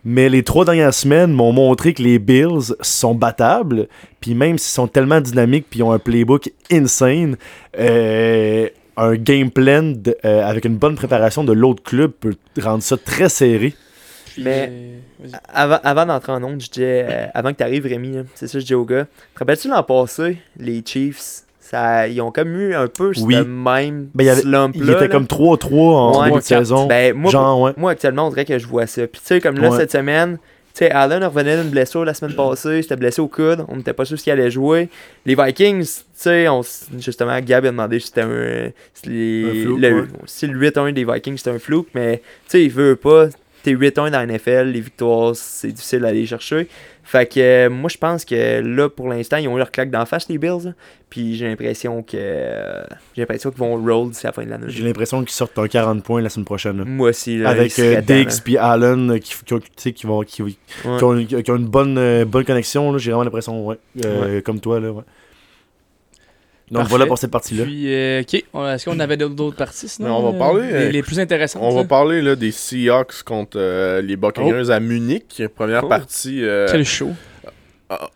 Mais 0.09 0.29
les 0.29 0.43
trois 0.43 0.63
dernières 0.63 0.93
semaines 0.93 1.31
m'ont 1.33 1.51
montré 1.51 1.93
que 1.93 2.01
les 2.01 2.17
Bills 2.17 2.73
sont 2.81 3.13
battables. 3.13 3.87
Puis 4.21 4.35
même 4.35 4.57
s'ils 4.57 4.73
sont 4.73 4.87
tellement 4.87 5.19
dynamiques 5.19 5.65
puis 5.69 5.79
ils 5.79 5.83
ont 5.83 5.91
un 5.91 5.99
playbook 5.99 6.49
insane, 6.71 7.35
euh, 7.77 8.69
un 8.95 9.15
game 9.15 9.51
plan 9.51 9.83
de- 9.83 10.15
euh, 10.23 10.43
avec 10.45 10.63
une 10.65 10.77
bonne 10.77 10.95
préparation 10.95 11.43
de 11.43 11.51
l'autre 11.51 11.83
club 11.83 12.11
peut 12.11 12.35
rendre 12.61 12.83
ça 12.83 12.95
très 12.95 13.27
serré. 13.27 13.73
Mais- 14.37 14.69
euh. 14.71 15.27
Avant, 15.51 15.79
avant 15.83 16.05
d'entrer 16.05 16.31
en 16.31 16.43
onde, 16.43 16.61
je 16.61 16.69
disais, 16.69 17.05
euh, 17.09 17.25
avant 17.33 17.51
que 17.51 17.57
tu 17.57 17.63
arrives, 17.63 17.85
Rémi, 17.85 18.11
là, 18.15 18.21
c'est 18.35 18.47
ça, 18.47 18.59
je 18.59 18.65
dis 18.65 18.75
au 18.75 18.85
gars. 18.85 19.05
Te 19.33 19.39
rappelles-tu 19.39 19.67
l'an 19.67 19.83
passé, 19.83 20.37
les 20.57 20.83
Chiefs, 20.85 21.41
ça, 21.69 22.07
ils 22.07 22.19
ont 22.21 22.31
comme 22.31 22.55
eu 22.59 22.73
un 22.75 22.87
peu 22.87 23.11
Oui. 23.21 23.35
ce 23.35 23.41
même 23.43 24.09
Ben, 24.15 24.23
il 24.23 24.27
y 24.27 24.29
avait- 24.29 24.41
slump-là. 24.41 24.81
Il 24.83 24.89
était 24.91 25.09
comme 25.09 25.27
3-3 25.27 25.95
en 25.97 26.19
Ouais. 26.21 26.27
début 26.29 26.39
de 26.39 26.43
saison. 26.43 26.87
Ben, 26.87 27.13
moi, 27.15 27.31
Genre, 27.31 27.61
ouais. 27.61 27.71
moi, 27.77 27.91
actuellement, 27.91 28.27
on 28.27 28.29
dirait 28.29 28.45
que 28.45 28.57
je 28.57 28.67
vois 28.67 28.87
ça. 28.87 29.05
Puis, 29.07 29.19
tu 29.21 29.27
sais, 29.27 29.41
comme 29.41 29.57
là, 29.57 29.69
Ouais. 29.71 29.77
cette 29.77 29.91
semaine, 29.91 30.37
tu 30.73 30.85
sais, 30.85 30.91
Allen 30.91 31.23
revenait 31.23 31.57
d'une 31.61 31.69
blessure 31.71 32.05
la 32.05 32.13
semaine 32.13 32.35
passée. 32.35 32.81
J'étais 32.81 32.95
blessé 32.95 33.19
au 33.21 33.27
coude. 33.27 33.65
On 33.67 33.77
n'était 33.77 33.93
pas 33.93 34.05
sûr 34.05 34.19
s'il 34.19 34.31
allait 34.31 34.51
jouer. 34.51 34.89
Les 35.25 35.35
Vikings, 35.35 35.83
tu 35.83 36.03
sais, 36.13 36.45
justement, 36.99 37.39
Gab 37.41 37.65
a 37.65 37.71
demandé 37.71 37.99
si 37.99 38.07
c'était 38.07 38.21
un. 38.21 38.69
Si, 38.93 39.09
les- 39.09 39.45
Un 39.45 39.63
fluke, 39.63 39.79
le, 39.81 40.01
ouais. 40.01 40.07
si 40.25 40.47
le 40.47 40.53
8-1 40.57 40.91
des 40.93 41.03
Vikings, 41.03 41.37
c'était 41.37 41.49
un 41.51 41.59
flou. 41.59 41.85
Mais, 41.95 42.17
tu 42.17 42.23
sais, 42.49 42.63
il 42.63 42.71
veut 42.71 42.95
pas. 42.95 43.27
T'es 43.63 43.71
8-1 43.71 44.11
dans 44.11 44.19
la 44.19 44.23
NFL, 44.27 44.67
les 44.71 44.79
victoires, 44.79 45.35
c'est 45.35 45.69
difficile 45.73 45.99
d'aller 46.01 46.25
chercher. 46.25 46.69
Fait 47.09 47.25
que 47.25 47.39
euh, 47.39 47.69
moi, 47.69 47.89
je 47.89 47.97
pense 47.97 48.25
que 48.25 48.59
là, 48.59 48.89
pour 48.89 49.07
l'instant, 49.07 49.37
ils 49.37 49.47
ont 49.47 49.55
eu 49.55 49.59
leur 49.59 49.71
claque 49.71 49.89
d'en 49.89 50.05
face, 50.05 50.27
les 50.27 50.37
Bills. 50.37 50.65
là. 50.65 50.71
Puis 51.09 51.35
j'ai 51.35 51.47
l'impression 51.47 52.03
que. 52.03 52.17
euh, 52.19 52.83
j'ai 53.15 53.21
l'impression 53.21 53.49
qu'ils 53.49 53.59
vont 53.59 53.77
roll 53.81 54.09
d'ici 54.09 54.25
la 54.25 54.33
fin 54.33 54.43
de 54.43 54.49
l'année. 54.49 54.65
J'ai 54.67 54.83
l'impression 54.83 55.21
qu'ils 55.21 55.31
sortent 55.31 55.57
un 55.57 55.67
40 55.69 56.03
points 56.03 56.21
la 56.21 56.27
semaine 56.27 56.43
prochaine. 56.45 56.79
là. 56.79 56.83
Moi 56.85 57.09
aussi, 57.11 57.37
là. 57.37 57.49
Avec 57.51 57.79
euh, 57.79 58.01
Diggs 58.01 58.41
puis 58.43 58.57
Allen 58.57 59.11
euh, 59.11 59.17
qui, 59.19 59.33
qui, 59.45 59.53
ont- 59.53 59.59
qui, 59.93 60.05
vont, 60.05 60.21
qui, 60.23 60.41
Ouais. 60.43 60.51
qui 60.83 61.03
ont, 61.05 61.15
une- 61.17 61.27
qui 61.43 61.51
ont 61.51 61.55
une 61.55 61.67
bonne, 61.67 62.23
bonne 62.25 62.43
connexion. 62.43 62.97
J'ai 62.97 63.11
vraiment 63.11 63.23
l'impression, 63.23 63.65
ouais. 63.65 63.77
Euh, 64.05 64.41
Comme 64.41 64.59
toi, 64.59 64.81
là, 64.81 64.91
ouais. 64.91 65.03
Donc 66.69 66.79
Parfait. 66.81 66.89
voilà 66.89 67.05
pour 67.05 67.17
cette 67.17 67.31
partie-là. 67.31 67.63
Puis, 67.63 67.93
euh, 67.93 68.21
ok, 68.21 68.43
On- 68.53 68.67
est-ce 68.67 68.83
qu'on 68.89 68.99
avait 68.99 69.15
d'autres 69.15 69.55
parties 69.55 69.87
sinon? 69.87 70.09
Mais 70.09 70.13
on 70.13 70.31
va 70.33 70.37
parler, 70.37 70.67
Les, 70.67 70.73
euh, 70.73 70.89
les 70.89 71.01
plus 71.01 71.17
intéressantes. 71.19 71.61
On 71.63 71.73
va 71.73 71.85
parler 71.85 72.21
là, 72.21 72.35
des 72.35 72.51
Seahawks 72.51 73.23
contre 73.23 73.57
euh, 73.57 74.01
les 74.01 74.17
Buccaneers 74.17 74.69
à 74.69 74.79
Munich. 74.81 75.41
Première 75.55 75.85
Oh. 75.85 75.87
partie 75.87 76.43
euh, 76.43 76.67
Quel 76.69 76.83
show. 76.83 77.11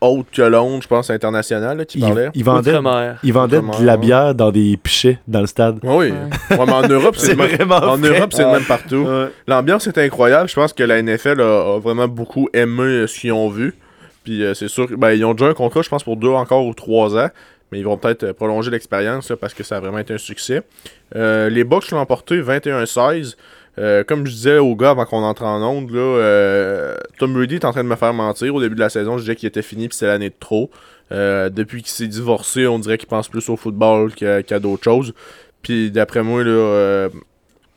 haute 0.02 0.26
que 0.30 0.42
Londres, 0.42 0.82
je 0.82 0.88
pense, 0.88 1.08
internationale, 1.08 1.78
là, 1.78 1.84
qui 1.86 1.96
Ils, 1.98 2.02
parlait. 2.02 2.28
ils 2.34 2.44
vendaient, 2.44 2.72
vendaient 2.72 3.56
Outre-mer, 3.56 3.80
de 3.80 3.86
la 3.86 3.92
ouais. 3.94 3.98
bière 3.98 4.34
dans 4.34 4.50
des 4.52 4.76
pichets 4.76 5.18
dans 5.26 5.40
le 5.40 5.46
stade. 5.46 5.78
Ouais, 5.82 5.96
oui. 5.96 6.10
Ouais. 6.50 6.56
Ouais, 6.58 6.66
mais 6.66 6.72
en 6.72 6.82
Europe, 6.88 7.14
c'est 7.16 7.28
C'est 7.28 7.32
le 7.32 7.38
même. 7.38 7.56
vraiment 7.56 7.76
En 7.76 7.96
vrai. 7.96 8.18
Europe, 8.18 8.32
c'est 8.34 8.44
le 8.44 8.50
même 8.52 8.64
partout. 8.64 8.96
Ouais. 8.96 9.28
L'ambiance 9.46 9.86
est 9.86 9.96
incroyable. 9.96 10.50
Je 10.50 10.54
pense 10.54 10.74
que 10.74 10.82
la 10.82 11.00
NFL 11.02 11.40
a, 11.40 11.74
a 11.76 11.78
vraiment 11.78 12.06
beaucoup 12.06 12.50
aimé 12.52 13.06
ce 13.06 13.18
qu'ils 13.18 13.32
ont 13.32 13.48
vu. 13.48 13.74
Puis 14.24 14.44
euh, 14.44 14.52
c'est 14.54 14.68
sûr, 14.68 14.86
ben, 14.98 15.12
ils 15.12 15.24
ont 15.24 15.32
déjà 15.32 15.50
un 15.50 15.54
contrat, 15.54 15.80
je 15.82 15.88
pense, 15.88 16.04
pour 16.04 16.16
deux 16.16 16.28
encore 16.28 16.66
ou 16.66 16.74
trois 16.74 17.16
ans. 17.16 17.28
Mais 17.72 17.78
ils 17.78 17.84
vont 17.84 17.96
peut-être 17.96 18.24
euh, 18.24 18.32
prolonger 18.34 18.70
l'expérience 18.70 19.32
parce 19.40 19.54
que 19.54 19.64
ça 19.64 19.78
a 19.78 19.80
vraiment 19.80 19.98
été 19.98 20.12
un 20.12 20.18
succès. 20.18 20.62
Euh, 21.16 21.48
les 21.48 21.64
Bucks 21.64 21.90
l'ont 21.90 21.98
emporté 21.98 22.40
21-16. 22.40 23.36
Euh, 23.78 24.04
comme 24.04 24.26
je 24.26 24.32
disais 24.32 24.58
aux 24.58 24.76
gars 24.76 24.90
avant 24.90 25.06
qu'on 25.06 25.22
entre 25.22 25.44
en 25.44 25.62
onde, 25.62 25.90
là, 25.90 26.94
Tom 27.18 27.32
Brady 27.32 27.54
est 27.54 27.64
en 27.64 27.72
train 27.72 27.82
de 27.82 27.88
me 27.88 27.96
faire 27.96 28.12
mentir. 28.12 28.54
Au 28.54 28.60
début 28.60 28.74
de 28.74 28.80
la 28.80 28.90
saison, 28.90 29.16
je 29.16 29.22
disais 29.22 29.34
qu'il 29.34 29.46
était 29.46 29.62
fini 29.62 29.88
puis 29.88 29.96
c'est 29.96 30.06
l'année 30.06 30.28
de 30.28 30.34
trop. 30.38 30.70
Depuis 31.10 31.82
qu'il 31.82 31.90
s'est 31.90 32.06
divorcé, 32.06 32.66
on 32.66 32.78
dirait 32.78 32.98
qu'il 32.98 33.08
pense 33.08 33.28
plus 33.28 33.48
au 33.48 33.56
football 33.56 34.12
qu'à 34.14 34.58
d'autres 34.60 34.84
choses. 34.84 35.14
Puis 35.62 35.90
d'après 35.90 36.22
moi, 36.22 36.42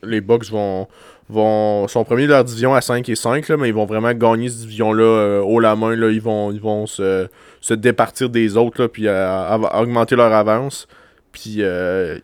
les 0.04 0.22
Bucks 0.22 0.50
vont, 0.52 0.88
vont 1.30 1.88
sont 1.88 2.04
premiers 2.04 2.24
de 2.28 2.32
leur 2.32 2.44
division 2.44 2.76
à 2.76 2.82
5 2.82 3.08
et 3.10 3.16
5, 3.16 3.48
là, 3.50 3.58
mais 3.58 3.70
ils 3.70 3.74
vont 3.74 3.86
vraiment 3.86 4.14
gagner 4.14 4.50
cette 4.50 4.60
division-là 4.62 5.04
euh, 5.04 5.42
haut 5.42 5.60
la 5.60 5.76
main. 5.76 5.96
Là, 5.96 6.10
ils 6.12 6.22
vont, 6.22 6.52
ils 6.52 6.62
vont 6.62 6.86
se, 6.86 7.28
se 7.62 7.74
départir 7.74 8.30
des 8.30 8.58
autres, 8.58 8.82
là, 8.82 8.88
puis 8.88 9.08
euh, 9.08 9.28
av- 9.28 9.70
augmenter 9.82 10.16
leur 10.16 10.32
avance. 10.34 10.88
Puis, 11.32 11.56
euh, 11.60 12.18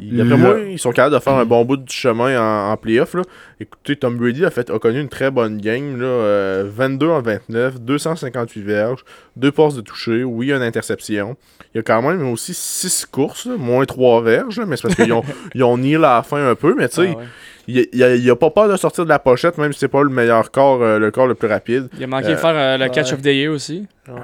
ils- 0.00 0.16
Le- 0.16 0.36
moi, 0.36 0.56
ils 0.60 0.78
sont 0.78 0.90
capables 0.90 1.14
de 1.14 1.20
faire 1.20 1.34
un 1.34 1.44
bon 1.44 1.66
bout 1.66 1.76
du 1.76 1.92
chemin 1.94 2.40
en, 2.40 2.70
en 2.72 2.76
playoff. 2.78 3.14
Écoutez, 3.60 3.96
Tom 3.96 4.16
Brady 4.16 4.46
a, 4.46 4.50
fait, 4.50 4.70
a 4.70 4.78
connu 4.78 4.98
une 4.98 5.10
très 5.10 5.30
bonne 5.30 5.58
game. 5.58 6.00
Là, 6.00 6.06
euh, 6.06 6.64
22 6.66 7.08
en 7.08 7.20
29, 7.20 7.80
258 7.80 8.62
verges, 8.62 9.04
2 9.36 9.50
passes 9.52 9.74
de 9.74 9.82
toucher, 9.82 10.24
oui, 10.24 10.52
une 10.52 10.62
interception. 10.62 11.36
Il 11.74 11.78
y 11.78 11.80
a 11.80 11.82
quand 11.82 12.00
même 12.00 12.26
aussi 12.30 12.54
6 12.54 13.04
courses, 13.04 13.44
là, 13.44 13.56
moins 13.58 13.84
3 13.84 14.22
verges, 14.22 14.58
là, 14.58 14.64
mais 14.66 14.76
c'est 14.76 14.84
parce 14.84 14.94
qu'ils 14.94 15.12
ont, 15.12 15.22
ils 15.54 15.62
ont 15.62 15.76
nié 15.76 15.98
la 15.98 16.22
fin 16.22 16.48
un 16.48 16.54
peu. 16.54 16.74
Mais 16.78 16.88
tu 16.88 16.94
sais, 16.94 17.10
Ah 17.12 17.18
ouais. 17.18 17.24
Il, 17.68 17.88
il, 17.92 18.02
a- 18.02 18.14
il 18.14 18.30
a 18.30 18.36
pas 18.36 18.50
peur 18.50 18.68
de 18.68 18.76
sortir 18.76 19.04
de 19.04 19.08
la 19.08 19.18
pochette, 19.18 19.58
même 19.58 19.72
si 19.72 19.78
c'est 19.80 19.88
pas 19.88 20.02
le 20.02 20.08
meilleur 20.10 20.50
corps, 20.50 20.82
euh, 20.82 20.98
le 20.98 21.10
corps 21.10 21.26
le 21.26 21.34
plus 21.34 21.48
rapide. 21.48 21.88
Il 21.96 22.04
a 22.04 22.06
manqué 22.06 22.28
Euh, 22.28 22.30
de 22.32 22.36
faire 22.36 22.54
euh, 22.54 22.76
le 22.78 22.88
catch 22.88 23.08
ouais. 23.08 23.14
of 23.14 23.22
the 23.22 23.26
year 23.26 23.52
aussi. 23.52 23.86
Ouais. 24.08 24.14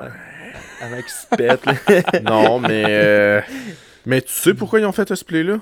Avec 0.81 1.09
Spet, 1.09 1.46
là. 1.64 2.20
non, 2.24 2.59
mais. 2.59 2.85
euh, 2.88 3.40
mais 4.07 4.20
tu 4.20 4.33
sais 4.33 4.55
pourquoi 4.55 4.81
ils 4.81 4.87
ont 4.87 4.92
fait 4.92 5.12
ce 5.14 5.24
play-là 5.24 5.59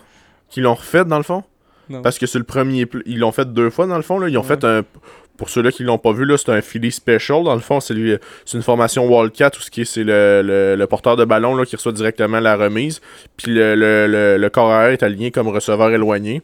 Qu'ils 0.48 0.62
l'ont 0.62 0.74
refait 0.74 1.04
dans 1.04 1.18
le 1.18 1.22
fond? 1.22 1.44
Non. 1.88 2.02
Parce 2.02 2.18
que 2.18 2.26
c'est 2.26 2.38
le 2.38 2.44
premier 2.44 2.86
play. 2.86 3.02
Ils 3.06 3.18
l'ont 3.18 3.32
fait 3.32 3.52
deux 3.52 3.68
fois 3.70 3.86
dans 3.86 3.96
le 3.96 4.02
fond. 4.02 4.18
Là. 4.18 4.28
Ils 4.28 4.38
ont 4.38 4.42
Ouais. 4.42 4.46
fait 4.48 4.64
un. 4.64 4.82
Pour 5.36 5.48
ceux-là 5.48 5.72
qui 5.72 5.84
l'ont 5.84 5.96
pas 5.96 6.12
vu, 6.12 6.26
là, 6.26 6.36
c'est 6.36 6.50
un 6.50 6.60
Philly 6.60 6.92
Special. 6.92 7.44
Dans 7.44 7.54
le 7.54 7.60
fond, 7.62 7.80
c'est 7.80 7.94
lui- 7.94 8.14
c'est 8.44 8.58
une 8.58 8.62
formation 8.62 9.06
Wildcat 9.08 9.50
où 9.56 9.60
ce 9.60 9.70
qui 9.70 9.80
est, 9.80 9.84
c'est 9.86 10.04
le, 10.04 10.42
le- 10.44 10.76
le 10.76 10.86
porteur 10.86 11.16
de 11.16 11.24
ballon 11.24 11.56
là, 11.56 11.64
qui 11.64 11.76
reçoit 11.76 11.92
directement 11.92 12.40
la 12.40 12.56
remise. 12.56 13.00
Puis 13.38 13.50
le, 13.52 13.74
le, 13.74 14.06
le, 14.06 14.36
le 14.36 14.50
corps 14.50 14.70
arrière 14.70 14.92
est 14.92 15.02
aligné 15.02 15.30
comme 15.30 15.48
receveur 15.48 15.90
éloigné. 15.90 16.42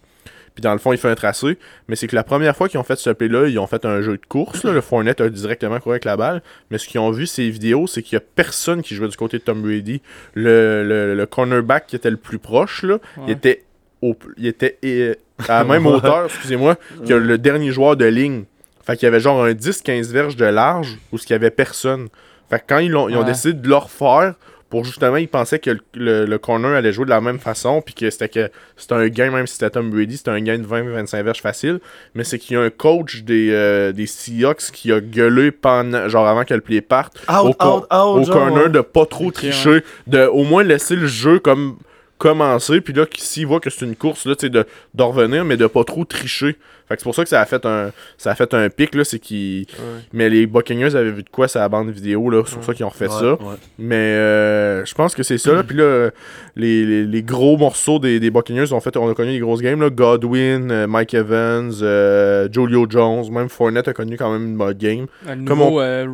Puis 0.57 0.63
dans 0.63 0.73
le 0.73 0.79
fond, 0.79 0.91
il 0.93 0.99
fait 0.99 1.09
un 1.11 1.15
tracé. 1.15 1.59
Mais 1.87 1.95
c'est 1.97 2.07
que 2.09 2.17
la 2.17 2.25
première 2.25 2.57
fois 2.57 2.69
qu'ils 2.69 2.81
ont 2.81 2.83
fait 2.83 2.97
ce 2.97 3.11
play-là, 3.11 3.47
ils 3.47 3.59
ont 3.61 3.67
fait 3.69 3.85
un 3.85 4.01
jeu 4.01 4.13
de 4.17 4.27
course. 4.27 4.65
Là. 4.65 4.73
Le 4.73 4.81
Fournette 4.81 5.21
a 5.21 5.29
directement 5.29 5.79
couru 5.79 5.93
avec 5.93 6.05
la 6.07 6.17
balle. 6.17 6.43
Mais 6.71 6.79
ce 6.79 6.89
qu'ils 6.89 6.99
ont 6.99 7.11
vu, 7.13 7.27
ces 7.27 7.49
vidéos, 7.51 7.87
c'est 7.87 8.03
qu'il 8.03 8.15
y 8.15 8.17
a 8.17 8.25
personne 8.35 8.83
qui 8.83 8.95
jouait 8.97 9.07
du 9.09 9.17
côté 9.17 9.37
de 9.39 9.43
Tom 9.45 9.63
Brady. 9.63 10.01
Le, 10.35 10.83
le, 10.85 11.15
le 11.15 11.27
cornerback 11.27 11.87
qui 11.87 11.95
était 11.95 12.11
le 12.11 12.17
plus 12.17 12.39
proche, 12.39 12.83
là, 12.83 12.99
il 13.27 13.31
était, 13.33 13.65
au, 14.03 14.17
il 14.37 14.47
était 14.47 14.79
euh, 14.85 15.15
à 15.47 15.59
la 15.59 15.65
même 15.65 15.87
hauteur, 15.87 16.25
excusez-moi, 16.25 16.77
que 17.07 17.15
le 17.15 17.39
dernier 17.39 17.71
joueur 17.71 17.97
de 17.97 18.07
ligne. 18.07 18.45
Fait 18.85 18.97
qu'il 18.97 19.05
y 19.05 19.09
avait 19.09 19.21
genre 19.21 19.45
un 19.45 19.53
10-15 19.53 20.11
verges 20.13 20.37
de 20.37 20.45
large 20.47 20.97
où 21.13 21.17
il 21.17 21.31
y 21.31 21.35
avait 21.35 21.51
personne. 21.51 22.09
Fait 22.49 22.61
que 22.61 22.65
quand 22.69 22.79
ils, 22.79 22.91
l'ont- 22.91 23.09
ils 23.09 23.17
ont 23.17 23.21
Ouais. 23.21 23.27
décidé 23.27 23.53
de 23.55 23.69
le 23.69 23.75
refaire, 23.77 24.35
pour 24.69 24.85
justement, 24.85 25.17
ils 25.17 25.29
pensaient 25.29 25.61
que 25.61 25.71
le, 25.71 25.81
le- 25.95 26.25
le 26.27 26.39
corner 26.39 26.73
allait 26.73 26.93
jouer 26.93 27.05
de 27.05 27.11
la 27.11 27.21
même 27.21 27.39
façon, 27.39 27.81
puis 27.83 27.95
que 27.95 28.11
c'était 28.11 28.29
que 28.29 28.51
c'était 28.77 28.95
un 28.95 29.07
gain, 29.09 29.31
même 29.31 29.47
si 29.47 29.55
c'était 29.55 29.71
Tom 29.71 29.91
Brady, 29.91 30.17
c'était 30.17 30.31
un 30.33 30.41
gain 30.41 30.59
de 30.59 30.67
20-25 30.67 31.23
verges 31.23 31.41
facile. 31.41 31.79
Mais 32.15 32.25
c'est 32.25 32.39
qu'il 32.39 32.55
y 32.57 32.57
a 32.59 32.63
un 32.63 32.71
coach 32.71 33.23
des, 33.23 33.51
euh, 33.53 33.93
des 33.93 34.07
Seahawks 34.07 34.73
qui 34.73 34.91
a 34.93 35.01
gueulé 35.01 35.51
pendant, 35.53 36.09
genre 36.09 36.27
avant 36.27 36.45
que 36.45 36.55
le 36.55 36.61
play 36.61 36.81
parte, 36.81 37.17
au, 37.29 37.49
Out, 37.49 37.57
cor- 37.59 37.77
out, 37.77 37.85
out. 37.93 38.21
au 38.21 38.25
genre, 38.25 38.35
corner 38.35 38.65
ouais. 38.65 38.69
de 38.71 38.81
pas 38.81 39.07
trop 39.07 39.31
tricher, 39.31 39.83
de 40.09 40.27
au 40.27 40.43
moins 40.45 40.65
laisser 40.65 40.97
le 40.97 41.07
jeu 41.07 41.39
comme 41.39 41.77
commencer, 42.19 42.81
puis 42.81 42.93
là, 42.95 43.05
s'il 43.17 43.47
voit 43.47 43.61
que 43.61 43.71
c'est 43.71 43.85
une 43.85 43.95
course, 43.95 44.27
là, 44.27 44.35
tu 44.35 44.47
sais, 44.47 44.51
de, 44.51 44.65
de 44.95 45.03
revenir, 45.03 45.45
mais 45.45 45.57
de 45.57 45.67
pas 45.67 45.85
trop 45.85 46.05
tricher. 46.05 46.57
Fait 46.89 46.95
que 46.95 47.01
c'est 47.01 47.05
pour 47.05 47.15
ça 47.15 47.23
que 47.25 47.29
ça 47.29 47.41
a 47.41 47.45
fait 47.47 47.65
un, 47.67 47.91
ça 48.17 48.31
a 48.31 48.35
fait 48.35 48.53
un 48.55 48.69
pic, 48.71 48.95
là, 48.95 49.05
c'est 49.05 49.19
qu'ils... 49.19 49.67
Mais 50.13 50.29
les 50.31 50.47
Buccaneers 50.47 50.95
avaient 50.95 51.11
vu 51.11 51.23
de 51.23 51.29
quoi 51.29 51.49
sur 51.49 51.61
la 51.61 51.69
bande 51.69 51.91
vidéo, 51.91 52.31
là, 52.31 52.43
c'est 52.47 52.55
pour 52.55 52.65
ça 52.65 52.75
qu'ils 52.75 52.85
ont 52.85 52.89
refait 52.91 53.07
Ouais, 53.09 53.13
ça. 53.21 53.33
ouais. 53.33 53.55
Mais 53.79 53.95
euh, 53.97 54.85
je 54.85 54.95
pense 54.95 55.15
que 55.15 55.23
c'est 55.23 55.39
ça. 55.39 55.53
Là. 55.53 55.63
Puis 55.63 55.77
là, 55.77 56.11
les, 56.55 56.85
les, 56.85 57.05
les 57.05 57.23
gros 57.23 57.57
morceaux 57.57 57.99
des, 57.99 58.21
des 58.21 58.31
Buccaneers 58.31 58.73
ont 58.73 58.81
fait, 58.81 58.97
on 58.97 59.11
a 59.11 59.15
connu 59.15 59.33
des 59.33 59.41
grosses 59.41 59.63
games. 59.63 59.81
Là. 59.81 59.91
Godwin, 59.91 60.71
euh, 60.71 60.87
Mike 60.87 61.15
Evans, 61.15 61.73
euh, 61.83 62.49
Julio 62.53 62.87
Jones, 62.89 63.25
même 63.31 63.49
Fournette 63.49 63.89
a 63.89 63.93
connu 63.93 64.17
quand 64.17 64.33
même 64.33 64.47
une 64.49 64.57
bonne 64.57 64.73
game. 64.75 65.07
Un 65.29 65.45
Comme 65.45 65.59
nouveau 65.59 65.81
euh, 65.81 66.07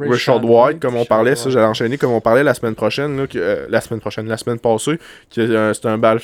Rashad 0.00 0.44
White, 0.44 0.80
comme 0.80 0.96
on 0.96 1.04
parlait, 1.04 1.34
ça 1.34 1.50
j'allais 1.50 1.66
enchaîner, 1.66 1.98
comme 1.98 2.12
on 2.12 2.20
parlait 2.20 2.42
la 2.44 2.54
semaine 2.54 2.74
prochaine, 2.74 3.16
là, 3.16 3.26
que, 3.26 3.38
euh, 3.38 3.66
la 3.68 3.80
semaine 3.80 4.00
prochaine, 4.00 4.26
la 4.28 4.36
semaine 4.36 4.58
passée, 4.58 4.98
que 5.34 5.40
euh, 5.40 5.72
c'était 5.74 5.88
un 5.88 5.98
bal, 5.98 6.20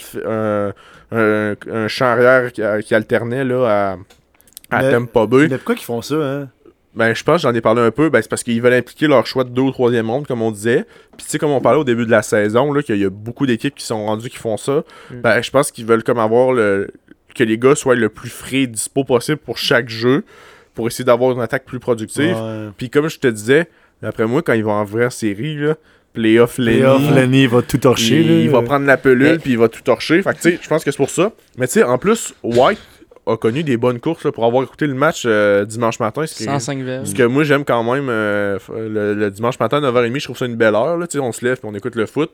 un, 1.12 1.54
un, 1.70 1.88
champ 1.88 2.06
arrière 2.06 2.52
qui, 2.52 2.62
qui 2.84 2.94
alternait 2.94 3.44
là, 3.44 3.66
à, 3.66 4.76
à 4.76 4.82
Mais- 4.82 4.92
Tampa 4.92 5.26
Bay. 5.26 5.48
Mais 5.48 5.56
pourquoi 5.56 5.74
qu'ils 5.74 5.84
font 5.84 6.02
ça, 6.02 6.14
hein? 6.14 6.48
Ben, 6.92 7.14
je 7.14 7.22
pense, 7.22 7.42
j'en 7.42 7.54
ai 7.54 7.60
parlé 7.60 7.82
un 7.82 7.92
peu, 7.92 8.10
ben, 8.10 8.20
c'est 8.20 8.28
parce 8.28 8.42
qu'ils 8.42 8.60
veulent 8.60 8.74
impliquer 8.74 9.06
leur 9.06 9.24
choix 9.24 9.44
de 9.44 9.50
deux 9.50 9.62
ou 9.62 9.70
troisième 9.70 10.06
monde, 10.06 10.26
comme 10.26 10.42
on 10.42 10.50
disait. 10.50 10.84
Puis, 11.16 11.24
tu 11.24 11.30
sais, 11.30 11.38
comme 11.38 11.50
on 11.50 11.60
parlait 11.60 11.78
au 11.78 11.84
début 11.84 12.04
de 12.04 12.10
la 12.10 12.22
saison, 12.22 12.72
là, 12.72 12.82
qu'il 12.82 12.96
y 12.96 13.04
a 13.04 13.10
beaucoup 13.10 13.46
d'équipes 13.46 13.76
qui 13.76 13.84
sont 13.84 14.04
rendues 14.06 14.28
qui 14.28 14.38
font 14.38 14.56
ça. 14.56 14.82
Mm. 15.10 15.20
Ben, 15.20 15.40
je 15.40 15.50
pense 15.52 15.70
qu'ils 15.70 15.86
veulent 15.86 16.02
comme 16.02 16.18
avoir 16.18 16.52
le, 16.52 16.90
que 17.32 17.44
les 17.44 17.58
gars 17.58 17.76
soient 17.76 17.94
le 17.94 18.08
plus 18.08 18.28
frais 18.28 18.62
et 18.62 18.66
dispo 18.66 19.04
possible 19.04 19.38
pour 19.38 19.56
chaque 19.56 19.88
jeu, 19.88 20.24
pour 20.74 20.88
essayer 20.88 21.04
d'avoir 21.04 21.30
une 21.30 21.40
attaque 21.40 21.64
plus 21.64 21.78
productive. 21.78 22.36
Ouais. 22.36 22.70
Puis, 22.76 22.90
comme 22.90 23.08
je 23.08 23.20
te 23.20 23.28
disais, 23.28 23.68
d'après 24.02 24.26
moi, 24.26 24.42
quand 24.42 24.54
ils 24.54 24.64
vont 24.64 24.72
en 24.72 24.84
vraie 24.84 25.10
série, 25.10 25.54
là, 25.56 25.76
playoff 26.12 26.58
Lenny, 26.58 26.78
Playoff, 26.78 27.14
Lenny 27.14 27.46
va 27.46 27.62
tout 27.62 27.78
torcher. 27.78 28.20
il, 28.20 28.50
va 28.50 28.62
prendre 28.62 28.86
la 28.86 28.96
pelule 28.96 29.38
puis 29.40 29.52
il 29.52 29.58
va 29.58 29.68
tout 29.68 29.82
torcher. 29.82 30.22
Fait 30.22 30.30
que, 30.32 30.36
tu 30.40 30.50
sais, 30.52 30.58
je 30.60 30.68
pense 30.68 30.84
que 30.84 30.90
c'est 30.90 30.96
pour 30.96 31.10
ça. 31.10 31.32
Mais, 31.56 31.66
tu 31.66 31.74
sais, 31.74 31.82
en 31.82 31.98
plus, 31.98 32.34
White 32.42 32.78
a 33.26 33.36
connu 33.36 33.62
des 33.62 33.76
bonnes 33.76 34.00
courses 34.00 34.24
là, 34.24 34.32
pour 34.32 34.44
avoir 34.44 34.64
écouté 34.64 34.86
le 34.86 34.94
match 34.94 35.22
euh, 35.26 35.64
dimanche 35.64 36.00
matin. 36.00 36.26
ce 36.26 36.34
qui 36.34 36.42
est- 36.44 36.46
105 36.46 36.82
verges. 36.82 37.08
ce 37.08 37.14
que 37.14 37.22
moi 37.22 37.44
j'aime 37.44 37.64
quand 37.64 37.84
même 37.84 38.08
euh, 38.08 38.58
le, 38.74 39.14
le 39.14 39.30
dimanche 39.30 39.58
matin 39.60 39.76
à 39.76 39.80
9h30, 39.90 40.18
je 40.18 40.24
trouve 40.24 40.38
ça 40.38 40.46
une 40.46 40.56
belle 40.56 40.74
heure. 40.74 40.96
Là, 40.96 41.06
tu 41.06 41.18
sais, 41.18 41.24
on 41.24 41.30
se 41.30 41.44
lève 41.44 41.58
et 41.62 41.66
on 41.66 41.74
écoute 41.74 41.94
le 41.96 42.06
foot. 42.06 42.30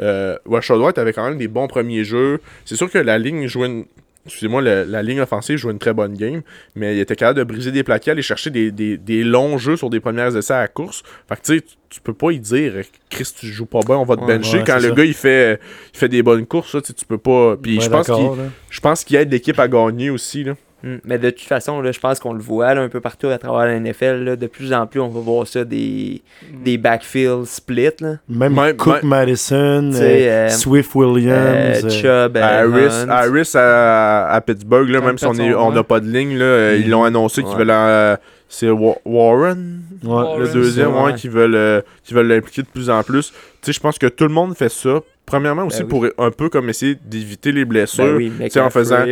Euh, 0.00 0.36
Rashad 0.50 0.78
White 0.78 0.98
avait 0.98 1.12
quand 1.12 1.28
même 1.28 1.38
des 1.38 1.46
bons 1.48 1.68
premiers 1.68 2.04
jeux. 2.04 2.40
C'est 2.64 2.76
sûr 2.76 2.90
que 2.90 2.98
la 2.98 3.18
ligne 3.18 3.46
jouait 3.46 3.66
une. 3.68 3.84
Excusez-moi, 4.26 4.60
la 4.60 5.02
ligne 5.02 5.20
offensive 5.22 5.56
jouait 5.56 5.72
une 5.72 5.78
très 5.78 5.94
bonne 5.94 6.14
game, 6.14 6.42
mais 6.74 6.94
il 6.94 7.00
était 7.00 7.16
capable 7.16 7.38
de 7.38 7.44
briser 7.44 7.72
des 7.72 7.82
plaqués, 7.82 8.10
aller 8.10 8.20
chercher 8.22 8.50
des, 8.50 8.70
des- 8.70 8.98
des 8.98 9.24
longs 9.24 9.56
jeux 9.56 9.76
sur 9.76 9.88
des 9.88 9.98
premières 9.98 10.36
essais 10.36 10.52
à 10.52 10.58
la 10.60 10.68
course. 10.68 11.02
Fait 11.28 11.36
que 11.36 11.40
tu 11.40 11.58
sais, 11.58 11.64
tu- 11.88 12.00
peux 12.02 12.12
pas 12.12 12.30
y 12.30 12.38
dire, 12.38 12.74
Chris, 13.08 13.32
tu 13.38 13.46
joues 13.46 13.64
pas 13.66 13.80
bien, 13.80 13.96
on 13.96 14.04
va 14.04 14.16
te 14.16 14.20
Ouais, 14.20 14.36
bencher. 14.38 14.58
ouais, 14.58 14.64
Quand 14.66 14.76
le 14.76 14.88
ça. 14.88 14.90
gars 14.90 15.04
il 15.04 15.14
fait, 15.14 15.58
il 15.94 15.98
fait 15.98 16.08
des 16.08 16.22
bonnes 16.22 16.44
courses, 16.46 16.74
là, 16.74 16.82
tu 16.82 16.92
peux 17.06 17.16
pas. 17.18 17.56
Puis 17.56 17.78
Ouais, 17.78 17.84
je 17.84 17.88
pense 17.90 18.06
qu'il 18.06 18.28
je 18.68 18.80
pense 18.80 19.04
qu'il 19.04 19.16
aide 19.16 19.32
l'équipe 19.32 19.58
à 19.58 19.66
gagner 19.68 20.10
aussi. 20.10 20.44
Là. 20.44 20.54
Mm. 20.82 20.96
Mais 21.04 21.18
de 21.18 21.30
toute 21.30 21.46
façon, 21.46 21.80
là, 21.80 21.92
je 21.92 21.98
pense 22.00 22.18
qu'on 22.18 22.32
le 22.32 22.40
voit 22.40 22.72
là, 22.74 22.80
un 22.80 22.88
peu 22.88 23.00
partout 23.00 23.28
à 23.28 23.38
travers 23.38 23.66
la 23.66 23.78
NFL. 23.78 24.24
là. 24.24 24.36
de 24.36 24.46
plus 24.46 24.72
en 24.72 24.86
plus, 24.86 25.00
on 25.00 25.08
va 25.08 25.20
voir 25.20 25.46
ça 25.46 25.64
des, 25.64 26.22
des 26.64 26.78
backfield 26.78 27.44
splits. 27.44 27.90
Là. 28.00 28.14
Même 28.28 28.54
Même- 28.54 28.76
Cook 28.76 29.02
même- 29.02 29.10
Madison, 29.10 29.92
euh, 29.94 30.00
euh, 30.00 30.48
Swift 30.48 30.94
Williams. 30.94 31.84
Euh, 31.84 31.86
euh, 31.86 31.90
Chubb, 31.90 32.36
euh, 32.36 32.40
Harris, 32.42 33.04
Hunt. 33.04 33.08
Harris 33.10 33.50
à, 33.54 34.32
à 34.32 34.40
Pittsburgh, 34.40 34.88
là, 34.88 35.00
même 35.00 35.18
si 35.18 35.26
on 35.26 35.34
est- 35.34 35.48
Petson, 35.50 35.58
on 35.60 35.72
n'a 35.72 35.82
pas 35.82 36.00
de 36.00 36.06
ligne, 36.08 36.36
là, 36.38 36.74
ils 36.74 36.88
l'ont 36.88 37.04
annoncé 37.04 37.42
qu'ils 37.42 37.52
Ouais. 37.52 37.64
veulent. 37.64 38.18
C'est 38.52 38.68
Wa- 38.68 38.98
Warren, 39.06 39.80
ouais. 40.02 40.08
Warren, 40.10 40.40
le 40.42 40.48
deuxième, 40.52 40.92
ouais, 40.94 41.02
ouais. 41.04 41.14
qui 41.14 41.28
veulent 41.28 41.54
euh, 41.54 41.80
qui 42.04 42.12
veulent 42.12 42.26
l'impliquer 42.26 42.62
de 42.62 42.66
plus 42.66 42.90
en 42.90 43.02
plus. 43.02 43.30
Tu 43.30 43.36
sais, 43.62 43.72
je 43.72 43.80
pense 43.80 43.96
que 43.98 44.06
tout 44.08 44.24
le 44.24 44.34
monde 44.34 44.54
fait 44.56 44.68
ça. 44.68 45.00
Premièrement 45.24 45.66
aussi 45.66 45.82
oui. 45.84 45.88
pour 45.88 46.06
un 46.18 46.30
peu 46.32 46.48
comme 46.48 46.68
essayer 46.68 46.96
d'éviter 47.04 47.52
les 47.52 47.64
blessures. 47.64 48.04
Ben 48.04 48.16
oui, 48.16 48.32
sais, 48.50 48.58
en 48.60 48.68
faisant-. 48.68 49.04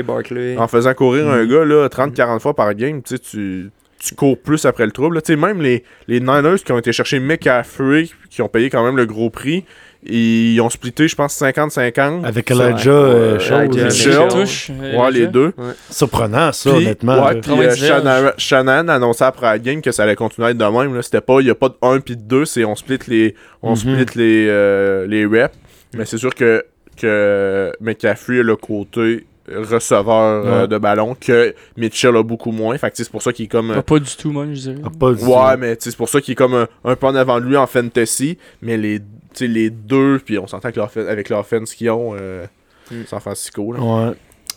En 0.59 0.67
faisant 0.67 0.93
courir 0.93 1.29
un 1.31 1.45
Mhm. 1.45 1.51
gars 1.51 1.65
là, 1.65 1.89
30-40 1.89 2.41
fois 2.41 2.55
par 2.55 2.75
game, 2.75 3.01
tu 3.03 3.71
tu 4.01 4.15
cours 4.15 4.37
plus 4.39 4.65
après 4.65 4.87
le 4.87 4.93
trouble. 4.93 5.17
là. 5.17 5.21
Tu 5.23 5.33
sais, 5.33 5.37
même 5.37 5.61
les, 5.63 5.83
les 6.09 6.21
Niners 6.21 6.57
qui 6.65 6.71
ont 6.73 6.79
été 6.79 6.93
chercher 6.93 7.19
McCaffrey, 7.21 8.09
qui 8.31 8.43
ont 8.43 8.49
payé 8.49 8.71
quand 8.71 8.85
même 8.85 8.97
le 8.97 9.07
gros 9.07 9.31
prix, 9.31 9.65
ils 10.09 10.61
ont 10.61 10.71
splitté, 10.71 11.07
je 11.09 11.15
pense, 11.15 11.39
50-50. 11.41 12.25
Avec 12.25 12.51
Elijah 12.51 12.91
euh, 12.91 13.35
Ouais, 13.35 13.91
Shaw, 13.91 14.29
Ouais, 15.01 15.11
les 15.11 15.27
deux. 15.27 15.53
Surprenant, 15.91 16.53
ça, 16.53 16.71
Puis- 16.71 16.79
honnêtement. 16.85 17.27
Ouais, 17.27 17.41
puis 17.41 17.53
euh, 17.53 17.71
c'est 17.71 17.87
Shanahan, 17.89 18.31
Shanahan 18.39 18.89
annonçait 18.89 19.25
après 19.25 19.47
la 19.47 19.59
game 19.59 19.81
que 19.83 19.93
ça 19.93 20.05
allait 20.05 20.17
continuer 20.17 20.49
à 20.49 20.51
être 20.53 20.59
de 20.59 20.65
même. 20.65 20.95
là. 20.95 21.03
C'était 21.03 21.21
pas, 21.21 21.41
il 21.41 21.47
y 21.47 21.51
a 21.51 21.55
pas 21.55 21.69
de 21.69 21.77
1 21.83 22.01
puis 22.01 22.17
de 22.17 22.23
2, 22.23 22.45
c'est 22.45 22.65
on 22.65 22.75
split 22.75 22.99
les, 23.09 23.35
on 23.63 23.71
Mhm. 23.71 23.77
split 23.77 24.07
les, 24.17 24.47
euh, 24.49 25.07
les 25.07 25.27
reps. 25.27 25.55
Mais 25.97 26.05
c'est 26.05 26.19
sûr 26.19 26.35
que, 26.35 26.65
que 26.97 27.73
McCaffrey 27.81 28.41
a 28.41 28.43
le 28.43 28.57
côté 28.57 29.27
receveur 29.51 30.45
euh, 30.47 30.67
de 30.67 30.77
ballon 30.77 31.17
que 31.19 31.55
Mitchell 31.77 32.15
a 32.17 32.23
beaucoup 32.23 32.53
moins. 32.53 32.77
Fait 32.77 32.93
c'est 32.95 33.09
pour 33.11 33.23
ça 33.23 33.33
qu'il 33.33 33.47
est 33.47 33.49
comme. 33.49 33.73
Pas, 33.75 33.83
pas 33.83 33.99
du 33.99 34.15
tout, 34.17 34.31
moi, 34.31 34.45
je 34.53 34.61
dirais. 34.61 34.75
Ah, 34.85 34.89
pas 34.99 35.13
du 35.13 35.25
Ouais, 35.25 35.31
tout. 35.55 35.59
mais 35.59 35.77
tu 35.77 35.85
sais, 35.85 35.91
c'est 35.91 35.97
pour 35.97 36.09
ça 36.09 36.21
qu'il 36.21 36.33
est 36.33 36.35
comme 36.37 36.55
un, 36.55 36.67
un 36.85 36.97
peu 36.97 37.07
en 37.07 37.15
avant 37.15 37.41
de 37.41 37.47
lui 37.47 37.57
en 37.57 37.67
fantasy. 37.67 38.37
Mais 38.61 38.77
les, 38.77 39.01
sais, 39.39 39.47
les 39.49 39.71
deux, 39.71 40.21
puis 40.25 40.39
on 40.39 40.47
s'entend 40.47 40.69
avec 40.97 41.29
l'offense 41.29 41.75
qu'ils 41.75 41.91
ont, 41.91 42.15
euh, 42.19 42.47
Mm. 42.91 43.05
San 43.07 43.21
Francisco. 43.21 43.73
Là. 43.73 43.81
Ouais. 43.81 44.15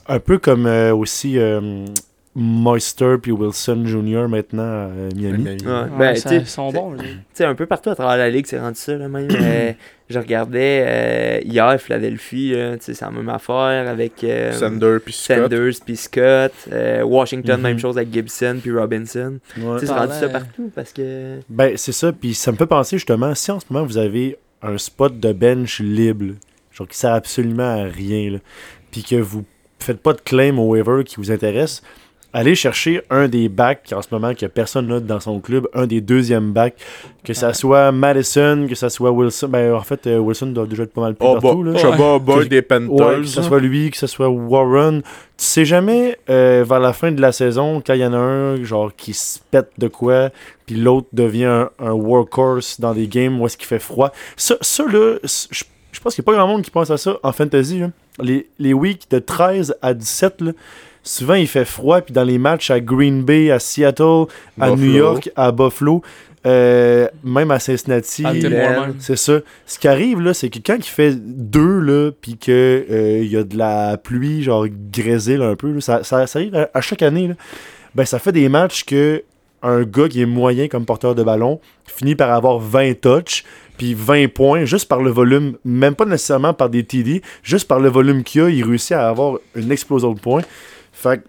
Un 0.08 0.20
peu 0.20 0.38
comme 0.38 0.66
euh, 0.66 0.96
aussi 0.96 1.38
euh, 1.38 1.86
Moister 2.34 3.16
puis 3.22 3.34
Wilson 3.34 3.84
Jr. 3.86 4.28
maintenant 4.30 4.64
à 4.64 4.88
euh, 4.88 5.10
Miami. 5.16 5.44
Ouais. 5.44 5.50
Ouais, 5.66 5.88
Ben, 6.00 6.16
ça- 6.16 6.30
tu 6.30 6.36
sais, 6.38 6.42
ils 6.42 6.48
sont 6.48 6.72
bons. 6.72 6.96
un 7.42 7.56
peu 7.56 7.66
partout 7.66 7.90
à 7.90 7.96
travers 7.96 8.16
la 8.18 8.30
ligue, 8.30 8.46
c'est 8.48 8.58
rendu 8.60 8.80
ça. 8.80 8.96
Là, 8.96 9.10
même, 9.10 9.28
euh, 9.42 9.74
je 10.10 10.18
regardais 10.18 10.86
euh, 10.88 11.40
hier 11.44 11.78
Philadelphie, 11.82 12.54
là, 12.54 12.78
tu 12.78 12.86
sais, 12.86 12.94
c'est 12.94 13.04
la 13.04 13.12
même 13.12 13.28
affaire 13.28 13.90
avec 13.90 14.24
euh, 14.24 14.52
puis 15.04 15.12
Scott. 15.14 15.38
Sanders 15.52 15.74
puis 15.86 15.98
Scott. 15.98 16.54
euh, 16.72 17.02
Washington, 17.04 17.58
Mhm. 17.58 17.64
même 17.64 17.80
chose 17.80 17.98
avec 17.98 18.14
Gibson 18.14 18.60
puis 18.62 18.72
Robinson. 18.72 19.40
Ouais. 19.58 19.74
Tu 19.74 19.80
sais, 19.82 19.86
c'est 19.88 20.00
rendu 20.00 20.14
ça 20.14 20.30
partout 20.30 20.72
parce 20.74 20.94
que. 20.94 21.40
Ben, 21.50 21.76
c'est 21.76 21.92
ça. 21.92 22.14
Puis 22.14 22.34
ça 22.34 22.54
me 22.54 22.58
fait 22.58 22.66
penser 22.66 22.96
justement, 22.98 23.36
si 23.36 23.52
en 23.52 23.60
ce 23.60 23.66
moment 23.70 23.86
vous 23.86 23.98
avez 23.98 24.38
un 24.62 24.78
spot 24.78 25.20
de 25.20 25.34
bench 25.34 25.80
libre, 25.80 26.36
genre 26.72 26.88
qui 26.88 26.98
sert 26.98 27.14
absolument 27.14 27.82
à 27.82 27.84
rien, 27.84 28.32
là, 28.32 28.38
puis 28.92 29.04
que 29.04 29.16
vous 29.16 29.46
faites 29.80 30.02
pas 30.02 30.14
de 30.14 30.22
claim 30.22 30.58
au 30.58 30.70
waiver 30.70 31.04
qui 31.04 31.16
vous 31.18 31.32
intéresse, 31.32 31.82
allez 32.34 32.56
chercher 32.56 33.02
un 33.10 33.28
des 33.28 33.50
backs 33.50 33.92
en 33.96 34.02
ce 34.02 34.08
moment 34.12 34.34
que 34.34 34.46
personne 34.46 34.88
n'a 34.88 35.00
dans 35.00 35.20
son 35.20 35.40
club, 35.40 35.68
un 35.74 35.86
des 35.88 36.02
deuxièmes 36.02 36.52
backs, 36.52 36.76
que 37.24 37.34
ça 37.34 37.54
soit 37.54 37.92
Madison, 37.92 38.66
que 38.70 38.76
ça 38.76 38.90
soit 38.90 39.12
Wilson. 39.12 39.48
Ben, 39.50 39.74
en 39.74 39.82
fait, 39.82 40.08
euh, 40.08 40.18
Wilson 40.20 40.48
doit 40.48 40.66
déjà 40.66 40.84
être 40.84 40.94
pas 40.94 41.02
mal 41.02 41.16
plus 41.16 41.28
Oh, 41.28 41.40
partout. 41.40 41.64
bah, 41.64 41.72
là. 41.98 42.20
Boy 42.20 42.44
Que- 42.46 42.50
des 42.50 42.62
Panthers. 42.62 42.90
Ouais, 42.92 43.22
que 43.22 43.26
ce 43.28 43.42
soit 43.42 43.60
lui, 43.60 43.92
que 43.92 43.98
ce 43.98 44.08
soit 44.08 44.30
Warren. 44.30 45.02
Tu 45.02 45.08
sais 45.38 45.66
jamais 45.66 46.18
euh, 46.30 46.64
vers 46.68 46.80
la 46.80 46.94
fin 46.94 47.12
de 47.12 47.20
la 47.22 47.32
saison, 47.32 47.82
quand 47.86 47.94
il 47.94 48.00
y 48.02 48.06
en 48.06 48.14
a 48.14 48.18
un 48.18 48.64
genre 48.64 48.92
qui 48.96 49.14
se 49.14 49.40
pète 49.52 49.72
de 49.78 49.88
quoi, 49.88 50.30
puis 50.66 50.76
l'autre 50.76 51.08
devient 51.14 51.46
un, 51.46 51.70
un 51.80 51.92
workhorse 51.92 52.80
dans 52.80 52.94
des 52.94 53.08
games 53.08 53.42
où 53.42 53.46
est-ce 53.46 53.58
qu'il 53.58 53.68
fait 53.68 53.80
froid. 53.80 54.12
Ça, 54.38 54.56
ça 54.62 54.84
là, 54.86 55.18
je 55.24 55.64
je 55.94 56.00
pense 56.00 56.16
qu'il 56.16 56.22
n'y 56.22 56.26
a 56.26 56.32
pas 56.32 56.38
grand 56.38 56.48
monde 56.48 56.62
qui 56.62 56.72
pense 56.72 56.90
à 56.90 56.96
ça 56.98 57.18
en 57.22 57.34
fantasy. 57.34 57.80
là. 57.80 57.90
Les, 58.22 58.48
les 58.60 58.74
weeks 58.74 59.12
de 59.12 59.20
13 59.20 59.76
à 59.82 59.94
17, 59.94 60.40
là, 60.40 60.52
souvent 61.04 61.36
il 61.36 61.48
fait 61.48 61.66
froid, 61.66 62.02
puis 62.02 62.14
dans 62.14 62.24
les 62.24 62.38
matchs 62.38 62.72
à 62.72 62.80
Green 62.80 63.24
Bay, 63.24 63.52
à 63.52 63.60
Seattle, 63.60 64.26
à 64.60 64.72
Buffalo. 64.72 64.76
New 64.76 64.92
York, 64.92 65.32
à 65.36 65.52
Buffalo, 65.52 66.02
euh, 66.46 67.08
même 67.24 67.52
à 67.52 67.60
Cincinnati. 67.60 68.24
C'est 69.00 69.18
ça. 69.18 69.40
Ce 69.66 69.78
qui 69.78 69.88
arrive, 69.88 70.22
là, 70.22 70.34
c'est 70.34 70.50
que 70.50 70.60
quand 70.60 70.78
il 70.78 70.84
fait 70.84 71.16
deux, 71.16 71.80
là, 71.80 72.12
pis 72.12 72.38
que 72.38 72.86
euh, 72.90 73.20
il 73.24 73.32
y 73.32 73.38
a 73.38 73.44
de 73.44 73.58
la 73.58 73.98
pluie, 73.98 74.44
genre 74.44 74.66
grésil 74.68 75.42
un 75.42 75.56
peu, 75.56 75.72
là, 75.72 75.82
ça, 75.82 76.04
ça, 76.04 76.26
ça 76.28 76.40
arrive 76.40 76.56
à, 76.56 76.70
à 76.74 76.82
chaque 76.82 77.02
année, 77.02 77.28
là, 77.28 77.36
ben 77.94 78.06
ça 78.06 78.20
fait 78.20 78.32
des 78.32 78.50
matchs 78.50 78.86
que 78.86 79.24
un 79.64 79.84
gars 79.84 80.08
qui 80.08 80.22
est 80.22 80.26
moyen 80.26 80.68
comme 80.68 80.86
porteur 80.86 81.14
de 81.14 81.24
ballon 81.24 81.60
finit 81.86 82.16
par 82.16 82.32
avoir 82.32 82.58
20 82.58 83.00
touches, 83.00 83.44
puis 83.78 83.94
20 83.94 84.34
points, 84.34 84.66
juste 84.66 84.88
par 84.88 85.02
le 85.02 85.12
volume, 85.12 85.58
même 85.66 85.96
pas 85.96 86.06
nécessairement 86.06 86.54
par 86.54 86.70
des 86.70 86.84
TD, 86.84 87.22
juste 87.44 87.68
par 87.68 87.80
le 87.80 87.90
volume 87.90 88.24
qu'il 88.24 88.42
a, 88.42 88.50
il 88.50 88.64
réussit 88.64 88.94
à 88.94 89.10
avoir 89.10 89.38
une 89.56 89.72
explosion 89.72 90.14
de 90.14 90.20
points. 90.20 90.42
Fait 91.02 91.18
que, 91.20 91.24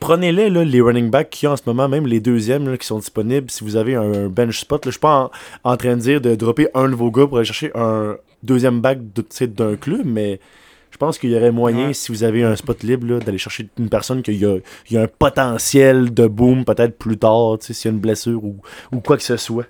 prenez-les, 0.00 0.50
là, 0.50 0.64
les 0.64 0.80
running 0.80 1.10
backs 1.10 1.42
a 1.44 1.52
en 1.52 1.56
ce 1.56 1.62
moment, 1.66 1.88
même 1.88 2.06
les 2.06 2.20
deuxièmes 2.20 2.68
là, 2.68 2.76
qui 2.76 2.86
sont 2.86 2.98
disponibles. 2.98 3.50
Si 3.50 3.64
vous 3.64 3.76
avez 3.76 3.94
un 3.94 4.28
bench 4.28 4.60
spot, 4.60 4.84
là, 4.84 4.90
je 4.90 4.94
suis 4.94 5.00
pas 5.00 5.30
en, 5.64 5.70
en 5.72 5.76
train 5.76 5.96
de 5.96 6.02
dire 6.02 6.20
de 6.20 6.34
dropper 6.34 6.68
un 6.74 6.88
de 6.88 6.94
vos 6.94 7.10
gars 7.10 7.26
pour 7.26 7.38
aller 7.38 7.46
chercher 7.46 7.70
un 7.74 8.16
deuxième 8.42 8.80
back 8.80 8.98
de- 9.14 9.46
d'un 9.46 9.76
club, 9.76 10.02
mais 10.04 10.38
je 10.90 10.98
pense 10.98 11.18
qu'il 11.18 11.30
y 11.30 11.36
aurait 11.36 11.50
moyen, 11.50 11.86
Ouais. 11.88 11.94
si 11.94 12.12
vous 12.12 12.22
avez 12.24 12.44
un 12.44 12.54
spot 12.56 12.82
libre, 12.82 13.06
là, 13.06 13.18
d'aller 13.20 13.38
chercher 13.38 13.68
une 13.78 13.88
personne 13.88 14.22
qui 14.22 14.44
a, 14.44 14.56
y 14.90 14.96
a 14.96 15.02
un 15.02 15.08
potentiel 15.08 16.12
de 16.12 16.26
boom 16.26 16.64
peut-être 16.64 16.98
plus 16.98 17.16
tard, 17.16 17.56
tu 17.60 17.66
sais, 17.68 17.72
s'il 17.72 17.90
y 17.90 17.92
a 17.92 17.94
une 17.94 18.00
blessure 18.00 18.44
ou, 18.44 18.58
ou 18.92 19.00
quoi 19.00 19.16
que 19.16 19.22
ce 19.22 19.36
soit. 19.36 19.66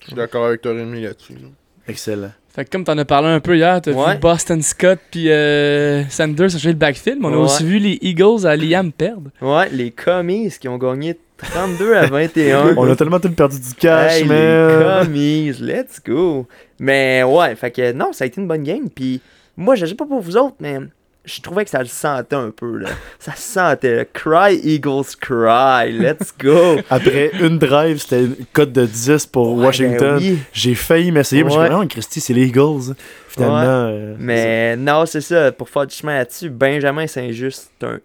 Je 0.00 0.06
suis 0.06 0.14
d'accord 0.14 0.46
avec 0.46 0.62
toi, 0.62 0.72
Rémi, 0.72 1.02
là-dessus. 1.02 1.34
là. 1.34 1.48
Excellent. 1.88 2.30
Fait 2.58 2.64
que 2.64 2.70
comme 2.70 2.82
t'en 2.82 2.98
as 2.98 3.04
parlé 3.04 3.28
un 3.28 3.38
peu 3.38 3.56
hier, 3.56 3.80
t'as 3.80 3.92
Ouais. 3.92 4.14
vu 4.14 4.18
Boston 4.18 4.60
Scott 4.62 4.98
puis 5.12 5.30
euh, 5.30 6.02
Sanders 6.08 6.50
chercher 6.50 6.70
le 6.70 6.74
backfield, 6.74 7.20
mais 7.20 7.28
on 7.28 7.34
a 7.34 7.36
aussi 7.36 7.64
vu 7.64 7.78
les 7.78 7.98
Eagles 8.02 8.44
à 8.48 8.56
Liam 8.56 8.90
perdre. 8.90 9.30
Ouais, 9.40 9.68
les 9.70 9.92
commis 9.92 10.50
qui 10.60 10.66
ont 10.66 10.76
gagné 10.76 11.16
32 11.36 11.94
à 11.94 12.06
21. 12.06 12.74
On 12.76 12.90
a 12.90 12.96
tellement 12.96 13.20
tout 13.20 13.30
perdu 13.30 13.60
du 13.60 13.74
cash, 13.74 14.12
Hey, 14.16 14.24
man. 14.24 14.36
les 14.38 15.04
commis, 15.04 15.52
let's 15.60 16.00
go. 16.04 16.48
Mais 16.80 17.22
ouais, 17.22 17.54
fait 17.54 17.70
que 17.70 17.92
non, 17.92 18.12
ça 18.12 18.24
a 18.24 18.26
été 18.26 18.40
une 18.40 18.48
bonne 18.48 18.64
game. 18.64 18.90
Puis 18.92 19.20
moi, 19.56 19.76
je 19.76 19.86
sais 19.86 19.94
pas 19.94 20.06
pour 20.06 20.20
vous 20.20 20.36
autres, 20.36 20.56
mais 20.58 20.78
je 21.28 21.40
trouvais 21.42 21.64
que 21.64 21.70
ça 21.70 21.80
le 21.80 21.86
sentait 21.86 22.34
un 22.36 22.50
peu. 22.50 22.78
là. 22.78 22.88
Ça 23.18 23.32
se 23.34 23.42
sentait. 23.52 23.96
là. 23.96 24.04
Cry 24.04 24.58
Eagles 24.64 25.04
Cry, 25.20 25.92
let's 25.92 26.32
go. 26.38 26.78
Après 26.90 27.30
une 27.40 27.58
drive, 27.58 27.98
c'était 27.98 28.24
une 28.24 28.36
cote 28.52 28.72
de 28.72 28.86
10 28.86 29.26
pour 29.26 29.54
Ouais, 29.56 29.66
Washington. 29.66 30.16
ben 30.18 30.22
oui. 30.22 30.38
J'ai 30.52 30.74
failli 30.74 31.12
m'essayer, 31.12 31.44
mais 31.44 31.50
je 31.50 31.54
me 31.56 31.60
Ouais. 31.60 31.66
suis 31.68 31.74
dit, 31.74 31.80
non, 31.82 31.86
Christy, 31.88 32.20
c'est 32.20 32.32
les 32.34 32.46
Eagles. 32.46 32.94
Finalement. 33.28 33.56
euh, 33.62 34.14
Mais 34.18 34.76
non, 34.76 35.04
c'est 35.06 35.20
ça. 35.20 35.52
Pour 35.52 35.68
faire 35.68 35.86
du 35.86 35.94
chemin 35.94 36.14
là-dessus, 36.18 36.48
Benjamin 36.50 37.06
Saint-Just, 37.06 37.70
c'est 37.78 37.86
un 37.86 37.98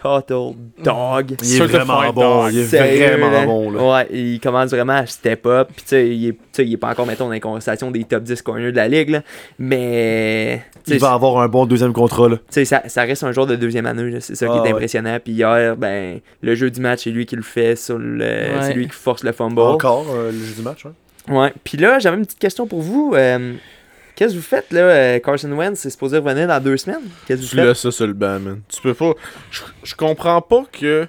total 0.00 0.52
dog. 0.82 1.34
il 1.42 1.54
est 1.62 1.66
vraiment 1.66 2.12
bon. 2.12 2.42
dog. 2.44 2.52
Il 2.52 2.58
est 2.60 2.64
Sérieux, 2.64 3.06
vraiment 3.16 3.30
là. 3.30 3.46
bon. 3.46 3.70
Là. 3.70 3.92
Ouais, 3.92 4.08
il 4.12 4.40
commence 4.40 4.70
vraiment 4.70 4.94
à 4.94 5.06
step 5.06 5.46
up. 5.46 5.68
Puis, 5.74 5.82
tu 5.82 5.88
sais, 5.88 6.08
il 6.08 6.34
il 6.60 6.72
est 6.72 6.76
pas 6.76 6.88
encore, 6.90 7.06
mettons, 7.06 7.26
dans 7.26 7.32
les 7.32 7.40
conversations 7.40 7.90
des 7.90 8.02
top 8.04 8.24
10 8.24 8.42
corners 8.42 8.72
de 8.72 8.76
la 8.76 8.88
ligue, 8.88 9.10
là. 9.10 9.22
Mais, 9.58 10.62
Il 10.86 10.98
va 10.98 11.12
avoir 11.12 11.38
un 11.38 11.48
bon 11.48 11.66
deuxième 11.66 11.92
contrat. 11.92 12.28
Là. 12.28 12.36
tu 12.36 12.42
sais, 12.50 12.64
ça, 12.64 12.82
ça 12.86 13.02
reste 13.02 13.22
un 13.22 13.32
joueur 13.32 13.46
de 13.46 13.54
deuxième 13.56 13.86
année, 13.86 14.18
c'est 14.20 14.34
ça 14.34 14.46
qui 14.46 14.52
Ah, 14.54 14.56
est 14.58 14.60
ouais. 14.62 14.70
impressionnant. 14.72 15.18
Puis 15.22 15.34
hier, 15.34 15.76
ben, 15.76 16.20
le 16.42 16.54
jeu 16.54 16.70
du 16.70 16.80
match, 16.80 17.04
c'est 17.04 17.10
lui 17.10 17.26
qui 17.26 17.36
le 17.36 17.42
fait, 17.42 17.76
sur 17.76 17.98
le, 17.98 18.46
c'est 18.62 18.74
lui 18.74 18.86
qui 18.88 18.94
force 18.94 19.22
le 19.22 19.32
fumble. 19.32 19.60
Encore 19.60 20.06
euh, 20.12 20.32
le 20.32 20.38
jeu 20.38 20.54
du 20.56 20.62
match. 20.62 20.84
hein. 20.86 20.92
Ouais. 21.32 21.52
Puis 21.62 21.76
là, 21.78 21.98
j'avais 21.98 22.16
une 22.16 22.24
petite 22.24 22.38
question 22.38 22.66
pour 22.66 22.80
vous. 22.80 23.12
Euh, 23.14 23.52
Qu'est-ce 24.18 24.32
que 24.34 24.38
vous 24.38 24.44
faites, 24.44 24.72
là? 24.72 24.80
euh, 24.80 25.18
Carson 25.20 25.52
Wentz, 25.52 25.78
c'est 25.78 25.90
supposé 25.90 26.18
revenir 26.18 26.48
dans 26.48 26.60
deux 26.60 26.76
semaines. 26.76 27.02
Qu'est-ce 27.26 27.42
que 27.42 27.46
Tu 27.46 27.50
vous 27.54 27.56
faites? 27.62 27.68
laisses 27.68 27.78
ça 27.78 27.90
sur 27.92 28.06
le 28.08 28.14
banc, 28.14 28.40
man. 28.40 28.60
Tu 28.68 28.82
peux 28.82 28.92
pas. 28.94 29.12
Je, 29.52 29.60
je 29.84 29.94
comprends 29.94 30.40
pas 30.42 30.64
que. 30.72 31.06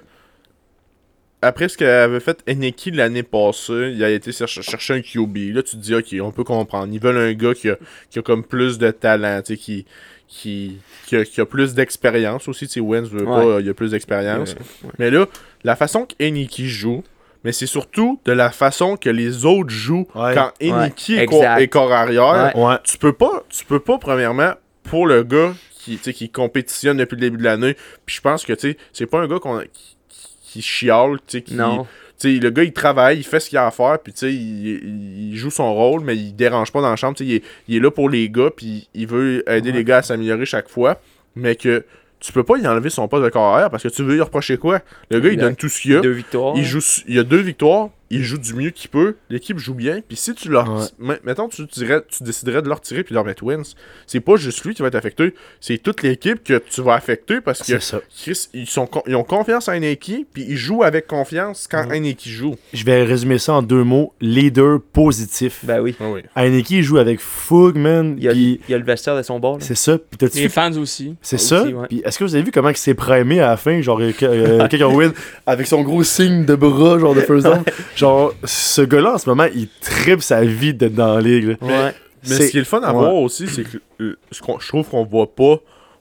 Après 1.42 1.68
ce 1.70 1.76
qu'avait 1.78 2.20
fait 2.20 2.42
Eneki 2.46 2.90
l'année 2.90 3.22
passée, 3.22 3.92
il 3.94 4.04
a 4.04 4.10
été 4.10 4.30
chercher, 4.30 4.60
chercher 4.62 4.94
un 4.94 5.00
QB. 5.00 5.54
Là, 5.54 5.62
tu 5.62 5.76
te 5.76 5.80
dis, 5.80 5.94
ok, 5.94 6.14
on 6.20 6.30
peut 6.32 6.44
comprendre. 6.44 6.92
Ils 6.92 7.00
veulent 7.00 7.16
un 7.16 7.32
gars 7.32 7.54
qui 7.54 7.70
a, 7.70 7.76
qui 8.10 8.18
a 8.18 8.22
comme 8.22 8.44
plus 8.44 8.76
de 8.78 8.90
talent, 8.90 9.40
tu 9.42 9.54
sais, 9.54 9.58
qui, 9.58 9.86
qui, 10.28 10.76
qui, 11.06 11.16
a, 11.16 11.24
qui 11.24 11.40
a 11.40 11.46
plus 11.46 11.72
d'expérience 11.74 12.46
aussi. 12.46 12.66
Tu 12.66 12.74
sais, 12.74 12.80
Wentz 12.80 13.08
veut 13.08 13.24
Ouais. 13.26 13.54
pas, 13.54 13.60
il 13.60 13.68
a 13.70 13.74
plus 13.74 13.92
d'expérience. 13.92 14.52
Ouais, 14.52 14.58
ouais. 14.84 14.90
Mais 14.98 15.10
là, 15.10 15.26
la 15.64 15.76
façon 15.76 16.04
qu'Eneki 16.06 16.68
joue, 16.68 17.02
mais 17.44 17.52
c'est 17.52 17.66
surtout 17.66 18.20
de 18.24 18.32
la 18.32 18.50
façon 18.50 18.96
que 18.96 19.08
les 19.10 19.44
autres 19.44 19.70
jouent 19.70 20.06
Ouais. 20.14 20.34
quand 20.34 20.52
Ouais, 20.60 20.88
est, 20.88 21.26
corps, 21.26 21.38
exact. 21.42 21.60
est 21.60 21.68
corps 21.68 21.92
arrière 21.92 22.52
Ouais. 22.56 22.76
Tu 22.84 22.98
peux 22.98 23.12
pas 23.12 23.42
tu 23.48 23.64
peux 23.64 23.80
pas 23.80 23.98
premièrement 23.98 24.52
pour 24.82 25.06
le 25.06 25.22
gars 25.22 25.54
qui 25.72 25.96
tu 25.96 26.04
sais, 26.04 26.12
qui 26.12 26.28
compétitionne 26.30 26.98
depuis 26.98 27.14
le 27.16 27.20
début 27.22 27.38
de 27.38 27.44
l'année 27.44 27.74
puis 28.04 28.16
je 28.16 28.20
pense 28.20 28.44
que 28.44 28.52
tu 28.52 28.72
sais 28.72 28.76
c'est 28.92 29.06
pas 29.06 29.18
un 29.20 29.26
gars 29.28 29.38
qu'on 29.38 29.60
qui, 29.72 29.96
qui 30.42 30.62
chiale 30.62 31.16
tu 31.26 31.38
sais 31.38 31.42
qui 31.42 31.54
Non. 31.54 31.86
tu 32.18 32.34
sais 32.34 32.40
le 32.40 32.50
gars 32.50 32.62
il 32.64 32.72
travaille 32.72 33.18
il 33.18 33.24
fait 33.24 33.40
ce 33.40 33.48
qu'il 33.48 33.56
a 33.58 33.66
à 33.66 33.70
faire 33.70 33.98
puis 33.98 34.12
tu 34.12 34.18
sais 34.20 34.32
il, 34.32 35.30
il 35.32 35.36
joue 35.36 35.50
son 35.50 35.72
rôle 35.74 36.02
mais 36.02 36.16
il 36.16 36.34
dérange 36.34 36.70
pas 36.72 36.80
dans 36.82 36.90
la 36.90 36.96
chambre 36.96 37.16
tu 37.16 37.24
sais 37.24 37.30
il 37.30 37.34
est, 37.36 37.44
il 37.68 37.76
est 37.76 37.80
là 37.80 37.90
pour 37.90 38.10
les 38.10 38.28
gars 38.28 38.50
puis 38.54 38.88
il 38.94 39.06
veut 39.06 39.42
aider 39.50 39.70
Ouais. 39.70 39.76
les 39.78 39.84
gars 39.84 39.98
à 39.98 40.02
s'améliorer 40.02 40.44
chaque 40.44 40.68
fois 40.68 41.00
mais 41.36 41.54
que 41.56 41.84
tu 42.20 42.32
peux 42.32 42.44
pas 42.44 42.58
y 42.58 42.66
enlever 42.66 42.90
son 42.90 43.08
poste 43.08 43.24
de 43.24 43.30
carrière 43.30 43.70
parce 43.70 43.82
que 43.82 43.88
tu 43.88 44.02
veux 44.02 44.14
lui 44.14 44.20
reprocher 44.20 44.58
quoi? 44.58 44.80
Le 45.10 45.20
gars, 45.20 45.30
il 45.30 45.38
donne 45.38 45.56
tout 45.56 45.68
ce 45.68 45.80
qu'il 45.80 45.96
a. 45.96 46.00
Deux 46.00 46.10
victoires. 46.10 46.54
Il, 46.56 46.64
joue, 46.64 46.80
il 47.08 47.18
a 47.18 47.24
deux 47.24 47.40
victoires, 47.40 47.88
il 48.10 48.22
joue 48.24 48.38
du 48.38 48.54
mieux 48.54 48.70
qu'il 48.70 48.90
peut, 48.90 49.16
l'équipe 49.28 49.58
joue 49.58 49.74
bien, 49.74 50.00
puis 50.06 50.16
si 50.16 50.34
tu 50.34 50.48
leur. 50.48 50.68
Ouais. 51.00 51.20
Mettons, 51.24 51.48
tu, 51.48 51.64
dirais, 51.66 52.02
tu 52.08 52.22
déciderais 52.24 52.60
de 52.62 52.68
leur 52.68 52.80
tirer 52.80 53.04
puis 53.04 53.12
de 53.12 53.14
leur 53.14 53.24
mettre 53.24 53.44
wins, 53.44 53.62
c'est 54.06 54.20
pas 54.20 54.36
juste 54.36 54.64
lui 54.64 54.74
qui 54.74 54.82
va 54.82 54.88
être 54.88 54.94
affecté, 54.96 55.34
c'est 55.60 55.78
toute 55.78 56.02
l'équipe 56.02 56.42
que 56.42 56.58
tu 56.58 56.82
vas 56.82 56.94
affecter 56.94 57.40
parce 57.40 57.60
que 57.60 57.66
C'est 57.66 57.80
ça. 57.80 58.00
Chris, 58.22 58.48
ils, 58.52 58.66
sont, 58.66 58.86
con- 58.86 59.02
ils 59.06 59.14
ont 59.14 59.22
confiance 59.24 59.68
en 59.68 59.72
Heineken, 59.72 60.24
puis 60.32 60.44
ils 60.48 60.56
jouent 60.56 60.82
avec 60.82 61.06
confiance 61.06 61.66
quand 61.70 61.86
Ouais. 61.88 61.96
Heineken 61.98 62.32
joue. 62.32 62.56
Je 62.72 62.84
vais 62.84 63.02
résumer 63.04 63.38
ça 63.38 63.54
en 63.54 63.62
deux 63.62 63.84
mots. 63.84 64.12
Leader 64.20 64.80
positif. 64.92 65.60
Ben 65.64 65.80
oui. 65.80 65.94
Ah 66.00 66.10
oui. 66.10 66.20
Heineken 66.36 66.82
joue 66.82 66.98
avec 66.98 67.20
Foog, 67.20 67.76
man. 67.76 68.14
Il 68.18 68.24
y 68.24 68.28
a, 68.28 68.32
puis 68.32 68.60
il 68.68 68.72
y 68.72 68.74
a 68.74 68.78
le 68.78 68.84
vestiaire 68.84 69.16
de 69.16 69.22
son 69.22 69.38
bord. 69.40 69.58
C'est 69.60 69.74
ça. 69.74 69.98
Puis 69.98 70.28
Les 70.34 70.48
fans 70.48 70.72
aussi. 70.76 71.14
C'est 71.22 71.36
Aussi, 71.36 71.46
ça. 71.46 71.62
ouais. 71.64 71.86
Puis 71.88 72.02
est-ce 72.04 72.18
que 72.18 72.24
vous 72.24 72.34
avez 72.34 72.44
vu 72.44 72.50
comment 72.50 72.68
il 72.70 72.76
s'est 72.76 72.94
primé 72.94 73.40
à 73.40 73.48
la 73.48 73.56
fin, 73.56 73.80
genre 73.80 74.00
euh, 74.00 74.12
euh, 74.22 74.66
Kick 74.68 74.82
or 74.82 74.92
win, 74.94 75.12
avec 75.46 75.66
son 75.66 75.82
gros 75.82 76.02
signe 76.02 76.44
de 76.44 76.54
bras, 76.54 76.98
genre 76.98 77.14
de 77.14 77.20
first 77.20 77.44
down? 77.44 77.62
Genre, 78.00 78.34
ce 78.44 78.82
gars-là, 78.82 79.14
en 79.14 79.18
ce 79.18 79.28
moment, 79.28 79.46
il 79.54 79.68
tripe 79.80 80.22
sa 80.22 80.42
vie 80.44 80.74
d'être 80.74 80.94
dans 80.94 81.14
la 81.14 81.20
ligue. 81.20 81.44
là. 81.48 81.54
Ouais. 81.60 81.94
Mais 82.28 82.34
C'est- 82.34 82.46
ce 82.46 82.50
qui 82.50 82.56
est 82.58 82.60
le 82.60 82.66
fun 82.66 82.80
à 82.82 82.92
ouais. 82.92 82.98
voir 82.98 83.14
aussi, 83.14 83.46
c'est 83.48 83.64
que 83.64 83.78
euh, 84.00 84.16
ce 84.30 84.42
qu'on- 84.42 84.58
je 84.58 84.68
trouve 84.68 84.86
qu'on 84.88 85.04
voit 85.04 85.34
pas, 85.34 85.56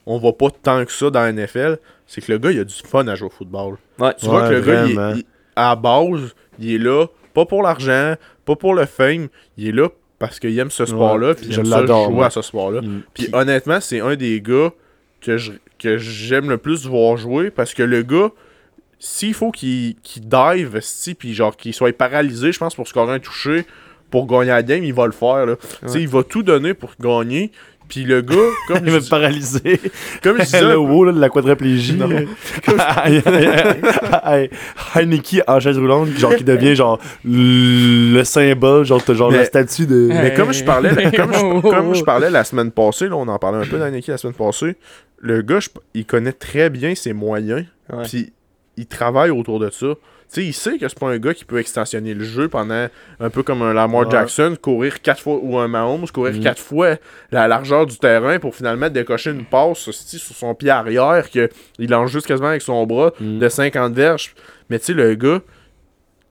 on 0.06 0.18
voit 0.18 0.38
pas 0.38 0.48
tant 0.64 0.84
que 0.86 0.92
ça 0.92 1.10
dans 1.10 1.22
la 1.22 1.30
NFL, 1.32 1.78
c'est 2.08 2.20
que 2.22 2.32
le 2.32 2.38
gars, 2.40 2.52
il 2.52 2.60
a 2.60 2.64
du 2.66 2.74
fun 2.74 3.08
à 3.08 3.16
jouer 3.16 3.28
au 3.28 3.30
football. 3.30 3.78
Ouais. 4.00 4.14
Tu 4.20 4.26
vois 4.26 4.48
que 4.50 4.54
le 4.54 4.62
gars, 4.62 4.86
il 4.86 5.24
à 5.56 5.70
la 5.70 5.76
base, 5.76 6.34
il 6.60 6.76
est 6.76 6.78
là, 6.78 7.06
pas 7.34 7.46
pour 7.46 7.62
l'argent, 7.64 8.16
pas 8.46 8.56
pour 8.56 8.74
le 8.74 8.86
fame, 8.86 9.28
il 9.58 9.68
est 9.70 9.72
là 9.72 9.88
parce 10.18 10.40
qu'il 10.40 10.58
aime 10.60 10.72
ce 10.72 10.86
sport-là, 10.86 11.36
puis 11.36 11.46
il 11.48 11.54
je 11.54 11.60
aime 11.62 11.66
ça 11.68 11.80
l'adore, 11.82 12.12
jouer 12.12 12.26
à 12.26 12.30
ce 12.30 12.42
sport-là. 12.42 12.82
Mm. 12.82 13.02
Puis 13.14 13.28
honnêtement, 13.34 13.80
c'est 13.80 14.00
un 14.02 14.16
des 14.16 14.42
gars 14.42 14.72
que 15.22 15.38
je- 15.38 15.52
que 15.78 15.98
j'aime 15.98 16.50
le 16.50 16.58
plus 16.58 16.86
voir 16.86 17.16
jouer 17.18 17.50
parce 17.52 17.74
que 17.74 17.84
le 17.84 18.02
gars, 18.04 18.32
s'il 19.00 19.34
faut 19.34 19.52
qu'il 19.52 19.96
qu'il 20.04 20.28
dive, 20.28 20.80
si, 20.82 21.14
puis 21.16 21.34
genre 21.34 21.56
qu'il 21.56 21.74
soit 21.74 21.96
paralysé, 21.98 22.52
je 22.52 22.60
pense, 22.60 22.76
pour 22.76 22.88
scorer 22.88 23.14
un 23.14 23.20
toucher, 23.20 23.66
pour 24.12 24.28
gagner 24.28 24.50
la 24.52 24.62
game, 24.64 24.84
il 24.84 24.94
va 24.94 25.06
le 25.06 25.12
faire. 25.14 25.46
Là. 25.46 25.56
Tu 25.56 25.68
sais, 25.88 25.94
Ouais. 25.96 26.02
Il 26.02 26.08
va 26.10 26.24
tout 26.24 26.44
donner 26.44 26.74
pour 26.74 26.92
gagner. 27.00 27.52
Puis 27.88 28.04
le 28.04 28.22
gars, 28.22 28.36
comme 28.68 28.82
Il 28.86 28.92
va 28.92 28.98
me 28.98 29.00
dis- 29.02 29.10
paralyser. 29.10 29.80
comme 30.24 30.38
je 30.38 30.44
disais, 30.44 30.62
le 30.62 30.78
wow 30.78 31.06
là, 31.06 31.12
de 31.12 31.20
la 31.20 31.30
quadriplégie. 31.30 31.98
Heineken 34.96 35.44
en 35.48 35.60
chaise 35.60 35.78
roulante, 35.78 36.10
genre 36.18 36.36
qui 36.36 36.44
devient 36.44 36.76
genre 36.76 37.00
le 37.24 38.24
symbole, 38.24 38.86
genre 38.86 39.02
genre 39.14 39.32
Mais- 39.32 39.38
la 39.40 39.46
statue 39.46 39.86
de. 39.88 40.08
Mais 40.12 40.34
comme 40.34 40.54
je 40.54 40.64
parlais, 40.64 40.90
comme 41.12 41.34
je, 41.34 41.40
oh, 41.40 41.62
comme 41.62 41.96
je 41.96 42.04
parlais 42.04 42.30
la 42.30 42.44
semaine 42.44 42.72
passée, 42.72 43.08
là, 43.08 43.16
on 43.16 43.28
en 43.28 43.40
parlait 43.40 43.60
un 43.66 43.70
peu 43.70 43.78
Nike 43.90 44.08
la 44.08 44.18
semaine 44.18 44.36
passée, 44.36 44.76
le 45.20 45.42
gars, 45.42 45.60
je- 45.60 45.70
il 45.94 46.06
connaît 46.06 46.32
très 46.34 46.70
bien 46.70 46.96
ses 46.96 47.14
moyens, 47.14 47.66
puis 48.04 48.32
il 48.80 48.88
travaille 48.88 49.30
autour 49.30 49.60
de 49.60 49.70
ça. 49.70 49.88
Tu 50.32 50.42
sais, 50.42 50.46
il 50.46 50.54
sait 50.54 50.78
que 50.78 50.88
c'est 50.88 51.00
pas 51.00 51.08
un 51.10 51.18
gars 51.18 51.34
qui 51.34 51.44
peut 51.44 51.58
extensionner 51.58 52.14
le 52.14 52.24
jeu 52.24 52.48
pendant 52.50 52.88
un 53.20 53.30
peu 53.32 53.42
comme 53.42 53.64
un 53.64 53.74
Lamar 53.74 54.02
Ouais. 54.06 54.12
Jackson, 54.12 54.56
courir 54.62 55.02
quatre 55.02 55.22
fois, 55.22 55.40
ou 55.42 55.58
un 55.58 55.68
Mahomes, 55.68 56.06
courir 56.14 56.36
Mhm. 56.36 56.42
quatre 56.44 56.62
fois 56.62 56.98
la 57.32 57.48
largeur 57.48 57.88
du 57.88 57.98
terrain 57.98 58.38
pour 58.38 58.54
finalement 58.56 58.90
décocher 58.90 59.32
une 59.32 59.46
passe 59.46 59.90
sur 59.90 60.36
son 60.36 60.54
pied 60.54 60.70
arrière, 60.70 61.32
que 61.32 61.50
il 61.80 61.90
lance 61.90 62.12
juste 62.12 62.28
quasiment 62.28 62.50
avec 62.50 62.62
son 62.62 62.86
bras 62.86 63.12
Mm. 63.20 63.40
de 63.40 63.50
50 63.50 63.94
verges. 63.94 64.36
Mais 64.70 64.78
tu 64.78 64.86
sais, 64.86 64.94
le 64.94 65.16
gars, 65.16 65.42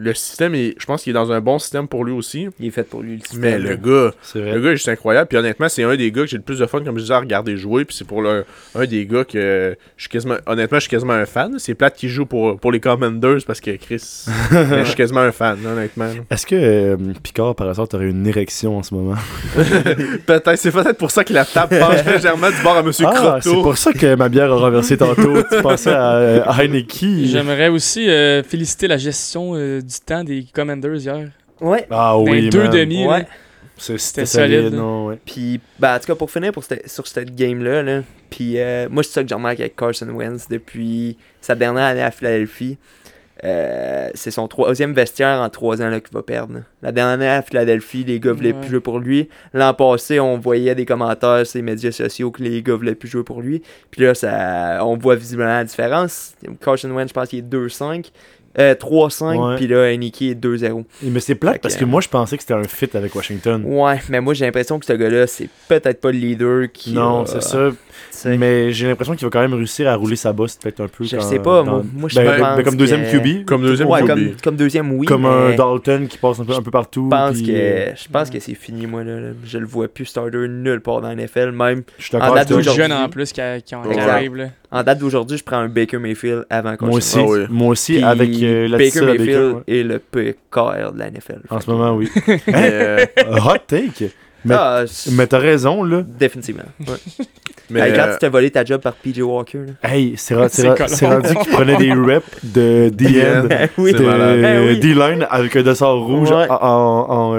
le 0.01 0.15
système, 0.15 0.55
est, 0.55 0.77
je 0.79 0.87
pense 0.87 1.03
qu'il 1.03 1.11
est 1.11 1.15
dans 1.15 1.33
un 1.33 1.41
bon 1.41 1.59
système 1.59 1.89
pour 1.89 2.05
lui 2.05 2.13
aussi. 2.13 2.47
Il 2.61 2.67
est 2.69 2.71
fait 2.71 2.85
pour 2.85 3.03
lui. 3.03 3.15
Le 3.17 3.21
système, 3.21 3.41
Mais 3.41 3.59
le 3.59 3.75
gars, 3.75 4.13
C'est 4.23 4.39
le 4.39 4.51
vrai. 4.53 4.61
gars 4.61 4.69
est 4.71 4.77
juste 4.77 4.89
incroyable. 4.89 5.27
Puis 5.27 5.37
honnêtement, 5.39 5.69
c'est 5.69 5.83
un 5.83 5.97
des 5.97 6.13
gars 6.13 6.23
que 6.23 6.29
j'ai 6.29 6.37
le 6.37 6.43
plus 6.45 6.61
de 6.61 6.67
fun, 6.67 6.85
comme 6.85 6.97
je 6.99 7.03
disais, 7.03 7.15
à 7.15 7.19
regarder 7.19 7.57
jouer. 7.57 7.85
Puis 7.85 7.97
c'est 7.97 8.07
pour 8.07 8.23
le, 8.23 8.45
un 8.77 8.87
des 8.87 9.05
gars 9.07 9.25
que 9.25 9.77
je 9.97 10.03
suis 10.03 10.09
quasiment. 10.09 10.37
Honnêtement, 10.47 10.77
je 10.79 10.83
suis 10.83 10.91
quasiment 10.91 11.15
un 11.15 11.27
fan. 11.27 11.57
C'est 11.59 11.75
plate 11.75 11.97
qu'il 11.97 12.11
joue 12.11 12.27
pour, 12.27 12.61
pour 12.61 12.71
les 12.71 12.79
Commanders 12.79 13.41
parce 13.45 13.61
que 13.61 13.73
Chris. 13.73 14.27
mais 14.53 14.81
je 14.81 14.85
suis 14.85 14.95
quasiment 14.95 15.21
un 15.21 15.33
fan, 15.33 15.59
honnêtement. 15.67 16.11
Est-ce 16.31 16.47
que 16.47 16.55
euh, 16.55 16.97
Picard, 17.21 17.57
par 17.57 17.69
hasard, 17.69 17.89
t'aurais 17.89 18.09
une 18.09 18.25
érection 18.27 18.79
en 18.79 18.85
ce 18.85 18.95
moment? 18.95 19.17
peut-être, 20.27 20.57
c'est 20.57 20.71
peut-être 20.71 20.97
pour 20.99 21.11
ça 21.11 21.25
que 21.25 21.33
la 21.33 21.45
table 21.45 21.79
penche 21.79 22.05
légèrement 22.07 22.51
du 22.51 22.63
bord 22.63 22.77
à 22.77 22.83
Monsieur 22.85 23.07
Ah, 23.09 23.39
c'est 23.43 23.51
pour 23.51 23.77
ça 23.77 23.93
que 23.93 24.15
ma 24.15 24.29
bière 24.29 24.53
a 24.53 24.57
renversé 24.57 24.97
tantôt. 24.97 25.43
tu 25.51 25.61
pensais 25.63 25.91
à, 25.91 26.45
à 26.45 26.63
Heineken. 26.63 27.25
J'aimerais 27.25 27.69
aussi 27.69 28.09
euh, 28.09 28.43
féliciter 28.43 28.87
la 28.89 28.97
gestion 28.97 29.53
euh, 29.55 29.81
du 29.89 30.01
temps 30.05 30.23
des 30.25 30.45
Commanders 30.53 30.97
hier. 30.97 31.29
Ouais. 31.61 31.87
Ah 31.91 32.13
Dans 32.15 32.23
oui, 32.23 32.43
les 32.43 32.49
deux 32.51 32.65
man. 32.65 32.71
demi. 32.73 33.07
Ouais. 33.07 33.27
C'était 33.77 34.27
solide, 34.27 34.75
non, 34.75 35.07
ouais. 35.07 35.19
Puis, 35.25 35.61
ben, 35.79 35.95
en 35.97 35.99
tout 36.01 36.07
cas, 36.07 36.15
pour 36.17 36.31
finir 36.31 36.51
pour 36.53 36.65
cette- 36.65 36.89
sur 36.89 37.07
cette 37.07 37.35
game-là, 37.35 37.83
là, 37.85 38.03
puis 38.29 38.55
euh, 38.59 38.89
moi, 38.91 39.03
c'est 39.05 39.13
ça 39.13 39.23
que 39.23 39.29
j'ai 39.29 39.35
remarqué 39.37 39.63
avec 39.63 39.77
Carson 39.77 40.09
Wentz 40.09 40.49
depuis 40.49 41.17
sa 41.41 41.55
dernière 41.55 41.85
année 41.85 42.03
à 42.03 42.11
Philadelphie. 42.11 42.77
Euh, 43.45 44.11
c'est 44.15 44.33
son 44.33 44.49
troisième 44.49 44.93
vestiaire 44.93 45.41
en 45.41 45.49
trois 45.49 45.81
ans 45.81 45.89
là, 45.89 46.01
qu'il 46.01 46.13
va 46.13 46.25
perdre. 46.25 46.63
La 46.83 46.91
dernière 46.91 47.15
année 47.15 47.29
à 47.29 47.41
Philadelphie, 47.41 48.03
les 48.03 48.19
gars 48.19 48.33
voulaient 48.33 48.53
Ouais. 48.53 48.61
plus 48.63 48.69
jouer 48.71 48.81
pour 48.81 48.99
lui. 48.99 49.29
L'an 49.55 49.75
passé, 49.75 50.19
on 50.19 50.39
voyait 50.39 50.75
des 50.75 50.85
commentaires 50.85 51.47
sur 51.47 51.59
les 51.59 51.63
médias 51.63 51.93
sociaux 51.93 52.33
que 52.33 52.43
les 52.43 52.61
gars 52.65 52.75
voulaient 52.75 52.97
plus 52.97 53.09
jouer 53.09 53.23
pour 53.23 53.41
lui. 53.41 53.63
Puis 53.93 54.03
là, 54.03 54.15
ça, 54.15 54.81
on 54.85 54.97
voit 54.97 55.15
visiblement 55.15 55.51
la 55.51 55.63
différence. 55.65 56.35
Carson 56.61 56.91
Wentz, 56.91 57.11
je 57.11 57.15
pense 57.15 57.29
qu'il 57.29 57.39
est 57.39 57.43
2-5. 57.43 58.11
Euh, 58.59 58.75
3-5, 58.75 59.37
Ouais. 59.51 59.57
puis 59.57 59.67
là, 59.69 59.93
Heineken 59.93 60.31
est 60.31 60.35
2-0. 60.35 60.85
Et- 61.05 61.11
Mais 61.11 61.21
c'est 61.21 61.35
plate 61.37 61.55
Fait 61.55 61.59
parce 61.61 61.75
que- 61.75 61.81
que 61.81 61.85
moi, 61.85 62.01
je 62.01 62.09
pensais 62.09 62.37
que 62.37 62.43
c'était 62.43 62.55
un 62.55 62.65
fit 62.65 62.89
avec 62.95 63.15
Washington. 63.15 63.63
Ouais, 63.65 64.01
mais 64.09 64.21
moi, 64.21 64.35
j'ai 64.35 64.45
l'impression 64.47 64.79
que 64.79 64.87
ce 64.87 64.93
gars-là, 64.95 65.27
c'est 65.27 65.49
peut-être 65.69 66.01
pas 66.01 66.11
le 66.11 66.19
leader 66.19 66.67
qui. 66.73 66.93
Non, 66.93 67.23
a- 67.23 67.27
c'est 67.27 67.43
ça. 67.43 67.71
Mais 68.27 68.73
j'ai 68.73 68.89
l'impression 68.89 69.15
qu'il 69.15 69.27
va 69.27 69.31
quand 69.31 69.41
même 69.41 69.55
réussir 69.55 69.89
à 69.89 69.95
rouler 69.95 70.17
sa 70.17 70.33
bosse 70.33 70.57
peut-être 70.57 70.81
un 70.81 70.89
peu. 70.89 71.05
Je 71.05 71.17
quand- 71.17 71.23
sais 71.23 71.39
pas, 71.39 71.63
dans- 71.63 71.67
moi, 71.71 71.83
moi 71.95 72.09
je 72.09 72.17
ben, 72.17 72.25
ben, 72.25 72.39
pense 72.39 72.57
ben, 72.57 72.63
comme 72.65 72.77
deuxième 72.77 73.03
que- 73.05 73.11
QB. 73.19 73.45
Comme 73.45 73.63
deuxième 73.63 73.89
ouais, 73.89 74.01
QB. 74.01 74.07
comme, 74.09 74.31
comme 74.43 74.57
deuxième, 74.57 74.93
oui. 74.93 75.07
comme 75.07 75.23
mais 75.23 75.53
un 75.53 75.55
Dalton 75.57 76.07
qui 76.09 76.19
passe 76.19 76.41
un 76.41 76.45
peu, 76.45 76.53
un 76.55 76.63
peu 76.63 76.71
partout. 76.71 77.05
Je 77.11 77.17
pense 77.17 77.37
puis, 77.37 77.47
que, 77.47 77.53
euh, 77.53 77.95
je 77.95 78.09
pense 78.11 78.31
que 78.31 78.41
c'est 78.41 78.55
fini, 78.55 78.87
moi. 78.87 79.05
Là. 79.05 79.31
Je 79.45 79.59
le 79.59 79.67
vois 79.67 79.87
plus 79.89 80.07
starter 80.07 80.49
nulle 80.49 80.81
part 80.81 81.01
dans 81.01 81.09
la 81.09 81.15
NFL. 81.15 81.53
Même 81.53 81.83
je 81.99 82.05
suis 82.07 82.17
en 82.17 82.19
d'accord 82.19 82.35
date 82.35 82.51
avec 82.51 82.69
jeunes 82.71 82.93
en 82.93 83.09
plus 83.09 83.33
qui, 83.33 83.41
a- 83.41 83.61
qui, 83.61 83.75
ont- 83.77 83.83
qui. 83.83 83.97
Là. 83.97 84.49
en 84.71 84.83
date 84.83 84.99
d'aujourd'hui, 84.99 85.39
je 85.39 85.45
prends 85.45 85.57
un 85.59 85.69
Baker 85.69 85.99
Mayfield 85.99 86.45
avant 86.51 86.71
Carson 86.73 86.87
Moi 86.87 86.97
aussi, 86.97 87.19
Ah 87.21 87.25
oui. 87.27 87.39
moi 87.49 87.69
aussi 87.69 87.95
Puis 87.95 88.03
avec 88.05 88.31
euh, 88.49 88.75
à 88.75 88.79
Baker, 88.79 89.01
Mayfield 89.03 89.55
ouais. 89.55 89.63
est 89.77 89.83
le 89.83 89.99
PKR 89.99 90.93
de 90.93 90.99
la 90.99 91.11
NFL. 91.11 91.41
En 91.51 91.61
ce 91.61 91.71
moment, 91.71 91.93
oui. 91.95 92.09
Euh, 92.49 93.05
Hot 93.45 93.59
take. 93.67 94.11
Mais, 94.45 94.55
Ah, 94.57 94.85
mais 95.13 95.27
t'as 95.27 95.39
raison, 95.39 95.83
là. 95.83 96.03
définitivement. 96.03 96.63
Ouais. 96.81 96.95
mais, 97.71 97.81
Hey, 97.81 97.93
quand 97.95 98.07
euh, 98.09 98.13
tu 98.13 98.19
t'es 98.21 98.29
volé 98.29 98.51
ta 98.51 98.65
job 98.65 98.81
par 98.81 98.95
PJ 98.95 99.19
Walker. 99.21 99.59
Là. 99.59 99.91
Hey, 99.91 100.15
c'est 100.17 100.35
rendu 100.35 101.35
qu'il 101.35 101.53
prenait 101.53 101.77
des 101.77 101.93
reps 101.93 102.27
de 102.45 102.91
oui. 103.79 103.93
Malade. 103.95 104.41
Ben 104.41 104.65
de 104.65 104.69
oui. 104.71 104.79
D-line 104.79 105.27
avec 105.29 105.57
un 105.57 105.63
dessert 105.63 105.93
rouge 105.97 106.31
Ouais. 106.31 106.47
en, 106.49 107.35
en-. 107.35 107.37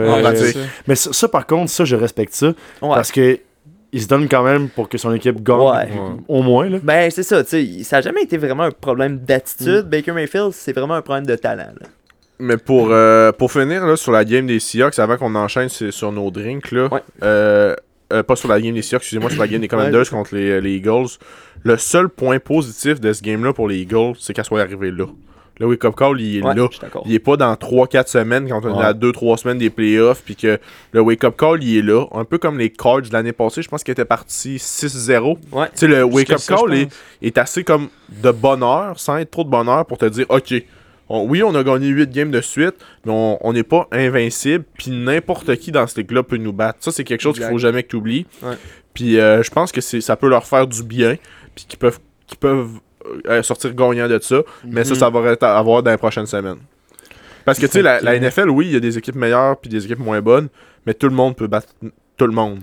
Mais 0.88 0.95
ça, 0.95 1.14
ça, 1.14 1.28
par 1.30 1.47
contre, 1.47 1.72
ça, 1.72 1.86
je 1.86 1.95
respecte 1.95 2.34
ça. 2.34 2.47
Ouais. 2.47 2.53
Parce 2.95 3.12
que 3.12 3.39
il 3.91 4.01
se 4.01 4.07
donne 4.07 4.27
quand 4.29 4.43
même 4.43 4.69
pour 4.69 4.87
que 4.89 4.97
son 4.97 5.13
équipe 5.13 5.41
gagne 5.43 5.57
Ouais. 5.59 5.89
au 6.27 6.41
moins. 6.43 6.69
Là. 6.69 6.77
Ben, 6.83 7.09
c'est 7.11 7.23
ça, 7.23 7.43
tu 7.43 7.49
sais, 7.49 7.83
ça 7.83 7.97
a 7.97 8.01
jamais 8.01 8.23
été 8.23 8.37
vraiment 8.37 8.63
un 8.63 8.71
problème 8.71 9.19
d'attitude. 9.19 9.85
Mm. 9.85 9.89
Baker 9.89 10.11
Mayfield, 10.11 10.51
c'est 10.53 10.73
vraiment 10.73 10.93
un 10.95 11.01
problème 11.01 11.25
de 11.25 11.35
talent. 11.35 11.71
là. 11.79 11.87
Mais 12.41 12.55
pour, 12.57 12.89
euh, 12.91 13.31
pour 13.33 13.51
finir 13.51 13.85
là, 13.85 13.95
sur 13.97 14.11
la 14.13 14.23
game 14.23 14.47
des 14.47 14.59
Seahawks, 14.59 14.97
avant 14.99 15.17
qu'on 15.17 15.35
enchaîne 15.35 15.67
sur, 15.69 16.11
nos 16.11 16.31
drinks, 16.31 16.71
là, 16.71 16.87
Ouais. 16.91 17.01
euh, 17.23 17.75
euh, 18.13 18.23
pas 18.23 18.35
sur 18.37 18.47
la 18.47 18.61
game 18.61 18.73
des 18.73 18.81
Seahawks, 18.81 19.01
excusez-moi, 19.01 19.29
sur 19.29 19.41
la 19.41 19.47
game 19.47 19.59
des 19.61 19.67
Commanders 19.67 19.99
Ouais. 20.01 20.09
contre 20.09 20.35
les, 20.35 20.61
les 20.61 20.75
Eagles, 20.75 21.07
le 21.63 21.77
seul 21.77 22.07
point 22.07 22.39
positif 22.39 23.01
de 23.01 23.11
ce 23.11 23.21
game-là 23.21 23.51
pour 23.51 23.67
les 23.67 23.79
Eagles, 23.79 24.13
c'est 24.19 24.33
qu'elle 24.33 24.45
soit 24.45 24.61
arrivée 24.61 24.91
là. 24.91 25.05
Le 25.60 25.68
wake-up 25.68 25.93
call, 25.95 26.22
il 26.22 26.38
est 26.38 26.41
Ouais, 26.41 26.55
là. 26.55 26.68
Il 27.05 27.14
est 27.14 27.20
pas 27.20 27.36
dans 27.36 27.53
3-4 27.53 28.07
semaines 28.07 28.47
quand 28.47 28.64
on 28.66 28.70
est 28.70 28.78
Ouais. 28.78 28.86
à 28.86 28.93
2-3 28.93 29.38
semaines 29.38 29.57
des 29.57 29.70
playoffs, 29.70 30.22
puis 30.24 30.36
que 30.38 30.57
le 30.93 31.01
wake-up 31.01 31.36
call, 31.38 31.62
il 31.64 31.78
est 31.78 31.82
là. 31.82 32.05
Un 32.14 32.24
peu 32.24 32.38
comme 32.38 32.57
les 32.57 32.70
Cards 32.70 33.01
de 33.01 33.12
l'année 33.12 33.34
passée, 33.34 33.62
je 33.62 33.68
pense 33.68 33.84
qu'il 33.84 33.91
était 33.91 34.05
parti 34.05 34.57
6-0. 34.57 35.38
Ouais. 35.51 35.66
Tu 35.68 35.72
sais, 35.80 35.88
le 35.88 36.03
wake-up 36.03 36.39
call 36.47 36.74
est, 36.74 36.88
est 37.22 37.38
assez 37.38 37.64
comme 37.66 37.89
de 38.24 38.32
bonheur, 38.32 38.99
sans 38.99 39.18
être 39.18 39.32
trop 39.32 39.43
de 39.43 39.49
bonheur, 39.49 39.86
pour 39.86 39.97
te 39.97 40.05
dire, 40.05 40.26
OK, 40.30 40.53
on- 41.10 41.26
oui, 41.28 41.43
on 41.43 41.53
a 41.55 41.64
gagné 41.64 41.88
8 41.88 42.10
games 42.10 42.32
de 42.32 42.39
suite, 42.41 42.76
mais 43.05 43.12
on 43.41 43.51
n'est 43.51 43.64
pas 43.64 43.88
invincible, 43.91 44.64
puis 44.78 44.91
n'importe 44.91 45.55
qui 45.57 45.72
dans 45.74 45.86
cette 45.88 45.97
ligue-là 45.97 46.24
peut 46.24 46.38
nous 46.38 46.53
battre. 46.53 46.78
Ça, 46.82 46.91
c'est 46.93 47.03
quelque 47.03 47.22
chose 47.22 47.36
qu'il 47.36 47.47
faut 47.47 47.57
jamais 47.57 47.84
que 47.84 47.89
tu 47.89 47.95
oublies. 47.97 48.26
Puis 48.93 49.20
euh, 49.20 49.43
je 49.43 49.51
pense 49.51 49.72
que 49.72 49.82
ça 49.82 50.16
peut 50.16 50.30
leur 50.30 50.45
faire 50.45 50.68
du 50.68 50.84
bien, 50.84 51.16
puis 51.55 51.66
qu'ils 51.68 51.80
peuvent, 51.80 51.99
qu'ils 52.28 52.38
peuvent 52.38 52.70
sortir 53.43 53.74
gagnants 53.74 54.07
de 54.07 54.20
ça, 54.20 54.41
mais 54.66 54.84
ça, 54.84 54.93
Mhm. 54.93 54.99
ça 54.99 55.10
va 55.10 55.32
être 55.32 55.43
à 55.43 55.62
voir 55.62 55.84
dans 55.84 55.91
les 55.91 55.97
prochaines 55.97 56.26
semaines. 56.26 56.60
Parce 57.45 57.57
que, 57.57 57.66
tu 57.66 57.74
sais, 57.74 57.82
la, 57.82 58.16
NFL, 58.20 58.49
oui, 58.49 58.68
il 58.68 58.74
y 58.74 58.76
a 58.76 58.80
des 58.80 58.97
équipes 58.97 59.16
meilleures, 59.16 59.57
puis 59.57 59.70
des 59.70 59.84
équipes 59.86 59.99
moins 59.99 60.22
bonnes, 60.22 60.49
mais 60.86 60.93
tout 60.93 61.07
le 61.07 61.16
monde 61.16 61.36
peut 61.36 61.47
battre 61.47 61.68
tout 62.18 62.26
le 62.28 62.34
monde. 62.34 62.60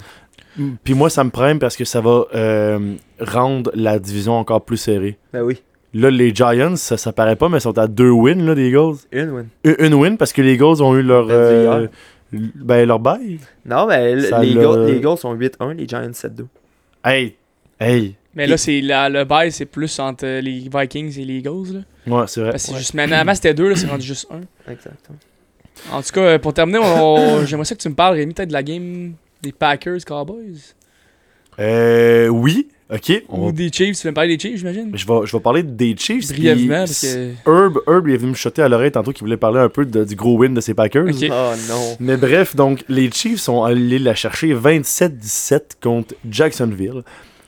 Puis 0.85 0.95
moi, 0.95 1.11
ça 1.11 1.23
me 1.25 1.31
prime 1.31 1.59
parce 1.59 1.77
que 1.77 1.85
ça 1.85 2.01
va 2.01 2.25
euh, 2.35 2.95
rendre 3.21 3.71
la 3.75 3.99
division 3.99 4.35
encore 4.39 4.65
plus 4.65 4.77
serrée. 4.79 5.19
Ben 5.33 5.43
oui. 5.43 5.63
Là, 5.93 6.11
les 6.11 6.35
Giants, 6.35 6.77
ça, 6.77 6.97
ça 6.97 7.13
paraît 7.13 7.37
pas, 7.37 7.49
mais 7.49 7.59
ils 7.59 7.63
sont 7.63 7.77
à 7.79 7.87
deux 7.87 8.11
wins, 8.11 8.45
là, 8.45 8.55
des 8.55 8.69
Eagles. 8.69 8.97
Une 9.13 9.31
win. 9.31 9.49
Une, 9.65 9.77
une 9.79 9.95
win 9.95 10.17
parce 10.17 10.33
que 10.33 10.43
les 10.43 10.55
Eagles 10.55 10.83
ont 10.83 10.95
eu 10.95 11.03
leur. 11.03 11.27
Euh, 11.31 11.87
ben, 12.33 12.87
leur 12.87 12.99
bail. 12.99 13.39
Non, 13.65 13.87
mais 13.87 14.21
Ça 14.21 14.41
les, 14.41 14.51
Eagles, 14.51 14.87
les 14.87 14.97
Eagles 14.97 15.17
sont 15.17 15.35
8-1, 15.35 15.75
les 15.75 15.87
Giants 15.87 16.11
7-2. 16.11 16.47
Hey, 17.05 17.37
hey, 17.81 18.17
Mais 18.37 18.47
là, 18.47 18.57
c'est 18.57 18.81
la, 18.83 19.09
le 19.09 19.25
bail, 19.25 19.51
c'est 19.51 19.65
plus 19.67 19.99
entre 19.99 20.27
les 20.41 20.69
Vikings 20.73 21.19
et 21.19 21.25
les 21.25 21.39
Eagles. 21.39 21.73
Là. 22.07 22.15
Ouais, 22.21 22.25
c'est 22.29 22.41
vrai. 22.43 22.51
Parce 22.51 22.67
que 22.71 22.77
juste, 22.77 22.95
maintenant, 22.95 23.17
avant, 23.17 23.35
c'était 23.35 23.55
deux, 23.55 23.71
là, 23.71 23.77
c'est 23.77 23.87
rendu 23.89 24.07
juste 24.07 24.29
un. 24.31 24.41
Exactement. 24.71 25.19
En 25.91 26.03
tout 26.03 26.13
cas, 26.13 26.39
pour 26.39 26.53
terminer, 26.55 26.79
on- 26.79 27.45
j'aimerais 27.47 27.65
ça 27.65 27.75
que 27.75 27.81
tu 27.81 27.89
me 27.89 27.95
parles, 27.95 28.17
Rémi, 28.17 28.33
peut-être 28.35 28.49
de 28.49 28.53
la 28.53 28.63
game 28.63 29.15
des 29.43 29.53
Packers 29.53 30.05
Cowboys. 30.07 30.75
Euh, 31.59 32.29
oui, 32.29 32.69
ok. 32.93 33.23
on 33.31 33.41
Ou 33.41 33.47
va- 33.47 33.53
des 33.53 33.71
Chiefs. 33.73 33.99
Tu 33.99 34.07
veux 34.07 34.11
me 34.11 34.15
parler 34.15 34.37
des 34.37 34.41
Chiefs, 34.43 34.59
j'imagine? 34.59 34.91
Je 34.95 35.07
vais, 35.07 35.15
je 35.27 35.33
vais 35.37 35.41
parler 35.43 35.63
des 35.63 35.97
Chiefs. 35.97 36.29
Brièvement, 36.29 36.81
parce 36.81 37.01
que. 37.01 37.31
Herb, 37.47 37.79
Herb, 37.87 38.09
il 38.09 38.15
est 38.15 38.19
venu 38.19 38.31
me 38.33 38.37
chuter 38.37 38.61
à 38.63 38.69
l'oreille 38.69 38.93
tantôt 38.93 39.13
qu'il 39.13 39.23
voulait 39.23 39.39
parler 39.39 39.61
un 39.61 39.71
peu 39.71 39.87
de- 39.87 40.05
du 40.05 40.15
gros 40.15 40.37
win 40.37 40.53
de 40.53 40.61
ses 40.61 40.75
Packers. 40.75 41.07
Ok. 41.07 41.31
Oh 41.31 41.53
non. 41.69 41.97
Mais 42.01 42.17
bref, 42.19 42.55
donc 42.55 42.85
les 42.91 43.11
Chiefs 43.11 43.41
sont 43.41 43.65
allés 43.65 43.99
la 43.99 44.15
chercher 44.15 44.53
27-17 44.55 45.61
contre 45.83 46.15
Jacksonville. 46.31 47.03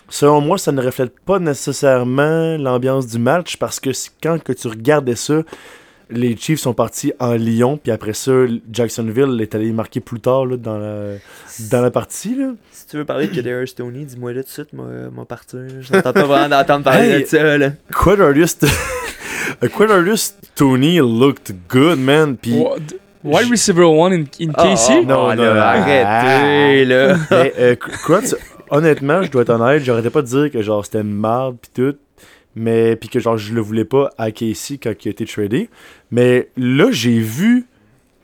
Selon 0.08 0.40
moi, 0.40 0.56
ça 0.58 0.72
ne 0.72 0.82
reflète 0.82 1.18
pas 1.20 1.38
nécessairement 1.38 2.56
l'ambiance 2.56 3.06
du 3.06 3.18
match 3.18 3.56
parce 3.58 3.78
que 3.80 3.90
quand 4.22 4.42
que 4.42 4.52
tu 4.52 4.68
regardais 4.68 5.16
ça, 5.16 5.42
les 6.10 6.34
Chiefs 6.36 6.60
sont 6.60 6.72
partis 6.72 7.12
en 7.20 7.32
Lyon, 7.34 7.78
puis 7.82 7.92
après 7.92 8.14
ça, 8.14 8.32
Jacksonville 8.72 9.38
est 9.42 9.54
allé 9.54 9.70
marquer 9.72 10.00
plus 10.00 10.20
tard 10.20 10.46
là, 10.46 10.56
dans, 10.56 10.78
la, 10.78 11.16
dans 11.70 11.82
la 11.82 11.90
partie. 11.90 12.34
Là. 12.34 12.52
Si 12.72 12.86
tu 12.86 12.96
veux 12.96 13.04
parler 13.04 13.26
de 13.26 13.34
Kadarius 13.34 13.74
Tony, 13.74 14.06
dis-moi 14.06 14.32
là 14.32 14.40
tout 14.42 14.46
de 14.48 14.52
suite, 14.52 14.72
moi, 14.72 14.86
moi 15.12 15.26
partir. 15.26 15.60
Je 15.80 15.92
n'entends 15.92 16.14
pas 16.14 16.22
vraiment 16.24 16.48
d'entendre 16.48 16.84
parler 16.84 17.08
Hey. 17.10 17.22
de 17.24 17.26
ça, 17.28 17.58
là. 17.58 17.70
Quadarius, 17.94 18.56
Quadarius 19.74 20.34
Tony 20.54 20.98
looked 20.98 21.54
good, 21.68 21.98
man. 21.98 22.36
Puis 22.36 22.54
Wide 23.24 23.50
receiver 23.50 23.84
one 23.84 24.12
in, 24.12 24.24
in 24.40 24.52
Ah, 24.54 24.62
KC. 24.74 25.04
Non, 25.04 25.28
ah, 25.28 25.36
non, 25.36 25.42
là, 25.44 25.54
non. 25.54 25.60
arrêtez, 25.60 26.84
là. 26.86 27.16
Mais, 27.30 27.52
euh, 27.58 27.74
Krutz, 27.76 28.34
honnêtement, 28.70 29.22
je 29.22 29.30
dois 29.30 29.42
être 29.42 29.50
honnête, 29.50 29.82
j'arrêtais 29.82 30.10
pas 30.10 30.22
de 30.22 30.26
dire 30.26 30.50
que 30.50 30.62
genre 30.62 30.84
c'était 30.84 31.02
marde 31.02 31.56
pis 31.60 31.70
tout, 31.74 31.96
mais 32.56 32.96
puis 32.96 33.08
que 33.08 33.20
genre 33.20 33.36
je 33.36 33.52
le 33.54 33.60
voulais 33.60 33.84
pas 33.84 34.10
à 34.18 34.30
Casey 34.30 34.78
quand 34.82 34.92
il 35.04 35.08
a 35.08 35.10
été 35.10 35.24
tradé. 35.26 35.68
Mais 36.10 36.48
là, 36.56 36.88
j'ai 36.90 37.18
vu 37.20 37.66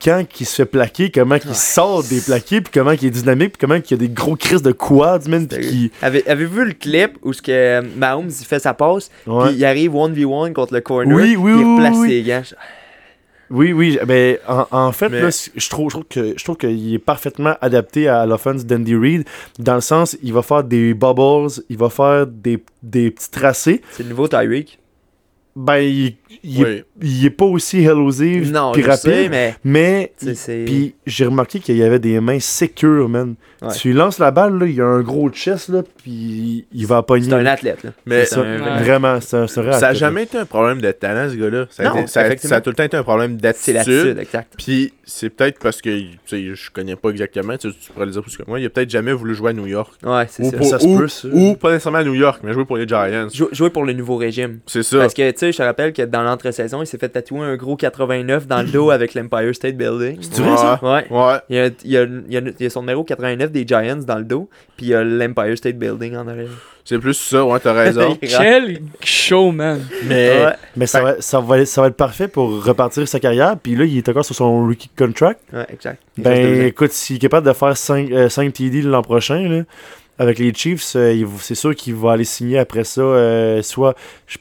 quand 0.04 0.22
il 0.40 0.44
se 0.44 0.56
fait 0.56 0.66
plaquer, 0.66 1.10
comment 1.10 1.36
il 1.36 1.54
sort 1.54 2.02
des 2.02 2.20
plaqués, 2.20 2.60
puis 2.60 2.70
comment 2.74 2.90
il 2.92 3.06
est 3.06 3.10
dynamique, 3.10 3.52
puis 3.52 3.58
comment 3.66 3.76
il 3.76 3.90
y 3.90 3.94
a 3.94 3.96
des 3.96 4.08
gros 4.08 4.36
crises 4.36 4.60
de 4.60 4.72
quads, 4.72 5.20
man, 5.28 5.46
qui... 5.48 5.90
Avez- 6.02 6.26
Avez-vous 6.28 6.56
vu 6.56 6.64
le 6.66 6.72
clip 6.74 7.12
où 7.22 7.32
ce 7.32 7.40
que 7.40 7.80
Mahomes 7.96 8.28
il 8.28 8.44
fait 8.44 8.58
sa 8.58 8.74
passe, 8.74 9.10
puis 9.24 9.54
il 9.56 9.64
arrive 9.64 9.92
1v1 9.92 10.52
contre 10.52 10.74
le 10.74 10.80
corner, 10.82 11.16
Oui, 11.16 11.36
oui, 11.38 11.52
puis 11.52 11.60
il 11.62 11.74
replace 11.74 11.96
oui. 11.96 12.08
ses 12.10 12.22
gants. 12.22 12.42
Oui, 13.54 13.72
oui, 13.72 13.98
ben, 14.06 14.36
en, 14.48 14.66
en 14.70 14.92
fait, 14.92 15.08
Mais- 15.08 15.20
là, 15.22 15.30
je 15.30 15.68
trouve, 15.70 15.88
je 15.88 15.94
trouve 15.94 16.04
que 16.10 16.34
je 16.36 16.44
trouve 16.44 16.56
qu'il 16.56 16.92
est 16.92 16.98
parfaitement 16.98 17.54
adapté 17.60 18.08
à 18.08 18.26
l'offense 18.26 18.66
d'Andy 18.66 18.96
Reid, 18.96 19.24
dans 19.58 19.76
le 19.76 19.80
sens, 19.80 20.16
il 20.22 20.32
va 20.32 20.42
faire 20.42 20.64
des 20.64 20.92
bubbles, 20.92 21.48
il 21.68 21.76
va 21.78 21.88
faire 21.88 22.26
des, 22.26 22.62
des 22.82 23.10
petits 23.12 23.30
tracés, 23.30 23.80
C'est 23.92 24.02
le 24.02 24.08
nouveau 24.10 24.26
Tyreek. 24.28 24.78
ben, 25.56 25.76
il, 25.76 26.16
il 26.42 26.60
est 26.60 26.64
Oui. 26.64 26.82
il 27.02 27.26
est 27.26 27.30
pas 27.30 27.44
aussi 27.44 27.80
explosif 27.80 28.50
Non, 28.50 28.72
puis 28.72 28.82
rapide, 28.82 29.32
sais, 29.32 29.56
mais 29.64 30.12
puis 30.66 30.94
j'ai 31.06 31.24
remarqué 31.26 31.60
qu'il 31.60 31.76
y 31.76 31.82
avait 31.82 31.98
des 31.98 32.20
mains 32.20 32.40
sécures, 32.40 33.08
man. 33.08 33.34
Ouais. 33.62 33.72
Tu 33.74 33.88
lui 33.88 33.94
lances 33.94 34.18
la 34.18 34.30
balle, 34.30 34.58
là, 34.58 34.66
il 34.66 34.74
y 34.74 34.80
a 34.82 34.84
un 34.86 35.00
gros 35.00 35.30
chest, 35.30 35.70
là, 35.70 35.82
puis 36.02 36.66
il 36.72 36.86
va 36.86 37.02
pogner. 37.02 37.24
C'est 37.28 37.34
un 37.34 37.46
athlète, 37.46 37.82
là. 37.82 37.90
Mais 38.04 38.26
ça, 38.26 38.40
un-. 38.42 38.82
Vraiment, 38.82 39.20
c'est 39.22 39.36
un, 39.38 39.46
c'est 39.46 39.60
un 39.60 39.62
vrai 39.62 39.72
ça 39.72 39.80
n'a 39.80 39.86
athlète, 39.88 40.00
jamais 40.00 40.22
été 40.24 40.36
un 40.36 40.44
problème 40.44 40.80
de 40.82 40.92
talent, 40.92 41.30
ce 41.30 41.36
gars-là. 41.36 41.66
Ça, 41.70 41.82
a 41.82 41.86
Non, 41.86 42.00
été- 42.00 42.06
ça 42.08 42.20
a- 42.22 42.36
ça 42.36 42.56
a 42.56 42.60
tout 42.60 42.70
le 42.70 42.76
temps 42.76 42.82
été 42.82 42.96
un 42.96 43.02
problème 43.02 43.38
C'est 43.54 43.72
l'attitude, 43.72 43.74
d'attitude. 43.94 44.18
exact. 44.18 44.52
Puis 44.58 44.92
c'est 45.04 45.30
peut-être 45.30 45.58
parce 45.60 45.80
que, 45.80 45.88
tu 45.98 46.08
sais, 46.26 46.54
je 46.54 46.70
connais 46.70 46.96
pas 46.96 47.08
exactement, 47.08 47.56
tu, 47.56 47.68
pourrais 47.94 48.04
le 48.06 48.12
dire 48.12 48.22
plus 48.22 48.36
que 48.36 48.42
moi, 48.46 48.60
il 48.60 48.66
a 48.66 48.70
peut-être 48.70 48.90
jamais 48.90 49.12
voulu 49.14 49.34
jouer 49.34 49.50
à 49.50 49.52
New 49.54 49.66
York. 49.66 49.94
Ouais, 50.04 50.26
c'est 50.28 50.42
Ou, 50.42 50.50
ça. 50.50 50.56
pour- 50.58 50.66
Ça 50.66 50.78
se 50.78 50.86
ou- 50.86 50.98
peut, 50.98 51.08
ça. 51.08 51.28
ou 51.32 51.54
pas 51.54 51.70
nécessairement 51.72 51.98
à 51.98 52.04
New 52.04 52.14
York, 52.14 52.40
mais 52.44 52.52
jouer 52.52 52.64
pour 52.66 52.76
les 52.76 52.86
Giants. 52.86 53.28
Jou- 53.32 53.48
Jouer 53.52 53.70
pour 53.70 53.84
le 53.84 53.92
nouveau 53.94 54.16
régime. 54.16 54.58
C'est 54.66 54.82
ça. 54.82 54.98
Parce 54.98 55.14
que, 55.14 55.30
tu 55.30 55.38
sais, 55.38 55.52
je 55.52 55.56
te 55.56 55.62
rappelle 55.62 55.92
que 55.94 56.02
dans 56.02 56.22
l'entre-saison, 56.24 56.82
il 56.82 56.86
s'est 56.86 56.98
fait 56.98 57.08
tatouer 57.08 57.40
un 57.46 57.56
gros 57.56 57.76
89 57.76 58.46
dans 58.46 58.62
le 58.62 58.68
dos 58.68 58.90
avec 58.90 59.14
l'Empire 59.14 59.54
State 59.54 59.76
Building. 59.76 60.18
C'est 60.20 60.42
vrai, 60.42 60.56
ça? 60.56 60.80
Ouais. 60.82 61.06
Ouais. 61.10 61.36
Il 61.48 61.56
y, 61.56 61.60
a, 61.60 61.66
il, 61.84 61.90
y 61.90 61.96
a, 61.96 62.02
il 62.04 62.32
y 62.32 62.36
a- 62.36 62.40
il 62.40 62.62
y 62.62 62.66
a 62.66 62.70
son 62.70 62.80
numéro 62.80 63.04
89 63.04 63.50
des 63.52 63.66
Giants 63.66 63.96
dans 64.06 64.18
le 64.18 64.24
dos, 64.24 64.48
puis 64.76 64.86
il 64.86 64.88
y 64.90 64.94
a 64.94 65.04
l'Empire 65.04 65.56
State 65.56 65.76
Building 65.76 66.16
en 66.16 66.26
arrière. 66.28 66.48
C'est 66.86 66.98
plus 66.98 67.14
ça, 67.14 67.42
ouais, 67.44 67.58
t'as 67.60 67.72
raison. 67.72 68.16
Quel 68.20 68.80
show, 69.02 69.50
man. 69.52 69.80
mais 70.04 70.44
Ouais. 70.44 70.52
Mais 70.76 70.86
ça 70.86 71.00
va, 71.02 71.20
ça, 71.20 71.40
va, 71.40 71.64
ça 71.64 71.80
va 71.80 71.86
être 71.88 71.96
parfait 71.96 72.28
pour 72.28 72.62
repartir 72.64 73.08
sa 73.08 73.18
carrière, 73.20 73.56
puis 73.62 73.74
là, 73.74 73.84
il 73.84 73.96
est 73.96 74.08
encore 74.08 74.24
sur 74.24 74.34
son 74.34 74.66
rookie 74.66 74.90
contract. 74.96 75.40
Ouais, 75.52 75.64
exact. 75.72 76.02
Ben, 76.18 76.66
écoute, 76.66 76.92
s'il 76.92 77.16
est 77.16 77.20
capable 77.20 77.46
de 77.46 77.52
faire 77.54 77.76
5, 77.76 78.10
5 78.28 78.52
TD 78.52 78.82
l'an 78.82 79.00
prochain, 79.02 79.48
là, 79.48 79.62
avec 80.18 80.38
les 80.38 80.52
Chiefs, 80.54 80.92
euh, 80.94 81.24
c'est 81.40 81.54
sûr 81.56 81.74
qu'il 81.74 81.94
va 81.94 82.12
aller 82.12 82.24
signer 82.24 82.58
après 82.58 82.84
ça, 82.84 83.00
euh, 83.00 83.62
soit. 83.62 83.94
je- 84.26 84.36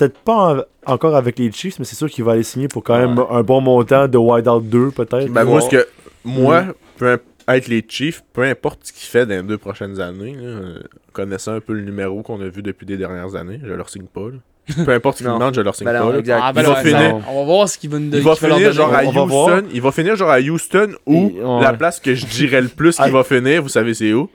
Peut-être 0.00 0.18
pas 0.18 0.64
en- 0.86 0.92
encore 0.94 1.14
avec 1.14 1.38
les 1.38 1.52
Chiefs, 1.52 1.78
mais 1.78 1.84
c'est 1.84 1.94
sûr 1.96 2.08
qu'il 2.08 2.24
va 2.24 2.32
aller 2.32 2.42
signer 2.42 2.68
pour 2.68 2.82
quand 2.82 2.98
même 2.98 3.18
Ouais. 3.18 3.26
un 3.30 3.42
bon 3.42 3.60
montant 3.60 4.08
de 4.08 4.16
Wideout 4.18 4.60
2, 4.62 4.90
peut-être. 4.90 5.28
ben, 5.30 5.44
moi, 5.44 5.60
ce 5.60 5.68
que. 5.68 5.86
Moi, 6.24 6.64
peu 6.98 7.12
imp- 7.12 7.22
être 7.48 7.68
les 7.68 7.84
Chiefs, 7.86 8.22
peu 8.32 8.42
importe 8.42 8.80
ce 8.84 8.92
qu'il 8.92 9.06
fait 9.08 9.26
dans 9.26 9.34
les 9.36 9.42
deux 9.42 9.58
prochaines 9.58 10.00
années, 10.00 10.34
là, 10.34 10.42
euh, 10.48 10.78
connaissant 11.12 11.52
un 11.52 11.60
peu 11.60 11.72
le 11.74 11.82
numéro 11.82 12.22
qu'on 12.22 12.40
a 12.40 12.48
vu 12.48 12.62
depuis 12.62 12.86
des 12.86 12.96
dernières 12.96 13.34
années, 13.34 13.60
je 13.64 13.72
leur 13.72 13.88
signe 13.90 14.04
pas. 14.06 14.20
là. 14.28 14.36
Peu 14.84 14.92
importe 14.92 15.18
ce 15.18 15.22
qu'ils 15.24 15.32
demandent, 15.32 15.54
je 15.54 15.60
leur 15.62 15.74
signe 15.74 15.84
Ben 15.86 15.92
pas. 16.00 16.12
Ah, 16.42 16.52
ben 16.52 16.60
Il 16.62 16.66
va 16.66 16.76
finir- 16.76 17.16
On 17.28 17.40
va 17.40 17.44
voir 17.44 17.68
ce 17.68 17.76
qu'il 17.76 17.90
va 17.90 17.98
nous 17.98 18.04
Il 18.04 18.10
donner. 18.10 18.22
va 18.22 18.34
qu'il 18.36 18.48
leur 18.48 18.56
finir 18.58 18.70
donner. 18.74 18.76
genre 18.76 18.94
à 18.94 19.02
va. 19.02 19.22
Houston. 19.24 19.62
Il 19.72 19.82
va 19.82 19.90
finir 19.92 20.16
genre 20.16 20.30
à 20.30 20.38
Houston 20.38 20.92
ou 21.06 21.32
ouais. 21.34 21.62
la 21.62 21.72
place 21.72 21.98
que 21.98 22.14
je 22.14 22.24
dirais 22.26 22.60
le 22.60 22.68
plus 22.68 22.96
qu'il 22.96 23.10
va 23.12 23.24
finir, 23.24 23.62
vous 23.62 23.68
savez 23.68 23.94
c'est 23.94 24.12
où? 24.12 24.30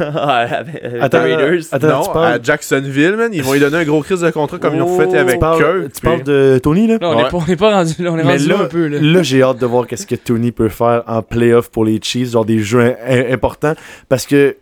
Avec- 0.16 0.82
Attends, 1.00 1.22
Raiders. 1.22 1.62
attends, 1.72 1.86
non, 1.88 2.02
tu 2.02 2.10
parles- 2.12 2.32
à 2.34 2.42
Jacksonville, 2.42 3.16
man. 3.16 3.30
Ils 3.32 3.42
vont 3.42 3.52
lui 3.52 3.60
donner 3.60 3.78
un 3.78 3.84
gros 3.84 4.02
crise 4.02 4.20
de 4.20 4.30
contrat 4.30 4.58
comme 4.58 4.74
ils 4.74 4.78
l'ont 4.78 4.98
fait 4.98 5.08
Oh. 5.10 5.14
avec 5.14 5.34
tu 5.34 5.38
parles, 5.38 5.58
Kirk. 5.58 5.82
tu 5.84 5.88
puis- 5.90 6.00
parles 6.02 6.22
de 6.22 6.60
Tony, 6.62 6.86
là? 6.86 6.98
On 7.00 7.10
Ouais. 7.16 7.22
n'est 7.24 7.28
pas, 7.30 7.36
on 7.38 7.46
est 7.46 7.56
pas 7.56 7.70
rendu 7.72 8.02
là, 8.02 8.12
on 8.12 8.18
est 8.18 8.24
Mais 8.24 8.32
rendu 8.32 8.48
là, 8.48 8.56
là, 8.56 8.62
un 8.62 8.66
peu. 8.66 8.86
Là. 8.88 8.98
là, 9.00 9.22
j'ai 9.22 9.42
hâte 9.42 9.58
de 9.60 9.66
voir 9.66 9.86
qu'est-ce 9.86 10.06
que 10.06 10.14
Tony 10.14 10.52
peut 10.52 10.68
faire 10.68 11.02
en 11.06 11.22
playoff 11.22 11.70
pour 11.70 11.84
les 11.84 11.98
Chiefs, 12.02 12.30
genre 12.32 12.44
des 12.44 12.58
jeux 12.58 12.80
im- 12.80 12.94
im- 13.08 13.32
importants. 13.32 13.74
Parce 14.08 14.26
que 14.26 14.56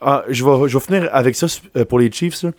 ah, 0.00 0.24
je, 0.28 0.44
vais, 0.44 0.68
je 0.68 0.78
vais 0.78 0.84
finir 0.84 1.08
avec 1.12 1.34
ça 1.34 1.46
euh, 1.76 1.84
pour 1.84 1.98
les 1.98 2.10
Chiefs. 2.10 2.42
là. 2.42 2.50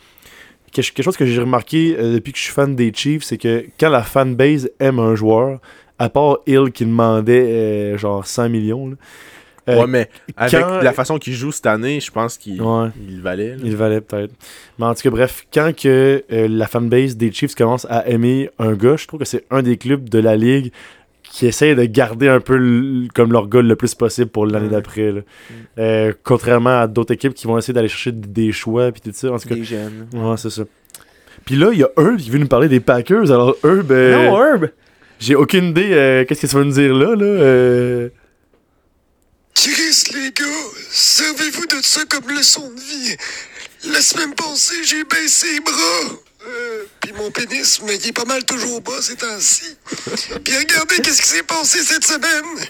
Quelque, 0.71 0.91
quelque 0.93 1.03
chose 1.05 1.17
que 1.17 1.25
j'ai 1.25 1.39
remarqué 1.39 1.95
euh, 1.97 2.13
depuis 2.15 2.31
que 2.33 2.37
je 2.37 2.43
suis 2.43 2.53
fan 2.53 2.75
des 2.75 2.91
Chiefs, 2.93 3.23
c'est 3.23 3.37
que 3.37 3.65
quand 3.79 3.89
la 3.89 4.03
fanbase 4.03 4.69
aime 4.79 4.99
un 4.99 5.15
joueur, 5.15 5.59
à 5.97 6.09
part 6.09 6.37
Hill 6.47 6.71
qui 6.73 6.85
demandait 6.85 7.45
euh, 7.47 7.97
genre 7.97 8.25
100 8.25 8.49
millions, 8.49 8.87
là, 8.89 8.95
euh, 9.69 9.79
Ouais, 9.81 9.87
mais 9.87 10.09
avec 10.37 10.53
quand- 10.59 10.81
la 10.81 10.93
façon 10.93 11.17
qu'il 11.17 11.33
joue 11.33 11.51
cette 11.51 11.65
année, 11.67 11.99
je 11.99 12.11
pense 12.11 12.37
qu'il 12.37 12.61
ouais, 12.61 12.89
il 13.07 13.17
le 13.17 13.21
valait. 13.21 13.49
là. 13.51 13.61
il 13.63 13.75
valait 13.75 14.01
peut-être. 14.01 14.33
Mais 14.77 14.85
en 14.85 14.93
tout 14.95 15.01
cas, 15.01 15.09
bref, 15.09 15.45
quand 15.53 15.71
que 15.75 16.23
euh, 16.31 16.47
la 16.49 16.67
fanbase 16.67 17.15
des 17.17 17.31
Chiefs 17.31 17.55
commence 17.55 17.85
à 17.89 18.07
aimer 18.09 18.49
un 18.59 18.73
gars, 18.73 18.95
je 18.97 19.07
trouve 19.07 19.19
que 19.19 19.25
c'est 19.25 19.45
un 19.51 19.61
des 19.61 19.77
clubs 19.77 20.07
de 20.09 20.19
la 20.19 20.35
ligue 20.35 20.71
qui 21.23 21.45
essaie 21.45 21.75
de 21.75 21.83
garder 21.85 22.27
un 22.27 22.39
peu 22.39 22.57
comme 23.13 23.31
leur 23.31 23.47
gars 23.47 23.61
le 23.61 23.75
plus 23.75 23.93
possible 23.93 24.29
pour 24.31 24.47
l'année 24.47 24.65
Ouais. 24.65 24.71
d'après. 24.71 25.11
là. 25.11 25.21
Euh, 25.77 26.13
contrairement 26.23 26.79
à 26.81 26.87
d'autres 26.87 27.13
équipes 27.13 27.35
qui 27.35 27.45
vont 27.45 27.57
essayer 27.57 27.73
d'aller 27.73 27.87
chercher 27.87 28.11
des 28.13 28.51
choix 28.51 28.91
puis 28.91 29.01
tout 29.01 29.11
ça. 29.13 29.31
En 29.31 29.37
tout 29.37 29.47
cas, 29.47 29.53
Des 29.55 29.63
jeunes. 29.63 30.07
ouais, 30.13 30.37
c'est 30.37 30.49
ça. 30.49 30.63
Puis 31.45 31.55
là, 31.55 31.69
il 31.71 31.79
y 31.79 31.83
a 31.83 31.89
Herb 31.97 32.17
qui 32.17 32.31
veut 32.31 32.39
nous 32.39 32.47
parler 32.47 32.67
des 32.67 32.79
Packers. 32.79 33.31
Alors, 33.31 33.55
Herb, 33.63 33.91
euh, 33.91 34.25
Non, 34.29 34.43
Herb! 34.43 34.69
j'ai 35.19 35.35
aucune 35.35 35.65
idée 35.65 35.89
euh, 35.93 36.25
qu'est-ce 36.25 36.41
que 36.43 36.47
tu 36.47 36.55
vas 36.55 36.63
nous 36.63 36.71
dire 36.71 36.93
là. 36.95 37.15
là 37.15 37.23
euh. 37.25 38.09
Chris, 39.61 40.03
les 40.13 40.31
gars, 40.31 40.45
servez-vous 40.89 41.65
de 41.65 41.81
ça 41.83 42.05
comme 42.05 42.29
leçon 42.29 42.71
de 42.71 42.79
vie. 42.79 43.17
La 43.83 44.01
semaine 44.01 44.33
passée, 44.33 44.85
j'ai 44.85 45.03
baissé 45.03 45.51
les 45.51 45.59
bras. 45.59 46.15
Euh, 46.47 46.85
puis 47.11 47.21
mon 47.21 47.31
pénis, 47.31 47.81
mais 47.85 47.95
il 47.95 48.09
est 48.09 48.11
pas 48.11 48.25
mal 48.25 48.43
toujours 48.43 48.81
bas 48.81 48.91
ces 49.01 49.15
temps-ci. 49.15 49.75
Puis 50.43 50.57
regardez 50.57 50.97
qu'est-ce 50.97 51.21
qui 51.21 51.27
s'est 51.27 51.43
passé 51.43 51.79
cette 51.83 52.05
semaine? 52.05 52.67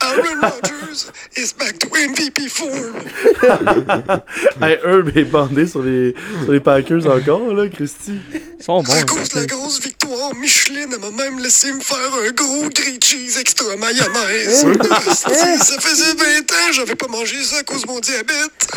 Aaron 0.00 0.40
Rodgers 0.42 1.10
is 1.36 1.54
back 1.58 1.78
to 1.78 1.88
MVP 1.88 2.48
form. 2.48 2.94
Hey, 4.60 4.78
Herb 4.84 5.16
est 5.16 5.24
bandé 5.24 5.66
sur 5.66 5.82
les, 5.82 6.14
sur 6.42 6.52
les 6.52 6.60
Packers 6.60 7.06
encore, 7.06 7.54
là, 7.54 7.68
Christy. 7.68 8.18
Ils 8.58 8.64
sont 8.64 8.82
bons. 8.82 8.92
À 8.92 8.96
hein. 8.98 9.02
cause 9.06 9.28
de 9.28 9.40
la 9.40 9.46
grosse 9.46 9.80
victoire, 9.80 10.34
Micheline 10.34 10.88
elle 10.92 11.00
m'a 11.00 11.10
même 11.10 11.38
laissé 11.38 11.72
me 11.72 11.80
faire 11.80 11.96
un 12.26 12.30
gros 12.32 12.68
grilled 12.68 13.04
cheese 13.04 13.38
extra 13.38 13.76
mayonnaise. 13.76 14.66
Ça 15.08 15.80
faisait 15.80 16.14
20 16.14 16.40
ans, 16.40 16.72
j'avais 16.72 16.96
pas 16.96 17.06
mangé 17.08 17.42
ça 17.42 17.58
à 17.58 17.62
cause 17.62 17.82
de 17.82 17.86
mon 17.86 18.00
diabète. 18.00 18.68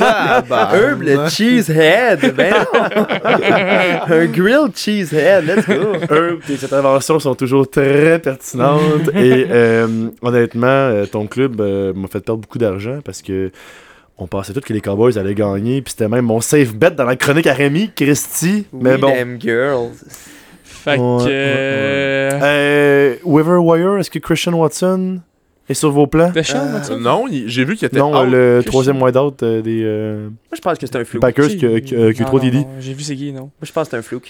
Ah, 0.00 0.42
bah, 0.48 0.70
Herb, 0.74 1.02
le 1.02 1.28
cheesehead! 1.28 2.34
Ben 2.34 2.52
non! 2.52 3.06
un 4.08 4.26
grilled 4.26 4.76
cheesehead, 4.76 5.44
let's 5.46 5.66
go! 5.66 5.94
Herb, 6.10 6.40
tes 6.46 6.62
interventions 6.64 7.18
sont 7.18 7.34
toujours 7.34 7.68
très 7.70 8.18
pertinentes 8.18 9.08
et 9.14 9.46
euh, 9.50 10.08
honnêtement, 10.22 10.66
euh, 10.66 11.06
ton 11.06 11.26
club 11.26 11.60
euh, 11.60 11.92
m'a 11.94 12.08
fait 12.08 12.20
perdre 12.20 12.40
beaucoup 12.42 12.58
d'argent 12.58 13.00
parce 13.04 13.22
que 13.22 13.50
on 14.20 14.26
pensait 14.26 14.52
tous 14.52 14.60
que 14.60 14.72
les 14.72 14.80
Cowboys 14.80 15.16
allaient 15.16 15.34
gagner, 15.34 15.80
puis 15.80 15.92
c'était 15.92 16.08
même 16.08 16.24
mon 16.24 16.40
safe 16.40 16.74
bet 16.74 16.90
dans 16.90 17.04
la 17.04 17.14
chronique 17.16 17.46
à 17.46 17.54
Rémi, 17.54 17.90
Christy. 17.94 18.66
Mais 18.72 18.92
We 18.92 19.00
bon. 19.00 19.12
them 19.12 19.36
girls. 19.40 19.92
Fait 20.64 20.92
Ouais, 20.92 20.96
que. 20.96 21.24
ouais, 21.24 22.40
Euh, 22.42 23.14
Waiver 23.24 23.58
Wire, 23.58 23.98
est-ce 23.98 24.10
que 24.10 24.18
Christian 24.18 24.54
Watson 24.54 25.20
est 25.68 25.74
sur 25.74 25.90
vos 25.90 26.06
plans? 26.06 26.30
Deschamps, 26.30 26.58
Euh, 26.66 26.72
Mathieu? 26.72 26.96
Non, 26.98 27.26
il- 27.30 27.48
j'ai 27.48 27.64
vu 27.64 27.76
qu'il 27.76 27.86
était 27.86 27.98
Non, 27.98 28.14
out. 28.16 28.28
le 28.30 28.60
que 28.62 28.66
troisième 28.68 29.00
wideout 29.02 29.34
euh, 29.42 29.60
des 29.62 29.82
euh, 29.84 30.22
Moi, 30.28 30.30
je 30.54 30.60
pense 30.60 30.78
que 30.78 30.86
c'est 30.86 30.96
un 30.96 31.04
flou. 31.04 31.20
Packers 31.20 31.48
qui, 31.48 31.58
qui 31.58 31.66
a 31.94 32.08
eu 32.08 32.14
Non, 32.18 32.24
trop 32.26 32.38
non, 32.38 32.44
TD. 32.44 32.58
non, 32.58 32.66
J'ai 32.80 32.92
vu 32.94 33.02
c'est 33.02 33.16
qui, 33.16 33.32
non. 33.32 33.40
Moi, 33.42 33.50
je 33.62 33.72
pense 33.72 33.84
que 33.86 33.90
c'est 33.92 33.96
un 33.98 34.02
flou. 34.02 34.20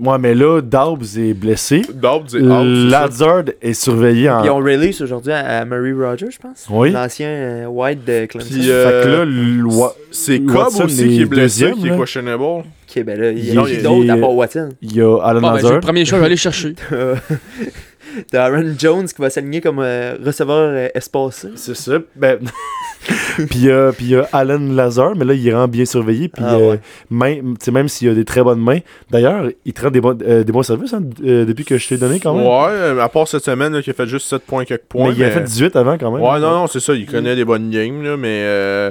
Ouais, 0.00 0.16
mais 0.18 0.32
là, 0.32 0.60
Daubs 0.60 1.02
est 1.18 1.34
blessé. 1.34 1.82
Dobbs 1.92 2.28
est 2.36 2.40
out. 2.40 2.66
c'est 2.84 2.90
ça. 2.90 3.00
Lazard 3.00 3.44
est 3.60 3.72
surveillé 3.74 4.30
en. 4.30 4.44
Ils 4.44 4.50
ont 4.50 4.58
release 4.58 5.00
aujourd'hui 5.02 5.32
à, 5.32 5.58
à 5.58 5.64
Murray 5.64 5.92
Rogers, 5.92 6.30
je 6.30 6.38
pense. 6.38 6.66
Oui. 6.70 6.92
L'ancien 6.92 7.26
euh, 7.26 7.66
White 7.66 8.04
de 8.04 8.26
Clemson. 8.26 8.48
Puis, 8.48 8.70
euh, 8.70 8.84
Fait 9.02 9.04
que 9.06 9.12
là, 9.16 9.24
le- 9.24 9.64
wa- 9.64 9.96
C'est 10.12 10.38
Cobb 10.38 10.54
Watson 10.56 10.84
aussi 10.84 10.96
qui 11.08 11.18
est 11.18 11.22
est 11.22 11.24
blessé, 11.24 11.64
deuxième, 11.64 11.74
qui 11.78 11.86
est 11.88 11.90
là. 11.90 11.96
questionable. 11.98 12.42
Ok, 12.44 13.02
ben 13.04 13.20
là, 13.20 13.30
il 13.32 13.38
y 13.40 13.50
Il 13.50 13.58
a 13.58 13.64
qui 13.64 13.76
d'autre 13.82 14.04
il 14.04 14.10
à 14.12 14.16
est- 14.16 14.20
part 14.20 14.34
Watson? 14.36 14.68
il 14.82 14.94
y 14.96 15.00
a 15.00 15.18
Alan 15.20 15.40
Bon, 15.40 15.48
ben, 15.48 15.56
j'ai 15.56 15.62
Lazard. 15.62 15.72
le 15.74 15.80
premier 15.80 16.04
choix, 16.04 16.18
je 16.18 16.20
vais 16.20 16.26
aller 16.26 16.36
chercher. 16.36 16.74
T'as 18.18 18.22
t'as 18.30 18.44
Aaron 18.46 18.74
Jones 18.78 19.06
qui 19.06 19.20
va 19.20 19.30
s'aligner 19.30 19.60
comme 19.60 19.78
euh, 19.80 20.16
receveur 20.24 20.70
euh, 20.72 20.88
espacé. 20.94 21.48
C'est 21.56 21.76
ça. 21.76 21.98
Ben... 22.16 22.38
puis 23.50 23.68
euh, 23.70 23.92
puis 23.92 24.06
il 24.06 24.10
y 24.10 24.16
a 24.16 24.28
Alan 24.32 24.58
Lazar, 24.58 25.14
mais 25.16 25.24
là, 25.24 25.34
il 25.34 25.54
rend 25.54 25.68
bien 25.68 25.84
surveillé. 25.84 26.28
Puis 26.28 26.42
Ah, 26.46 26.54
euh, 26.56 26.76
ouais. 27.10 27.42
même, 27.70 27.88
s'il 27.88 28.08
a 28.08 28.14
des 28.14 28.24
très 28.24 28.42
bonnes 28.42 28.60
mains. 28.60 28.78
D'ailleurs, 29.10 29.48
il 29.64 29.72
te 29.72 29.82
rend 29.82 29.90
des, 29.90 30.00
bons- 30.00 30.20
euh, 30.22 30.42
des 30.44 30.52
bons 30.52 30.62
services 30.62 30.92
hein, 30.92 31.02
euh, 31.24 31.44
depuis 31.44 31.64
que 31.64 31.78
je 31.78 31.88
t'ai 31.88 31.96
donné 31.96 32.18
quand 32.20 32.34
même. 32.34 32.44
Ouais, 32.46 32.70
euh, 32.70 33.00
à 33.00 33.08
part 33.08 33.28
cette 33.28 33.44
semaine 33.44 33.72
là, 33.72 33.82
qui 33.82 33.90
a 33.90 33.92
fait 33.92 34.06
juste 34.06 34.28
7 34.28 34.42
points 34.42 34.64
quelques 34.64 34.82
points. 34.82 35.08
mais 35.10 35.14
il 35.16 35.24
a 35.24 35.30
fait 35.30 35.42
18 35.44 35.76
avant 35.76 35.96
quand 35.96 36.10
même. 36.10 36.22
Ouais, 36.22 36.40
non, 36.40 36.50
non, 36.50 36.66
c'est 36.66 36.80
ça. 36.80 36.92
Il 36.94 37.06
connaît 37.06 37.36
des 37.36 37.44
bonnes 37.44 37.70
games, 37.70 38.02
là, 38.02 38.16
mais 38.16 38.42
euh, 38.44 38.90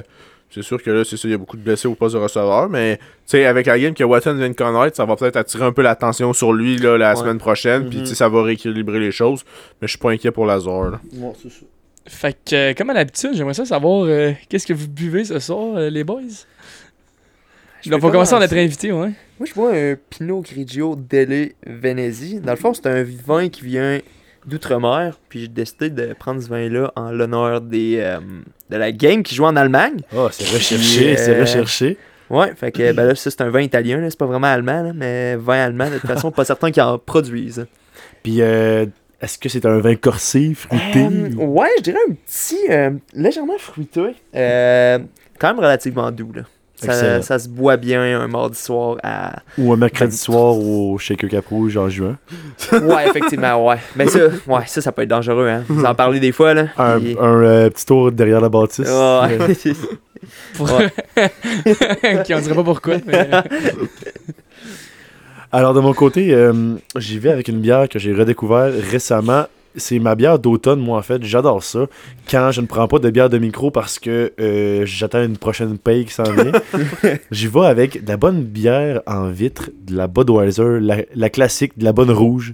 c'est 0.49 0.61
sûr 0.61 0.81
que 0.81 0.89
là, 0.89 1.03
c'est 1.03 1.17
ça. 1.17 1.27
Il 1.27 1.31
y 1.31 1.33
a 1.33 1.37
beaucoup 1.37 1.57
de 1.57 1.61
blessés 1.61 1.87
au 1.87 1.95
poste 1.95 2.15
de 2.15 2.19
receveur. 2.21 2.69
Mais, 2.69 2.97
tu 2.97 3.03
sais, 3.27 3.45
avec 3.45 3.65
la 3.67 3.77
game 3.79 3.93
que 3.93 4.03
Watson 4.03 4.33
vient 4.35 4.49
de 4.49 4.53
connaître, 4.55 4.95
ça 4.95 5.05
va 5.05 5.15
peut-être 5.15 5.35
attirer 5.35 5.65
un 5.65 5.71
peu 5.71 5.81
l'attention 5.81 6.31
sur 6.33 6.53
lui 6.53 6.77
là, 6.77 6.97
la 6.97 7.11
Ouais. 7.11 7.15
semaine 7.19 7.37
prochaine. 7.37 7.89
Puis, 7.89 7.97
Mhm. 7.99 8.03
tu 8.03 8.09
sais, 8.09 8.15
ça 8.15 8.29
va 8.29 8.43
rééquilibrer 8.43 8.99
les 8.99 9.11
choses. 9.11 9.43
Mais 9.81 9.87
je 9.87 9.91
suis 9.91 9.99
pas 9.99 10.11
inquiet 10.11 10.31
pour 10.31 10.45
Lazare. 10.45 10.91
là. 10.91 11.01
Fait 12.09 12.37
que, 12.45 12.55
euh, 12.55 12.73
comme 12.73 12.89
à 12.89 12.93
l'habitude, 12.93 13.31
j'aimerais 13.33 13.53
ça 13.53 13.65
savoir 13.65 14.05
euh, 14.05 14.31
qu'est-ce 14.47 14.65
que 14.65 14.73
vous 14.73 14.87
buvez 14.87 15.25
ce 15.25 15.39
soir, 15.39 15.75
euh, 15.75 15.89
les 15.89 16.05
boys? 16.05 16.21
Je 17.83 17.89
Donc, 17.89 18.03
on 18.03 18.11
commencer 18.11 18.33
à 18.33 18.39
notre 18.39 18.55
invité, 18.57 18.91
ouais. 18.91 19.11
Moi, 19.39 19.45
je 19.47 19.53
vois 19.53 19.73
un 19.73 19.95
Pinot 20.09 20.41
Grigio 20.41 20.95
Dele 20.95 21.51
Venezi. 21.65 22.39
Dans 22.39 22.51
le 22.53 22.57
fond, 22.57 22.73
c'est 22.73 22.87
un 22.87 23.03
vin 23.03 23.49
qui 23.49 23.63
vient 23.65 23.99
d'outre-mer. 24.47 25.17
Puis 25.29 25.41
j'ai 25.41 25.47
décidé 25.47 25.89
de 25.89 26.13
prendre 26.13 26.41
ce 26.41 26.47
vin-là 26.47 26.91
en 26.95 27.11
l'honneur 27.11 27.61
des 27.61 27.97
euh, 27.99 28.19
de 28.69 28.77
la 28.77 28.91
game 28.91 29.23
qui 29.23 29.35
joue 29.35 29.45
en 29.45 29.55
Allemagne. 29.55 29.99
Oh, 30.15 30.27
c'est 30.31 30.45
recherché, 30.45 30.75
Puis, 30.77 31.17
c'est 31.17 31.35
euh, 31.35 31.41
recherché. 31.41 31.97
Ouais, 32.29 32.53
fait 32.55 32.71
que 32.71 32.91
ben 32.91 33.05
là, 33.05 33.15
ça, 33.15 33.31
c'est 33.31 33.41
un 33.41 33.49
vin 33.49 33.61
italien. 33.61 34.05
C'est 34.09 34.19
pas 34.19 34.25
vraiment 34.25 34.47
allemand, 34.47 34.83
là, 34.83 34.91
mais 34.93 35.35
vin 35.35 35.63
allemand, 35.63 35.89
de 35.89 35.97
toute 35.97 36.09
façon, 36.09 36.31
pas 36.31 36.45
certain 36.45 36.71
qu'ils 36.71 36.83
en 36.83 36.97
produisent. 36.97 37.65
Puis, 38.23 38.41
euh, 38.41 38.85
est-ce 39.21 39.37
que 39.37 39.49
c'est 39.49 39.65
un 39.65 39.79
vin 39.79 39.95
corsé, 39.95 40.53
fruité? 40.53 41.05
Euh, 41.05 41.29
ouais, 41.35 41.69
je 41.77 41.83
dirais 41.83 41.99
un 42.09 42.13
petit, 42.13 42.69
euh, 42.69 42.91
légèrement 43.13 43.57
fruité. 43.57 44.15
Euh, 44.35 44.99
quand 45.39 45.47
même 45.47 45.59
relativement 45.59 46.11
doux, 46.11 46.31
là. 46.33 46.43
Ça, 46.79 47.21
ça 47.23 47.39
se 47.39 47.49
boit 47.49 47.75
bien 47.75 48.19
un 48.21 48.27
mardi 48.27 48.57
soir 48.59 48.97
à. 49.03 49.37
ou 49.57 49.73
un 49.73 49.77
mercredi 49.77 50.15
soir 50.15 50.55
au 50.57 50.97
Shaker 50.99 51.27
Cap 51.29 51.47
Rouge 51.47 51.75
en 51.75 51.89
juin 51.89 52.17
Ouais, 52.71 53.07
effectivement, 53.09 53.65
ouais. 53.67 53.77
Mais 53.95 54.07
ça, 54.07 54.19
ouais, 54.47 54.61
ça, 54.67 54.81
ça 54.81 54.91
peut 54.91 55.01
être 55.01 55.09
dangereux, 55.09 55.47
hein. 55.49 55.63
Vous 55.67 55.83
en 55.85 55.95
parlez 55.95 56.19
des 56.19 56.31
fois, 56.31 56.53
là. 56.53 56.67
Un, 56.77 56.99
puis- 56.99 57.17
un, 57.19 57.41
euh, 57.41 57.69
petit 57.71 57.85
tour 57.85 58.11
derrière 58.11 58.41
la 58.41 58.49
bâtisse. 58.49 58.87
Ouais. 58.89 59.37
Pour... 60.55 60.69
Ouais. 60.73 60.91
qui 62.25 62.33
on 62.33 62.39
dirait 62.39 62.55
pas 62.55 62.63
pourquoi. 62.63 62.95
mais- 63.05 63.29
Alors, 65.51 65.73
de 65.73 65.79
mon 65.79 65.93
côté, 65.93 66.33
euh, 66.33 66.75
j'y 66.97 67.19
vais 67.19 67.31
avec 67.31 67.47
une 67.47 67.59
bière 67.59 67.87
que 67.89 67.99
j'ai 67.99 68.13
redécouvert 68.13 68.71
récemment. 68.91 69.45
C'est 69.77 69.99
ma 69.99 70.15
bière 70.15 70.39
d'automne, 70.39 70.79
moi, 70.79 70.97
en 70.97 71.01
fait. 71.01 71.23
J'adore 71.23 71.63
ça. 71.63 71.87
Quand 72.29 72.51
je 72.51 72.61
ne 72.61 72.67
prends 72.67 72.87
pas 72.87 72.99
de 72.99 73.09
bière 73.09 73.29
de 73.29 73.37
micro 73.37 73.71
parce 73.71 73.99
que 73.99 74.33
euh, 74.39 74.85
j'attends 74.85 75.23
une 75.23 75.37
prochaine 75.37 75.77
paye 75.77 76.05
qui 76.05 76.13
s'en 76.13 76.23
vient, 76.23 76.51
j'y 77.31 77.47
vais 77.47 77.65
avec 77.65 78.03
de 78.03 78.09
la 78.09 78.17
bonne 78.17 78.43
bière 78.43 79.01
en 79.07 79.29
vitre, 79.29 79.69
de 79.85 79.95
la 79.95 80.07
Budweiser, 80.07 80.79
la, 80.81 80.97
la 81.15 81.29
classique, 81.29 81.77
de 81.77 81.83
la 81.83 81.93
bonne 81.93 82.11
rouge. 82.11 82.53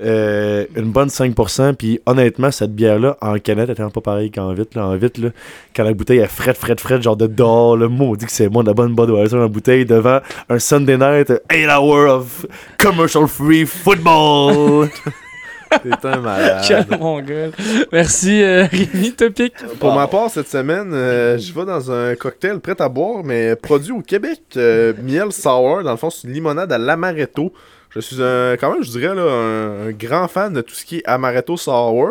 Euh, 0.00 0.66
une 0.76 0.92
bonne 0.92 1.08
5%. 1.08 1.74
Puis 1.74 2.00
honnêtement, 2.06 2.50
cette 2.50 2.74
bière-là, 2.74 3.16
en 3.20 3.38
canette, 3.38 3.68
elle 3.68 3.84
était 3.84 3.92
pas 3.92 4.00
pareil 4.00 4.30
qu'en 4.30 4.52
vitre. 4.52 4.76
Là. 4.76 4.86
En 4.86 4.96
vitre, 4.96 5.20
là, 5.20 5.30
quand 5.74 5.84
la 5.84 5.92
bouteille 5.92 6.18
est 6.18 6.26
frette, 6.26 6.56
frette, 6.56 6.80
frette, 6.80 7.02
genre 7.02 7.16
de 7.16 7.26
dehors, 7.26 7.76
le 7.76 7.88
mot 7.88 8.16
dit 8.16 8.26
que 8.26 8.32
c'est 8.32 8.48
bon, 8.48 8.62
de 8.62 8.68
la 8.68 8.74
bonne 8.74 8.94
Budweiser 8.94 9.36
en 9.36 9.48
bouteille 9.48 9.84
devant 9.84 10.20
un 10.48 10.58
Sunday 10.58 10.96
night, 10.96 11.32
8 11.50 11.66
hours 11.68 12.08
of 12.08 12.46
commercial 12.78 13.26
free 13.26 13.66
football. 13.66 14.88
T'es 15.70 16.06
un 16.06 16.20
malade. 16.20 16.64
Quel 16.68 16.98
mongol. 16.98 17.50
Merci, 17.92 18.42
euh, 18.42 18.66
Rémi 18.66 19.12
Topic. 19.12 19.54
Pour 19.78 19.94
ma 19.94 20.06
part, 20.06 20.30
cette 20.30 20.48
semaine, 20.48 20.90
euh, 20.92 21.38
je 21.38 21.52
vais 21.52 21.64
dans 21.64 21.90
un 21.90 22.14
cocktail 22.14 22.60
prêt 22.60 22.80
à 22.80 22.88
boire, 22.88 23.22
mais 23.24 23.54
produit 23.56 23.92
au 23.92 24.00
Québec. 24.00 24.40
euh, 24.56 24.92
miel 25.02 25.32
sour, 25.32 25.82
dans 25.82 25.90
le 25.90 25.96
fond, 25.96 26.10
c'est 26.10 26.26
une 26.26 26.34
limonade 26.34 26.72
à 26.72 26.78
l'amaretto. 26.78 27.52
Je 27.90 28.00
suis 28.00 28.22
un, 28.22 28.56
quand 28.58 28.72
même, 28.72 28.82
je 28.82 28.90
dirais, 28.90 29.14
là, 29.14 29.22
un, 29.22 29.88
un 29.88 29.90
grand 29.92 30.28
fan 30.28 30.52
de 30.52 30.60
tout 30.60 30.74
ce 30.74 30.84
qui 30.84 30.98
est 30.98 31.06
amaretto 31.06 31.56
sour. 31.56 32.10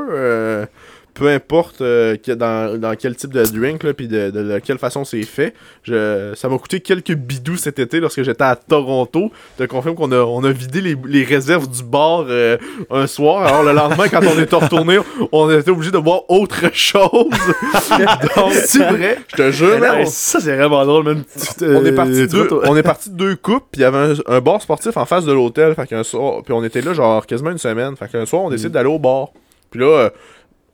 Euh, 1.17 1.25
peu 1.25 1.27
importe 1.29 1.81
euh, 1.81 2.15
que- 2.17 2.31
dans, 2.31 2.79
dans 2.79 2.95
quel 2.95 3.15
type 3.15 3.33
de 3.33 3.43
drink, 3.43 3.83
là, 3.83 3.93
puis 3.93 4.07
de, 4.07 4.29
de- 4.29 4.43
de 4.53 4.59
quelle 4.59 4.77
façon 4.77 5.03
c'est 5.05 5.23
fait. 5.23 5.53
Je, 5.83 6.33
ça 6.35 6.49
m'a 6.49 6.57
coûté 6.57 6.79
quelques 6.79 7.13
bidous 7.13 7.57
cet 7.57 7.79
été 7.79 7.99
lorsque 7.99 8.23
j'étais 8.23 8.43
à 8.43 8.55
Toronto. 8.55 9.31
Je 9.59 9.63
te 9.65 9.69
confirme 9.69 9.95
qu'on 9.95 10.11
a, 10.11 10.17
on 10.19 10.43
a 10.43 10.51
vidé 10.51 10.81
les, 10.81 10.95
les 11.05 11.23
réserves 11.23 11.69
du 11.69 11.83
bar 11.83 12.25
euh, 12.29 12.57
un 12.91 13.07
soir. 13.07 13.45
Alors 13.45 13.63
le 13.63 13.73
lendemain, 13.73 14.07
quand 14.09 14.21
on 14.21 14.39
est 14.39 14.53
retourné, 14.53 14.97
on 15.31 15.49
était 15.51 15.71
obligé 15.71 15.91
de 15.91 15.97
boire 15.99 16.21
autre 16.29 16.61
chose. 16.73 17.09
Donc, 18.35 18.53
c'est 18.53 18.83
vrai, 18.89 19.17
je 19.27 19.35
te 19.35 19.51
jure. 19.51 19.79
Non, 19.79 20.01
on- 20.01 20.05
ça, 20.05 20.39
c'est 20.39 20.55
vraiment 20.55 20.85
drôle, 20.85 21.03
même. 21.05 21.23
on 21.61 21.85
est 21.85 21.91
parti 21.91 22.11
Euh, 22.21 22.27
deux, 22.27 22.47
on 22.65 22.75
est 22.75 22.83
parti 22.83 23.09
de 23.09 23.15
deux 23.15 23.35
coupes, 23.35 23.65
puis 23.71 23.81
il 23.81 23.83
y 23.83 23.85
avait 23.85 23.97
un, 23.97 24.13
un 24.35 24.39
bar 24.41 24.61
sportif 24.61 24.95
en 24.97 25.05
face 25.05 25.25
de 25.25 25.31
l'hôtel, 25.31 25.73
fait 25.75 25.87
qu'un 25.87 26.03
soir, 26.03 26.41
puis 26.43 26.53
on 26.53 26.63
était 26.63 26.81
là 26.81 26.93
genre 26.93 27.25
quasiment 27.25 27.51
une 27.51 27.57
semaine, 27.57 27.95
fait 27.95 28.07
qu'un 28.09 28.25
soir 28.25 28.43
on 28.43 28.49
décide 28.49 28.69
d'aller 28.71 28.89
au 28.89 28.99
bar. 28.99 29.29
Puis 29.71 29.79
là 29.81 29.85
euh, 29.87 30.09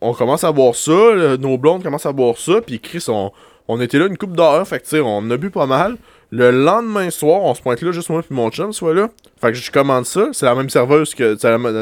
on 0.04 0.14
commence 0.14 0.43
à 0.43 0.51
boire 0.51 0.76
ça, 0.76 1.38
nos 1.39 1.58
blondes 1.58 1.84
commencent 1.84 2.06
à 2.06 2.12
boire 2.12 2.38
ça, 2.38 2.62
puis 2.62 2.80
Chris 2.80 3.06
on, 3.08 3.32
on 3.68 3.80
était 3.82 3.97
là 3.97 4.08
une 4.08 4.18
coupe 4.18 4.36
d'heure, 4.36 4.68
fait 4.68 4.80
que 4.80 5.01
on 5.01 5.30
a 5.32 5.38
bu 5.38 5.49
pas 5.49 5.66
mal. 5.66 5.97
Le 6.30 6.49
lendemain 6.49 7.12
soir, 7.12 7.41
on 7.43 7.54
se 7.54 7.62
pointe 7.62 7.82
là 7.82 7.91
juste 7.91 8.10
moi 8.10 8.24
puis 8.24 8.36
mon 8.36 8.49
chum 8.49 8.74
soit 8.74 8.93
là. 8.93 9.10
Fait 9.39 9.51
que 9.51 9.54
je 9.54 9.72
commande 9.72 10.06
ça, 10.06 10.30
c'est 10.32 10.45
la 10.45 10.56
même 10.56 10.70
serveuse 10.70 11.14
que 11.14 11.36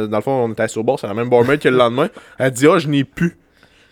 dans 0.07 0.17
le 0.17 0.21
fond 0.21 0.43
on 0.43 0.51
était 0.51 0.77
au 0.77 0.83
bar, 0.83 0.99
c'est 0.99 1.07
la 1.07 1.13
même 1.13 1.29
barmaid 1.29 1.59
que 1.59 1.69
le 1.69 1.77
lendemain. 1.77 2.09
Elle 2.37 2.51
dit 2.51 2.67
"Ah, 2.67 2.77
je 2.77 2.87
n'ai 2.87 3.03
plus." 3.03 3.37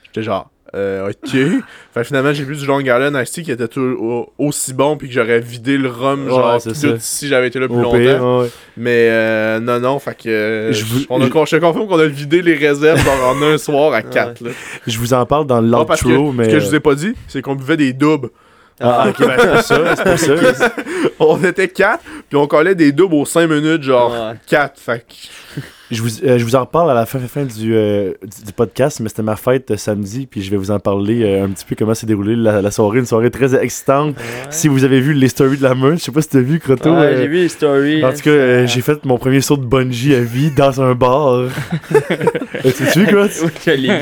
J'étais 0.04 0.24
genre 0.24 0.50
euh, 0.76 1.10
ok. 1.10 1.30
fait 1.32 1.62
que 1.96 2.04
finalement, 2.04 2.32
j'ai 2.34 2.44
bu 2.46 2.56
du 2.56 2.66
Long 2.66 2.80
Island 2.80 3.18
Ice 3.24 3.32
Tea 3.32 3.44
qui 3.44 3.52
était 3.52 3.68
tout, 3.68 3.80
au- 3.82 4.32
aussi 4.38 4.74
bon 4.74 4.98
puis 4.98 5.08
que 5.08 5.14
j'aurais 5.14 5.40
vidé 5.40 5.78
le 5.78 5.90
rhum 5.90 6.26
Ouais, 6.26 6.30
genre 6.30 6.62
tout 6.62 6.74
ça. 6.74 6.88
si 7.00 7.28
j'avais 7.28 7.48
été 7.48 7.60
là 7.60 7.68
plus 7.68 7.78
Au 7.78 7.82
longtemps. 7.82 7.98
pire, 7.98 8.24
ouais. 8.24 8.48
Mais 8.78 9.08
euh, 9.10 9.60
non, 9.60 9.80
non, 9.80 10.00
fait 10.00 10.16
que 10.16 10.30
euh, 10.30 10.72
Je 10.74 10.86
vous- 10.86 11.06
on 11.10 11.20
a, 11.22 11.26
je- 11.26 11.30
je 11.30 11.56
te 11.56 11.62
confirme 11.62 11.88
qu'on 11.88 12.00
a 12.00 12.06
vidé 12.08 12.42
les 12.42 12.56
réserves 12.56 13.04
genre 13.04 13.36
en 13.36 13.42
un 13.42 13.58
soir 13.58 13.94
à 13.94 14.02
4. 14.02 14.44
là. 14.44 14.52
Je 14.88 14.98
vous 15.00 15.14
en 15.14 15.26
parle 15.26 15.48
dans 15.48 15.62
l'outro, 15.62 16.32
mais. 16.32 16.46
ce 16.46 16.50
que 16.52 16.60
je 16.60 16.66
vous 16.68 16.76
ai 16.76 16.80
pas 16.80 16.96
dit, 16.96 17.14
c'est 17.28 17.42
qu'on 17.42 17.56
buvait 17.56 17.78
des 17.78 17.94
doubles. 17.94 18.30
Ah, 18.82 19.08
ok, 19.10 19.20
ben, 19.28 19.36
c'est 19.38 19.54
pour 19.54 19.62
ça, 19.62 19.96
c'est 19.98 20.36
pour 20.36 20.56
ça. 20.56 20.74
on 21.20 21.44
était 21.44 21.68
4, 21.68 22.00
puis 22.30 22.38
on 22.38 22.48
collait 22.48 22.76
des 22.76 22.94
doubles 22.94 23.16
aux 23.16 23.26
5 23.26 23.50
minutes, 23.50 23.84
genre 23.84 24.12
Ouais. 24.12 24.38
4. 24.48 24.80
Fait 24.80 25.00
que 25.06 25.62
Je 25.92 26.04
vous, 26.04 26.24
euh, 26.24 26.38
je 26.38 26.44
vous 26.44 26.56
en 26.56 26.62
reparle 26.62 26.92
à 26.92 26.94
la 26.94 27.06
fin, 27.08 27.18
fin, 27.20 27.28
fin 27.28 27.46
du, 27.46 27.74
euh, 27.74 28.14
du, 28.22 28.46
du 28.46 28.54
podcast, 28.54 29.00
mais 29.00 29.10
c'était 29.10 29.24
ma 29.24 29.36
fête 29.36 29.72
euh, 29.72 29.78
samedi, 29.78 30.28
puis 30.28 30.44
je 30.44 30.52
vais 30.52 30.58
vous 30.58 30.70
en 30.70 30.80
parler 30.80 31.24
euh, 31.24 31.46
un 31.46 31.50
petit 31.50 31.66
peu 31.66 31.76
comment 31.76 31.96
s'est 31.96 32.06
déroulée 32.06 32.36
la, 32.36 32.62
la 32.62 32.70
soirée, 32.70 33.00
une 33.00 33.08
soirée 33.08 33.32
très 33.32 33.56
excitante. 33.56 34.16
Si 34.52 34.68
vous 34.68 34.84
avez 34.84 35.00
vu 35.02 35.14
les 35.14 35.28
stories 35.30 35.58
de 35.58 35.64
la 35.64 35.74
meute, 35.74 35.98
je 35.98 36.04
sais 36.04 36.12
pas 36.12 36.22
si 36.22 36.30
t'as 36.30 36.42
vu, 36.42 36.60
Croto. 36.60 36.92
Ouais, 36.92 36.98
euh, 36.98 37.18
j'ai 37.18 37.28
vu 37.28 37.36
les 37.38 37.50
stories. 37.50 38.06
en 38.06 38.14
tout 38.14 38.22
cas, 38.22 38.30
euh, 38.30 38.68
j'ai 38.68 38.82
fait 38.82 39.04
mon 39.04 39.18
premier 39.18 39.42
saut 39.42 39.58
de 39.58 39.66
bungee 39.66 40.14
à 40.14 40.22
vie 40.22 40.52
dans 40.52 40.80
un 40.82 40.94
bar. 40.94 41.46
Tu 42.62 43.00
vu. 43.00 43.08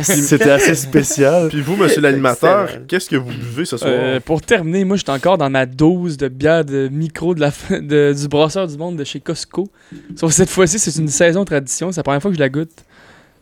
C'était 0.03 0.49
assez 0.51 0.75
spécial. 0.75 1.49
Puis 1.49 1.61
vous, 1.61 1.75
monsieur 1.75 2.01
l'animateur, 2.01 2.67
qu'est-ce 2.88 3.09
que 3.09 3.15
vous 3.15 3.29
buvez 3.29 3.65
ce 3.65 3.77
soir? 3.77 3.91
Euh, 3.93 4.19
pour 4.19 4.41
terminer, 4.41 4.83
moi, 4.83 4.97
j'étais 4.97 5.11
encore 5.11 5.38
dans 5.38 5.49
ma 5.49 5.65
dose 5.65 6.17
de 6.17 6.27
bière 6.27 6.65
de 6.65 6.88
micro 6.91 7.33
de 7.35 7.39
la 7.41 7.51
de- 7.69 8.13
du 8.19 8.27
brasseur 8.27 8.67
du 8.67 8.77
monde 8.77 8.97
de 8.97 9.03
chez 9.03 9.19
Costco. 9.19 9.69
Sauf 10.15 10.31
que 10.31 10.35
cette 10.35 10.49
fois-ci, 10.49 10.79
c'est 10.79 10.99
une 10.99 11.07
saison 11.07 11.45
C'est 11.91 11.97
la 11.97 12.03
première 12.03 12.21
fois 12.21 12.32
que 12.32 12.36
je 12.36 12.41
la 12.41 12.49
goûte. 12.49 12.71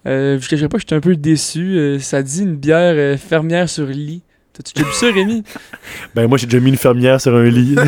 Euh, 0.07 0.39
je 0.39 0.45
ne 0.45 0.49
cacherai 0.49 0.69
pas 0.69 0.77
que 0.77 0.81
j'étais 0.81 0.95
un 0.95 1.01
peu 1.01 1.15
déçu. 1.15 1.77
Euh, 1.77 1.99
ça 1.99 2.21
dit 2.21 2.43
une 2.43 2.55
bière 2.55 2.93
euh, 2.95 3.17
fermière 3.17 3.69
sur 3.69 3.87
lit. 3.87 4.21
T'as-tu 4.53 4.73
déjà 4.73 4.87
vu 4.87 4.93
ça, 4.93 5.11
Rémi? 5.11 5.43
Ben, 6.15 6.27
moi, 6.27 6.37
j'ai 6.37 6.45
déjà 6.45 6.59
mis 6.59 6.69
une 6.69 6.77
fermière 6.77 7.19
sur 7.19 7.35
un 7.35 7.49
lit. 7.49 7.75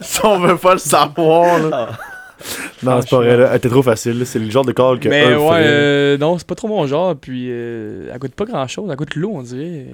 Si 0.00 0.24
on 0.24 0.38
veut 0.38 0.56
pas 0.56 0.74
le 0.74 0.78
savoir, 0.78 1.58
là. 1.58 1.88
Ah. 1.90 1.98
non, 2.82 3.00
c'est 3.00 3.10
pas 3.10 3.16
vrai, 3.16 3.36
là. 3.36 3.48
Elle 3.50 3.56
était 3.56 3.68
trop 3.68 3.82
facile. 3.82 4.18
là. 4.18 4.24
C'est 4.24 4.38
le 4.38 4.50
genre 4.50 4.64
de 4.64 4.72
call 4.72 5.00
que. 5.00 5.08
Mais 5.08 5.22
Herb 5.22 5.42
ouais, 5.42 5.62
euh, 5.62 6.18
non, 6.18 6.38
c'est 6.38 6.46
pas 6.46 6.54
trop 6.54 6.68
mon 6.68 6.86
genre. 6.86 7.16
Puis, 7.16 7.48
euh, 7.50 8.10
elle 8.12 8.18
goûte 8.18 8.34
pas 8.34 8.44
grand-chose. 8.44 8.88
Elle 8.90 8.96
goûte 8.96 9.14
l'eau, 9.14 9.32
on 9.34 9.42
dirait. 9.42 9.86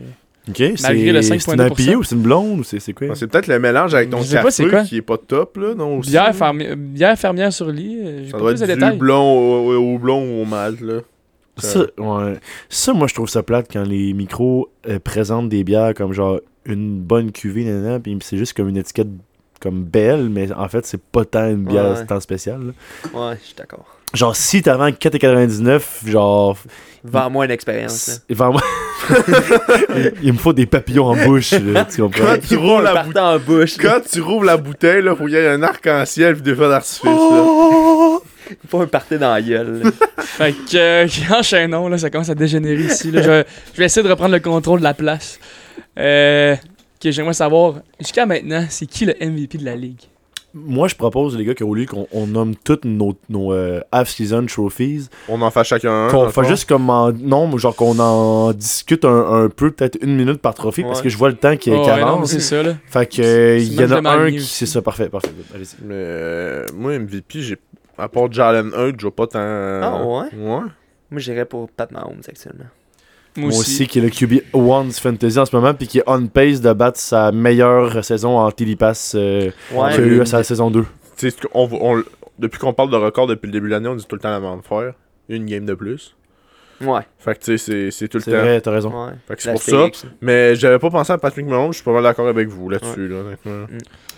Ok, 0.48 0.58
malgré 0.82 1.12
le 1.12 1.22
c'est 1.22 1.38
c'est 1.38 1.52
une 1.52 1.60
5,2%. 1.60 1.82
IPA 1.82 1.96
ou 1.98 2.02
c'est 2.02 2.14
une 2.16 2.22
blonde 2.22 2.58
ou 2.60 2.64
c'est 2.64 2.92
quoi? 2.92 3.06
Ah, 3.10 3.14
C'est 3.14 3.28
peut-être 3.28 3.46
le 3.46 3.58
mélange 3.60 3.94
avec 3.94 4.10
ton 4.10 4.18
Je 4.18 4.24
sais 4.24 4.42
pas 4.42 4.50
c'est 4.50 4.64
café 4.64 4.76
quoi. 4.76 4.84
qui 4.84 4.96
est 4.96 5.02
pas 5.02 5.16
top, 5.18 5.56
là, 5.56 5.74
non? 5.74 5.98
aussi, 5.98 6.10
Bière, 6.10 6.24
là? 6.24 6.32
fermi- 6.32 6.74
bière 6.74 7.16
fermière 7.18 7.52
sur 7.52 7.68
lit. 7.70 7.98
euh, 8.02 8.18
J'ai 8.24 8.26
Ça 8.26 8.32
pas 8.32 8.38
doit 8.38 8.50
plus 8.50 8.58
de 8.60 8.64
être 8.64 8.70
du 8.70 8.74
détails. 8.74 8.96
blond 8.98 9.68
au, 9.76 9.98
blond 9.98 10.24
ou 10.24 10.42
au 10.42 10.44
malt, 10.44 10.80
là. 10.80 11.00
Ça, 11.58 11.80
ouais. 11.98 12.34
ça, 12.68 12.92
moi, 12.92 13.06
je 13.08 13.14
trouve 13.14 13.28
ça 13.28 13.42
plate 13.42 13.68
quand 13.72 13.84
les 13.84 14.14
micros 14.14 14.70
euh, 14.88 14.98
présentent 14.98 15.48
des 15.50 15.62
bières 15.64 15.92
comme 15.94 16.12
genre 16.12 16.40
une 16.64 16.98
bonne 17.00 17.30
cuvée, 17.30 17.64
nanana, 17.64 18.00
puis 18.00 18.16
c'est 18.22 18.38
juste 18.38 18.54
comme 18.56 18.68
une 18.68 18.78
étiquette 18.78 19.08
comme 19.60 19.84
belle, 19.84 20.28
mais 20.28 20.50
en 20.52 20.68
fait, 20.68 20.84
c'est 20.86 21.00
pas 21.00 21.24
tant 21.24 21.48
une 21.48 21.64
bière 21.64 21.92
Ouais. 21.98 22.06
tant 22.06 22.18
spéciale. 22.18 22.60
là. 23.14 23.28
Ouais, 23.30 23.36
je 23.40 23.46
suis 23.46 23.54
d'accord. 23.54 23.84
Genre, 24.12 24.34
si 24.34 24.60
t'as 24.62 24.76
vends 24.76 24.90
4,99, 24.90 26.08
genre. 26.08 26.56
Vends-moi 27.04 27.46
une 27.46 27.50
expérience. 27.50 28.20
Vends-moi. 28.30 28.60
il, 30.22 30.32
me 30.32 30.38
faut 30.38 30.52
des 30.52 30.66
papillons 30.66 31.06
en 31.06 31.16
bouche, 31.16 31.50
là, 31.52 31.84
tu 31.84 32.00
comprends? 32.02 32.24
Quand 32.24 32.38
tu 32.46 32.56
roules 32.56 32.82
la 32.84 32.90
bouteille. 33.02 33.12
Partant 33.12 33.34
en 33.34 33.38
bouche. 33.38 33.76
là. 33.78 33.90
Quand 33.90 34.00
tu 34.10 34.20
rouvres 34.20 34.44
la 34.44 34.56
bouteille, 34.56 35.02
là, 35.02 35.16
faut 35.16 35.24
qu'il 35.24 35.34
y 35.34 35.36
ait 35.36 35.48
un 35.48 35.62
arc-en-ciel 35.62 36.34
puis 36.34 36.42
des 36.42 36.54
feux 36.54 36.68
d'artifice. 36.68 37.02
Oh! 37.04 38.22
Pas 38.70 38.82
un 38.82 38.86
party 38.86 39.18
dans 39.18 39.32
la 39.32 39.42
gueule. 39.42 39.82
là. 39.82 39.90
Fait 40.22 40.52
que, 40.52 40.76
euh, 40.76 41.08
enchaînons, 41.36 41.88
là, 41.88 41.98
ça 41.98 42.10
commence 42.10 42.28
à 42.30 42.34
dégénérer 42.34 42.82
ici. 42.84 43.10
Là. 43.10 43.22
Je, 43.22 43.30
vais- 43.30 43.46
je 43.74 43.78
vais 43.78 43.84
essayer 43.86 44.04
de 44.04 44.10
reprendre 44.10 44.32
le 44.32 44.40
contrôle 44.40 44.78
de 44.78 44.84
la 44.84 44.94
place. 44.94 45.40
Euh, 45.98 46.54
ok, 46.54 47.10
j'aimerais 47.10 47.34
savoir, 47.34 47.76
jusqu'à 47.98 48.26
maintenant, 48.26 48.64
c'est 48.68 48.86
qui 48.86 49.06
le 49.06 49.14
MVP 49.20 49.58
de 49.58 49.64
la 49.64 49.74
ligue? 49.74 50.00
Moi, 50.54 50.86
je 50.88 50.94
propose, 50.96 51.36
les 51.36 51.44
gars, 51.44 51.54
qu'au 51.54 51.74
lieu 51.74 51.86
qu'on 51.86 52.06
on 52.12 52.26
nomme 52.26 52.54
toutes 52.56 52.84
nos, 52.84 53.16
nos 53.30 53.52
euh, 53.54 53.80
half-season 53.90 54.44
trophies, 54.46 55.08
On 55.28 55.40
en 55.40 55.50
fait 55.50 55.64
chacun 55.64 56.06
un. 56.06 56.08
qu'on 56.10 56.28
fait 56.28 56.44
juste 56.44 56.68
comme 56.68 56.90
en. 56.90 57.10
Non, 57.12 57.56
genre 57.56 57.74
qu'on 57.74 57.98
en 57.98 58.52
discute 58.52 59.04
un, 59.06 59.44
un 59.44 59.48
peu, 59.48 59.70
peut-être 59.70 59.98
une 60.02 60.14
minute 60.14 60.40
par 60.42 60.54
trophée, 60.54 60.82
parce 60.82 61.00
que 61.00 61.08
je 61.08 61.16
vois 61.16 61.30
le 61.30 61.36
temps 61.36 61.56
qui, 61.56 61.70
Oh, 61.70 61.74
ouais, 61.78 61.86
mais 61.86 62.02
avance. 62.02 62.30
c'est 62.30 62.40
ça, 62.40 62.62
là. 62.62 62.74
Fait 62.86 63.06
que 63.06 63.22
euh, 63.22 63.58
il 63.58 63.72
y 63.72 63.84
en 63.84 64.04
a 64.04 64.10
un 64.10 64.30
qui. 64.30 64.40
C'est 64.42 64.66
ça, 64.66 64.82
parfait, 64.82 65.08
parfait. 65.08 65.30
Allez-y. 65.54 65.76
Mais 65.84 65.94
euh, 65.94 66.66
moi, 66.74 66.98
MVP, 66.98 67.40
j'ai. 67.40 67.56
À 67.96 68.08
part 68.08 68.30
Jalen 68.32 68.72
Hurd, 68.76 68.96
je 68.98 69.02
vois 69.06 69.14
pas 69.14 69.26
tant. 69.26 69.38
Ah, 69.40 70.02
ouais? 70.04 70.26
Ouais. 70.36 70.60
Moi, 71.10 71.20
j'irais 71.20 71.44
pour 71.44 71.68
Pat 71.70 71.90
Mahomes 71.92 72.20
actuellement. 72.26 72.64
Moi 73.36 73.48
Moi 73.48 73.58
aussi. 73.58 73.60
aussi, 73.60 73.86
qui 73.86 73.98
est 73.98 74.02
le 74.02 74.10
QB 74.10 74.42
One 74.52 74.88
du 74.88 74.94
Fantasy 74.94 75.38
en 75.38 75.46
ce 75.46 75.56
moment, 75.56 75.72
puis 75.72 75.86
qui 75.86 75.98
est 75.98 76.04
on 76.06 76.26
pace 76.26 76.60
de 76.60 76.72
battre 76.72 76.98
sa 76.98 77.32
meilleure 77.32 78.04
saison 78.04 78.38
en 78.38 78.50
Telepass 78.50 79.14
euh, 79.16 79.50
Ouais. 79.74 79.92
qu'il 79.94 80.04
a 80.04 80.06
eu 80.06 80.20
à 80.20 80.26
sa 80.26 80.42
saison 80.44 80.70
2. 80.70 80.84
Tu 81.16 81.30
sais, 81.30 81.36
on, 81.54 81.68
on- 81.72 82.02
depuis 82.38 82.58
qu'on 82.58 82.72
parle 82.74 82.90
de 82.90 82.96
record 82.96 83.26
depuis 83.26 83.46
le 83.46 83.52
début 83.52 83.68
de 83.68 83.72
l'année, 83.72 83.88
on 83.88 83.94
dit 83.94 84.04
tout 84.06 84.16
le 84.16 84.20
temps 84.20 84.30
la 84.30 84.40
même 84.40 84.58
affaire. 84.58 84.94
Une 85.28 85.46
game 85.46 85.64
de 85.64 85.72
plus. 85.74 86.14
Ouais. 86.82 87.00
Fait 87.20 87.34
que 87.34 87.38
tu 87.44 87.56
sais, 87.56 87.58
c'est- 87.58 87.90
c'est 87.90 88.08
tout 88.08 88.18
le 88.18 88.22
C'est 88.24 88.32
temps. 88.32 88.38
vrai, 88.38 88.60
t'as 88.60 88.70
raison. 88.72 88.88
Ouais. 88.90 89.12
Fait 89.28 89.36
que 89.36 89.42
c'est 89.42 89.52
pour 89.52 89.62
ça. 89.62 89.86
Mais 90.20 90.54
j'avais 90.56 90.78
pas 90.78 90.90
pensé 90.90 91.12
à 91.12 91.18
Patrick 91.18 91.46
Mahomes, 91.46 91.72
je 91.72 91.76
suis 91.76 91.84
pas 91.84 91.92
mal 91.92 92.02
d'accord 92.02 92.26
avec 92.28 92.48
vous 92.48 92.68
là-dessus, 92.68 93.06
là, 93.08 93.16
honnêtement. 93.18 93.66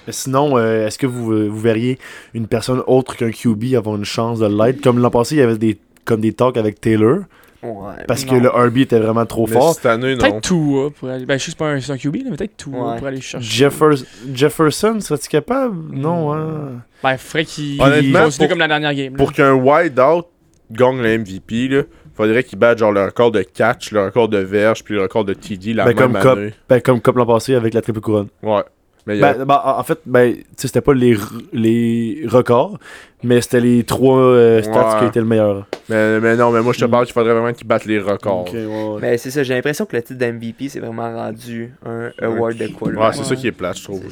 Mais 0.06 0.12
Sinon, 0.12 0.56
euh, 0.58 0.86
est-ce 0.86 0.98
que 0.98 1.06
vous, 1.06 1.50
vous 1.50 1.58
verriez 1.60 1.98
une 2.34 2.46
personne 2.46 2.82
autre 2.86 3.16
qu'un 3.16 3.30
QB 3.30 3.74
avoir 3.76 3.96
une 3.96 4.04
chance 4.04 4.38
de 4.40 4.46
l'être? 4.46 4.80
Comme 4.80 4.98
l'an 4.98 5.10
passé, 5.10 5.34
il 5.36 5.38
y 5.38 5.42
avait 5.42 5.58
des, 5.58 5.78
comme 6.04 6.20
des 6.20 6.32
talks 6.32 6.56
avec 6.56 6.80
Taylor, 6.80 7.20
Ouais. 7.64 8.04
parce 8.06 8.24
que 8.24 8.34
Non. 8.34 8.40
le 8.42 8.48
RB 8.68 8.76
était 8.78 8.98
vraiment 8.98 9.24
trop 9.26 9.46
Mais 9.46 9.54
fort. 9.54 9.74
cette 9.74 9.86
année, 9.86 10.14
non. 10.14 10.18
Peut-être 10.20 10.40
Tua 10.42 10.90
pour 10.90 11.08
aller. 11.08 11.24
Ben, 11.26 11.38
je 11.38 11.44
sais 11.46 11.52
que 11.52 11.56
pas 11.56 11.70
un, 11.70 11.80
c'est 11.80 11.92
un 11.92 11.96
QB, 11.96 12.16
là, 12.16 12.22
mais 12.30 12.36
peut-être 12.36 12.56
Tua 12.56 12.92
Ouais. 12.92 12.98
pour 12.98 13.06
aller 13.06 13.20
chercher. 13.20 13.46
Jeffers- 13.48 14.04
Jefferson, 14.34 14.98
serais-tu 15.00 15.28
capable? 15.28 15.76
Non, 15.96 16.32
hein. 16.34 16.82
Ben, 17.02 17.16
faudrait 17.16 17.44
qu'il 17.44 17.80
Honnêtement, 17.80 18.24
continue 18.24 18.38
pour- 18.38 18.48
comme 18.48 18.58
la 18.58 18.68
dernière 18.68 18.94
game. 18.94 19.12
là. 19.12 19.16
Pour 19.18 19.32
qu'un 19.32 19.52
wide 19.54 19.98
out 19.98 20.26
gagne 20.70 21.00
le 21.00 21.08
MVP, 21.18 21.68
là, 21.68 21.82
faudrait 22.14 22.44
qu'il 22.44 22.58
batte 22.58 22.78
genre 22.78 22.92
le 22.92 23.04
record 23.04 23.30
de 23.30 23.42
catch, 23.42 23.92
le 23.92 24.04
record 24.04 24.28
de 24.28 24.38
verge, 24.38 24.82
puis 24.84 24.94
le 24.94 25.02
record 25.02 25.24
de 25.24 25.34
TD 25.34 25.72
la 25.74 25.84
Ben, 25.84 25.94
même 25.94 26.12
comme 26.12 26.20
Cup. 26.22 26.38
année. 26.38 26.54
Ben, 26.68 26.80
comme 26.80 27.00
Cop 27.00 27.16
l'an 27.16 27.26
passé 27.26 27.54
avec 27.54 27.74
la 27.74 27.80
triple 27.82 28.00
couronne. 28.00 28.28
Ouais. 28.42 28.62
Mais 29.06 29.16
il 29.16 29.20
y 29.20 29.24
a- 29.24 29.34
Ben, 29.34 29.44
ben, 29.44 29.60
en 29.64 29.82
fait, 29.84 29.98
ben, 30.06 30.34
c'était 30.56 30.80
pas 30.80 30.94
les, 30.94 31.14
les 31.52 32.24
records, 32.26 32.78
mais 33.22 33.40
c'était 33.42 33.60
les 33.60 33.84
trois 33.84 34.18
euh, 34.18 34.62
stats 34.62 34.94
Ouais. 34.94 34.98
qui 35.00 35.04
étaient 35.06 35.20
le 35.20 35.26
meilleur. 35.26 35.66
mais, 35.90 36.20
mais 36.20 36.36
non, 36.36 36.50
mais 36.50 36.62
moi 36.62 36.72
je 36.72 36.78
te 36.80 36.84
Mm. 36.86 36.90
parle 36.90 37.04
qu'il 37.04 37.12
faudrait 37.12 37.34
vraiment 37.34 37.52
qu'il 37.52 37.66
batte 37.66 37.84
les 37.84 37.98
records. 37.98 38.52
Ouais, 38.54 38.64
ouais. 38.64 38.98
Mais 39.02 39.18
c'est 39.18 39.30
ça, 39.30 39.42
j'ai 39.42 39.52
l'impression 39.54 39.84
que 39.84 39.94
le 39.96 40.02
titre 40.02 40.18
d'MVP, 40.18 40.68
c'est 40.70 40.80
vraiment 40.80 41.12
rendu 41.14 41.74
un 41.84 42.10
award 42.22 42.56
de 42.56 42.64
Ouais, 42.64 42.70
quarterback. 42.72 43.14
c'est 43.14 43.20
Ouais. 43.20 43.26
ça 43.26 43.36
qui 43.36 43.46
est 43.46 43.52
plate, 43.52 43.76
je 43.78 43.84
trouve. 43.84 44.02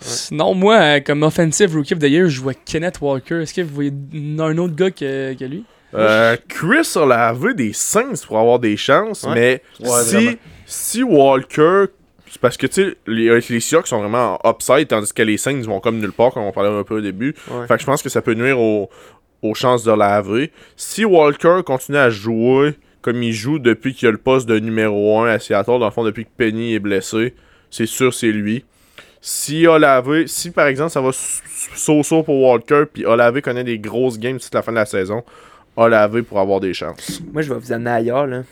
Sinon, 0.00 0.54
moi, 0.54 0.74
euh, 0.80 1.00
comme 1.00 1.22
offensive 1.22 1.74
rookie 1.74 1.94
of 1.94 2.00
the 2.00 2.04
year, 2.10 2.28
je 2.28 2.40
vois 2.40 2.52
Kenneth 2.54 3.00
Walker. 3.00 3.40
Est-ce 3.42 3.54
que 3.54 3.62
vous 3.62 3.74
voyez 3.74 3.92
un 4.38 4.58
autre 4.58 4.74
gars 4.74 4.90
que, 4.90 5.32
que 5.34 5.44
lui? 5.44 5.64
Euh, 5.94 6.36
Chris 6.48 6.92
a 6.96 7.06
lavé 7.06 7.54
des 7.54 7.72
Saints 7.72 8.24
pour 8.26 8.38
avoir 8.38 8.58
des 8.58 8.76
chances, 8.76 9.22
Ouais. 9.22 9.34
mais 9.80 9.88
Ouais, 9.88 10.02
si, 10.02 10.38
si 10.66 11.02
Walker. 11.04 11.84
C'est 12.34 12.40
parce 12.40 12.56
que, 12.56 12.66
tu 12.66 12.82
sais, 12.82 12.96
les, 13.06 13.38
les 13.48 13.60
Seahawks 13.60 13.86
sont 13.86 14.00
vraiment 14.00 14.40
en 14.44 14.50
upside, 14.50 14.88
tandis 14.88 15.12
que 15.12 15.22
les 15.22 15.36
Saints 15.36 15.60
vont 15.60 15.78
comme 15.78 15.98
nulle 16.00 16.10
part, 16.10 16.32
comme 16.32 16.42
on 16.42 16.50
parlait 16.50 16.68
un 16.68 16.82
peu 16.82 16.96
au 16.96 17.00
début. 17.00 17.32
Ouais. 17.48 17.68
Fait 17.68 17.74
que 17.76 17.80
je 17.80 17.86
pense 17.86 18.02
que 18.02 18.08
ça 18.08 18.22
peut 18.22 18.34
nuire 18.34 18.58
aux, 18.58 18.90
aux 19.40 19.54
chances 19.54 19.84
de 19.84 19.92
laver. 19.92 20.50
Si 20.74 21.04
Walker 21.04 21.60
continue 21.64 21.98
à 21.98 22.10
jouer 22.10 22.74
comme 23.02 23.22
il 23.22 23.32
joue 23.32 23.60
depuis 23.60 23.94
qu'il 23.94 24.08
a 24.08 24.10
le 24.10 24.18
poste 24.18 24.48
de 24.48 24.58
numéro 24.58 25.20
1 25.20 25.28
à 25.28 25.38
Seattle, 25.38 25.78
dans 25.78 25.84
le 25.84 25.92
fond, 25.92 26.02
depuis 26.02 26.24
que 26.24 26.30
Penny 26.36 26.74
est 26.74 26.80
blessé, 26.80 27.36
c'est 27.70 27.86
sûr 27.86 28.12
c'est 28.12 28.32
lui. 28.32 28.64
Si 29.20 29.68
Olave, 29.68 30.26
si 30.26 30.50
par 30.50 30.66
exemple 30.66 30.90
ça 30.90 31.00
va 31.00 31.10
so-so 31.12 32.24
pour 32.24 32.42
Walker, 32.42 32.82
puis 32.92 33.06
Olave 33.06 33.40
connaît 33.42 33.62
des 33.62 33.78
grosses 33.78 34.18
games 34.18 34.40
jusqu'à 34.40 34.58
la 34.58 34.62
fin 34.62 34.72
de 34.72 34.78
la 34.78 34.86
saison, 34.86 35.22
Olave 35.76 36.22
pour 36.24 36.40
avoir 36.40 36.58
des 36.58 36.74
chances. 36.74 37.22
Moi, 37.32 37.42
je 37.42 37.52
vais 37.54 37.60
vous 37.60 37.72
amener 37.72 37.90
ailleurs, 37.90 38.26
là. 38.26 38.42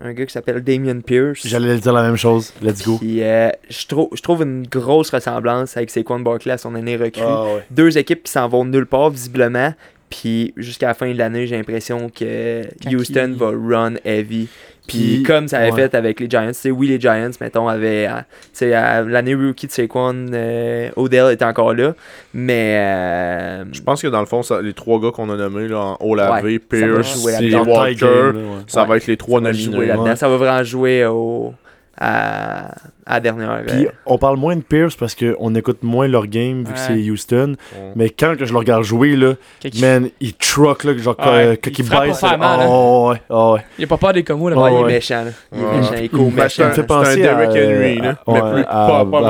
Un 0.00 0.12
gars 0.12 0.26
qui 0.26 0.32
s'appelle 0.32 0.62
Damien 0.62 1.00
Pierce. 1.00 1.40
J'allais 1.44 1.76
dire 1.78 1.92
la 1.92 2.02
même 2.02 2.16
chose. 2.16 2.52
Let's 2.62 2.84
go. 2.86 2.98
Puis, 2.98 3.22
euh, 3.22 3.50
je, 3.68 3.86
trouve, 3.86 4.08
je 4.14 4.22
trouve 4.22 4.42
une 4.42 4.64
grosse 4.66 5.10
ressemblance 5.10 5.76
avec 5.76 5.90
Saquon 5.90 6.20
Barkley 6.20 6.52
à 6.52 6.58
son 6.58 6.74
année 6.76 6.96
recrue. 6.96 7.22
Ah, 7.26 7.44
ouais. 7.54 7.64
Deux 7.70 7.98
équipes 7.98 8.22
qui 8.22 8.30
s'en 8.30 8.48
vont 8.48 8.64
nulle 8.64 8.86
part, 8.86 9.10
visiblement. 9.10 9.74
Puis, 10.08 10.54
jusqu'à 10.56 10.86
la 10.86 10.94
fin 10.94 11.12
de 11.12 11.18
l'année, 11.18 11.46
j'ai 11.48 11.56
l'impression 11.56 12.08
que 12.10 12.62
Quand 12.82 12.94
Houston 12.94 13.30
il- 13.32 13.38
va 13.38 13.50
run 13.50 13.94
heavy. 14.04 14.48
Puis, 14.88 14.98
Puis, 15.16 15.22
comme 15.22 15.46
ça 15.48 15.58
avait 15.58 15.70
ouais. 15.70 15.82
fait 15.82 15.94
avec 15.94 16.18
les 16.18 16.28
Giants, 16.28 16.48
tu 16.48 16.54
sais, 16.54 16.70
oui, 16.70 16.88
les 16.88 16.98
Giants, 16.98 17.30
mettons, 17.40 17.68
avaient. 17.68 18.06
euh, 18.08 18.16
tu 18.16 18.48
sais, 18.54 18.72
à 18.74 19.02
l'année 19.02 19.34
rookie 19.34 19.66
de 19.66 19.72
Saquon, 19.72 20.26
euh, 20.32 20.88
Odell 20.96 21.32
était 21.32 21.44
encore 21.44 21.74
là. 21.74 21.94
Mais. 22.34 22.76
euh, 22.78 23.64
Je 23.70 23.82
pense 23.82 24.02
que 24.02 24.08
dans 24.08 24.20
le 24.20 24.26
fond, 24.26 24.42
ça- 24.42 24.62
les 24.62 24.72
trois 24.72 24.98
gars 25.00 25.10
qu'on 25.12 25.28
a 25.30 25.36
nommés, 25.36 25.68
là, 25.68 25.78
en 25.78 25.96
Ouais, 26.00 26.58
Pierce 26.58 27.26
et 27.40 27.54
Walker, 27.54 27.94
tie 27.94 28.00
game, 28.00 28.10
là, 28.32 28.32
ouais. 28.32 28.62
ça 28.66 28.84
va 28.84 28.96
être 28.96 29.06
les 29.06 29.16
trois 29.16 29.40
nominés. 29.40 29.92
Ça 30.16 30.28
va 30.28 30.36
vraiment 30.36 30.64
jouer 30.64 31.04
au, 31.06 31.52
à, 32.00 32.68
à 33.06 33.14
la 33.14 33.20
dernière. 33.20 33.62
Puis 33.66 33.86
euh, 33.86 33.90
on 34.06 34.18
parle 34.18 34.36
moins 34.36 34.54
de 34.56 34.62
Pierce 34.62 34.94
parce 34.96 35.14
qu'on 35.14 35.54
écoute 35.54 35.82
moins 35.82 36.06
leur 36.08 36.26
game 36.26 36.64
vu 36.64 36.72
que 36.72 36.78
c'est 36.78 36.94
Houston. 37.10 37.56
Ouais. 37.74 37.92
Mais 37.96 38.10
quand 38.10 38.36
que 38.36 38.44
je 38.44 38.52
le 38.52 38.58
regarde 38.58 38.84
jouer, 38.84 39.16
là, 39.16 39.34
il- 39.64 39.80
man, 39.80 40.08
il 40.20 40.34
truck, 40.34 40.84
là, 40.84 40.96
genre, 40.96 41.16
Ouais, 41.18 41.24
quand, 41.24 41.32
euh, 41.32 41.52
il 41.54 41.58
quand 41.58 41.70
il 41.78 41.88
baisse. 42.08 42.22
mal. 42.22 42.60
Oh, 42.68 43.10
ouais, 43.12 43.22
oh, 43.30 43.54
ouais. 43.56 43.64
Il 43.78 43.84
a 43.84 43.88
pas 43.88 43.96
peur 43.96 44.12
des 44.12 44.22
combos, 44.24 44.48
là. 44.50 44.56
ouais, 44.56 44.72
il 44.74 44.80
est 44.80 44.84
méchant. 44.84 45.24
là. 45.24 45.30
Il 45.52 45.60
est 45.60 45.64
Ouais. 45.64 45.76
méchant. 45.78 45.94
Il 46.02 46.10
court 46.10 46.30
c'est 46.36 46.42
méchant. 46.42 46.62
un- 46.62 46.66
me 46.68 46.70
fait 46.70 46.74
c'est 46.76 46.80
un 46.80 46.84
penser 46.84 47.22
Derrick 47.22 47.48
à, 47.48 47.52
Henry, 47.52 47.96
là. 48.00 48.10
à- 48.10 48.32
mais 48.32 48.40
ouais, 48.42 48.52
plus, 48.54 48.64
pas, 48.64 49.04
pas. 49.04 49.20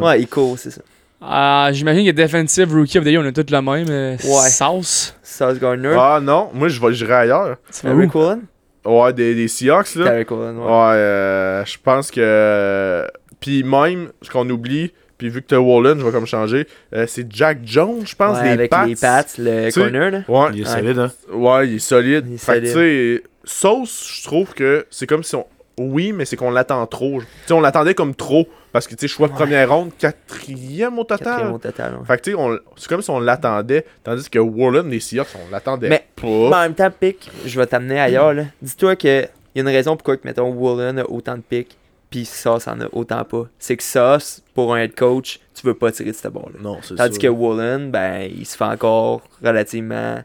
Ouais. 0.00 0.20
Il 0.20 0.28
court, 0.28 0.58
c'est 0.58 0.70
ça. 0.70 0.80
Ah, 1.26 1.68
J'imagine 1.72 2.04
que 2.04 2.10
Defensive 2.10 2.74
Rookie 2.74 2.98
of 2.98 3.04
the 3.04 3.08
Year, 3.08 3.22
on 3.24 3.26
a 3.26 3.32
tous 3.32 3.46
le 3.50 3.62
même. 3.62 3.86
euh, 3.88 4.12
Ouais. 4.12 4.50
Sauce. 4.50 5.14
Sauce 5.22 5.58
Gardner. 5.58 5.96
Ah 5.98 6.18
non, 6.22 6.50
moi 6.52 6.68
je 6.68 6.78
vais 6.78 6.92
j'irai 6.92 7.14
ailleurs. 7.14 7.56
Ça 7.70 7.88
va 7.88 7.94
Terry 7.94 8.06
où? 8.06 8.10
Cullen. 8.10 8.40
Ouais, 8.84 9.12
des, 9.12 9.34
des 9.34 9.48
Seahawks 9.48 9.94
là. 9.96 10.04
Ouais, 10.12 10.26
ouais. 10.30 10.64
euh, 10.96 11.64
je 11.64 11.76
pense 11.82 12.10
que. 12.10 13.06
Puis 13.40 13.62
même, 13.62 14.10
ce 14.22 14.30
qu'on 14.30 14.48
oublie, 14.50 14.92
puis 15.18 15.28
vu 15.28 15.42
que 15.42 15.46
t'as 15.48 15.58
Wallen, 15.58 15.98
je 16.00 16.04
vais 16.04 16.10
comme 16.12 16.26
changer, 16.26 16.66
euh, 16.94 17.04
c'est 17.06 17.26
Jack 17.32 17.58
Jones, 17.64 18.02
je 18.06 18.14
pense, 18.14 18.38
Ouais, 18.38 18.44
les 18.44 18.50
avec 18.50 18.70
Pats. 18.70 18.86
les 18.86 18.96
Pats, 18.96 19.24
le 19.38 19.70
corner, 19.70 20.10
là. 20.10 20.22
Ouais, 20.28 20.50
Il 20.54 20.62
est 20.62 20.64
solide, 20.64 20.98
hein. 20.98 21.12
ouais, 21.32 21.68
il 21.68 21.74
est 21.76 21.78
solide. 21.78 22.24
Il 22.28 22.34
est 22.34 22.38
fait 22.38 22.60
que 22.60 22.66
tu 22.66 22.72
sais, 22.72 23.22
Sauce, 23.44 24.12
je 24.18 24.24
trouve 24.24 24.54
que 24.54 24.86
c'est 24.90 25.06
comme 25.06 25.22
si 25.22 25.34
on. 25.36 25.46
Oui, 25.78 26.12
mais 26.12 26.24
c'est 26.24 26.36
qu'on 26.36 26.50
l'attend 26.50 26.86
trop. 26.86 27.20
Tu 27.20 27.26
sais, 27.46 27.52
on 27.52 27.60
l'attendait 27.60 27.94
comme 27.94 28.14
trop. 28.14 28.46
Parce 28.72 28.86
que, 28.86 28.94
tu 28.94 29.02
sais, 29.02 29.08
choix 29.08 29.28
de 29.28 29.32
Ouais. 29.32 29.38
première 29.38 29.70
ronde, 29.70 29.90
quatrième 29.98 30.98
au 30.98 31.04
total. 31.04 31.18
Quatrième 31.26 31.52
au 31.54 31.58
total, 31.58 31.94
ouais. 31.94 32.04
Fait 32.06 32.16
que, 32.18 32.22
tu 32.22 32.32
sais, 32.32 32.62
c'est 32.76 32.88
comme 32.88 33.02
si 33.02 33.10
on 33.10 33.20
l'attendait. 33.20 33.84
Tandis 34.02 34.28
que 34.28 34.38
Wallen, 34.38 34.88
les 34.88 35.00
Seahawks, 35.00 35.28
on 35.46 35.50
l'attendait 35.52 35.88
Mais- 35.88 36.06
pas. 36.16 36.26
Mais 36.26 36.56
en 36.56 36.60
même 36.60 36.74
temps, 36.74 36.90
pick, 36.90 37.30
je 37.44 37.58
vais 37.60 37.66
t'amener 37.66 38.00
ailleurs, 38.00 38.32
là. 38.34 38.44
Dis-toi 38.62 38.96
qu'il 38.96 39.28
y 39.54 39.58
a 39.58 39.62
une 39.62 39.68
raison 39.68 39.96
pourquoi, 39.96 40.16
que, 40.16 40.22
mettons, 40.26 40.48
Woolen 40.50 40.98
a 40.98 41.08
autant 41.10 41.36
de 41.36 41.42
picks, 41.42 41.76
puis 42.10 42.24
Sauce 42.24 42.66
en 42.68 42.80
a 42.80 42.86
autant 42.92 43.24
pas. 43.24 43.44
C'est 43.58 43.76
que 43.76 43.82
Sauce, 43.84 44.42
pour 44.54 44.74
un 44.74 44.78
head 44.78 44.94
coach, 44.96 45.38
tu 45.54 45.66
veux 45.66 45.74
pas 45.74 45.92
tirer 45.92 46.10
de 46.10 46.16
cette 46.16 46.32
balle-là. 46.32 46.60
Non, 46.60 46.78
c'est 46.82 46.96
Tandis 46.96 47.18
que 47.18 47.26
Woolen, 47.28 47.90
ben, 47.92 48.28
il 48.32 48.44
se 48.46 48.56
fait 48.56 48.64
encore 48.64 49.22
relativement 49.42 50.18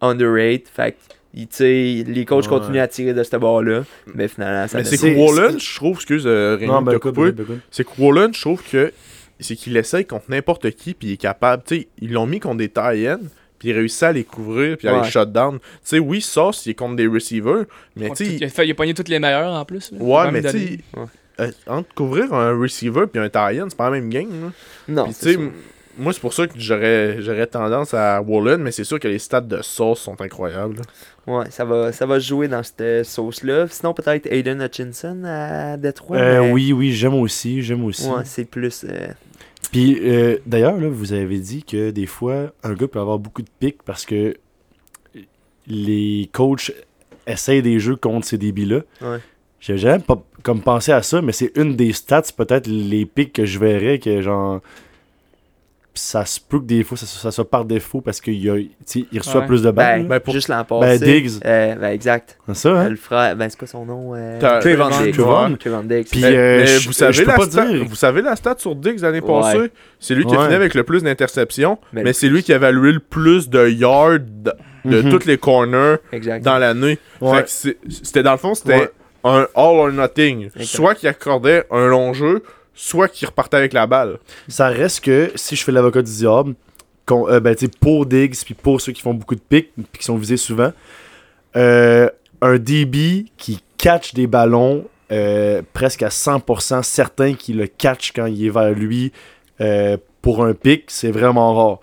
underrated. 0.00 0.68
Fait 0.72 0.92
que, 0.92 0.98
il- 1.34 2.12
les 2.12 2.24
coachs 2.24 2.44
Ouais. 2.44 2.48
continuent 2.58 2.80
à 2.80 2.88
tirer 2.88 3.14
de 3.14 3.22
cette 3.22 3.36
barre-là, 3.40 3.84
mais 4.14 4.28
finalement, 4.28 4.66
ça 4.68 4.78
Mais 4.78 4.84
c'est 4.84 4.96
pas. 4.96 5.08
que 5.14 5.18
Wallen, 5.18 5.60
je 5.60 5.74
trouve, 5.76 5.96
excuse, 5.96 6.24
euh, 6.26 6.56
Rémi, 6.58 6.66
Non, 6.70 6.80
de 6.82 6.86
ben, 6.86 6.98
c'est 7.70 7.84
que 7.84 7.90
Wallen, 8.00 8.34
je 8.34 8.40
trouve 8.40 8.62
que 8.62 8.92
c'est 9.40 9.54
qu'il 9.56 9.76
essaye 9.76 10.04
contre 10.04 10.24
n'importe 10.30 10.70
qui, 10.72 10.94
puis 10.94 11.08
il 11.08 11.12
est 11.12 11.16
capable. 11.18 11.62
Tu 11.66 11.76
sais, 11.82 11.88
ils 12.00 12.12
l'ont 12.12 12.26
mis 12.26 12.40
contre 12.40 12.56
des 12.58 12.68
tie 12.68 13.08
puis 13.58 13.70
il 13.70 13.72
réussit 13.72 14.02
à 14.04 14.12
les 14.12 14.22
couvrir, 14.24 14.76
puis 14.76 14.86
à 14.88 14.94
Ouais. 14.98 15.04
les 15.04 15.10
shut 15.10 15.32
down. 15.32 15.58
Tu 15.58 15.66
sais, 15.82 15.98
oui, 15.98 16.20
Sauce, 16.20 16.64
il 16.66 16.70
est 16.70 16.74
contre 16.74 16.94
des 16.96 17.06
receivers, 17.08 17.64
mais 17.96 18.08
Ouais, 18.08 18.16
tu 18.16 18.24
tout- 18.24 18.30
il, 18.30 18.38
sais, 18.38 18.44
a 18.44 18.48
fait- 18.48 18.66
il 18.66 18.70
a 18.70 18.74
pogné 18.74 18.94
toutes 18.94 19.08
les 19.08 19.18
meilleures 19.18 19.52
en 19.52 19.64
plus. 19.64 19.90
là. 19.92 19.98
Ouais, 20.00 20.30
mais 20.30 20.42
tu 20.42 20.50
sais, 20.50 20.78
Ouais. 20.96 21.04
euh, 21.40 21.50
entre 21.66 21.92
couvrir 21.94 22.32
un 22.32 22.56
receiver 22.56 23.06
puis 23.12 23.20
un 23.20 23.28
tie 23.28 23.60
c'est 23.68 23.76
pas 23.76 23.90
la 23.90 24.00
même 24.00 24.08
game. 24.10 24.28
là. 24.30 24.52
Non, 24.88 25.04
Puis 25.04 25.14
tu 25.14 25.18
c'est 25.20 25.32
sais, 25.34 25.38
ça. 25.38 25.40
Moi, 25.98 26.12
c'est 26.12 26.20
pour 26.20 26.32
ça 26.32 26.46
que 26.46 26.54
j'aurais 26.56 27.20
j'aurais 27.20 27.46
tendance 27.46 27.92
à 27.92 28.22
Wallen, 28.22 28.62
mais 28.62 28.70
c'est 28.72 28.84
sûr 28.84 28.98
que 29.00 29.08
les 29.08 29.18
stats 29.18 29.40
de 29.40 29.60
sauce 29.62 30.00
sont 30.00 30.20
incroyables. 30.20 30.80
Ouais, 31.26 31.50
ça 31.50 31.64
va, 31.64 31.92
ça 31.92 32.06
va 32.06 32.18
jouer 32.18 32.48
dans 32.48 32.62
cette 32.62 33.04
sauce-là. 33.04 33.66
Sinon, 33.68 33.92
peut-être 33.94 34.26
Aiden 34.32 34.62
Hutchinson 34.62 35.22
à 35.26 35.76
Détroit. 35.76 36.16
Euh, 36.16 36.42
mais- 36.42 36.52
Oui, 36.52 36.72
oui, 36.72 36.92
j'aime 36.92 37.14
aussi, 37.14 37.60
j'aime 37.62 37.84
aussi. 37.84 38.06
Ouais, 38.08 38.22
c'est 38.24 38.44
plus. 38.44 38.84
euh, 38.88 39.08
Puis 39.72 39.98
euh, 40.02 40.38
d'ailleurs, 40.46 40.78
là, 40.78 40.88
vous 40.88 41.12
avez 41.12 41.38
dit 41.38 41.62
que 41.64 41.90
des 41.90 42.06
fois, 42.06 42.52
un 42.62 42.72
gars 42.74 42.88
peut 42.88 43.00
avoir 43.00 43.18
beaucoup 43.18 43.42
de 43.42 43.50
pics 43.60 43.82
parce 43.84 44.06
que 44.06 44.34
les 45.66 46.30
coachs 46.32 46.72
essayent 47.26 47.62
des 47.62 47.78
jeux 47.78 47.96
contre 47.96 48.26
ces 48.26 48.38
débits-là. 48.38 48.80
Ouais. 49.02 49.18
J'ai 49.60 49.76
jamais 49.76 49.98
pas 50.02 50.22
comme 50.42 50.62
pensé 50.62 50.92
à 50.92 51.02
ça, 51.02 51.20
mais 51.20 51.32
c'est 51.32 51.52
une 51.56 51.76
des 51.76 51.92
stats, 51.92 52.22
peut-être 52.36 52.66
les 52.68 53.04
pics 53.04 53.32
que 53.32 53.44
je 53.44 53.58
verrais 53.58 53.98
que 53.98 54.22
genre. 54.22 54.60
Ça 56.00 56.24
se 56.24 56.38
peut 56.40 56.60
que 56.60 56.64
des 56.64 56.84
fois 56.84 56.96
ça, 56.96 57.06
ça 57.06 57.30
soit 57.32 57.50
par 57.50 57.64
défaut 57.64 58.00
parce 58.00 58.20
qu'il 58.20 58.34
y 58.34 58.48
a- 58.48 58.54
tu 58.54 58.68
sais, 58.84 59.04
il 59.10 59.18
reçoit 59.18 59.40
Ouais. 59.40 59.46
plus 59.48 59.62
de 59.62 59.70
balles. 59.72 60.02
ben. 60.02 60.08
Ben, 60.08 60.20
pour- 60.20 60.32
juste 60.32 60.46
l'an 60.48 60.58
Ben, 60.68 60.80
passé. 60.80 61.04
Diggs. 61.04 61.30
euh, 61.44 61.74
ben, 61.74 61.88
exact. 61.90 62.38
C'est 62.46 62.54
ça, 62.54 62.70
hein? 62.70 62.88
Le 62.88 62.94
frère, 62.96 63.34
ben, 63.34 63.48
c'est 63.50 63.58
quoi 63.58 63.66
son 63.66 63.84
nom 63.84 64.14
euh... 64.14 64.38
Diggs. 65.84 66.06
Puis, 66.10 66.24
euh, 66.24 66.64
mais 66.64 66.78
vous, 66.78 66.92
savez 66.92 67.24
la 67.24 67.36
stat, 67.36 67.66
dire. 67.66 67.84
vous 67.88 67.94
savez 67.96 68.22
la 68.22 68.36
stat 68.36 68.54
sur 68.58 68.76
Diggs 68.76 69.00
l'année 69.00 69.20
Ouais. 69.20 69.26
passée? 69.40 69.70
C'est 69.98 70.14
lui 70.14 70.24
qui 70.24 70.34
a 70.36 70.42
fini 70.42 70.54
avec 70.54 70.74
le 70.74 70.84
plus 70.84 71.02
d'interceptions, 71.02 71.78
Mais 71.92 72.12
c'est 72.12 72.28
lui 72.28 72.42
qui 72.44 72.52
a 72.52 72.56
évalué 72.56 72.92
le 72.92 73.00
plus 73.00 73.48
de 73.48 73.68
yards 73.68 74.20
de, 74.20 74.52
de 74.84 75.02
Mhm. 75.02 75.10
toutes 75.10 75.24
les 75.24 75.36
corners 75.36 75.96
Exact. 76.12 76.44
dans 76.44 76.58
l'année. 76.58 76.98
Ouais. 77.20 77.42
C'était 77.46 78.22
dans 78.22 78.32
le 78.32 78.38
fond, 78.38 78.54
c'était 78.54 78.78
Ouais. 78.78 78.90
un 79.24 79.40
all 79.40 79.48
or 79.56 79.90
nothing. 79.90 80.44
Exact. 80.46 80.62
Soit 80.64 80.94
qu'il 80.94 81.08
accordait 81.08 81.64
un 81.72 81.88
long 81.88 82.12
jeu, 82.12 82.42
soit 82.78 83.08
qu'il 83.08 83.26
repartait 83.26 83.56
avec 83.56 83.72
la 83.72 83.88
balle. 83.88 84.18
Ça 84.46 84.68
reste 84.68 85.00
que 85.00 85.32
si 85.34 85.56
je 85.56 85.64
fais 85.64 85.72
l'avocat 85.72 86.00
du 86.00 86.12
diable, 86.12 86.54
euh, 87.10 87.40
ben, 87.40 87.56
pour 87.80 88.06
Diggs, 88.06 88.36
puis 88.44 88.54
pour 88.54 88.80
ceux 88.80 88.92
qui 88.92 89.02
font 89.02 89.14
beaucoup 89.14 89.34
de 89.34 89.40
pics, 89.40 89.72
puis 89.74 89.98
qui 89.98 90.04
sont 90.04 90.16
visés 90.16 90.36
souvent, 90.36 90.72
euh, 91.56 92.08
un 92.40 92.56
DB 92.56 93.26
qui 93.36 93.60
catch 93.78 94.14
des 94.14 94.28
ballons 94.28 94.84
euh, 95.10 95.62
presque 95.72 96.04
à 96.04 96.08
100% 96.08 96.84
certain 96.84 97.34
qu'il 97.34 97.56
le 97.56 97.66
catch 97.66 98.12
quand 98.12 98.26
il 98.26 98.46
est 98.46 98.50
vers 98.50 98.70
lui 98.70 99.12
pour 100.22 100.44
un 100.44 100.54
pic, 100.54 100.84
c'est 100.86 101.10
vraiment 101.10 101.54
rare. 101.54 101.80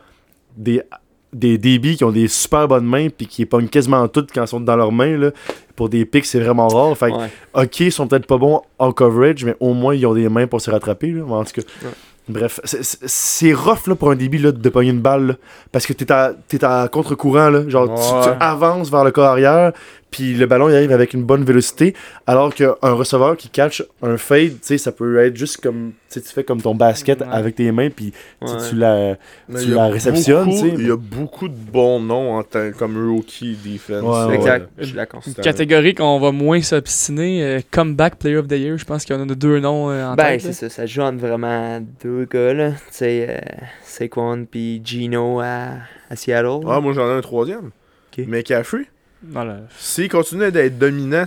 Des 1.36 1.58
DB 1.58 1.96
qui 1.96 2.04
ont 2.04 2.12
des 2.12 2.28
super 2.28 2.68
bonnes 2.68 2.86
mains 2.86 3.10
puis 3.10 3.28
qui 3.28 3.46
pognent 3.46 3.68
quasiment 3.68 4.08
toutes 4.08 4.32
quand 4.32 4.44
ils 4.44 4.48
sont 4.48 4.60
dans 4.62 4.76
leurs 4.76 4.92
mains, 4.92 5.18
là, 5.18 5.32
pour 5.76 5.90
des 5.90 6.06
pics, 6.06 6.26
c'est 6.26 6.40
vraiment 6.40 6.68
rare. 6.68 6.98
Fait 6.98 7.12
Ouais. 7.12 7.30
ok, 7.54 7.80
ils 7.82 7.92
sont 7.92 8.08
peut-être 8.08 8.26
pas 8.28 8.38
bons 8.38 8.62
en 8.80 8.92
coverage, 8.94 9.44
mais 9.44 9.56
au 9.60 9.74
moins 9.74 9.94
ils 9.96 10.06
ont 10.06 10.14
des 10.14 10.30
mains 10.30 10.48
pour 10.48 10.62
se 10.62 10.72
rattraper. 10.72 11.12
Là. 11.12 11.24
En 11.26 11.44
tout 11.44 11.62
cas, 11.62 11.68
Ouais. 11.84 11.92
bref, 12.30 12.60
c'est- 12.64 13.54
rough 13.54 13.88
là, 13.88 13.96
pour 13.96 14.12
un 14.12 14.16
débit 14.16 14.38
là, 14.38 14.52
de 14.54 14.70
pogner 14.70 14.92
une 14.92 15.02
balle 15.02 15.28
là, 15.28 15.34
parce 15.72 15.86
que 15.86 15.94
t'es 15.94 16.10
à, 16.12 16.34
t'es 16.48 16.64
à 16.64 16.88
contre-courant. 16.88 17.68
Genre, 17.70 17.94
tu- 18.24 18.30
avances 18.40 18.90
vers 18.90 19.04
le 19.04 19.12
corps 19.12 19.26
arrière, 19.26 19.74
puis 20.16 20.34
le 20.34 20.46
ballon 20.46 20.70
il 20.70 20.76
arrive 20.76 20.92
avec 20.94 21.14
une 21.14 21.24
bonne 21.24 21.44
vélocité, 21.44 21.94
alors 22.26 22.54
qu'un 22.56 22.74
receveur 22.82 23.36
qui 23.36 23.50
catch 23.50 23.84
un 24.02 24.16
fade, 24.16 24.52
tu 24.52 24.58
sais, 24.62 24.78
ça 24.78 24.94
peut 24.94 25.20
être 25.20 25.36
juste 25.36 25.58
comme 25.62 25.92
tu 26.10 26.22
fais 26.22 26.46
comme 26.46 26.62
ton 26.62 26.74
basket 26.74 27.20
Ouais. 27.20 27.28
avec 27.30 27.56
tes 27.56 27.70
mains, 27.74 27.90
puis 27.90 28.14
tu 28.42 28.48
sais, 28.48 28.54
Ouais. 28.54 28.70
tu 28.70 28.76
la. 28.78 29.18
Mais 29.50 29.60
Tu 29.62 29.72
la 29.72 29.88
réceptionnes, 29.88 30.50
tu 30.50 30.56
sais, 30.58 30.68
Il 30.78 30.88
y 30.88 30.92
a 30.92 30.96
beaucoup 30.96 31.50
de 31.50 31.54
bons 31.58 32.00
noms 32.00 32.38
en 32.38 32.44
tant- 32.44 32.72
comme 32.72 32.96
rookie 33.12 33.58
defense. 33.62 34.02
Ouais, 34.02 34.26
ouais. 34.30 34.36
Exact. 34.36 34.70
Je 34.78 34.86
suis 34.86 34.96
d'accord. 34.96 35.22
Une 35.28 35.34
C'est 35.34 35.40
un- 35.42 35.44
catégorie 35.44 35.94
qu'on 35.94 36.18
va 36.22 36.32
moins 36.32 36.62
s'obstiner. 36.62 37.44
euh, 37.44 37.60
comeback 37.70 38.16
Player 38.16 38.38
of 38.38 38.48
the 38.48 38.54
Year, 38.54 38.78
je 38.78 38.86
pense 38.86 39.04
qu'il 39.04 39.14
y 39.14 39.20
en 39.20 39.28
a 39.30 39.36
deux 39.36 39.60
noms 39.60 39.90
euh, 39.92 40.06
en 40.06 40.16
Ben, 40.16 40.40
c'est 40.40 40.54
ça. 40.54 40.70
Ça 40.70 40.86
joue 40.86 41.02
entre 41.02 41.18
vraiment 41.18 41.82
deux 42.02 42.26
gars, 42.32 42.54
là. 42.54 42.70
Tu 42.72 42.78
sais, 42.92 43.28
euh, 43.30 43.38
Saquon 43.84 44.46
puis 44.50 44.82
Gino 44.86 45.42
à, 45.42 45.72
à 46.10 46.16
Seattle. 46.16 46.62
Ah, 46.68 46.80
moi 46.80 46.94
j'en 46.94 47.10
ai 47.10 47.14
un 47.18 47.22
troisième. 47.22 47.72
Ok. 48.18 48.26
McCaffrey. 48.28 48.86
Voilà. 49.30 49.58
S'il 49.78 50.10
continue 50.10 50.52
d'être 50.52 50.78
dominant 50.78 51.26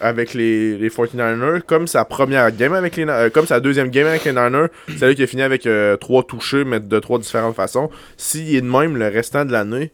avec 0.00 0.34
les, 0.34 0.76
les 0.76 0.88
49ers, 0.88 1.62
comme 1.62 1.86
sa 1.86 2.04
première 2.04 2.50
game 2.54 2.74
avec 2.74 2.96
les 2.96 3.04
euh, 3.08 3.30
comme 3.30 3.46
sa 3.46 3.60
deuxième 3.60 3.88
game 3.88 4.06
avec 4.06 4.24
les 4.24 4.32
Niners, 4.32 4.68
c'est 4.96 5.06
là 5.06 5.14
qui 5.14 5.22
a 5.22 5.26
fini 5.26 5.42
avec 5.42 5.66
euh, 5.66 5.96
trois 5.96 6.22
touchés, 6.22 6.64
mais 6.64 6.80
de 6.80 6.98
trois 6.98 7.18
différentes 7.18 7.54
façons. 7.56 7.90
S'il 8.16 8.54
est 8.54 8.60
de 8.60 8.66
même 8.66 8.96
le 8.96 9.08
restant 9.08 9.44
de 9.44 9.52
l'année, 9.52 9.90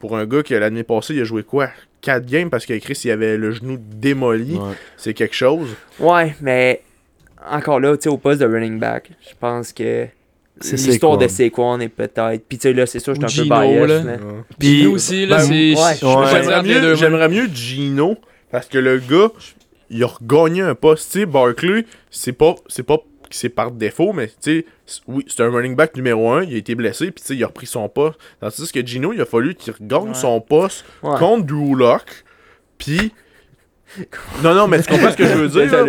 pour 0.00 0.16
un 0.16 0.26
gars 0.26 0.42
qui 0.42 0.54
l'année 0.54 0.82
passée, 0.84 1.14
il 1.14 1.20
a 1.20 1.24
joué 1.24 1.42
quoi? 1.42 1.68
4 2.02 2.26
games 2.26 2.50
parce 2.50 2.66
que 2.66 2.76
Chris 2.78 3.00
il 3.04 3.10
avait 3.10 3.38
le 3.38 3.50
genou 3.52 3.78
démoli, 3.80 4.56
Ouais. 4.56 4.74
c'est 4.98 5.14
quelque 5.14 5.34
chose. 5.34 5.68
Ouais, 5.98 6.34
mais 6.42 6.82
encore 7.50 7.80
là, 7.80 7.96
tu 7.96 8.02
sais, 8.04 8.08
au 8.10 8.18
poste 8.18 8.40
de 8.40 8.46
running 8.46 8.78
back, 8.78 9.10
je 9.26 9.34
pense 9.40 9.72
que 9.72 10.06
l'histoire 10.62 11.18
de 11.18 11.28
Saquon. 11.28 11.80
Est 11.80 11.88
peut-être. 11.88 12.44
Puis 12.48 12.58
tu 12.58 12.62
sais, 12.68 12.72
là, 12.72 12.86
c'est 12.86 12.98
sûr, 13.00 13.14
je 13.14 13.26
suis 13.26 13.40
un 13.42 13.44
peu 13.44 13.62
Gino, 13.66 13.86
biased. 13.86 13.88
là. 13.88 14.02
mais- 14.04 14.18
Puis- 14.58 14.84
Nous 14.84 14.90
aussi, 14.92 15.26
là, 15.26 15.38
ben, 15.38 15.42
c'est. 15.44 15.74
ouais, 15.74 15.94
J'aimerais 16.30 16.62
mieux, 16.62 16.94
j'aimerais 16.94 17.28
mieux 17.28 17.48
Gino 17.52 18.16
parce 18.50 18.66
que 18.66 18.78
le 18.78 18.98
gars, 18.98 19.28
il 19.90 20.02
a 20.02 20.06
regagné 20.06 20.62
un 20.62 20.74
poste. 20.74 21.12
Tu 21.12 21.20
sais, 21.20 21.26
Barkley, 21.26 21.84
c'est 22.10 22.32
pas, 22.32 22.54
c'est 22.68 22.82
pas 22.84 22.98
que 22.98 23.36
c'est 23.36 23.48
par 23.48 23.70
défaut, 23.72 24.12
mais 24.12 24.28
tu 24.28 24.34
sais, 24.40 24.66
oui, 25.08 25.24
c'est 25.28 25.42
un 25.42 25.50
running 25.50 25.74
back 25.74 25.96
numéro 25.96 26.30
1, 26.30 26.44
il 26.44 26.54
a 26.54 26.56
été 26.58 26.74
blessé, 26.74 27.06
puis 27.10 27.22
tu 27.22 27.28
sais, 27.28 27.34
il 27.36 27.42
a 27.42 27.48
repris 27.48 27.66
son 27.66 27.88
poste. 27.88 28.18
Tandis 28.40 28.70
que 28.70 28.86
Gino, 28.86 29.12
il 29.12 29.20
a 29.20 29.24
fallu 29.24 29.54
qu'il 29.54 29.72
regagne 29.72 30.08
Ouais. 30.08 30.14
son 30.14 30.40
poste 30.40 30.84
Ouais. 31.02 31.18
contre 31.18 31.46
Drew 31.46 31.74
Lock, 31.76 32.24
puis. 32.78 33.12
Non, 34.42 34.54
non, 34.54 34.68
mais 34.68 34.80
tu 34.82 34.90
comprends 34.90 35.10
ce 35.10 35.16
que 35.16 35.26
je 35.26 35.34
veux 35.34 35.48
dire, 35.48 35.70
là? 35.72 35.84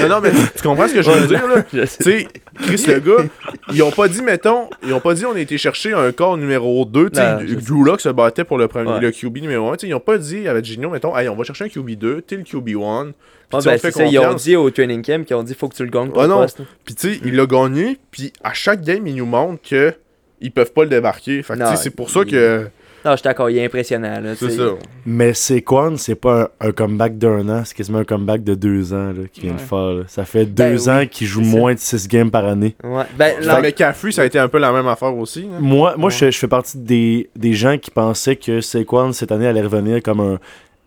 Non, 0.00 0.08
non, 0.08 0.20
mais 0.22 0.30
tu, 0.30 0.62
comprends 0.62 0.88
ce 0.88 0.94
que 0.94 1.02
je 1.02 1.10
veux 1.10 1.26
dire. 1.26 1.42
Tu 1.72 1.86
sais, 1.86 2.28
Chris, 2.62 2.84
le 2.88 3.00
gars, 3.00 3.24
ils 3.72 3.82
ont 3.82 3.90
pas 3.90 4.08
dit, 4.08 4.22
mettons, 4.22 4.68
ils 4.84 4.92
ont 4.92 5.00
pas 5.00 5.14
dit 5.14 5.24
on 5.26 5.34
a 5.34 5.40
été 5.40 5.56
chercher 5.58 5.92
un 5.92 6.12
corps 6.12 6.36
numéro 6.36 6.84
2. 6.84 7.10
Tu 7.10 7.16
sais. 7.16 7.36
Drew 7.66 7.84
Lock 7.84 8.00
se 8.00 8.08
battait 8.08 8.44
pour 8.44 8.58
le, 8.58 8.68
premier, 8.68 8.92
Ouais. 8.92 9.00
le 9.00 9.10
QB 9.10 9.38
numéro 9.38 9.70
1. 9.70 9.76
Tu 9.76 9.80
sais, 9.80 9.88
ils 9.88 9.94
ont 9.94 10.00
pas 10.00 10.18
dit 10.18 10.46
avec 10.48 10.64
Gino, 10.64 10.90
mettons, 10.90 11.16
hey, 11.16 11.28
on 11.28 11.36
va 11.36 11.44
chercher 11.44 11.64
un 11.64 11.68
QB 11.68 11.90
2, 11.92 12.22
t'es 12.22 12.36
le 12.36 12.42
QB 12.42 12.68
1. 12.80 13.04
Puis 13.06 13.14
Ah, 13.52 13.56
tu 13.58 13.62
sais, 13.62 13.78
ben, 13.82 13.92
ça, 13.92 14.04
ils 14.06 14.18
ont 14.18 14.34
dit 14.34 14.56
au 14.56 14.70
training 14.70 15.02
camp 15.02 15.24
qu'ils 15.24 15.36
ont 15.36 15.42
dit 15.42 15.54
faut 15.54 15.68
que 15.68 15.76
tu 15.76 15.84
le 15.84 15.90
gagnes 15.90 16.10
ton 16.10 16.20
Ah 16.20 16.26
non. 16.26 16.46
Puis 16.84 16.94
tu 16.94 17.14
sais, 17.14 17.20
il 17.24 17.36
l'a 17.36 17.46
gagné, 17.46 17.98
puis 18.10 18.32
à 18.42 18.52
chaque 18.52 18.82
game, 18.82 19.06
il 19.06 19.14
nous 19.14 19.26
montre 19.26 19.62
que 19.68 19.94
ils 20.40 20.50
peuvent 20.50 20.72
pas 20.72 20.82
le 20.82 20.90
débarquer. 20.90 21.42
Fait 21.42 21.54
c'est 21.76 21.90
pour 21.90 22.10
ça 22.10 22.20
il- 22.26 22.30
que. 22.32 22.68
Non, 23.06 23.12
je 23.12 23.18
suis 23.18 23.22
d'accord, 23.24 23.48
il 23.48 23.56
est 23.58 23.64
impressionnant. 23.64 24.20
C'est 24.36 24.50
ça. 24.50 24.64
Mais 25.06 25.32
Saquon, 25.32 25.96
c'est 25.96 26.16
pas 26.16 26.50
un, 26.60 26.68
un 26.68 26.72
comeback 26.72 27.16
d'un 27.18 27.48
an, 27.48 27.62
c'est 27.64 27.76
quasiment 27.76 27.98
un 27.98 28.04
comeback 28.04 28.42
de 28.42 28.54
deux 28.56 28.92
ans 28.92 29.12
là, 29.16 29.22
qu'il 29.32 29.44
vient 29.44 29.54
de 29.54 29.60
faire. 29.60 29.78
là. 29.92 30.02
Ça 30.08 30.24
fait 30.24 30.44
Ben 30.44 30.74
deux 30.74 30.88
oui, 30.88 30.90
ans 30.94 31.06
qu'il 31.08 31.26
joue 31.28 31.40
moins 31.42 31.72
de 31.72 31.78
six 31.78 32.08
games 32.08 32.30
par 32.32 32.44
année. 32.46 32.74
Ouais. 32.82 33.04
Ben, 33.16 33.40
là, 33.42 33.56
que 33.56 33.62
McCaffrey, 33.62 34.10
ça 34.10 34.22
a 34.22 34.24
été 34.24 34.38
un 34.40 34.48
peu 34.48 34.58
la 34.58 34.72
même 34.72 34.88
affaire 34.88 35.16
aussi. 35.16 35.46
hein. 35.50 35.58
Moi, 35.60 35.94
moi 35.96 36.08
Ouais. 36.08 36.16
je, 36.18 36.30
je 36.32 36.38
fais 36.38 36.48
partie 36.48 36.78
des, 36.78 37.30
des 37.36 37.52
gens 37.54 37.78
qui 37.78 37.92
pensaient 37.92 38.36
que 38.36 38.60
Saquon 38.60 39.12
cette 39.12 39.30
année 39.30 39.46
allait 39.46 39.62
revenir 39.62 40.02
comme 40.02 40.18
un 40.20 40.38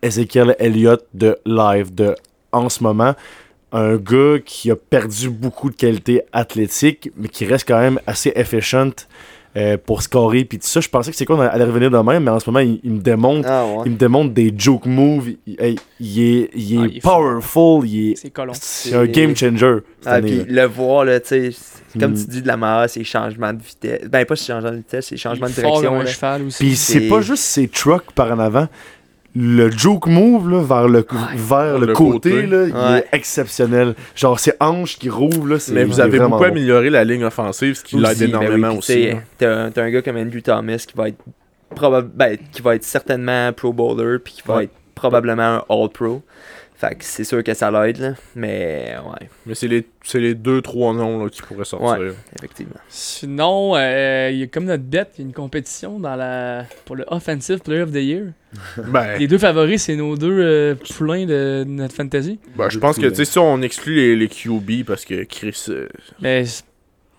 Ezekiel 0.02 0.54
Elliott 0.58 1.02
de 1.14 1.38
live, 1.46 1.94
de 1.94 2.14
en 2.52 2.68
ce 2.68 2.82
moment. 2.82 3.14
Un 3.72 3.96
gars 3.96 4.38
qui 4.44 4.70
a 4.70 4.76
perdu 4.76 5.30
beaucoup 5.30 5.70
de 5.70 5.76
qualité 5.76 6.22
athlétique, 6.32 7.12
mais 7.16 7.28
qui 7.28 7.46
reste 7.46 7.66
quand 7.68 7.78
même 7.78 8.00
assez 8.06 8.32
efficient 8.34 8.90
euh, 9.56 9.76
pour 9.84 10.02
scorer. 10.02 10.44
Puis 10.44 10.58
tout 10.58 10.66
ça, 10.66 10.80
je 10.80 10.88
pensais 10.88 11.10
que 11.10 11.16
Saquon 11.16 11.40
allait 11.40 11.64
revenir 11.64 11.90
de 11.90 11.98
même, 11.98 12.22
mais 12.24 12.30
en 12.30 12.38
ce 12.40 12.48
moment, 12.48 12.60
il, 12.60 12.80
il 12.84 12.92
me 12.92 13.00
démontre. 13.00 13.48
ah, 13.50 13.64
ouais. 13.66 13.82
Il 13.86 13.92
me 13.92 13.96
démontre 13.96 14.32
des 14.32 14.52
joke 14.56 14.86
moves. 14.86 15.30
Il, 15.46 15.60
hey, 15.60 15.76
il 15.98 16.20
est, 16.22 16.50
il 16.54 16.74
est 16.74 16.78
Ah, 16.78 16.86
il 16.90 16.96
est 16.96 17.00
powerful. 17.00 17.86
Il 17.88 18.10
est, 18.12 18.16
C'est 18.16 18.32
c'est 18.60 18.94
un 18.94 19.06
game 19.06 19.34
changer. 19.34 19.76
cette 20.00 20.06
Ah, 20.06 20.12
année, 20.14 20.42
puis 20.44 20.54
le 20.54 20.64
voir, 20.66 21.04
là, 21.04 21.18
tu 21.20 21.28
sais, 21.28 21.50
c'est 21.92 21.98
comme 21.98 22.12
Mm. 22.12 22.16
tu 22.24 22.24
dis 22.30 22.42
de 22.42 22.46
la 22.46 22.56
meilleure, 22.56 22.88
c'est 22.88 23.02
changements 23.04 23.52
de 23.52 23.60
vitesse. 23.62 24.08
Ben, 24.08 24.24
pas 24.24 24.34
changement 24.36 24.70
de 24.70 24.76
vitesse, 24.76 25.06
c'est 25.08 25.16
changement 25.16 25.48
de 25.48 25.52
direction. 25.52 25.82
comme 25.90 26.00
un 26.00 26.04
là. 26.04 26.06
cheval 26.10 26.42
aussi. 26.42 26.58
Puis 26.64 26.76
c'est 26.76 27.00
c'est- 27.00 27.08
pas 27.08 27.20
juste 27.20 27.42
ses 27.42 27.66
trucks 27.66 28.12
par 28.14 28.30
en 28.30 28.38
avant. 28.38 28.68
Le 29.36 29.70
joke 29.70 30.06
move 30.08 30.50
là, 30.50 30.60
vers 30.62 30.88
le, 30.88 31.06
vers 31.36 31.78
le, 31.78 31.86
Le 31.86 31.92
côté, 31.92 32.30
côté. 32.30 32.46
là, 32.46 32.66
il 32.66 32.72
Ouais. 32.74 32.98
est 32.98 33.16
exceptionnel. 33.16 33.94
Genre, 34.16 34.38
ses 34.40 34.52
hanches 34.58 34.98
qui 34.98 35.08
rouvrent. 35.08 35.46
Là, 35.46 35.58
c'est- 35.60 35.72
Mais 35.72 35.84
vous 35.84 36.00
avez 36.00 36.18
beaucoup 36.18 36.38
bon. 36.38 36.42
amélioré 36.42 36.90
la 36.90 37.04
ligne 37.04 37.22
offensive, 37.24 37.74
ce 37.76 37.84
qui 37.84 37.94
l'aide 37.96 38.18
ben 38.18 38.24
oui, 38.24 38.24
énormément 38.28 38.72
aussi. 38.76 39.10
T'as 39.38 39.66
un- 39.66 39.70
un 39.76 39.90
gars 39.90 40.02
comme 40.02 40.16
Andrew 40.16 40.40
Thomas 40.42 40.84
qui 40.86 40.96
va 40.96 41.08
être 41.08 41.18
probable 41.76 42.10
ben, 42.12 42.36
qui 42.50 42.60
va 42.60 42.74
être 42.74 42.82
certainement 42.82 43.52
pro 43.52 43.72
bowler 43.72 44.18
puis 44.18 44.34
qui 44.34 44.42
va 44.44 44.56
Ouais. 44.56 44.64
être 44.64 44.72
probablement 44.96 45.42
un 45.42 45.64
all 45.70 45.88
pro. 45.90 46.22
Fait 46.80 46.94
que 46.94 47.04
c'est 47.04 47.24
sûr 47.24 47.44
que 47.44 47.52
ça 47.52 47.70
l'aide 47.70 47.98
là, 47.98 48.14
mais 48.34 48.94
ouais, 49.04 49.28
Mais 49.44 49.54
c'est 49.54 49.68
les, 49.68 49.86
c'est 50.02 50.18
les 50.18 50.34
deux, 50.34 50.62
trois 50.62 50.94
noms 50.94 51.22
là, 51.24 51.28
qui 51.28 51.42
pourraient 51.42 51.66
sortir. 51.66 52.14
effectivement. 52.38 52.80
Sinon, 52.88 53.74
euh, 53.76 54.30
il 54.32 54.38
y 54.38 54.42
a 54.42 54.46
comme 54.46 54.64
notre 54.64 54.84
bête, 54.84 55.10
il 55.18 55.20
y 55.20 55.24
a 55.24 55.26
une 55.26 55.34
compétition 55.34 56.00
dans 56.00 56.16
la 56.16 56.64
pour 56.86 56.96
le 56.96 57.04
Offensive 57.08 57.58
Player 57.58 57.82
of 57.82 57.92
the 57.92 57.96
Year. 57.96 58.22
Ben, 58.88 59.18
Les 59.18 59.28
deux 59.28 59.36
favoris, 59.36 59.82
c'est 59.82 59.94
nos 59.94 60.16
deux 60.16 60.40
euh, 60.40 60.74
poulains 60.96 61.26
de 61.26 61.64
notre 61.68 61.94
fantasy. 61.94 62.38
ben, 62.56 62.70
je 62.70 62.78
pense 62.78 62.96
que 62.98 63.06
tu 63.06 63.14
sais, 63.14 63.24
si 63.26 63.38
on 63.38 63.60
exclut 63.60 63.96
les, 63.96 64.16
les 64.16 64.28
QB 64.28 64.84
parce 64.86 65.04
que 65.04 65.24
Chris. 65.24 65.66
euh, 65.68 65.86
Mais 66.22 66.44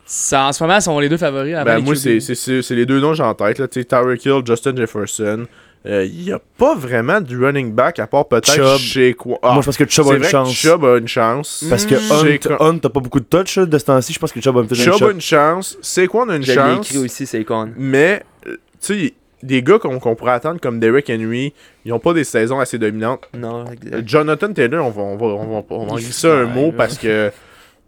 ça, 0.06 0.48
en 0.48 0.54
ce 0.54 0.64
moment, 0.64 0.82
sont 0.82 1.00
les 1.00 1.08
deux 1.08 1.18
favoris. 1.18 1.54
avant 1.54 1.66
ben, 1.66 1.76
les 1.78 1.84
moi, 1.84 1.94
QB. 1.94 2.00
c'est, 2.02 2.20
c'est, 2.20 2.36
c'est, 2.36 2.62
c'est 2.64 2.76
les 2.76 2.88
deux 2.88 3.00
noms 3.00 3.12
que 3.12 3.18
j'ai 3.18 3.24
en 3.24 3.36
tête. 3.36 3.70
Tyreek 3.70 4.26
Hill, 4.26 4.42
Justin 4.46 4.76
Jefferson. 4.76 5.46
Euh, 5.86 6.06
il 6.06 6.22
n'y 6.24 6.32
a 6.32 6.40
pas 6.58 6.76
vraiment 6.76 7.22
de 7.22 7.36
running 7.36 7.72
back 7.74 8.00
à 8.00 8.08
part 8.08 8.28
peut-être 8.28 8.54
Chubb. 8.54 8.78
chez 8.78 9.14
quoi? 9.14 9.40
Ah, 9.42 9.54
Moi, 9.54 9.62
je 9.62 9.66
pense 9.66 9.78
que 9.78 9.88
Chubb 9.90 10.10
a 10.10 10.16
une 10.16 10.24
chance. 10.24 10.52
Chubb 10.54 10.86
a 10.86 10.98
une 10.98 11.08
chance. 11.08 11.66
Parce 11.70 11.86
que 11.86 11.96
Hunt, 11.96 12.58
Hunt 12.60 12.78
t'as 12.80 12.90
pas 12.90 13.00
beaucoup 13.00 13.20
de 13.20 13.26
touch 13.26 13.58
de 13.58 13.78
ce 13.78 13.86
temps-ci. 13.86 14.14
Je 14.14 14.20
pense 14.20 14.32
que 14.32 14.40
Chubb 14.42 14.58
a 14.58 14.64
peut-être 14.64 14.88
un 14.88 14.92
Chubb 14.98 15.10
a 15.10 15.12
une 15.12 15.22
chance. 15.22 15.78
Saquon 15.82 16.30
a 16.30 16.36
une 16.36 16.46
chance? 16.46 16.88
écrit 16.92 17.04
aussi, 17.04 17.26
c'est 17.26 17.44
con. 17.44 17.72
Mais, 17.78 18.22
euh, 18.48 18.58
tu 18.80 18.94
sais, 19.08 19.14
des 19.42 19.64
gars 19.64 19.80
qu'on 19.80 19.98
qu'on 20.00 20.14
pourrait 20.16 20.34
attendre 20.34 20.60
comme 20.62 20.80
Derrick 20.80 21.10
Henry, 21.10 21.52
ils 21.84 21.92
ont 21.94 22.00
pas 22.00 22.14
des 22.14 22.24
saisons 22.26 22.60
assez 22.60 22.78
dominantes. 22.78 23.28
Non, 23.36 23.66
Euh, 23.68 23.72
exact. 23.74 24.08
Jonathan 24.08 24.54
Taylor, 24.54 24.86
on 24.86 24.92
va, 24.92 25.02
on 25.02 25.18
va, 25.18 25.26
on 25.26 25.48
va, 25.62 25.64
on 25.72 25.86
va 25.88 25.92
en 25.94 25.96
glisser 25.96 26.28
un 26.30 26.46
mot 26.46 26.72
parce 26.72 27.00
que, 27.00 27.32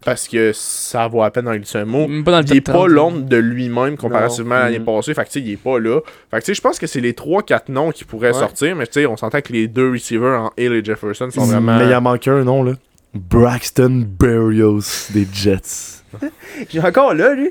parce 0.04 0.28
que 0.28 0.52
ça 0.52 1.08
vaut 1.08 1.22
à 1.22 1.30
peine 1.30 1.44
d'en 1.46 1.54
glisser 1.56 1.78
un 1.78 1.84
mot. 1.84 2.06
Même 2.06 2.24
pas 2.24 2.30
dans 2.32 2.38
le 2.40 2.44
Il 2.48 2.56
est 2.56 2.60
pas 2.60 2.72
30. 2.72 2.88
l'ombre 2.88 3.20
de 3.22 3.36
lui-même 3.36 3.96
comparativement 3.96 4.54
à 4.56 4.64
l'année 4.64 4.78
Mhm. 4.78 4.84
passée. 4.84 5.14
Fait 5.14 5.22
que 5.24 5.28
tu 5.30 5.40
sais, 5.40 5.44
il 5.46 5.52
est 5.52 5.56
pas 5.56 5.78
là. 5.78 6.00
Fait 6.30 6.38
que 6.38 6.42
tu 6.42 6.46
sais, 6.46 6.54
je 6.54 6.60
pense 6.60 6.78
que 6.78 6.86
c'est 6.86 7.00
les 7.00 7.14
3-4 7.14 7.68
noms 7.68 7.90
qui 7.90 8.04
pourraient 8.04 8.28
Ouais. 8.32 8.38
sortir. 8.38 8.76
Mais 8.76 8.86
tu 8.86 8.94
sais, 8.94 9.06
on 9.06 9.16
s'entend 9.16 9.40
que 9.40 9.52
les 9.52 9.66
deux 9.68 9.90
receivers 9.90 10.40
en 10.42 10.50
Hill 10.58 10.72
et 10.72 10.84
Jefferson 10.84 11.30
sont 11.30 11.44
vraiment. 11.44 11.78
Mais 11.78 11.86
il 11.86 11.94
en 11.94 12.00
manque 12.00 12.28
un 12.28 12.44
nom 12.44 12.62
là. 12.62 12.72
Braxton 13.14 14.04
Berrios 14.18 15.08
des 15.12 15.26
Jets. 15.32 16.02
J'ai 16.70 16.80
encore 16.80 17.14
là, 17.14 17.34
lui. 17.34 17.50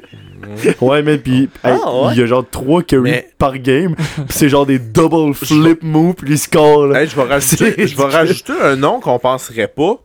Ouais, 0.81 1.01
mais 1.01 1.17
puis 1.17 1.49
hey, 1.63 1.73
Ah, 1.83 2.05
ouais? 2.05 2.13
il 2.13 2.19
y 2.19 2.23
a 2.23 2.25
genre 2.25 2.45
3 2.49 2.83
carries 2.83 3.01
Mais- 3.03 3.29
par 3.37 3.57
game. 3.57 3.95
Pis 3.95 4.03
c'est 4.29 4.49
genre 4.49 4.65
des 4.65 4.79
double 4.79 5.33
flip 5.33 5.81
moves 5.83 6.15
pis 6.15 6.25
il 6.31 6.37
score 6.37 6.87
là. 6.87 7.01
Hey, 7.01 7.07
je 7.07 7.15
vais 7.15 7.23
rajouter, 7.29 7.73
C'est 7.77 7.87
je 7.87 7.97
vais 7.97 8.03
rajouter 8.03 8.53
un 8.61 8.75
nom 8.75 8.99
qu'on 8.99 9.19
penserait 9.19 9.67
pas. 9.67 9.99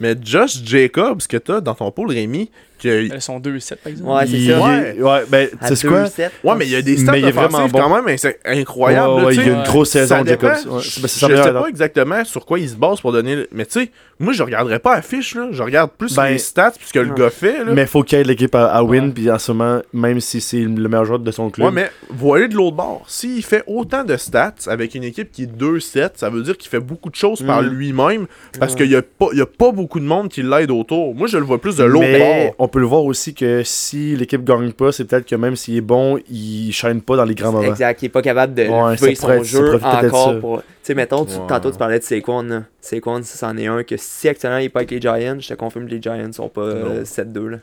Mais 0.00 0.16
Josh 0.22 0.62
Jacobs 0.64 1.26
que 1.26 1.36
t'as 1.36 1.60
dans 1.60 1.74
ton 1.74 1.90
pool, 1.90 2.10
Rémi, 2.10 2.50
que 2.84 3.12
Elles 3.14 3.20
sont 3.22 3.40
2-7 3.40 3.76
par 3.76 3.90
exemple. 3.92 4.10
Ouais, 4.10 4.26
c'est 4.26 4.32
Il- 4.32 4.50
ça. 4.50 4.60
Ouais. 4.60 4.96
Ouais, 5.00 5.24
ben, 5.28 5.48
À 5.60 5.68
tu 5.68 5.76
sais 5.76 5.88
quoi? 5.88 6.02
2-7. 6.04 6.30
Ouais, 6.44 6.54
mais 6.56 6.66
il 6.66 6.70
y 6.72 6.76
a 6.76 6.82
des 6.82 6.96
stats 6.96 7.12
Mais 7.12 7.20
il 7.20 7.26
est 7.28 7.30
vraiment 7.32 7.58
offensives 7.58 7.72
bon. 7.72 7.78
quand 7.80 8.02
même 8.02 8.14
inc- 8.16 8.34
incroyables. 8.44 9.08
Ouais, 9.14 9.20
là, 9.20 9.26
ouais, 9.26 9.34
tu 9.34 9.40
il 9.40 9.46
y 9.46 9.50
a 9.50 9.54
une 9.54 9.62
grosse 9.62 9.90
saison, 9.90 10.22
dépend. 10.22 10.48
Jacobs. 10.54 10.72
Ouais, 10.74 10.80
Je 10.82 10.88
c'est 10.90 11.00
je 11.02 11.06
sa 11.36 11.44
sais 11.44 11.52
pas 11.52 11.66
exactement 11.68 12.24
sur 12.24 12.44
quoi 12.46 12.58
il 12.58 12.68
se 12.68 12.76
base 12.76 13.00
pour 13.00 13.12
donner. 13.12 13.36
le- 13.36 13.48
Mais 13.52 13.66
tu 13.66 13.80
sais, 13.80 13.90
moi 14.18 14.32
je 14.32 14.42
regarderais 14.42 14.78
pas 14.78 14.96
la 14.96 15.02
fiche, 15.02 15.34
là. 15.34 15.48
Je 15.52 15.62
regarde 15.62 15.90
plus 15.96 16.14
Ben, 16.14 16.26
les 16.30 16.38
stats 16.38 16.72
puis 16.72 16.86
ce 16.88 16.92
que 16.92 16.98
le 17.00 17.14
gars 17.14 17.30
fait. 17.30 17.64
Là. 17.64 17.72
Mais 17.72 17.86
faut 17.86 18.02
qu'il 18.02 18.18
aide 18.18 18.26
l'équipe 18.26 18.54
à, 18.54 18.66
à 18.66 18.82
win, 18.82 19.12
puis 19.12 19.30
en 19.30 19.38
ce 19.38 19.52
moment, 19.52 19.80
même 19.92 20.20
si 20.20 20.40
c'est 20.40 20.58
le 20.60 20.88
meilleur 20.88 21.04
joueur 21.04 21.18
de 21.18 21.30
son 21.30 21.50
club. 21.50 21.66
Ouais, 21.68 21.72
mais 21.72 21.90
voyez 22.10 22.48
de 22.48 22.54
l'autre 22.54 22.76
bord. 22.76 23.04
S'il 23.08 23.42
fait 23.44 23.62
autant 23.66 24.04
de 24.04 24.16
stats 24.16 24.54
avec 24.66 24.94
une 24.94 25.04
équipe 25.04 25.30
qui 25.32 25.44
est 25.44 25.46
2-7, 25.46 26.12
ça 26.16 26.28
veut 26.30 26.42
dire 26.42 26.56
qu'il 26.56 26.70
fait 26.70 26.80
beaucoup 26.80 27.10
de 27.10 27.14
choses 27.14 27.42
par 27.42 27.62
Mm. 27.62 27.66
lui-même 27.68 28.26
parce 28.58 28.74
qu'il 28.74 28.90
y 28.90 28.96
a, 28.96 29.02
pas- 29.02 29.28
il 29.32 29.38
y 29.38 29.42
a 29.42 29.46
pas 29.46 29.72
beaucoup 29.72 30.00
de 30.00 30.04
monde 30.04 30.28
qui 30.28 30.42
l'aide 30.42 30.70
autour. 30.70 31.14
Moi, 31.14 31.26
je 31.28 31.38
le 31.38 31.44
vois 31.44 31.60
plus 31.60 31.76
de 31.76 31.84
l'autre 31.84 32.18
bord. 32.18 32.54
On 32.74 32.78
peut 32.78 32.80
le 32.80 32.86
voir 32.86 33.04
aussi 33.04 33.34
que 33.34 33.62
si 33.64 34.16
l'équipe 34.16 34.42
gagne 34.42 34.72
pas, 34.72 34.90
c'est 34.90 35.04
peut-être 35.04 35.26
que 35.28 35.36
même 35.36 35.54
s'il 35.54 35.76
est 35.76 35.80
bon, 35.80 36.18
il 36.28 36.72
shine 36.72 37.00
pas 37.02 37.14
dans 37.16 37.24
les 37.24 37.36
grands 37.36 37.52
moments. 37.52 37.68
Exact, 37.70 38.02
il 38.02 38.06
est 38.06 38.08
pas 38.08 38.20
capable 38.20 38.52
de 38.54 38.62
Ouais, 38.64 38.96
pourrait- 38.96 39.14
son 39.14 39.42
jeu 39.44 39.74
encore 39.76 40.40
pour. 40.40 40.58
Tu 40.58 40.64
sais, 40.82 40.94
mettons, 40.94 41.24
tu- 41.24 41.34
tantôt 41.46 41.70
tu 41.70 41.78
parlais 41.78 42.00
de 42.00 42.04
Saquon. 42.04 42.64
Saquon, 42.80 43.22
ça, 43.22 43.38
c'en 43.46 43.56
est 43.56 43.68
un 43.68 43.84
que 43.84 43.94
si 43.96 44.28
actuellement 44.28 44.58
il 44.58 44.64
est 44.64 44.68
pas 44.70 44.80
avec 44.80 44.90
les 44.90 45.00
Giants, 45.00 45.36
je 45.38 45.48
te 45.48 45.54
confirme 45.54 45.86
que 45.86 45.92
les 45.92 46.02
Giants 46.02 46.32
sont 46.32 46.48
pas 46.48 46.62
euh, 46.62 46.98
Non. 46.98 47.04
7-2. 47.04 47.46
Là. 47.48 47.58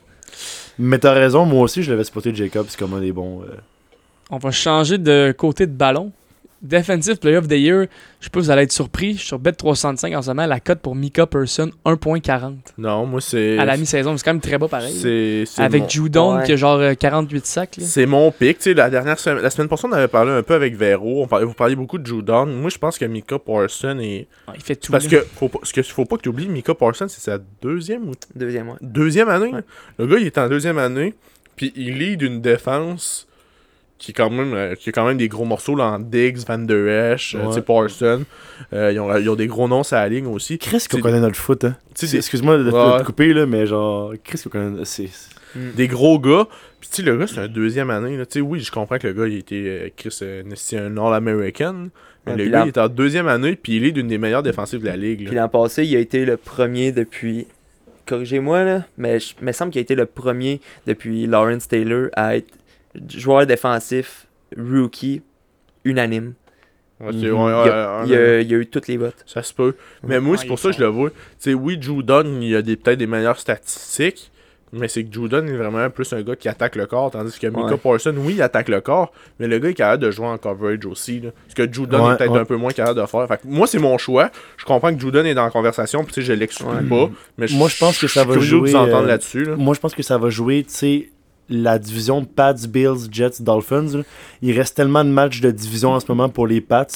Mais 0.79 0.97
t'as 0.97 1.11
raison, 1.11 1.43
moi 1.45 1.63
aussi, 1.63 1.83
je 1.83 1.91
l'avais 1.91 2.05
spoté 2.05 2.33
Jacobs 2.33 2.67
comme 2.79 2.93
un 2.93 3.01
des 3.01 3.11
bons. 3.11 3.41
euh. 3.41 3.47
On 4.29 4.37
va 4.37 4.51
changer 4.51 4.97
de 4.97 5.33
côté 5.37 5.67
de 5.67 5.73
ballon. 5.73 6.13
Defensive 6.61 7.17
Player 7.17 7.37
of 7.37 7.47
the 7.47 7.53
Year, 7.53 7.87
je 8.19 8.25
sais 8.25 8.29
pas, 8.29 8.39
vous 8.39 8.51
allez 8.51 8.63
être 8.63 8.71
surpris. 8.71 9.13
Je 9.13 9.17
suis 9.19 9.27
sur 9.27 9.39
Bet365 9.39 10.15
en 10.15 10.21
ce 10.21 10.27
moment. 10.29 10.45
La 10.45 10.59
cote 10.59 10.79
pour 10.79 10.95
Mika 10.95 11.25
Person, 11.25 11.71
1.40 11.85 12.53
Non, 12.77 13.05
moi, 13.05 13.19
c'est. 13.21 13.57
à 13.57 13.65
la 13.65 13.77
mi-saison. 13.77 14.15
C'est 14.15 14.23
quand 14.23 14.33
même 14.33 14.41
très 14.41 14.57
bas 14.57 14.67
pareil. 14.67 14.93
C'est. 14.93 15.61
Avec 15.61 15.83
mon- 15.83 15.89
Judon 15.89 16.37
Ouais. 16.37 16.43
qui 16.45 16.51
a 16.51 16.55
genre 16.55 16.77
euh, 16.79 16.93
48 16.93 17.45
sacs. 17.45 17.77
là. 17.77 17.83
C'est 17.85 18.05
mon 18.05 18.31
pic. 18.31 18.57
Tu 18.57 18.63
sais, 18.65 18.73
la 18.73 18.89
dernière 18.89 19.17
semaine, 19.17 19.41
la 19.41 19.49
semaine 19.49 19.67
passée, 19.67 19.87
on 19.89 19.91
avait 19.93 20.07
parlé 20.07 20.31
un 20.31 20.43
peu 20.43 20.53
avec 20.53 20.75
Vero. 20.75 21.23
On 21.23 21.27
parlait, 21.27 21.45
vous 21.45 21.53
parliez 21.53 21.75
beaucoup 21.75 21.97
de 21.97 22.05
Judon. 22.05 22.45
Moi, 22.45 22.69
je 22.69 22.77
pense 22.77 22.97
que 22.97 23.05
Mika 23.05 23.39
Parson 23.39 23.97
est. 23.99 24.27
Il 24.55 24.61
fait 24.61 24.75
tout. 24.75 24.91
Parce 24.91 25.05
là. 25.11 25.19
que, 25.21 25.25
faut 25.35 25.49
pas, 25.49 25.59
ce 25.63 25.73
que 25.73 25.81
faut 25.81 26.05
pas 26.05 26.17
que 26.17 26.21
tu 26.21 26.29
oublies, 26.29 26.47
Mika 26.47 26.75
Parson, 26.75 27.07
c'est 27.07 27.21
sa 27.21 27.37
deuxième 27.61 28.07
ou 28.09 28.11
Deuxième, 28.35 28.69
ouais. 28.69 28.75
deuxième 28.81 29.29
année? 29.29 29.51
Ouais. 29.51 29.61
Le 29.97 30.05
gars, 30.07 30.17
il 30.19 30.27
est 30.27 30.37
en 30.37 30.47
deuxième 30.47 30.77
année. 30.77 31.15
Puis 31.55 31.73
il 31.75 31.97
lead 31.97 32.21
une 32.21 32.41
défense 32.41 33.27
qui 34.01 34.11
est 34.11 34.13
quand 34.15 34.31
même, 34.31 34.53
euh, 34.55 34.73
qui 34.75 34.89
a 34.89 34.91
quand 34.91 35.05
même 35.05 35.17
des 35.17 35.27
gros 35.27 35.45
morceaux 35.45 35.75
là, 35.75 35.85
en 35.91 35.99
Diggs, 35.99 36.39
Van 36.47 36.57
Der 36.57 37.13
Esch, 37.13 37.35
euh, 37.35 37.45
Ouais. 37.45 37.61
Parson. 37.61 38.23
Euh, 38.73 38.91
ils, 38.91 38.99
ont, 38.99 39.15
ils 39.15 39.29
ont 39.29 39.35
des 39.35 39.45
gros 39.47 39.67
noms 39.67 39.83
sur 39.83 39.95
la 39.97 40.09
ligne 40.09 40.25
aussi. 40.25 40.57
Chris 40.57 40.83
qu'on 40.89 40.99
connaît 41.01 41.19
notre 41.19 41.35
foot, 41.35 41.63
hein. 41.65 41.75
Tu 41.95 42.07
sais, 42.07 42.11
des- 42.13 42.17
Excuse-moi 42.17 42.57
de, 42.57 42.63
de 42.63 42.71
Ouais. 42.71 42.99
te 42.99 43.03
couper, 43.05 43.31
là, 43.33 43.45
mais 43.45 43.67
genre, 43.67 44.13
Chris 44.23 44.41
qu'on 44.43 44.49
connaît. 44.49 44.85
C'est. 44.85 45.09
des 45.75 45.87
gros 45.87 46.17
gars. 46.17 46.47
Puis 46.79 46.89
tu 46.89 46.95
sais, 46.95 47.01
le 47.03 47.15
gars, 47.17 47.27
c'est 47.27 47.39
un 47.41 47.47
deuxième 47.47 47.91
année. 47.91 48.17
là. 48.17 48.25
Tu 48.25 48.39
sais, 48.39 48.41
oui, 48.41 48.59
je 48.61 48.71
comprends 48.71 48.97
que 48.97 49.05
le 49.07 49.13
gars, 49.13 49.27
il 49.27 49.37
était 49.37 49.55
euh, 49.55 49.89
Chris, 49.95 50.17
euh, 50.23 50.41
c'est 50.55 50.79
un 50.79 50.97
All-American. 50.97 51.89
Mais 52.25 52.31
Ouais, 52.33 52.37
le 52.45 52.49
gars, 52.49 52.63
il 52.65 52.69
est 52.69 52.77
en 52.79 52.87
deuxième 52.87 53.27
année, 53.27 53.55
puis 53.55 53.75
il 53.77 53.85
est 53.85 53.91
d'une 53.91 54.07
des 54.07 54.17
meilleures 54.17 54.43
défensives 54.43 54.81
de 54.81 54.85
la 54.87 54.95
ligue. 54.97 55.25
Puis 55.27 55.35
l'an 55.35 55.47
passé, 55.49 55.83
il 55.85 55.95
a 55.95 55.99
été 55.99 56.25
le 56.25 56.37
premier 56.37 56.91
depuis. 56.91 57.45
Corrigez-moi, 58.07 58.63
là, 58.63 58.83
mais 58.97 59.19
je- 59.19 59.33
il 59.39 59.45
me 59.45 59.51
semble 59.51 59.71
qu'il 59.71 59.79
a 59.79 59.83
été 59.83 59.95
le 59.95 60.05
premier 60.05 60.59
depuis 60.87 61.27
Lawrence 61.27 61.67
Taylor 61.67 62.07
à 62.13 62.35
être 62.35 62.47
joueur 63.09 63.45
défensif 63.45 64.27
rookie 64.57 65.21
unanime. 65.85 66.33
Ouais, 66.99 67.09
il, 67.13 67.31
ouais, 67.31 67.51
a, 67.51 68.01
ouais, 68.01 68.07
il 68.07 68.13
a- 68.13 68.41
il 68.41 68.53
a 68.53 68.57
eu 68.57 68.67
toutes 68.67 68.87
les 68.87 68.97
votes. 68.97 69.23
Ça 69.25 69.41
se 69.41 69.53
peut. 69.53 69.75
Mais 70.03 70.19
moi, 70.19 70.37
c'est 70.37 70.45
pour 70.45 70.59
ça 70.59 70.69
que 70.69 70.75
je 70.75 70.81
le 70.81 70.87
vois. 70.87 71.09
Tu 71.09 71.15
sais, 71.39 71.53
oui, 71.55 71.77
Judon, 71.81 72.39
il 72.41 72.55
a 72.55 72.61
des- 72.61 72.75
peut-être 72.75 72.99
des 72.99 73.07
meilleures 73.07 73.39
statistiques. 73.39 74.31
Mais 74.73 74.87
c'est 74.87 75.03
que 75.03 75.11
Judon 75.11 75.45
est 75.47 75.57
vraiment 75.57 75.89
plus 75.89 76.13
un 76.13 76.21
gars 76.21 76.35
qui 76.37 76.47
attaque 76.47 76.77
le 76.77 76.85
corps. 76.85 77.11
Tandis 77.11 77.37
que 77.39 77.47
Mika 77.47 77.61
Ouais. 77.73 77.77
Parson, 77.77 78.13
oui, 78.17 78.35
il 78.35 78.41
attaque 78.41 78.69
le 78.69 78.79
corps. 78.79 79.11
Mais 79.39 79.47
le 79.47 79.59
gars 79.59 79.69
est 79.69 79.73
capable 79.73 80.03
de 80.03 80.11
jouer 80.11 80.27
en 80.27 80.37
coverage 80.37 80.85
aussi. 80.85 81.19
Là. 81.19 81.31
Ce 81.49 81.55
que 81.55 81.63
Judon 81.69 82.05
Ouais, 82.07 82.13
est 82.13 82.17
peut-être 82.17 82.31
ouais. 82.31 82.39
un 82.39 82.45
peu 82.45 82.55
moins 82.55 82.71
capable 82.71 83.01
de 83.01 83.05
faire. 83.05 83.27
Fait 83.27 83.35
que 83.37 83.41
moi, 83.47 83.67
c'est 83.67 83.79
mon 83.79 83.97
choix. 83.97 84.29
Je 84.57 84.63
comprends 84.63 84.93
que 84.95 84.99
Judon 85.01 85.25
est 85.25 85.33
dans 85.33 85.43
la 85.43 85.49
conversation. 85.51 86.03
Puis 86.05 86.13
tu 86.13 86.21
sais, 86.21 86.27
je 86.27 86.33
l'exclus 86.33 86.65
Ouais. 86.67 86.83
pas. 86.87 87.09
Mais 87.37 87.47
Moi, 87.51 87.67
je 87.67 87.77
pense 87.79 87.99
que 87.99 88.07
ça 88.07 88.23
va 88.23 88.35
je 88.35 88.39
suis 88.39 88.49
curieux 88.49 88.61
de 88.61 88.67
jouer, 88.77 88.93
euh, 88.95 89.05
là-dessus. 89.07 89.43
Là. 89.43 89.55
Moi, 89.57 89.73
je 89.73 89.79
pense 89.81 89.93
que 89.93 90.03
ça 90.03 90.17
va 90.17 90.29
jouer, 90.29 90.63
tu 90.63 90.73
sais, 90.73 91.09
la 91.49 91.79
division 91.79 92.23
Pats, 92.25 92.53
Bills, 92.67 93.07
Jets, 93.11 93.41
Dolphins. 93.41 93.97
là. 93.97 94.03
Il 94.41 94.57
reste 94.57 94.75
tellement 94.75 95.03
de 95.03 95.09
matchs 95.09 95.41
de 95.41 95.51
division 95.51 95.91
en 95.91 95.99
ce 95.99 96.05
moment 96.07 96.29
pour 96.29 96.47
les 96.47 96.61
Pats. 96.61 96.87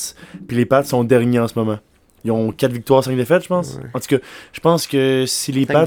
Puis 0.47 0.57
les 0.57 0.65
Pats 0.65 0.83
sont 0.83 1.03
derniers 1.03 1.39
en 1.39 1.47
ce 1.47 1.57
moment. 1.57 1.79
Ils 2.23 2.31
ont 2.31 2.51
4 2.51 2.71
victoires, 2.71 3.03
5 3.03 3.15
défaites, 3.15 3.43
je 3.43 3.47
pense. 3.47 3.75
Ouais. 3.75 3.89
En 3.93 3.99
tout 3.99 4.07
cas, 4.07 4.17
je 4.51 4.59
pense 4.59 4.87
que 4.87 5.25
si 5.27 5.51
les 5.51 5.67
Pats. 5.67 5.85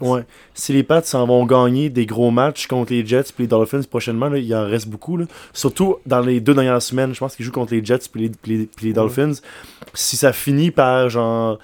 Ouais. 0.00 0.22
Si 0.54 0.72
les 0.72 0.82
Pats 0.82 1.02
s'en 1.02 1.24
vont 1.24 1.46
gagner 1.46 1.88
des 1.88 2.04
gros 2.04 2.32
matchs 2.32 2.66
contre 2.66 2.92
les 2.92 3.06
Jets 3.06 3.30
puis 3.34 3.44
les 3.44 3.46
Dolphins 3.46 3.82
prochainement, 3.88 4.28
là, 4.28 4.38
il 4.38 4.54
en 4.56 4.66
reste 4.66 4.88
beaucoup. 4.88 5.16
là. 5.16 5.26
Surtout 5.52 5.98
dans 6.04 6.20
les 6.20 6.40
deux 6.40 6.54
dernières 6.54 6.82
semaines, 6.82 7.14
je 7.14 7.20
pense 7.20 7.36
qu'ils 7.36 7.44
jouent 7.44 7.52
contre 7.52 7.74
les 7.74 7.84
Jets 7.84 8.08
puis 8.10 8.22
les, 8.22 8.28
puis 8.30 8.58
les, 8.58 8.66
puis 8.66 8.86
les 8.86 8.92
Dolphins. 8.92 9.34
Si 9.94 10.16
ça 10.16 10.32
finit 10.32 10.72
par 10.72 11.08
genre 11.10 11.60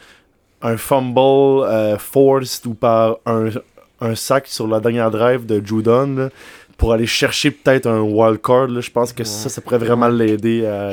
un 0.62 0.76
fumble 0.76 1.64
euh, 1.64 1.98
forced 1.98 2.66
ou 2.66 2.74
par 2.74 3.18
un, 3.26 3.50
un 4.00 4.14
sac 4.14 4.46
sur 4.46 4.66
la 4.68 4.80
dernière 4.80 5.10
drive 5.10 5.44
de 5.46 5.64
Judon 5.64 6.14
là, 6.16 6.28
pour 6.76 6.92
aller 6.92 7.06
chercher 7.06 7.50
peut-être 7.50 7.86
un 7.86 8.00
wild 8.00 8.40
card, 8.40 8.68
là, 8.68 8.80
je 8.80 8.90
pense 8.90 9.12
que 9.12 9.24
ça, 9.24 9.48
ça 9.48 9.60
pourrait 9.60 9.78
vraiment 9.78 10.08
l'aider 10.08 10.64
à. 10.66 10.92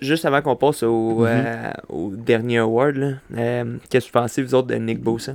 Juste 0.00 0.24
avant 0.24 0.40
qu'on 0.42 0.56
passe 0.56 0.82
au, 0.82 1.20
Mhm. 1.20 1.26
euh, 1.28 1.70
au 1.88 2.10
dernier 2.14 2.58
award, 2.58 3.18
euh, 3.36 3.76
qu'est-ce 3.90 4.06
que 4.06 4.12
vous 4.12 4.20
pensez, 4.22 4.42
vous 4.42 4.54
autres, 4.54 4.68
de 4.68 4.74
Nick 4.76 5.00
Bosa? 5.00 5.34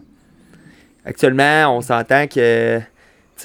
Actuellement, 1.05 1.75
on 1.77 1.81
s'entend 1.81 2.27
que 2.27 2.79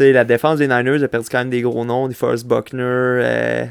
la 0.01 0.25
défense 0.25 0.59
des 0.59 0.67
Niners 0.69 1.03
a 1.03 1.09
perdu 1.09 1.29
quand 1.31 1.39
même 1.39 1.51
des 1.51 1.63
gros 1.63 1.85
noms, 1.85 2.09
des 2.09 2.15
Forrest 2.15 2.47
Buckner, 2.47 2.83
euh, 2.83 3.65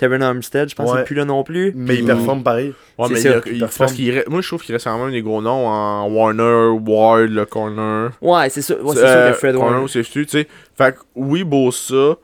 Terran 0.00 0.20
Armstead, 0.22 0.70
je 0.70 0.74
pense 0.74 0.86
qu'il 0.86 0.94
Ouais. 0.94 1.00
n'est 1.00 1.04
plus 1.04 1.14
là 1.14 1.24
non 1.26 1.44
plus. 1.44 1.72
Mais 1.76 1.96
il 1.96 2.04
performe 2.06 2.42
pareil. 2.42 2.72
Ouais, 2.98 3.08
c'est 3.08 3.12
mais 3.14 3.20
ça. 3.20 3.28
il 3.28 3.94
qu'il 3.94 4.24
moi, 4.28 4.40
je 4.40 4.48
trouve 4.48 4.62
qu'il 4.62 4.74
reste 4.74 4.86
quand 4.86 4.98
même 4.98 5.12
des 5.12 5.20
gros 5.22 5.42
noms 5.42 5.66
en 5.68 6.08
Warner, 6.10 6.68
Ward, 6.86 7.28
le 7.28 7.44
corner. 7.44 8.10
Ouais, 8.22 8.48
c'est 8.48 8.62
sûr, 8.62 8.82
ouais, 8.84 8.94
c'est 8.96 9.04
Euh, 9.04 9.26
sûr 9.26 9.32
que 9.34 9.38
Fred 9.38 9.54
corner 9.54 9.70
Warner. 9.72 9.84
ou 9.84 9.88
safety, 9.88 10.24
tu 10.24 10.28
sais. 10.38 10.48
Fait 10.76 10.94
que 10.94 11.00
oui, 11.14 11.44
beau 11.44 11.70
ça. 11.70 12.16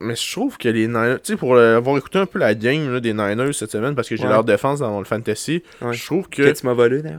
Mais 0.00 0.14
je 0.14 0.32
trouve 0.32 0.56
que 0.58 0.68
les 0.68 0.86
Niners, 0.86 1.16
tu 1.22 1.32
sais, 1.32 1.36
pour 1.36 1.58
avoir 1.58 1.96
écouté 1.98 2.20
un 2.20 2.26
peu 2.26 2.38
la 2.38 2.54
game 2.54 2.92
là, 2.92 3.00
des 3.00 3.12
Niners 3.12 3.52
cette 3.52 3.72
semaine, 3.72 3.96
parce 3.96 4.08
que 4.08 4.14
j'ai 4.14 4.22
Ouais. 4.24 4.28
leur 4.30 4.44
défense 4.44 4.78
dans 4.78 4.96
le 5.00 5.04
fantasy, 5.04 5.64
Ouais. 5.82 5.92
je 5.92 6.06
trouve 6.06 6.28
Que 6.28 6.42
que. 6.42 6.50
tu 6.56 6.66
m'as 6.66 6.72
volé 6.74 7.02
d'ailleurs. 7.02 7.18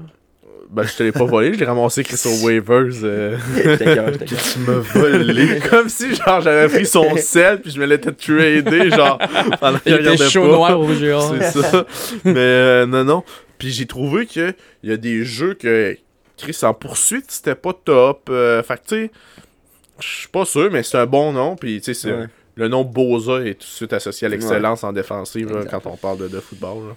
Ben, 0.72 0.84
je 0.84 0.94
te 0.96 1.02
l'ai 1.02 1.12
pas 1.12 1.26
volé, 1.26 1.54
je 1.56 1.60
l'ai 1.60 1.66
ramassé 1.66 2.04
Chris 2.04 2.22
au 2.26 2.46
waivers. 2.46 2.94
euh. 3.04 3.38
Tu 4.28 4.60
m'as 4.60 4.74
volé. 4.94 5.60
Comme 5.68 5.90
si, 5.90 6.14
genre, 6.14 6.42
j'avais 6.42 6.68
pris 6.68 6.86
son 6.86 7.18
sel, 7.18 7.60
puis 7.62 7.72
je 7.72 7.80
me 7.80 7.86
l'étais 7.88 8.12
tradé, 8.12 8.92
genre, 8.92 9.18
pendant 9.60 9.80
qu'il 9.80 9.96
regardait 9.96 10.30
chaud 10.30 10.42
pas. 10.44 10.48
noir 10.56 10.80
au 10.80 10.94
géant. 10.94 11.34
C'est 11.40 11.62
ça. 11.62 11.86
Mais 12.24 12.34
euh, 12.38 12.86
non, 12.86 13.04
non. 13.04 13.24
Puis 13.58 13.72
j'ai 13.72 13.88
trouvé 13.88 14.28
que 14.28 14.54
il 14.84 14.90
y 14.92 14.94
a 14.94 14.98
des 14.98 15.24
jeux 15.26 15.56
que 15.56 15.98
Chris 16.38 16.58
en 16.62 16.74
poursuite, 16.76 17.32
c'était 17.32 17.56
pas 17.56 17.74
top. 17.74 18.28
Euh, 18.30 18.62
fait 18.62 18.76
que 18.76 18.88
tu 18.88 18.96
sais, 19.06 19.12
je 20.00 20.08
suis 20.08 20.28
pas 20.28 20.46
sûr, 20.46 20.70
mais 20.72 20.84
c'est 20.84 20.98
un 21.00 21.08
bon 21.08 21.34
nom. 21.34 21.56
Puis 21.56 21.82
tu 21.82 21.94
sais, 21.96 22.00
c'est- 22.00 22.14
Ouais. 22.14 22.28
le 22.56 22.68
nom 22.68 22.84
Boza 22.84 23.40
est 23.42 23.56
tout 23.56 23.60
de 23.66 23.72
suite 23.72 23.94
associé 23.94 24.28
à 24.28 24.30
l'excellence 24.30 24.84
en 24.84 24.94
défensive 24.94 25.52
là, 25.52 25.62
quand 25.70 25.82
on 25.88 25.98
parle 25.98 26.20
de, 26.20 26.28
de 26.28 26.40
football. 26.40 26.90
là. 26.90 26.96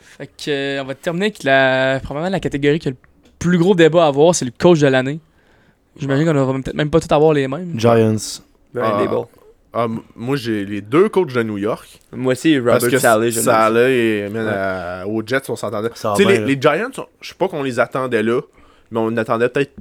Fait 0.00 0.26
que, 0.26 0.50
euh, 0.50 0.82
on 0.82 0.86
va 0.86 0.94
terminer 0.94 1.26
avec 1.26 1.42
la, 1.42 2.00
probablement 2.02 2.30
la 2.30 2.40
catégorie 2.40 2.78
qui 2.78 2.88
a 2.88 2.90
le 2.90 2.96
plus 3.38 3.58
gros 3.58 3.74
débat 3.74 4.04
à 4.04 4.08
avoir, 4.08 4.34
c'est 4.34 4.44
le 4.44 4.52
coach 4.56 4.80
de 4.80 4.86
l'année. 4.86 5.20
J'imagine 5.98 6.26
qu'on 6.26 6.32
va 6.44 6.52
peut-être 6.54 6.74
même 6.74 6.90
pas 6.90 7.00
tout 7.00 7.12
avoir 7.14 7.32
les 7.32 7.46
mêmes. 7.48 7.78
Giants. 7.78 8.16
Brian 8.72 8.94
Ah. 8.94 9.04
Dable. 9.04 9.26
Ah, 9.76 9.88
moi, 10.14 10.36
j'ai 10.36 10.64
les 10.64 10.80
deux 10.80 11.08
coachs 11.08 11.32
de 11.32 11.42
New 11.42 11.58
York. 11.58 12.00
Moi 12.12 12.32
aussi, 12.34 12.60
Parce 12.60 12.84
Robert 12.84 12.90
que 12.90 12.98
Saleh, 12.98 13.30
je 13.32 13.40
Saleh 13.40 13.90
et 14.26 14.28
man, 14.28 14.46
Ouais. 14.46 14.52
euh, 14.54 15.04
aux 15.06 15.22
Jets, 15.26 15.50
on 15.50 15.56
s'entendait. 15.56 15.90
Les, 16.20 16.38
les 16.38 16.60
Giants, 16.60 16.90
je 17.20 17.28
sais 17.28 17.34
pas 17.34 17.48
qu'on 17.48 17.62
les 17.64 17.80
attendait 17.80 18.22
là, 18.22 18.40
mais 18.92 19.00
on 19.00 19.16
attendait 19.16 19.48
peut-être. 19.48 19.72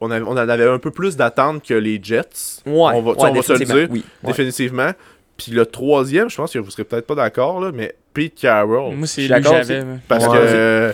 On, 0.00 0.10
en 0.10 0.36
avait 0.36 0.68
un 0.68 0.78
peu 0.78 0.90
plus 0.90 1.16
d'attente 1.16 1.62
que 1.62 1.74
les 1.74 1.98
Jets. 2.02 2.62
Ouais, 2.66 2.72
on 2.94 3.02
va, 3.02 3.12
tu 3.14 3.20
sais, 3.20 3.24
ouais, 3.24 3.30
on 3.30 3.34
va 3.34 3.42
se 3.42 3.52
le 3.52 3.58
dire. 3.64 3.88
Oui, 3.90 4.04
ouais. 4.22 4.28
Définitivement. 4.28 4.90
Puis 5.36 5.52
le 5.52 5.66
troisième, 5.66 6.30
je 6.30 6.36
pense 6.36 6.52
que 6.52 6.58
vous 6.58 6.70
serez 6.70 6.84
peut-être 6.84 7.06
pas 7.06 7.14
d'accord, 7.14 7.60
là, 7.60 7.70
mais 7.72 7.94
Pete 8.14 8.34
Carroll. 8.36 8.94
Moi, 8.94 9.06
c'est 9.06 9.22
lui 9.22 9.28
que 9.28 9.34
d'accord 9.34 9.52
j'avais. 9.62 9.84
mais- 9.84 9.98
Parce 10.08 10.26
Ouais. 10.26 10.32
que. 10.32 10.42
euh, 10.42 10.92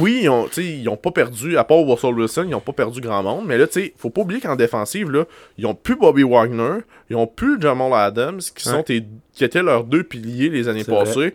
oui, 0.00 0.20
ils 0.24 0.28
ont, 0.28 0.46
ils 0.56 0.88
ont 0.88 0.96
pas 0.96 1.12
perdu, 1.12 1.56
à 1.56 1.62
part 1.64 1.78
Russell 1.78 2.12
Wilson, 2.12 2.46
ils 2.48 2.54
ont 2.54 2.60
pas 2.60 2.72
perdu 2.72 3.00
grand 3.00 3.22
monde. 3.22 3.44
Mais 3.46 3.56
là, 3.56 3.66
tu 3.68 3.80
sais, 3.80 3.94
faut 3.96 4.10
pas 4.10 4.22
oublier 4.22 4.40
qu'en 4.40 4.56
défensive, 4.56 5.10
là, 5.10 5.24
ils 5.56 5.66
ont 5.66 5.74
plus 5.74 5.94
Bobby 5.96 6.24
Wagner, 6.24 6.80
ils 7.08 7.16
ont 7.16 7.28
plus 7.28 7.60
Jamal 7.60 7.92
Adams, 7.94 8.40
qui, 8.40 8.68
Ouais. 8.68 8.74
sont 8.74 8.82
tes- 8.82 9.04
qui 9.32 9.44
étaient 9.44 9.62
leurs 9.62 9.84
deux 9.84 10.02
piliers 10.02 10.48
les 10.50 10.68
années 10.68 10.84
passées. 10.84 11.34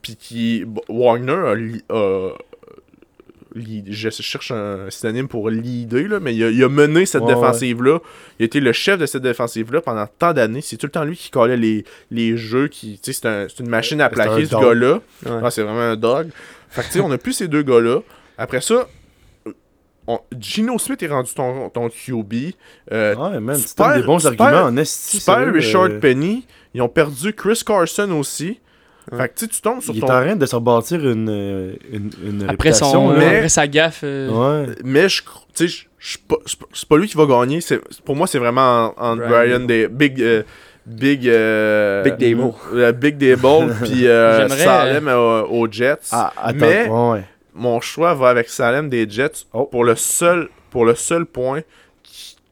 Puis 0.00 0.16
qui. 0.16 0.64
Wagner 0.88 1.80
a. 1.90 2.30
je 3.54 4.10
cherche 4.10 4.50
un 4.50 4.86
synonyme 4.90 5.28
pour 5.28 5.50
leader, 5.50 6.08
là, 6.08 6.20
mais 6.20 6.34
il 6.34 6.42
a, 6.44 6.50
il 6.50 6.62
a 6.64 6.68
mené 6.68 7.06
cette 7.06 7.22
Ouais, 7.22 7.34
défensive-là. 7.34 7.98
Il 8.38 8.42
a 8.42 8.46
été 8.46 8.60
le 8.60 8.72
chef 8.72 8.98
de 8.98 9.06
cette 9.06 9.22
défensive-là 9.22 9.80
pendant 9.80 10.06
tant 10.06 10.32
d'années. 10.32 10.60
C'est 10.62 10.76
tout 10.76 10.86
le 10.86 10.92
temps 10.92 11.04
lui 11.04 11.16
qui 11.16 11.30
collait 11.30 11.56
les, 11.56 11.84
les 12.10 12.36
jeux. 12.36 12.68
Qui, 12.68 12.98
c'est 13.02 13.26
un- 13.26 13.46
c'est 13.48 13.60
une 13.62 13.68
machine 13.68 14.00
à 14.00 14.06
un 14.06 14.08
plaquer, 14.08 14.46
ce 14.46 14.54
gars-là. 14.54 14.94
Ouais. 15.26 15.40
Ah, 15.42 15.50
c'est 15.50 15.62
vraiment 15.62 15.80
un 15.80 15.96
dog. 15.96 16.28
Fait 16.70 16.82
que, 16.82 16.86
tu 16.86 16.92
sais, 16.94 17.00
on 17.00 17.10
a 17.10 17.18
plus 17.18 17.32
ces 17.34 17.48
deux 17.48 17.62
gars-là. 17.62 18.00
Après 18.38 18.60
ça, 18.60 18.88
on- 20.06 20.20
Gino 20.38 20.78
Smith 20.78 21.02
est 21.02 21.08
rendu 21.08 21.32
ton, 21.34 21.68
ton 21.70 21.88
QB. 21.88 22.54
Euh, 22.92 23.14
Ouais, 23.14 23.40
man, 23.40 23.56
tu 23.60 23.68
Super- 23.68 23.94
des 23.96 24.02
bons 24.02 24.18
super- 24.18 24.46
arguments 24.46 24.66
en 24.68 24.76
esti. 24.76 25.18
Super 25.20 25.52
Richard 25.52 25.84
euh, 25.84 26.00
Penny. 26.00 26.46
Ils 26.74 26.82
ont 26.82 26.88
perdu 26.88 27.32
Chris 27.34 27.62
Carson 27.64 28.10
aussi. 28.12 28.58
Ouais. 29.10 29.18
Fait 29.18 29.28
que, 29.30 29.34
tu 29.34 29.44
sais, 29.46 29.50
tu 29.50 29.60
tombes 29.60 29.80
sur 29.80 29.94
Il 29.94 30.00
est 30.00 30.04
en 30.04 30.06
train 30.06 30.36
de 30.36 30.46
se 30.46 30.54
rebâtir 30.54 31.00
une, 31.08 31.28
euh, 31.28 31.74
une, 31.92 32.10
une 32.24 32.42
Après, 32.42 32.70
réputation, 32.70 32.92
son, 32.92 33.10
là. 33.10 33.18
mais- 33.18 33.36
après 33.38 33.48
sa 33.48 33.66
gaffe. 33.66 34.00
euh, 34.04 34.28
Ouais. 34.66 34.74
Mais 34.84 35.08
je 35.08 35.22
tu 35.22 35.28
sais, 35.54 35.68
je- 35.68 35.84
je 35.98 36.08
suis 36.10 36.18
pas- 36.18 36.36
c'est 36.72 36.88
pas- 36.88 36.96
lui 36.96 37.08
qui 37.08 37.16
va 37.16 37.26
gagner. 37.26 37.60
c'est- 37.60 37.80
Pour 38.04 38.14
moi, 38.14 38.26
c'est 38.28 38.38
vraiment 38.38 38.94
en- 38.96 39.16
Brian 39.16 39.28
Brian 39.28 39.60
Day. 39.60 39.88
Big. 39.88 40.20
euh, 40.22 40.42
Big. 40.86 41.28
euh, 41.28 42.02
Big 42.02 42.16
Dable. 42.16 42.52
Big 42.98 43.16
Dable. 43.18 43.74
puis 43.82 44.06
euh, 44.06 44.48
Salem 44.48 45.08
euh, 45.08 45.42
aux 45.44 45.70
Jets. 45.70 45.96
Ah, 46.12 46.32
attends. 46.36 46.56
Mais- 46.60 46.88
ouais, 46.88 47.24
mon 47.54 47.80
choix 47.80 48.14
va 48.14 48.28
avec 48.30 48.48
Salem 48.48 48.88
des 48.88 49.08
Jets 49.08 49.46
Oh. 49.52 49.64
pour 49.66 49.84
le 49.84 49.94
seul 49.96 50.48
pour 50.70 50.84
le 50.84 50.94
seul 50.94 51.26
point 51.26 51.60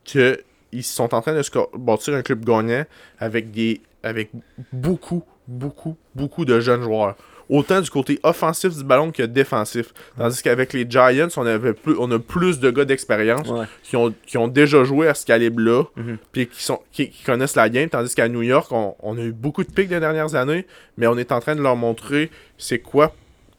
que 0.04 0.40
ils 0.72 0.84
sont 0.84 1.12
en 1.14 1.20
train 1.20 1.32
de 1.34 1.42
bâtir 1.78 2.14
un 2.14 2.22
club 2.22 2.44
gagnant 2.44 2.84
avec 3.18 3.50
des 3.50 3.80
avec 4.02 4.30
beaucoup 4.72 5.22
beaucoup 5.50 5.96
beaucoup 6.14 6.44
de 6.44 6.60
jeunes 6.60 6.82
joueurs 6.82 7.16
autant 7.48 7.80
du 7.80 7.90
côté 7.90 8.20
offensif 8.22 8.76
du 8.76 8.84
ballon 8.84 9.10
que 9.10 9.24
défensif 9.24 9.92
tandis 10.16 10.40
qu'avec 10.42 10.72
les 10.72 10.86
Giants 10.88 11.26
on 11.36 11.44
avait 11.46 11.72
plus 11.72 11.96
on 11.98 12.08
a 12.12 12.18
plus 12.20 12.60
de 12.60 12.70
gars 12.70 12.84
d'expérience 12.84 13.48
Ouais. 13.48 13.66
qui 13.82 13.96
ont, 13.96 14.14
qui 14.26 14.38
ont 14.38 14.46
déjà 14.46 14.84
joué 14.84 15.08
à 15.08 15.14
ce 15.14 15.26
calibre 15.26 15.60
là 15.60 15.82
Mhm. 15.96 16.18
puis 16.30 16.46
qui 16.46 16.62
sont 16.62 16.78
qui, 16.92 17.10
qui 17.10 17.24
connaissent 17.24 17.56
la 17.56 17.68
game 17.68 17.88
tandis 17.88 18.14
qu'à 18.14 18.28
New 18.28 18.42
York 18.42 18.70
on, 18.70 18.94
on 19.00 19.18
a 19.18 19.22
eu 19.22 19.32
beaucoup 19.32 19.64
de 19.64 19.70
pics 19.72 19.88
des 19.88 19.98
dernières 20.00 20.34
années 20.36 20.64
mais 20.96 21.08
on 21.08 21.18
est 21.18 21.32
en 21.32 21.40
train 21.40 21.56
de 21.56 21.62
leur 21.62 21.74
montrer 21.76 22.30
c'est 22.56 22.78
quoi 22.78 23.12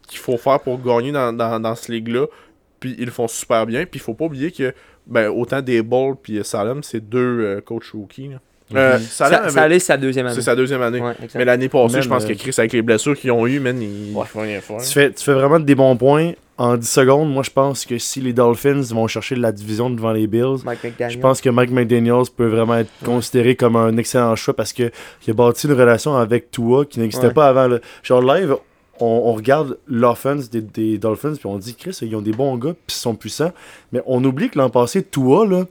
qu'il 0.08 0.18
faut 0.20 0.38
faire 0.38 0.60
pour 0.60 0.80
gagner 0.82 1.12
dans, 1.12 1.32
dans, 1.32 1.58
dans 1.60 1.74
ce 1.74 1.90
ligue-là. 1.92 2.26
Puis 2.80 2.96
ils 2.98 3.04
le 3.06 3.10
font 3.12 3.28
super 3.28 3.64
bien. 3.64 3.86
Puis 3.86 3.98
il 3.98 4.02
faut 4.02 4.12
pas 4.12 4.24
oublier 4.26 4.50
que 4.50 4.74
ben, 5.06 5.28
autant 5.28 5.62
Dable 5.62 6.16
puis 6.22 6.40
Salem, 6.44 6.82
c'est 6.82 7.00
deux 7.08 7.40
euh, 7.40 7.60
coachs 7.62 7.90
rookies. 7.94 8.28
là. 8.28 8.40
Euh, 8.76 8.98
Salem 8.98 9.08
Ça, 9.10 9.40
avait- 9.42 9.50
ça 9.50 9.62
allait 9.62 9.78
sa 9.78 9.96
deuxième 9.96 10.26
année. 10.26 10.34
c'est 10.34 10.42
sa 10.42 10.56
deuxième 10.56 10.82
année. 10.82 11.00
Ouais. 11.00 11.14
Mais 11.34 11.44
l'année 11.44 11.68
passée, 11.68 11.94
Même, 11.94 12.02
je 12.02 12.08
pense 12.08 12.24
euh, 12.24 12.28
que 12.28 12.32
Chris, 12.34 12.54
avec 12.58 12.72
les 12.72 12.82
blessures 12.82 13.16
qu'ils 13.18 13.30
ont 13.32 13.46
eues, 13.46 13.60
man, 13.60 13.80
il 13.80 14.14
Ouais. 14.14 14.24
faut 14.26 14.40
rien 14.40 14.60
faire. 14.60 14.78
Tu 14.78 14.86
fais, 14.92 15.12
tu 15.12 15.24
fais 15.24 15.32
vraiment 15.34 15.60
des 15.60 15.74
bons 15.74 15.96
points. 15.96 16.32
En 16.58 16.76
10 16.76 16.88
secondes, 16.88 17.32
moi, 17.32 17.42
je 17.42 17.50
pense 17.50 17.84
que 17.86 17.98
si 17.98 18.20
les 18.20 18.32
Dolphins 18.32 18.82
vont 18.90 19.08
chercher 19.08 19.34
la 19.36 19.50
division 19.52 19.90
devant 19.90 20.12
les 20.12 20.26
Bills, 20.26 20.58
je 21.08 21.18
pense 21.18 21.40
que 21.40 21.48
Mike 21.48 21.70
McDaniels 21.70 22.24
peut 22.36 22.46
vraiment 22.46 22.76
être 22.76 22.90
considéré 23.04 23.56
comme 23.56 23.74
un 23.74 23.96
excellent 23.96 24.36
choix 24.36 24.54
parce 24.54 24.72
que 24.72 24.90
il 25.26 25.30
a 25.30 25.34
bâti 25.34 25.66
une 25.66 25.72
relation 25.72 26.14
avec 26.14 26.50
Tua 26.50 26.84
qui 26.84 27.00
n'existait 27.00 27.28
Ouais. 27.28 27.32
pas 27.32 27.48
avant. 27.48 27.66
là. 27.68 27.78
Genre, 28.04 28.20
live, 28.22 28.54
on, 29.00 29.06
on 29.24 29.32
regarde 29.32 29.78
l'offense 29.88 30.50
des, 30.50 30.60
des 30.60 30.98
Dolphins 30.98 31.32
puis 31.34 31.46
on 31.46 31.56
dit, 31.56 31.74
Chris, 31.74 31.98
ils 32.02 32.14
ont 32.14 32.20
des 32.22 32.32
bons 32.32 32.56
gars 32.58 32.74
puis 32.86 32.96
ils 32.96 33.00
sont 33.00 33.14
puissants. 33.16 33.52
Mais 33.90 34.02
on 34.06 34.22
oublie 34.22 34.48
que 34.50 34.58
l'an 34.58 34.70
passé, 34.70 35.02
Tua, 35.02 35.46
là, 35.46 35.64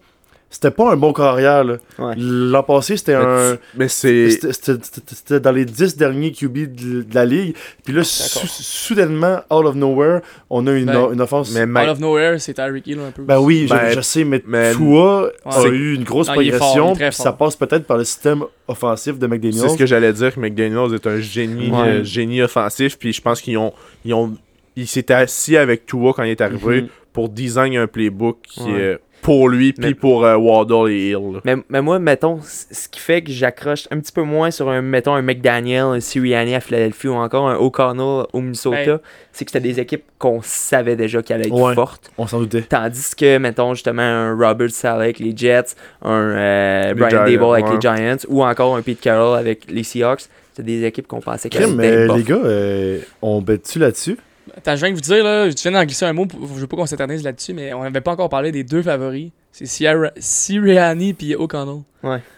c'était 0.51 0.69
pas 0.69 0.91
un 0.91 0.97
bon 0.97 1.13
carrière. 1.13 1.65
Ouais. 1.97 2.13
L'an 2.17 2.61
passé, 2.61 2.97
c'était 2.97 3.13
un. 3.15 3.57
mais 3.75 3.87
c'est. 3.87 4.29
C'était- 4.29 5.39
dans 5.39 5.51
les 5.51 5.65
10 5.65 5.97
derniers 5.97 6.31
QB 6.31 6.53
de, 6.75 7.01
de 7.03 7.15
la 7.15 7.25
ligue. 7.25 7.55
Puis 7.83 7.93
là, 7.93 8.03
sou- 8.03 8.45
soudainement, 8.47 9.39
out 9.49 9.65
of 9.65 9.75
nowhere, 9.75 10.19
on 10.49 10.67
a 10.67 10.73
une, 10.73 10.85
Ben, 10.85 11.13
une 11.13 11.21
offense. 11.21 11.51
Mais 11.53 11.63
Out 11.83 11.89
of 11.89 11.99
nowhere, 11.99 12.39
c'est 12.39 12.53
Tyreek 12.53 12.85
Hill 12.87 12.99
un 12.99 13.11
peu. 13.11 13.23
Ben 13.23 13.39
oui, 13.39 13.65
je- 13.67 13.73
Ben, 13.73 13.91
je, 13.95 14.01
sais, 14.01 14.23
mais, 14.23 14.43
mais- 14.45 14.73
Tua 14.73 15.31
a 15.45 15.65
eu 15.67 15.95
une 15.95 16.03
grosse 16.03 16.27
Non, 16.27 16.33
fort, 16.35 16.43
progression. 16.83 17.23
ça 17.23 17.31
passe 17.33 17.55
peut-être 17.55 17.85
par 17.87 17.97
le 17.97 18.03
système 18.03 18.43
offensif 18.67 19.17
de 19.17 19.21
c'est 19.21 19.27
McDaniels. 19.27 19.69
ce 19.69 19.77
que 19.77 19.85
j'allais 19.85 20.13
dire 20.13 20.33
que 20.35 20.39
McDaniels 20.39 20.93
est 20.93 21.07
un 21.07 21.19
génie, 21.19 21.71
Ouais. 21.71 21.87
euh, 21.87 22.03
génie 22.03 22.41
offensif. 22.41 22.97
Puis 22.99 23.13
je 23.13 23.21
pense 23.21 23.41
qu'ils 23.41 23.57
ont. 23.57 23.73
Ils 24.05 24.13
ont 24.13 24.33
il 24.77 24.87
s'était 24.87 25.13
assis 25.13 25.57
avec 25.57 25.85
Tua 25.85 26.13
quand 26.13 26.23
il 26.23 26.31
est 26.31 26.39
arrivé 26.41 26.83
Mhm. 26.83 26.87
pour 27.11 27.27
design 27.29 27.75
un 27.75 27.87
playbook 27.87 28.37
qui 28.43 28.63
Ouais. 28.63 28.79
est 28.79 28.99
pour 29.21 29.49
lui, 29.49 29.73
puis 29.73 29.93
pour 29.95 30.25
euh, 30.25 30.35
Waddle 30.35 30.89
et 30.91 31.09
Hill. 31.09 31.41
Mais, 31.43 31.55
mais 31.69 31.81
moi, 31.81 31.99
mettons, 31.99 32.39
ce 32.43 32.87
qui 32.89 32.99
fait 32.99 33.21
que 33.21 33.31
j'accroche 33.31 33.87
un 33.91 33.99
petit 33.99 34.11
peu 34.11 34.23
moins 34.23 34.51
sur 34.51 34.69
un, 34.69 34.81
mettons, 34.81 35.13
un 35.13 35.21
McDaniel, 35.21 35.83
un 35.83 35.99
Sirianni 35.99 36.55
à 36.55 36.59
Philadelphie 36.59 37.07
ou 37.07 37.13
encore 37.13 37.47
un 37.49 37.55
O'Connell 37.57 38.25
au 38.33 38.41
Minnesota, 38.41 38.99
c'est 39.31 39.45
que 39.45 39.51
c'était 39.51 39.59
des 39.67 39.79
équipes 39.79 40.03
qu'on 40.17 40.41
savait 40.43 40.95
déjà 40.95 41.21
qu'elles 41.21 41.37
allaient 41.41 41.47
être 41.47 41.53
Ouais. 41.61 41.75
fortes. 41.75 42.11
On 42.17 42.27
s'en 42.27 42.39
doutait. 42.39 42.63
Tandis 42.63 43.15
que, 43.15 43.37
mettons, 43.37 43.73
justement, 43.73 44.01
un 44.01 44.35
Robert 44.35 44.71
Saleh 44.71 45.03
avec 45.03 45.19
les 45.19 45.35
Jets, 45.35 45.75
un 46.01 46.11
euh, 46.11 46.93
Brian 46.95 47.09
Giants, 47.09 47.25
Dable 47.25 47.43
avec 47.53 47.65
ouais. 47.67 47.73
les 47.75 47.81
Giants, 47.81 48.17
ou 48.27 48.43
encore 48.43 48.75
un 48.75 48.81
Pete 48.81 49.01
Carroll 49.01 49.37
avec 49.37 49.69
les 49.69 49.83
Seahawks, 49.83 50.23
c'est 50.53 50.65
des 50.65 50.83
équipes 50.83 51.07
qu'on 51.07 51.21
pensait 51.21 51.49
qu'elles 51.49 51.73
mais 51.73 52.07
bof. 52.07 52.17
les 52.17 52.23
gars, 52.23 52.39
euh, 52.43 52.99
on 53.21 53.41
bête-tu 53.41 53.79
là-dessus? 53.79 54.17
Attends, 54.57 54.75
je 54.75 54.81
viens 54.81 54.89
de 54.89 54.95
vous 54.95 55.01
dire, 55.01 55.23
là, 55.23 55.49
je 55.49 55.55
viens 55.61 55.71
d'en 55.71 55.83
glisser 55.85 56.05
un 56.05 56.13
mot, 56.13 56.25
pour- 56.25 56.39
je 56.47 56.59
veux 56.61 56.67
pas 56.67 56.75
qu'on 56.77 56.85
s'éternise 56.85 57.23
là-dessus, 57.23 57.53
mais 57.53 57.73
on 57.73 57.83
n'avait 57.83 58.01
pas 58.01 58.11
encore 58.11 58.29
parlé 58.29 58.51
des 58.51 58.63
deux 58.63 58.81
favoris. 58.81 59.31
C'est 59.51 59.65
Sierra- 59.65 60.11
Sirianni 60.17 61.13
puis 61.13 61.35
O'Connell. 61.35 61.81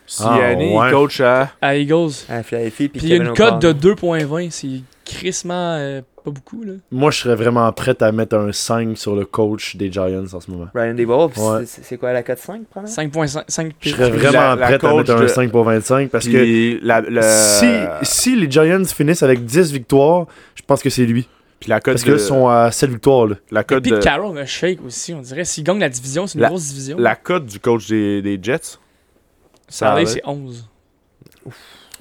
Sirianni, 0.07 0.75
ouais. 0.77 0.87
il 0.87 0.91
coach 0.91 1.21
à. 1.21 1.51
À 1.61 1.75
Eagles. 1.75 2.11
À 2.29 2.43
Philadelphie, 2.43 2.89
puis 2.89 2.99
Puis 2.99 3.07
il 3.09 3.09
y 3.09 3.13
a 3.13 3.23
une 3.23 3.33
cote 3.33 3.61
de 3.61 3.69
O'Connell. 3.69 4.25
2.20, 4.25 4.49
c'est 4.51 4.81
crissement 5.05 5.75
euh, 5.77 6.01
pas 6.23 6.31
beaucoup, 6.31 6.63
là. 6.63 6.73
Moi, 6.91 7.11
je 7.11 7.19
serais 7.19 7.35
vraiment 7.35 7.71
prêt 7.71 7.95
à 8.01 8.11
mettre 8.11 8.35
un 8.37 8.51
5 8.51 8.97
sur 8.97 9.15
le 9.15 9.25
coach 9.25 9.75
des 9.75 9.91
Giants 9.91 10.23
en 10.33 10.39
ce 10.39 10.49
moment. 10.49 10.67
Brian 10.73 10.95
Ouais. 10.95 11.63
c'est 11.65 11.97
quoi 11.97 12.13
la 12.13 12.23
cote 12.23 12.37
5, 12.39 12.63
probablement? 12.67 12.95
5.5 12.95 13.43
5 13.47 13.73
Je 13.79 13.89
serais 13.89 14.09
vraiment 14.09 14.31
la- 14.31 14.55
la 14.55 14.77
prêt 14.77 14.87
à 14.87 14.95
mettre 14.95 15.11
un 15.11 15.21
de- 15.21 15.27
5 15.27 15.51
pour 15.51 15.63
25 15.65 16.09
parce 16.09 16.27
que 16.27 16.79
la, 16.81 17.01
si, 17.21 17.65
si 18.03 18.35
les 18.35 18.49
Giants 18.49 18.85
finissent 18.85 19.23
avec 19.23 19.45
10 19.45 19.71
victoires, 19.71 20.25
je 20.55 20.61
pense 20.65 20.81
que 20.81 20.89
c'est 20.89 21.05
lui. 21.05 21.27
Puis 21.63 21.69
la 21.69 21.79
cote 21.79 21.93
Parce 21.93 22.03
de, 22.05 22.17
sont 22.17 22.49
à 22.49 22.71
7 22.71 22.89
victoires. 22.89 23.25
Là. 23.27 23.35
la 23.49 23.61
Et 23.61 23.63
cote 23.63 23.83
de- 23.85 23.97
Carroll 23.99 24.35
me 24.35 24.43
shake 24.45 24.83
aussi, 24.85 25.13
on 25.13 25.21
dirait. 25.21 25.45
S'il 25.45 25.63
gagne 25.63 25.79
la 25.79 25.87
division, 25.87 26.27
c'est 26.27 26.35
une 26.35 26.41
La- 26.41 26.49
grosse 26.49 26.67
division. 26.67 26.97
la 26.99 27.15
cote 27.15 27.45
du 27.45 27.57
coach 27.61 27.87
des, 27.87 28.21
des 28.21 28.37
Jets. 28.41 28.77
Ça 29.69 29.97
c'est 30.05 30.21
11. 30.25 30.67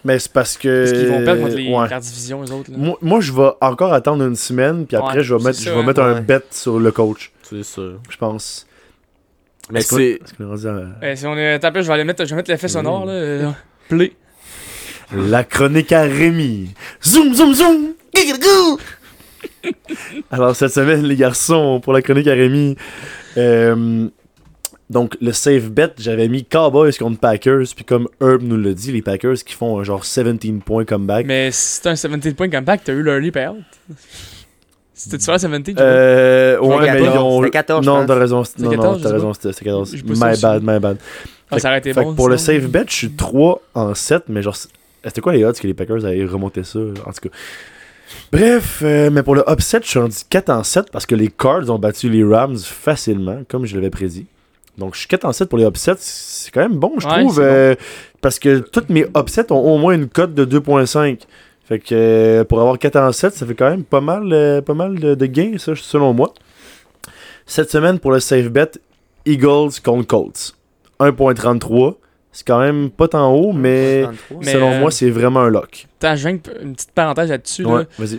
Mais 0.05 0.19
c'est 0.19 0.33
parce 0.33 0.59
que. 0.59 0.81
Parce 0.85 0.99
qu'ils 0.99 1.09
vont 1.09 1.25
perdre 1.25 1.43
contre 1.43 1.55
les, 1.55 1.73
ouais. 1.73 1.89
la 1.89 2.01
division, 2.01 2.43
eux 2.43 2.51
autres. 2.51 2.73
Là. 2.73 2.77
Moi, 2.77 2.99
moi, 3.01 3.21
je 3.21 3.33
vais 3.33 3.51
encore 3.61 3.93
attendre 3.93 4.25
une 4.25 4.35
semaine, 4.35 4.85
puis 4.85 4.97
après, 4.97 5.19
Ouais, 5.19 5.23
je 5.23 5.33
vais 5.37 5.45
mettre, 5.45 5.59
je 5.61 5.65
ça, 5.67 5.71
vais 5.75 5.79
hein. 5.79 5.83
mettre 5.85 6.03
un 6.03 6.21
bet 6.21 6.41
sur 6.51 6.81
le 6.81 6.91
coach, 6.91 7.31
C'est 7.45 7.63
sûr. 7.63 8.01
je 8.11 8.17
pense. 8.17 8.67
Mais 9.71 9.81
c'est. 9.81 10.19
Eh, 11.03 11.15
si 11.17 11.25
on 11.25 11.37
est 11.39 11.61
tapé, 11.61 11.83
je 11.83 11.87
vais 11.87 11.95
aller 11.95 12.03
mettre, 12.03 12.25
je 12.25 12.31
vais 12.31 12.35
mettre 12.37 12.51
l'effet 12.51 12.67
sonore, 12.67 13.07
là. 13.07 13.13
euh, 13.13 13.51
play. 13.89 14.13
La 15.15 15.45
chronique 15.45 15.93
à 15.93 16.03
Rémi. 16.03 16.75
Zoom, 17.07 17.33
zoom, 17.33 17.55
zoom. 17.55 17.93
Alors, 20.31 20.57
cette 20.57 20.73
semaine, 20.73 21.03
les 21.03 21.17
garçons, 21.17 21.81
pour 21.83 21.93
la 21.93 22.03
chronique 22.03 22.27
à 22.29 22.33
Rémi, 22.33 22.77
euh, 23.37 24.09
donc 24.91 25.17
le 25.21 25.33
safe 25.33 25.71
bet, 25.71 25.91
j'avais 25.99 26.29
mis 26.29 26.45
Cowboys 26.45 26.93
contre 26.99 27.19
Packers, 27.19 27.65
puis 27.75 27.85
comme 27.85 28.09
Herb 28.21 28.43
nous 28.43 28.57
l'a 28.57 28.73
dit, 28.75 28.93
les 28.93 29.03
Packers 29.03 29.37
qui 29.45 29.55
font 29.55 29.79
un 29.79 29.85
genre 29.85 30.01
17 30.01 30.63
points 30.65 30.85
comeback. 30.85 31.27
Mais 31.27 31.51
si 31.53 31.81
t'as 31.81 31.91
un 31.91 31.95
17 31.95 32.37
point 32.37 32.49
comeback, 32.49 32.83
t'as 32.85 32.93
eu 32.93 33.03
l'early 33.03 33.31
payout. 33.31 33.63
C'était 34.95 35.19
sur 35.19 35.33
la 35.33 35.39
17, 35.39 35.67
je 35.67 35.83
Euh, 35.83 36.61
ouais, 36.61 36.93
mais 36.93 37.01
ils 37.01 37.05
14, 37.07 37.19
ont. 37.25 37.39
c'était 37.41 37.51
14, 37.51 37.85
je 37.85 37.91
non, 37.91 38.07
t'as 38.07 38.15
raison. 38.15 38.45
C'était 38.45 38.63
Non, 38.63 38.71
14, 38.71 38.97
non, 38.97 39.03
t'as 39.03 39.15
raison, 39.15 39.35
c'était 39.35 39.53
c'était 39.53 39.65
14. 39.65 39.97
J'ai 39.97 40.03
pas 40.03 40.15
ça 40.15 40.31
My 40.31 40.41
bad, 40.41 40.63
my 40.63 40.79
bad. 40.81 40.97
Ah, 41.51 41.59
ça 41.59 41.81
Fait 41.81 41.93
bon. 41.93 42.13
que 42.13 42.17
pour 42.17 42.29
le 42.29 42.37
safe 42.37 42.67
bet, 42.69 42.85
je 42.89 42.95
suis 42.95 43.11
3 43.11 43.61
en 43.75 43.95
7, 43.95 44.25
mais 44.29 44.43
genre, 44.43 44.57
c'était 45.05 45.21
quoi 45.21 45.33
les 45.33 45.45
odds 45.45 45.59
que 45.59 45.67
les 45.67 45.75
Packers 45.75 46.05
allaient 46.05 46.25
remonter 46.25 46.63
ça, 46.63 46.79
en 46.79 47.13
tout 47.13 47.29
cas? 47.29 47.35
Bref, 48.33 48.81
euh, 48.83 49.11
mais 49.11 49.23
pour 49.23 49.35
le 49.35 49.45
upset, 49.49 49.81
je 49.83 49.89
suis 49.89 49.99
rendu 49.99 50.17
4 50.29 50.49
en 50.51 50.65
7 50.65 50.91
parce 50.91 51.07
que 51.07 51.15
les 51.15 51.29
Cards 51.29 51.69
ont 51.71 51.79
battu 51.79 52.09
les 52.09 52.25
Rams 52.25 52.57
facilement, 52.59 53.43
comme 53.49 53.67
je 53.67 53.75
l'avais 53.75 53.91
prédit. 53.91 54.27
Donc, 54.79 54.95
je 54.95 55.01
suis 55.01 55.09
4 55.09 55.27
en 55.27 55.33
7 55.33 55.49
pour 55.51 55.59
les 55.59 55.67
upsets. 55.67 55.97
C'est 55.99 56.51
quand 56.51 56.63
même 56.63 56.77
bon, 56.79 56.93
je 56.99 57.07
Ouais, 57.07 57.21
trouve. 57.25 57.37
bon. 57.37 57.43
euh, 57.43 57.75
parce 58.23 58.39
que 58.39 58.59
toutes 58.61 58.89
mes 58.89 59.05
upsets 59.17 59.53
ont 59.53 59.59
au 59.61 59.77
moins 59.79 59.95
une 59.95 60.09
cote 60.09 60.35
de 60.35 60.45
2.5. 60.47 61.21
Fait 61.65 61.79
que 61.79 61.95
euh, 61.95 62.45
pour 62.45 62.61
avoir 62.61 62.79
4 62.79 62.97
en 62.97 63.13
7, 63.13 63.35
ça 63.35 63.47
fait 63.47 63.55
quand 63.55 63.69
même 63.71 63.85
pas 63.85 64.01
mal, 64.01 64.33
euh, 64.33 64.63
pas 64.63 64.75
mal 64.75 64.99
de, 64.99 65.15
de 65.15 65.27
gains, 65.27 65.59
ça, 65.59 65.73
selon 65.77 66.15
moi. 66.15 66.33
Cette 67.45 67.71
semaine, 67.71 67.99
pour 67.99 68.13
le 68.13 68.21
safe 68.21 68.49
bet, 68.49 68.71
Eagles 69.27 69.73
contre 69.85 70.07
Colts. 70.07 70.55
1.33. 71.01 71.97
C'est 72.33 72.47
quand 72.47 72.61
même 72.61 72.91
pas 72.91 73.09
tant 73.09 73.31
haut, 73.35 73.53
mais, 73.53 74.03
33. 74.05 74.39
Mais, 74.45 74.53
selon 74.53 74.71
euh, 74.73 74.81
moi, 74.81 74.91
c'est 74.91 75.11
vraiment 75.11 75.41
un 75.41 75.51
lock. 75.51 75.87
Attends, 76.01 76.17
je 76.17 76.29
viens 76.29 76.39
une 76.63 76.75
petite 76.75 76.93
parenthèse 76.93 77.29
là-dessus. 77.31 77.63
là. 77.63 77.85
Vas-y. 77.99 78.19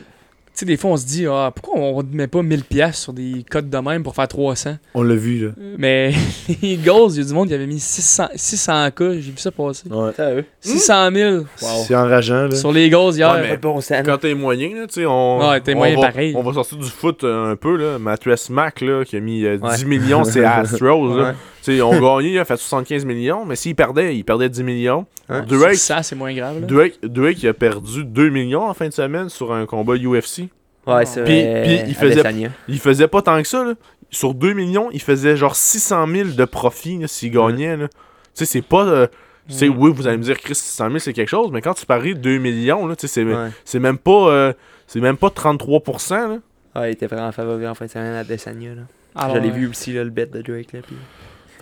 Tu 0.56 0.60
sais, 0.60 0.66
des 0.68 0.78
fois, 0.78 0.92
on 0.92 0.98
se 0.98 1.06
dit, 1.08 1.26
ah, 1.28 1.52
pourquoi 1.56 1.82
on 1.82 2.04
ne 2.04 2.16
met 2.16 2.28
pas 2.28 2.42
1000$ 2.44 2.62
piastres 2.62 3.02
sur 3.06 3.14
des 3.14 3.44
codes 3.50 3.72
de 3.72 3.78
même 3.80 4.04
pour 4.04 4.14
faire 4.14 4.28
300 4.28 4.76
On 4.94 5.02
l'a 5.02 5.16
vu, 5.16 5.48
là. 5.48 5.52
Mais 5.80 6.12
les 6.48 6.74
Eagles, 6.74 7.10
il 7.10 7.18
y 7.18 7.22
a 7.22 7.24
du 7.24 7.34
monde 7.34 7.48
qui 7.48 7.56
avait 7.56 7.66
mis 7.66 7.80
600, 7.80 8.28
600K, 8.36 9.14
j'ai 9.14 9.32
vu 9.32 9.38
ça 9.38 9.50
passer. 9.50 9.90
Ouais. 9.90 10.12
Sérieux? 10.16 10.46
600 10.62 11.10
000 11.12 11.44
C'est 11.58 11.96
enrageant, 11.96 12.44
là. 12.50 12.56
sur 12.56 12.72
les 12.72 12.86
Eagles 12.86 13.14
hier. 13.16 13.32
Ouais, 13.34 13.58
bon. 13.58 13.80
Quand 14.06 14.18
t'es 14.20 14.36
moyen, 14.36 14.76
là, 14.76 14.86
tu 14.86 14.94
sais, 15.02 15.06
on, 15.08 15.40
Ouais, 15.50 15.60
t'es 15.60 15.74
on 15.74 15.78
moyen 15.78 15.96
va, 16.00 16.02
pareil. 16.12 16.36
on 16.38 16.44
va 16.44 16.54
sortir 16.54 16.78
du 16.78 16.88
foot 16.88 17.24
euh, 17.24 17.52
un 17.54 17.56
peu, 17.56 17.76
là. 17.76 17.98
Mattress 17.98 18.52
Mac, 18.52 18.82
là, 18.82 19.04
qui 19.06 19.16
a 19.18 19.22
mis 19.22 19.44
euh, 19.46 19.58
10 19.58 19.64
Ouais. 19.64 19.86
millions, 19.90 20.24
c'est 20.24 20.46
Astros, 20.46 21.18
là. 21.18 21.34
Ouais. 21.68 21.74
Tu 21.74 21.78
sais, 21.78 21.82
on 21.82 22.00
gagné, 22.18 22.32
il 22.34 22.40
a 22.40 22.46
fait 22.46 22.58
75 22.58 23.06
millions, 23.06 23.46
mais 23.46 23.56
s'il 23.56 23.76
perdait, 23.76 24.16
il 24.16 24.24
perdait 24.24 24.50
10 24.50 24.64
millions. 24.64 25.06
Hein? 25.30 25.44
Drake, 25.48 25.76
Ça, 25.76 26.04
c'est 26.04 26.16
moins 26.16 26.34
grave. 26.34 26.60
Là. 26.62 26.68
Drake, 26.68 27.00
Drake, 27.04 27.42
il 27.42 27.48
a 27.50 27.54
perdu 27.54 28.04
2 28.04 28.30
millions 28.30 28.64
en 28.68 28.74
fin 28.74 28.88
de 28.88 28.94
semaine 28.94 29.30
sur 29.30 29.54
un 29.54 29.66
combat 29.66 29.96
UFC. 29.96 30.50
Ouais, 30.86 31.06
c'est 31.06 31.24
Puis- 31.24 31.42
vrai. 31.42 31.62
puis 31.64 31.80
il 31.88 31.96
faisait- 31.96 32.20
Adesanya. 32.20 32.50
Il 32.68 32.80
faisait 32.80 33.08
pas 33.08 33.22
tant 33.22 33.42
que 33.42 33.48
ça, 33.48 33.64
là. 33.64 33.74
Sur 34.12 34.34
2 34.34 34.54
millions, 34.54 34.90
il 34.92 35.02
faisait 35.02 35.38
genre 35.38 35.56
600 35.56 36.06
000 36.08 36.30
de 36.32 36.46
profit, 36.46 37.00
s'il 37.08 37.32
gagnait, 37.32 37.78
là. 37.78 37.88
Tu 37.88 37.96
sais, 38.34 38.46
c'est 38.46 38.62
pas... 38.62 38.84
euh, 38.86 39.08
tu 39.48 39.54
sais, 39.56 39.70
Mm. 39.70 39.76
oui, 39.78 39.92
vous 39.96 40.08
allez 40.08 40.18
me 40.18 40.24
dire, 40.24 40.38
Chris, 40.40 40.56
600 40.56 40.88
000, 40.88 41.00
c'est 41.00 41.14
quelque 41.14 41.30
chose, 41.30 41.50
mais 41.52 41.62
quand 41.62 41.74
tu 41.74 41.86
paries 41.86 42.16
2 42.16 42.38
millions, 42.38 42.86
là, 42.88 42.96
tu 42.96 43.08
sais, 43.08 43.14
c'est 43.14 43.24
Ouais. 43.24 43.50
c'est 43.66 43.80
même 43.80 43.98
pas... 43.98 44.30
euh, 44.30 44.54
c'est 44.88 45.00
même 45.00 45.18
pas 45.18 45.30
33%, 45.30 46.16
là. 46.28 46.38
Ouais, 46.76 46.90
il 46.90 46.94
était 46.94 47.08
vraiment 47.08 47.32
favori 47.32 47.66
en 47.68 47.74
fin 47.76 47.86
de 47.86 47.92
semaine 47.92 48.14
à 48.16 48.20
Adesanya. 48.20 48.76
Là. 48.76 48.82
Alors, 49.16 49.36
je 49.38 49.42
l'ai 49.42 49.50
euh, 49.50 49.54
vu 49.54 49.68
aussi, 49.70 49.94
là, 49.94 50.04
le 50.04 50.10
bet 50.10 50.26
de 50.26 50.42
Drake. 50.42 50.74
Là, 50.74 50.80
puis... 50.86 50.96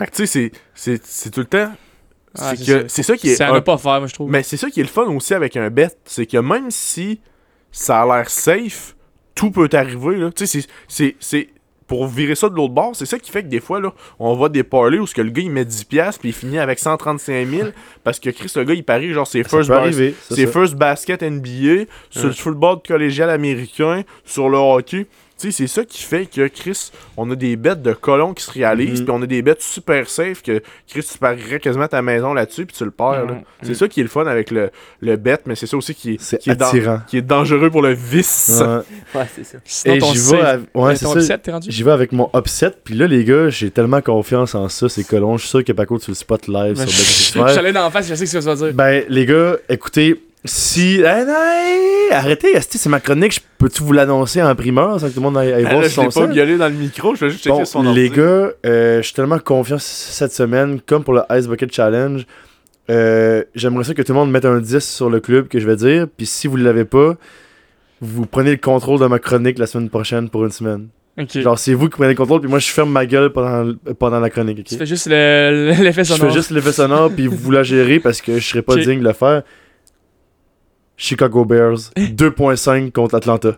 Fait 0.02 0.08
que 0.10 0.16
tu 0.16 0.26
sais, 0.28 0.52
c'est- 0.74 1.30
tout 1.30 1.42
le 1.42 1.46
temps. 1.46 1.72
Ah, 2.38 2.54
c'est 2.56 2.64
ça. 2.64 2.80
c'est 2.88 3.04
ça 3.04 3.18
qui 3.18 3.30
est. 3.30 3.36
Ça 3.36 3.50
un- 3.50 3.52
va 3.54 3.62
pas 3.62 3.78
faire, 3.78 4.00
moi, 4.00 4.08
je 4.08 4.14
trouve. 4.14 4.30
Mais 4.32 4.42
c'est 4.42 4.58
ça 4.58 4.70
qui 4.70 4.80
est 4.80 4.84
le 4.84 4.90
fun 4.90 5.04
aussi 5.08 5.34
avec 5.34 5.56
un 5.58 5.70
bet, 5.70 5.90
c'est 6.06 6.26
que 6.26 6.38
même 6.38 6.72
si 6.72 7.20
ça 7.72 8.02
a 8.02 8.06
l'air 8.06 8.30
safe, 8.30 8.96
tout 9.36 9.52
peut 9.52 9.70
arriver. 9.74 10.16
là. 10.18 10.32
Tu 10.32 10.48
sais, 10.48 10.62
c'est- 10.62 10.70
c'est- 10.88 11.16
c'est. 11.20 11.50
Pour 11.88 12.08
virer 12.08 12.36
ça 12.36 12.48
de 12.48 12.56
l'autre 12.56 12.74
bord, 12.74 12.96
c'est 12.96 13.06
ça 13.06 13.20
qui 13.20 13.30
fait 13.30 13.44
que 13.44 13.50
des 13.50 13.60
fois, 13.60 13.82
là, 13.82 13.92
on 14.18 14.34
voit 14.34 14.48
des 14.48 14.64
parlays 14.64 14.98
où 14.98 15.06
ce 15.06 15.14
que 15.14 15.22
le 15.22 15.30
gars 15.30 15.42
il 15.42 15.52
met 15.52 15.66
10$ 15.66 16.18
puis 16.18 16.30
il 16.30 16.34
finit 16.34 16.58
avec 16.58 16.80
135 16.80 17.46
000 17.46 17.68
parce 18.06 18.18
que 18.18 18.30
Chris, 18.30 18.50
le 18.56 18.64
gars 18.64 18.74
il 18.74 18.84
parie 18.86 19.12
genre 19.12 19.28
ses 19.28 19.44
first, 19.44 19.68
bas- 19.68 19.80
arriver. 19.82 20.16
ses 20.30 20.48
first 20.48 20.76
basket 20.76 21.22
NBA 21.22 21.84
sur 22.10 22.28
le 22.28 22.32
football 22.34 22.78
collégial 22.88 23.30
américain, 23.30 24.04
sur 24.24 24.48
le 24.48 24.58
hockey. 24.58 25.06
Sais, 25.42 25.52
c'est 25.52 25.68
ça 25.68 25.84
qui 25.84 26.04
fait 26.04 26.28
que 26.28 26.48
Chris, 26.48 26.92
on 27.18 27.30
a 27.32 27.36
des 27.36 27.56
bêtes 27.56 27.82
de 27.82 27.94
colons 27.94 28.34
qui 28.36 28.44
se 28.44 28.52
réalisent, 28.52 29.00
Mhm. 29.02 29.06
puis 29.08 29.16
on 29.18 29.22
a 29.24 29.26
des 29.26 29.42
bêtes 29.42 29.62
super 29.64 30.08
safe 30.08 30.44
que 30.44 30.62
Chris, 30.88 31.04
tu 31.12 31.18
parierais 31.18 31.60
quasiment 31.60 31.88
ta 31.88 32.02
maison 32.04 32.34
là-dessus, 32.36 32.66
puis 32.68 32.76
tu 32.78 32.84
le 32.86 32.92
perds. 32.92 33.26
là. 33.26 33.34
Mhm. 33.34 33.42
C'est 33.64 33.74
ça 33.74 33.88
qui 33.88 34.02
est 34.02 34.04
le 34.04 34.10
fun 34.10 34.26
avec 34.28 34.52
le, 34.52 34.70
le 35.02 35.16
bet, 35.16 35.40
mais 35.48 35.56
c'est 35.56 35.66
ça 35.66 35.78
aussi 35.78 35.96
qui 35.96 36.12
est, 36.14 36.22
C'est 36.22 36.38
qui 36.38 36.52
est, 36.52 36.58
qui 37.08 37.18
est 37.18 37.22
dangereux 37.22 37.72
pour 37.72 37.82
le 37.82 37.94
vice. 37.94 38.62
Ouais. 38.62 38.66
Ouais, 39.16 39.28
c'est 39.36 39.44
ça. 39.44 39.58
Sinon, 39.66 39.96
Et 39.96 40.00
ton 40.00 40.14
j'y 40.14 40.32
vais. 40.32 40.42
avec- 40.42 40.66
Ouais, 40.76 40.96
c'est 40.96 41.06
ton 41.06 41.14
ça. 41.14 41.20
upset, 41.20 41.38
t'es 41.40 41.52
rendu? 41.52 41.72
J'y 41.72 41.84
vais 41.84 41.92
avec 41.92 42.12
mon 42.12 42.30
upset. 42.36 42.72
Puis 42.84 42.94
là, 42.96 43.08
les 43.08 43.24
gars, 43.26 43.50
j'ai 43.50 43.72
tellement 43.72 44.02
confiance 44.02 44.54
en 44.56 44.70
ça. 44.70 44.90
C'est 44.90 45.04
colons. 45.04 45.38
Je 45.38 45.42
suis 45.42 45.50
sûr 45.50 45.64
que 45.64 45.72
Paco, 45.72 45.98
tu 45.98 46.12
le 46.12 46.16
spot 46.16 46.48
live 46.48 46.76
Ben, 46.78 46.88
sur 46.88 47.48
je- 47.48 47.54
J'allais 47.54 47.74
d'en 47.74 47.90
face, 47.90 48.08
je 48.08 48.14
sais 48.16 48.26
ce 48.26 48.34
que 48.38 48.40
tu 48.40 48.46
vas 48.46 48.56
dire. 48.56 48.74
Ben, 48.74 49.04
les 49.10 49.26
gars, 49.26 49.56
écoutez, 49.70 50.22
si. 50.46 51.02
Ah, 51.06 51.24
non, 51.26 52.16
arrêtez, 52.18 52.56
esti, 52.56 52.78
c'est 52.78 52.90
ma 52.90 53.00
chronique. 53.00 53.34
Je 53.34 53.40
Peux-tu 53.58 53.84
vous 53.84 53.94
l'annoncer 53.94 54.42
en 54.42 54.56
primeur 54.56 55.00
sans 55.00 55.08
que 55.08 55.14
tout 55.14 55.20
le 55.20 55.24
monde 55.26 55.38
aille, 55.38 55.54
aille 55.54 55.66
Ah, 55.68 55.70
voir 55.72 55.84
là, 55.84 55.90
sur 55.90 56.04
je 56.04 56.10
son 56.10 56.22
pas 56.22 56.26
violé 56.28 56.58
dans 56.58 56.68
le 56.68 56.74
micro, 56.74 57.14
je 57.14 57.26
vais 57.26 57.32
juste 57.32 57.44
checker 57.44 57.58
Bon, 57.60 57.66
son 57.66 57.84
les 57.84 58.08
ordi. 58.08 58.10
gars, 58.10 58.50
euh, 58.66 58.98
je 58.98 59.02
suis 59.04 59.14
tellement 59.14 59.38
confiant 59.38 59.78
cette 59.80 60.32
semaine, 60.32 60.80
comme 60.84 61.04
pour 61.04 61.14
le 61.14 61.22
Ice 61.38 61.48
Bucket 61.48 61.72
Challenge. 61.72 62.26
euh, 62.90 63.44
J'aimerais 63.54 63.84
ça 63.84 63.94
que 63.94 64.02
tout 64.02 64.14
le 64.14 64.18
monde 64.20 64.32
mette 64.32 64.46
un 64.46 64.60
10 64.60 64.80
sur 64.80 65.10
le 65.12 65.20
club 65.20 65.48
que 65.48 65.60
je 65.60 65.68
vais 65.68 65.76
dire. 65.76 66.08
Puis 66.18 66.26
si 66.26 66.48
vous 66.48 66.58
ne 66.58 66.64
l'avez 66.64 66.86
pas, 66.86 67.16
vous 68.02 68.26
prenez 68.26 68.50
le 68.52 68.58
contrôle 68.58 69.00
de 69.00 69.06
ma 69.06 69.20
chronique 69.20 69.60
la 69.60 69.68
semaine 69.68 69.90
prochaine 69.92 70.28
pour 70.30 70.44
une 70.44 70.52
semaine. 70.52 70.88
Ok. 71.20 71.38
Genre, 71.40 71.60
c'est 71.60 71.76
vous 71.76 71.86
qui 71.88 71.98
prenez 71.98 72.10
le 72.10 72.16
contrôle, 72.16 72.40
puis 72.42 72.50
moi 72.50 72.58
je 72.58 72.68
ferme 72.70 72.90
ma 72.90 73.06
gueule 73.06 73.32
pendant, 73.32 73.74
pendant 74.00 74.20
la 74.20 74.30
chronique. 74.32 74.58
ok? 74.60 74.66
Tu 74.66 74.76
fais 74.76 74.86
juste 74.88 75.06
le- 75.08 75.74
le- 75.78 75.84
l'effet 75.84 76.04
Je 76.04 76.14
sonore. 76.14 76.30
fais 76.32 76.34
juste 76.34 76.50
l'effet 76.50 76.72
sonore, 76.72 77.12
puis 77.12 77.28
vous 77.28 77.52
la 77.52 77.62
gérez 77.62 78.00
parce 78.00 78.22
que 78.22 78.40
je 78.40 78.48
serais 78.48 78.64
pas 78.64 78.76
digne 78.78 79.00
de 79.02 79.04
le 79.08 79.14
faire. 79.14 79.44
Chicago 81.12 81.44
Bears, 81.44 81.92
2.5 81.98 82.94
contre 82.94 83.16
Atlanta. 83.16 83.58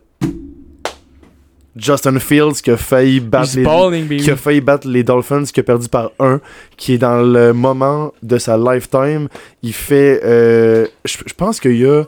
Justin 1.76 2.20
Fields 2.20 2.62
qui 2.64 2.72
a 2.72 2.78
failli 2.78 3.20
battre 3.20 3.56
les, 3.56 3.64
balling, 3.64 4.18
qui 4.22 4.32
a 4.32 4.36
failli 4.36 4.60
battre 4.62 4.88
les 4.88 5.04
Dolphins, 5.04 5.44
qui 5.46 5.60
a 5.60 5.64
perdu 5.64 5.88
par 5.88 6.10
1, 6.20 6.40
qui 6.78 6.94
est 6.94 6.98
dans 6.98 7.22
le 7.22 7.54
moment 7.54 8.12
de 8.24 8.40
sa 8.40 8.58
lifetime. 8.58 9.28
Il 9.62 9.74
fait. 9.74 10.20
euh, 10.24 10.88
je 11.06 11.18
pense 11.36 11.60
qu'il 11.60 11.78
y 11.78 11.86
a, 11.86 12.04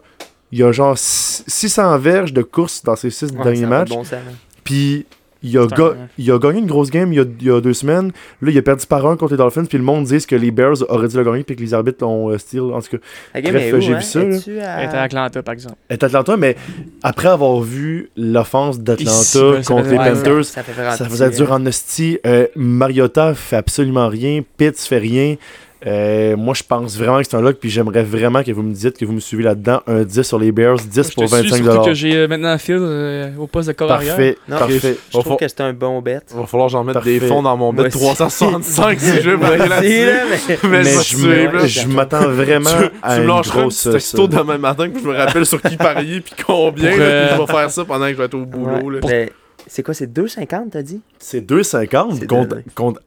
il 0.52 0.60
y 0.60 0.64
a 0.64 0.72
genre 0.72 0.98
six- 0.98 1.44
600 1.48 1.98
verges 2.00 2.34
de 2.34 2.42
course 2.42 2.84
dans 2.84 2.96
ses 2.96 3.12
6 3.12 3.32
Ouais, 3.34 3.44
derniers 3.44 3.66
matchs. 3.68 3.90
Bon 3.90 4.02
là. 4.04 4.18
Puis 4.64 5.06
il 5.48 5.58
a, 5.58 5.68
C'est 5.70 5.76
ga- 5.78 5.84
un- 5.86 6.08
il 6.18 6.32
a 6.32 6.38
gagné 6.40 6.60
une 6.60 6.66
grosse 6.68 6.90
game 6.90 7.12
il 7.14 7.18
y, 7.18 7.20
a, 7.20 7.26
il 7.40 7.46
y 7.48 7.52
a 7.52 7.62
deux 7.62 7.74
semaines. 7.74 8.12
Là, 8.42 8.52
il 8.52 8.58
a 8.58 8.62
perdu 8.62 8.86
par 8.88 9.06
1 9.06 9.16
contre 9.18 9.32
les 9.34 9.38
Dolphins. 9.38 9.66
Puis 9.66 9.78
le 9.78 9.84
monde 9.84 10.06
dit 10.06 10.26
que 10.26 10.36
les 10.36 10.52
Bears 10.52 10.82
auraient 10.90 11.08
dû 11.08 11.18
le 11.18 11.24
gagner, 11.24 11.44
puis 11.44 11.56
que 11.56 11.62
les 11.62 11.74
arbitres 11.74 11.98
l'ont 12.04 12.30
euh, 12.30 12.38
steal. 12.38 12.62
En 12.62 12.82
tout 12.82 12.98
cas, 12.98 13.42
Bref, 13.42 13.80
j'ai 13.80 13.94
hein? 13.94 13.98
vu 13.98 14.04
ça. 14.04 14.22
Es-tu 14.22 14.60
à- 14.60 14.80
Elle 14.82 14.88
était 14.88 14.98
à 14.98 15.02
Atlanta, 15.04 15.44
par 15.44 15.54
exemple. 15.54 15.76
est 15.90 16.04
Atlanta, 16.04 16.38
mais 16.38 16.56
après 17.04 17.28
avoir 17.30 17.60
vu 17.62 18.10
l'offense 18.18 18.80
d'Atlanta 18.80 19.12
ça 19.12 19.40
contre 19.68 19.90
les 19.90 19.98
Panthers, 19.98 20.46
Ça, 20.46 20.62
Ça 20.64 21.04
un 21.06 21.10
faisait 21.10 21.30
dur 21.32 21.52
en 21.52 21.66
hostie. 21.66 22.20
Euh, 22.26 22.48
Mariota 22.56 23.34
fait 23.34 23.56
absolument 23.58 24.08
rien. 24.10 24.42
Pitts 24.58 24.80
fait 24.80 24.98
rien. 24.98 25.36
Euh, 25.86 26.36
moi, 26.36 26.54
je 26.56 26.64
pense 26.64 26.98
vraiment 26.98 27.20
que 27.20 27.26
c'est 27.30 27.36
un 27.36 27.42
lock. 27.42 27.58
Puis 27.60 27.70
j'aimerais 27.70 28.04
vraiment 28.04 28.44
que 28.44 28.52
vous 28.52 28.64
me 28.64 28.74
dites 28.74 28.98
que 28.98 29.06
vous 29.06 29.14
me 29.14 29.20
suivez 29.20 29.44
là-dedans. 29.44 29.82
Un 29.88 30.04
10 30.04 30.22
sur 30.24 30.40
les 30.40 30.52
Bears, 30.52 30.78
10 30.78 31.12
pour 31.12 31.28
Je 31.28 31.30
te 31.30 31.36
suis, 31.36 31.50
25 31.52 31.64
surtout 31.64 31.86
que 31.90 31.94
j'ai 31.94 32.16
euh, 32.16 32.28
maintenant 32.28 32.58
Field 32.58 32.82
euh, 32.82 33.32
au 33.38 33.46
poste 33.48 33.68
de 33.68 33.74
corps 33.74 33.92
arrière. 33.92 34.16
Parfait. 34.16 34.38
Non, 34.48 34.58
parfait. 34.58 34.98
Je 35.14 35.20
trouve 35.20 35.38
que 35.38 35.48
c'est 35.48 35.62
un 35.62 35.74
bon 35.74 36.02
bet. 36.02 36.20
Il 36.32 36.38
va 36.38 36.46
falloir 36.48 36.68
que 36.68 36.72
j'en 36.72 36.84
mette 36.84 36.94
Parfait. 36.96 37.20
des 37.20 37.28
fonds 37.28 37.44
dans 37.44 37.56
mon 37.58 37.72
bet 37.74 37.88
aussi. 37.88 37.98
365 38.00 39.00
si 39.00 39.22
je 39.22 39.30
veux 39.30 39.38
là-dessus. 39.58 40.06
là, 40.06 40.24
mais- 40.70 41.68
je 41.68 41.88
me- 41.88 41.94
m'attends 41.94 42.30
vraiment 42.30 42.70
tu, 42.70 42.86
à 43.04 43.16
tu 43.16 43.20
me 43.20 43.24
une 43.24 43.28
lâcheras 43.28 43.60
un 43.60 43.62
grosse... 43.64 43.84
petit 43.84 43.92
texto 43.92 44.28
demain 44.28 44.58
matin 44.58 44.90
que 44.90 45.00
je 45.00 45.04
me 45.06 45.16
rappelle 45.16 45.46
sur 45.46 45.62
qui 45.62 45.78
parier 45.78 46.22
puis 46.22 46.34
combien. 46.46 46.90
Pour, 46.92 47.00
là, 47.00 47.06
euh, 47.06 47.28
puis 47.28 47.36
je 47.38 47.42
vais 47.42 47.60
faire 47.60 47.72
ça 47.72 47.86
pendant 47.86 48.06
que 48.06 48.12
je 48.14 48.18
vais 48.18 48.26
être 48.26 48.34
au 48.34 48.46
boulot. 48.46 48.76
Ouais. 48.90 48.94
là. 49.02 49.08
Mais 49.08 49.32
C'est 49.68 49.84
quoi, 49.84 49.94
c'est 49.94 50.12
2,50 50.12 50.70
t'as 50.72 50.82
dit? 50.82 51.02
C'est 51.20 51.42
2,50 51.42 52.18
C'est 52.20 52.28
contre, 52.28 52.56
dingue. 52.56 52.64
contre 52.76 53.02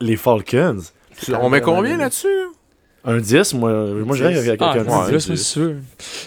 les 0.00 0.16
Falcons. 0.16 0.78
Tu- 1.22 1.34
On 1.34 1.48
met 1.48 1.60
combien 1.60 1.96
là-dessus? 1.96 2.26
là? 2.28 2.46
Un 3.06 3.18
10, 3.18 3.52
moi, 3.54 3.70
moi 4.04 4.16
je 4.16 4.24
rêve 4.24 4.38
avec 4.38 4.60
Ah, 4.62 4.72
quelqu'un. 4.74 4.90
c'est 4.90 4.96
Ouais, 4.98 5.08
plus, 5.08 5.20
c'est- 5.20 5.36
c'est 5.36 5.42
sûr. 5.44 5.74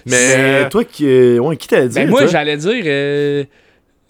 Mais 0.06 0.38
Mais 0.38 0.70
toi, 0.70 0.84
qui, 0.84 1.08
euh, 1.08 1.40
ouais, 1.40 1.58
qui 1.58 1.68
t'allais 1.68 1.88
dire? 1.90 2.04
Ben 2.04 2.10
moi, 2.10 2.28
j'allais 2.28 2.56
dire 2.58 2.84
euh, 2.86 3.44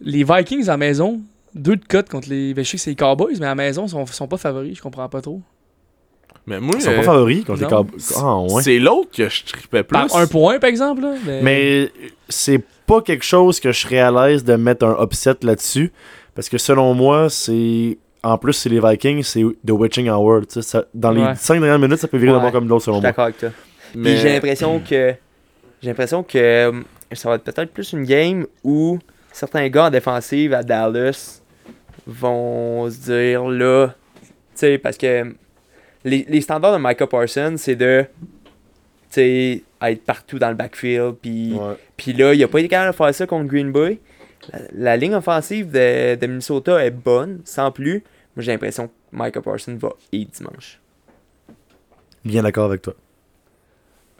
les 0.02 0.24
Vikings 0.26 0.64
à 0.64 0.72
la 0.72 0.78
maison, 0.78 1.22
deux 1.56 1.78
de 1.78 1.86
cotes 1.88 2.10
contre 2.10 2.28
les. 2.30 2.54
Ben, 2.54 2.66
je 2.66 2.70
sais 2.72 2.78
que 2.78 2.84
c'est 2.84 2.90
les 2.90 2.96
Cowboys, 2.98 3.38
mais 3.40 3.46
à 3.46 3.50
la 3.50 3.56
maison, 3.56 3.86
ils 3.86 3.90
sont, 3.90 4.06
sont 4.06 4.28
pas 4.28 4.36
favoris, 4.38 4.76
je 4.78 4.82
comprends 4.82 5.08
pas 5.08 5.22
trop. 5.22 5.42
Mais 6.46 6.60
moi, 6.60 6.76
Ils 6.78 6.82
sont 6.82 6.90
euh, 6.92 6.98
pas 6.98 7.04
favoris 7.04 7.46
contre 7.46 7.62
les. 7.62 7.68
Cowboys. 7.68 8.00
Ah, 8.18 8.38
ouais. 8.40 8.62
c'est 8.62 8.80
l'autre 8.80 9.12
que 9.16 9.30
je 9.30 9.44
tripais 9.46 9.84
plus. 9.84 9.94
Par 9.98 10.16
un 10.18 10.28
point, 10.28 10.60
par 10.60 10.70
exemple. 10.70 11.02
Là, 11.04 11.14
mais... 11.26 11.42
Mais 11.42 11.92
c'est 12.30 12.62
pas 12.86 13.02
quelque 13.02 13.24
chose 13.26 13.60
que 13.62 13.72
je 13.72 13.80
serais 13.80 14.00
à 14.00 14.12
l'aise 14.12 14.44
de 14.44 14.56
mettre 14.56 14.86
un 14.86 15.02
upset 15.04 15.36
là-dessus. 15.42 15.92
Parce 16.36 16.50
que 16.50 16.58
selon 16.58 16.94
moi, 16.94 17.30
c'est. 17.30 17.98
En 18.30 18.38
plus, 18.38 18.54
c'est 18.54 18.70
les 18.70 18.80
Vikings, 18.80 19.24
c'est 19.24 19.44
The 19.66 19.72
Witching 19.72 20.10
Hour. 20.10 20.42
ça- 20.50 20.86
dans 20.94 21.12
les 21.12 21.22
Ouais. 21.22 21.36
5 21.36 21.60
dernières 21.60 21.80
minutes, 21.80 22.00
ça 22.00 22.08
peut 22.08 22.18
virer 22.18 22.38
Ouais. 22.38 22.52
comme 22.52 22.68
l'autre, 22.68 22.82
Je 22.82 22.86
selon 22.86 22.98
suis 22.98 23.02
moi. 23.02 23.10
d'accord 23.12 23.24
avec 23.26 23.38
toi. 23.38 23.50
Puis 23.92 24.00
Mais 24.02 24.18
j'ai 24.18 24.30
l'impression 24.34 24.80
que. 24.80 25.14
J'ai 25.82 25.90
l'impression 25.90 26.24
que 26.24 26.38
euh, 26.38 26.72
ça 27.14 27.30
va 27.30 27.36
être 27.36 27.44
peut-être 27.44 27.72
plus 27.72 27.94
une 27.94 28.04
game 28.04 28.46
où 28.64 28.98
certains 29.32 29.68
gars 29.70 29.86
en 29.86 29.90
défensive 29.92 30.54
à 30.54 30.64
Dallas 30.64 31.42
vont 32.06 32.90
se 32.90 32.98
dire 33.12 33.46
là. 33.48 33.94
Tu 34.24 34.28
sais, 34.56 34.78
parce 34.78 34.98
que 34.98 35.34
les, 36.04 36.26
les 36.28 36.42
standards 36.42 36.78
de 36.80 36.84
Micah 36.86 37.08
Parsons, 37.08 37.56
c'est 37.58 37.76
de. 37.76 38.06
Tu 39.10 39.14
sais, 39.22 39.64
être 39.84 40.04
partout 40.04 40.40
dans 40.40 40.50
le 40.50 40.56
backfield. 40.56 41.16
Puis 41.22 41.54
Ouais. 41.54 41.76
puis 41.96 42.14
là, 42.14 42.34
il 42.34 42.44
a 42.44 42.48
pas 42.48 42.60
été 42.60 42.68
capable 42.68 42.92
de 42.92 42.96
faire 42.98 43.14
ça 43.16 43.26
contre 43.28 43.48
Green 43.48 43.72
Bay. 43.72 44.00
La, 44.52 44.60
la 44.74 44.98
ligne 44.98 45.16
offensive 45.16 45.72
de, 45.72 46.16
de 46.16 46.28
Minnesota 46.28 46.84
est 46.84 46.92
bonne, 46.92 47.40
sans 47.46 47.72
plus. 47.72 48.04
Moi, 48.38 48.44
j'ai 48.44 48.52
l'impression 48.52 48.88
que 48.88 48.92
Micah 49.12 49.42
Parsons 49.42 49.76
va 49.82 49.90
hit 50.12 50.30
dimanche. 50.38 50.80
Bien 52.24 52.44
d'accord 52.44 52.66
avec 52.66 52.84
toi. 52.84 52.94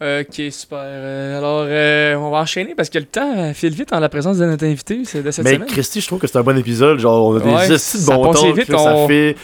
Ok, 0.02 0.42
super. 0.52 0.80
Euh, 0.82 1.38
alors, 1.38 1.66
euh, 1.68 2.16
on 2.16 2.32
va 2.32 2.40
enchaîner 2.40 2.74
parce 2.76 2.90
que 2.90 2.98
le 3.00 3.06
temps 3.06 3.32
euh, 3.38 3.54
file 3.54 3.74
vite 3.74 3.94
en 3.94 4.00
la 4.00 4.10
présence 4.10 4.38
de 4.40 4.46
notre 4.46 4.66
invité 4.66 5.04
c'est 5.06 5.22
de 5.24 5.30
cette 5.32 5.44
Mais 5.46 5.54
semaine. 5.56 5.68
Christy, 5.68 6.02
je 6.02 6.08
trouve 6.08 6.20
que 6.20 6.26
c'est 6.28 6.38
un 6.38 6.44
bon 6.44 6.58
épisode. 6.58 6.98
Genre, 7.00 7.28
on 7.30 7.36
a 7.36 7.40
des 7.40 7.50
Ouais, 7.50 7.72
estis 7.72 7.98
de 7.98 8.02
ça 8.04 8.16
bon 8.16 8.32
passait 8.32 8.48
temps. 8.48 8.54
vite, 8.54 8.70
là, 8.70 8.78
Ça 8.78 9.08
fait 9.08 9.36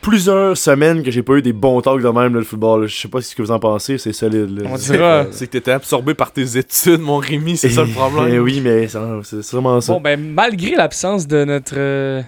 plusieurs 0.00 0.56
semaines 0.56 1.02
que 1.02 1.10
j'ai 1.10 1.22
pas 1.22 1.34
eu 1.34 1.42
des 1.42 1.52
bons 1.52 1.80
talks 1.82 2.02
de 2.02 2.08
même, 2.08 2.32
là, 2.34 2.40
le 2.40 2.44
football. 2.44 2.86
Je 2.88 2.96
sais 3.00 3.08
pas 3.08 3.20
ce 3.22 3.34
que 3.36 3.40
vous 3.42 3.50
en 3.50 3.58
pensez, 3.58 3.98
c'est 3.98 4.12
solide. 4.14 4.60
là. 4.62 4.70
On 4.70 4.76
dira. 4.76 5.26
C'est 5.30 5.46
que 5.46 5.52
t'étais 5.52 5.72
absorbé 5.72 6.12
par 6.14 6.32
tes 6.32 6.56
études, 6.58 7.00
mon 7.00 7.18
Rémi, 7.18 7.56
c'est 7.56 7.68
ça 7.70 7.82
le 7.84 7.90
problème. 7.92 8.28
Eh 8.34 8.38
oui, 8.38 8.60
mais 8.62 8.88
ça- 8.88 9.20
c'est 9.24 9.42
c'est 9.42 9.56
vraiment 9.56 9.80
ça. 9.80 9.92
Bon, 9.92 10.00
ben, 10.00 10.18
malgré 10.20 10.74
l'absence 10.74 11.26
de 11.26 11.44
notre 11.44 11.74
euh, 11.76 12.20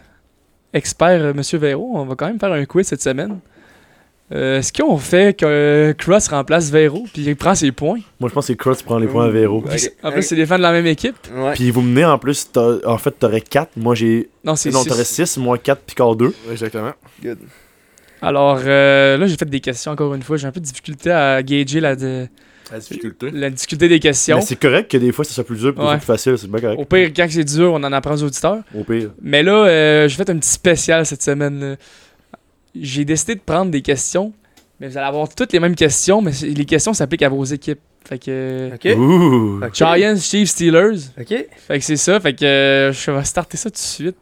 expert, 0.73 1.21
euh, 1.23 1.33
Monsieur 1.35 1.59
Véro, 1.59 1.93
on 1.95 2.05
va 2.05 2.15
quand 2.15 2.27
même 2.27 2.39
faire 2.41 2.53
un 2.53 2.65
quiz 2.65 2.87
cette 2.87 3.03
semaine. 3.03 3.39
Euh, 4.33 4.61
Est-ce 4.61 4.73
qu'on 4.73 4.97
fait 4.97 5.37
que 5.39 5.95
Cross 5.99 6.29
remplace 6.29 6.71
Véro 6.71 7.05
puis 7.13 7.23
il 7.23 7.37
prend 7.37 7.55
ses 7.55 7.71
points? 7.71 7.99
Moi, 8.19 8.31
je 8.31 8.35
pense 8.35 8.45
que 8.47 8.53
c'est 8.53 8.57
Cross 8.57 8.83
prend 8.83 8.99
les 8.99 9.07
points 9.07 9.27
à 9.27 9.31
Véro. 9.31 9.63
En 10.03 10.11
plus, 10.11 10.23
c'est 10.23 10.37
des 10.37 10.47
fans 10.47 10.57
de 10.57 10.63
la 10.63 10.73
même 10.73 10.87
équipe. 10.87 11.17
Ouais. 11.35 11.53
Puis 11.53 11.71
vous 11.71 11.83
menez 11.83 12.05
en 12.07 12.19
plus, 12.19 12.51
t'as- 12.51 12.79
en 12.87 12.97
fait, 12.97 13.11
t'aurais 13.11 13.43
4. 13.43 13.73
Moi, 13.77 13.95
j'ai. 13.95 14.31
Non, 14.43 14.57
c'est 14.57 14.71
Non, 14.71 14.83
six. 14.83 14.89
t'aurais 14.89 15.05
6, 15.05 15.37
moi 15.37 15.59
4, 15.59 15.83
Picard 15.83 16.17
2. 16.17 16.33
Exactement. 16.51 16.93
Good. 17.23 17.39
Alors, 18.23 18.61
euh, 18.65 19.19
là, 19.19 19.27
j'ai 19.27 19.37
fait 19.37 19.45
des 19.51 19.61
questions 19.61 19.93
encore 19.93 20.15
une 20.15 20.23
fois. 20.23 20.37
J'ai 20.39 20.47
un 20.47 20.53
peu 20.53 20.61
de 20.61 20.65
difficulté 20.65 21.11
à 21.11 21.43
gager 21.43 21.81
la, 21.81 21.95
de- 21.97 22.27
La 22.73 22.79
difficulté. 22.79 23.31
la 23.31 23.51
difficulté 23.51 23.89
des 23.89 24.01
questions. 24.01 24.37
Mais 24.37 24.43
c'est 24.43 24.57
correct 24.57 24.91
que 24.91 24.97
des 24.97 25.13
fois, 25.13 25.25
ça 25.25 25.33
soit 25.33 25.45
plus 25.45 25.59
dur, 25.59 25.73
des 25.75 25.81
Ouais. 25.81 25.87
fois 25.87 25.97
plus 25.99 26.07
facile. 26.07 26.39
C'est 26.39 26.51
bien 26.51 26.61
correct. 26.61 26.81
Au 26.81 26.85
pire, 26.85 27.11
quand 27.15 27.27
c'est 27.31 27.45
dur, 27.45 27.73
on 27.75 27.77
en 27.85 27.93
apprend 27.93 28.15
aux 28.15 28.23
auditeurs. 28.23 28.59
Au 28.75 28.83
pire. 28.85 29.11
Mais 29.21 29.43
là, 29.43 29.67
euh, 29.67 30.09
j'ai 30.09 30.17
fait 30.17 30.31
un 30.31 30.39
petit 30.39 30.49
spécial 30.51 31.05
cette 31.07 31.23
semaine. 31.23 31.77
J'ai 32.75 33.05
décidé 33.05 33.35
de 33.35 33.41
prendre 33.41 33.71
des 33.71 33.83
questions, 33.83 34.33
mais 34.81 34.89
vous 34.89 34.97
allez 34.97 35.07
avoir 35.07 35.29
toutes 35.29 35.53
les 35.53 35.61
mêmes 35.61 35.75
questions, 35.75 36.23
mais 36.23 36.31
les 36.43 36.65
questions 36.65 36.95
s'appliquent 36.95 37.23
à 37.23 37.29
vos 37.29 37.45
équipes. 37.45 37.81
Fait 38.09 38.19
que. 38.19 38.71
Ok. 38.75 38.97
Ouh. 38.99 39.61
Ok. 39.65 39.75
Giants, 39.75 40.17
Chiefs, 40.17 40.49
Steelers. 40.51 41.11
Ok. 41.21 41.47
Fait 41.69 41.79
que 41.79 41.85
c'est 41.85 41.97
ça. 41.97 42.19
Fait 42.19 42.35
que 42.35 42.45
euh, 42.45 42.93
je 42.93 43.11
vais 43.11 43.25
starter 43.25 43.57
ça 43.57 43.71
tout 43.71 43.75
de 43.75 43.79
suite. 43.79 44.17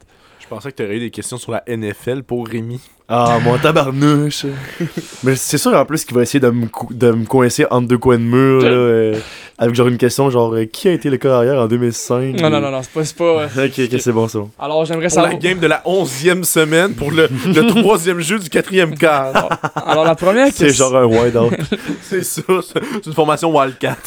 Je 0.51 0.57
pensais 0.57 0.73
que 0.73 0.83
t'aurais 0.83 0.97
eu 0.97 0.99
des 0.99 1.11
questions 1.13 1.39
sur 1.39 1.53
la 1.53 1.63
NFL 1.69 2.25
pour 2.25 2.45
Rémi. 2.49 2.81
Ah, 3.09 3.39
mon 3.45 3.57
tabarnouche. 3.57 4.47
Mais 5.23 5.37
c'est 5.37 5.59
sûr 5.59 5.73
en 5.75 5.85
plus 5.85 6.05
qu'il 6.05 6.17
va 6.17 6.23
essayer 6.23 6.41
de 6.41 6.51
me, 6.51 6.67
cou- 6.67 6.93
de 6.93 7.13
me 7.13 7.25
coincer 7.25 7.67
entre 7.71 7.87
deux 7.87 7.99
coins 7.99 8.19
de 8.19 8.25
mur, 8.25 8.61
là, 8.63 8.69
euh, 8.69 9.17
avec 9.59 9.77
genre 9.77 9.87
une 9.87 9.97
question 9.97 10.29
genre 10.29 10.53
euh, 10.57 10.65
qui 10.65 10.89
a 10.89 10.93
été 10.93 11.09
le 11.09 11.19
carrière 11.19 11.61
en 11.61 11.69
2005 11.69 12.41
Non, 12.41 12.51
non, 12.51 12.61
non, 12.61 12.73
non, 12.73 12.83
c'est 12.83 12.91
pas. 12.93 13.05
c'est 13.05 13.17
pas 13.17 13.25
euh, 13.25 13.67
Ok, 13.67 13.79
ok, 13.93 14.01
c'est 14.01 14.11
bon, 14.13 14.27
c'est 14.27 14.39
bon. 14.39 14.51
Alors, 14.59 14.85
j'aimerais 14.85 15.07
Pour 15.07 15.19
la 15.19 15.23
savoir. 15.23 15.39
game 15.41 15.61
de 15.61 15.67
la 15.69 15.83
11e 15.87 16.43
semaine, 16.43 16.95
pour 16.95 17.13
le, 17.13 17.29
le 17.47 17.67
troisième 17.83 18.19
jeu 18.19 18.41
du 18.41 18.51
quatrième 18.51 18.97
quart. 18.99 19.51
Alors, 19.87 20.05
la 20.05 20.17
première 20.17 20.49
C'est 20.53 20.67
question. 20.67 20.89
genre 20.91 20.97
un 20.97 21.05
wide 21.07 21.37
out. 21.37 21.53
c'est 22.03 22.25
ça, 22.25 22.43
c'est 22.61 23.07
une 23.07 23.13
formation 23.15 23.57
Wildcat. 23.57 23.99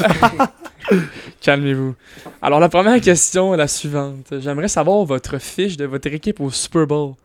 Calmez-vous. 1.43 1.93
Alors, 2.41 2.61
la 2.61 2.69
première 2.69 2.99
question 3.01 3.53
est 3.53 3.57
la 3.57 3.67
suivante. 3.67 4.33
J'aimerais 4.39 4.69
savoir 4.69 5.03
votre 5.03 5.37
fiche 5.39 5.75
de 5.75 5.83
votre 5.83 6.07
équipe 6.07 6.39
au 6.39 6.49
Super 6.49 6.87
Bowl. 6.87 7.15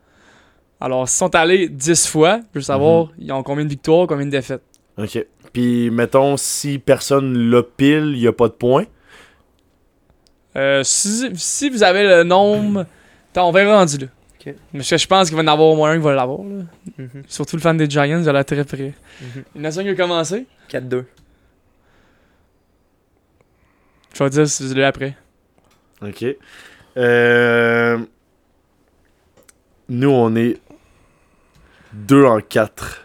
Alors, 0.80 1.04
ils 1.04 1.10
sont 1.10 1.32
allés 1.36 1.68
10 1.68 2.08
fois. 2.08 2.40
Je 2.52 2.58
veux 2.58 2.64
savoir, 2.64 3.10
ils 3.18 3.30
ont 3.30 3.44
combien 3.44 3.64
de 3.64 3.70
victoires, 3.70 4.08
combien 4.08 4.26
de 4.26 4.30
défaites? 4.30 4.62
ok. 4.98 5.24
Puis 5.52 5.90
mettons, 5.90 6.36
si 6.36 6.78
personne 6.78 7.50
l'a 7.50 7.62
pile, 7.62 8.12
il 8.14 8.18
y 8.20 8.26
a 8.26 8.32
pas 8.32 8.48
de 8.48 8.52
points? 8.52 8.84
Euh, 10.56 10.82
si, 10.84 11.30
si 11.34 11.70
vous 11.70 11.82
avez 11.82 12.02
le 12.02 12.24
nombre. 12.24 12.84
Attends, 13.32 13.48
on 13.48 13.52
verra 13.52 13.78
rendu 13.78 13.98
là. 13.98 14.06
Ok. 14.38 14.54
Parce 14.72 14.90
que 14.90 14.96
je 14.96 15.06
pense 15.06 15.28
qu'il 15.28 15.36
va 15.36 15.42
y 15.42 15.46
en 15.46 15.52
avoir 15.52 15.68
au 15.68 15.76
moins 15.76 15.90
un 15.92 15.96
qui 15.96 16.02
va 16.02 16.14
l'avoir. 16.14 16.40
Mhm. 16.40 17.22
Surtout 17.28 17.56
le 17.56 17.62
fan 17.62 17.76
des 17.76 17.88
Giants, 17.88 18.22
il 18.22 18.28
a 18.28 18.44
très 18.44 18.64
près. 18.64 18.92
Mhm. 19.22 19.44
Il 19.54 19.62
y 19.62 19.66
en 19.66 19.70
a 19.70 19.80
un 19.80 19.82
qui 19.82 19.88
a 19.88 19.94
commencé? 19.94 20.46
4-2. 20.70 21.04
Je 24.14 24.24
vais 24.24 24.30
dire 24.30 24.48
si 24.48 24.62
vous 24.66 24.70
l'avez 24.74 24.84
après. 24.84 25.16
Ok. 26.02 26.24
Euh... 26.96 27.98
Nous, 29.88 30.10
on 30.10 30.34
est 30.36 30.60
2 31.92 32.24
en 32.24 32.40
4. 32.40 33.02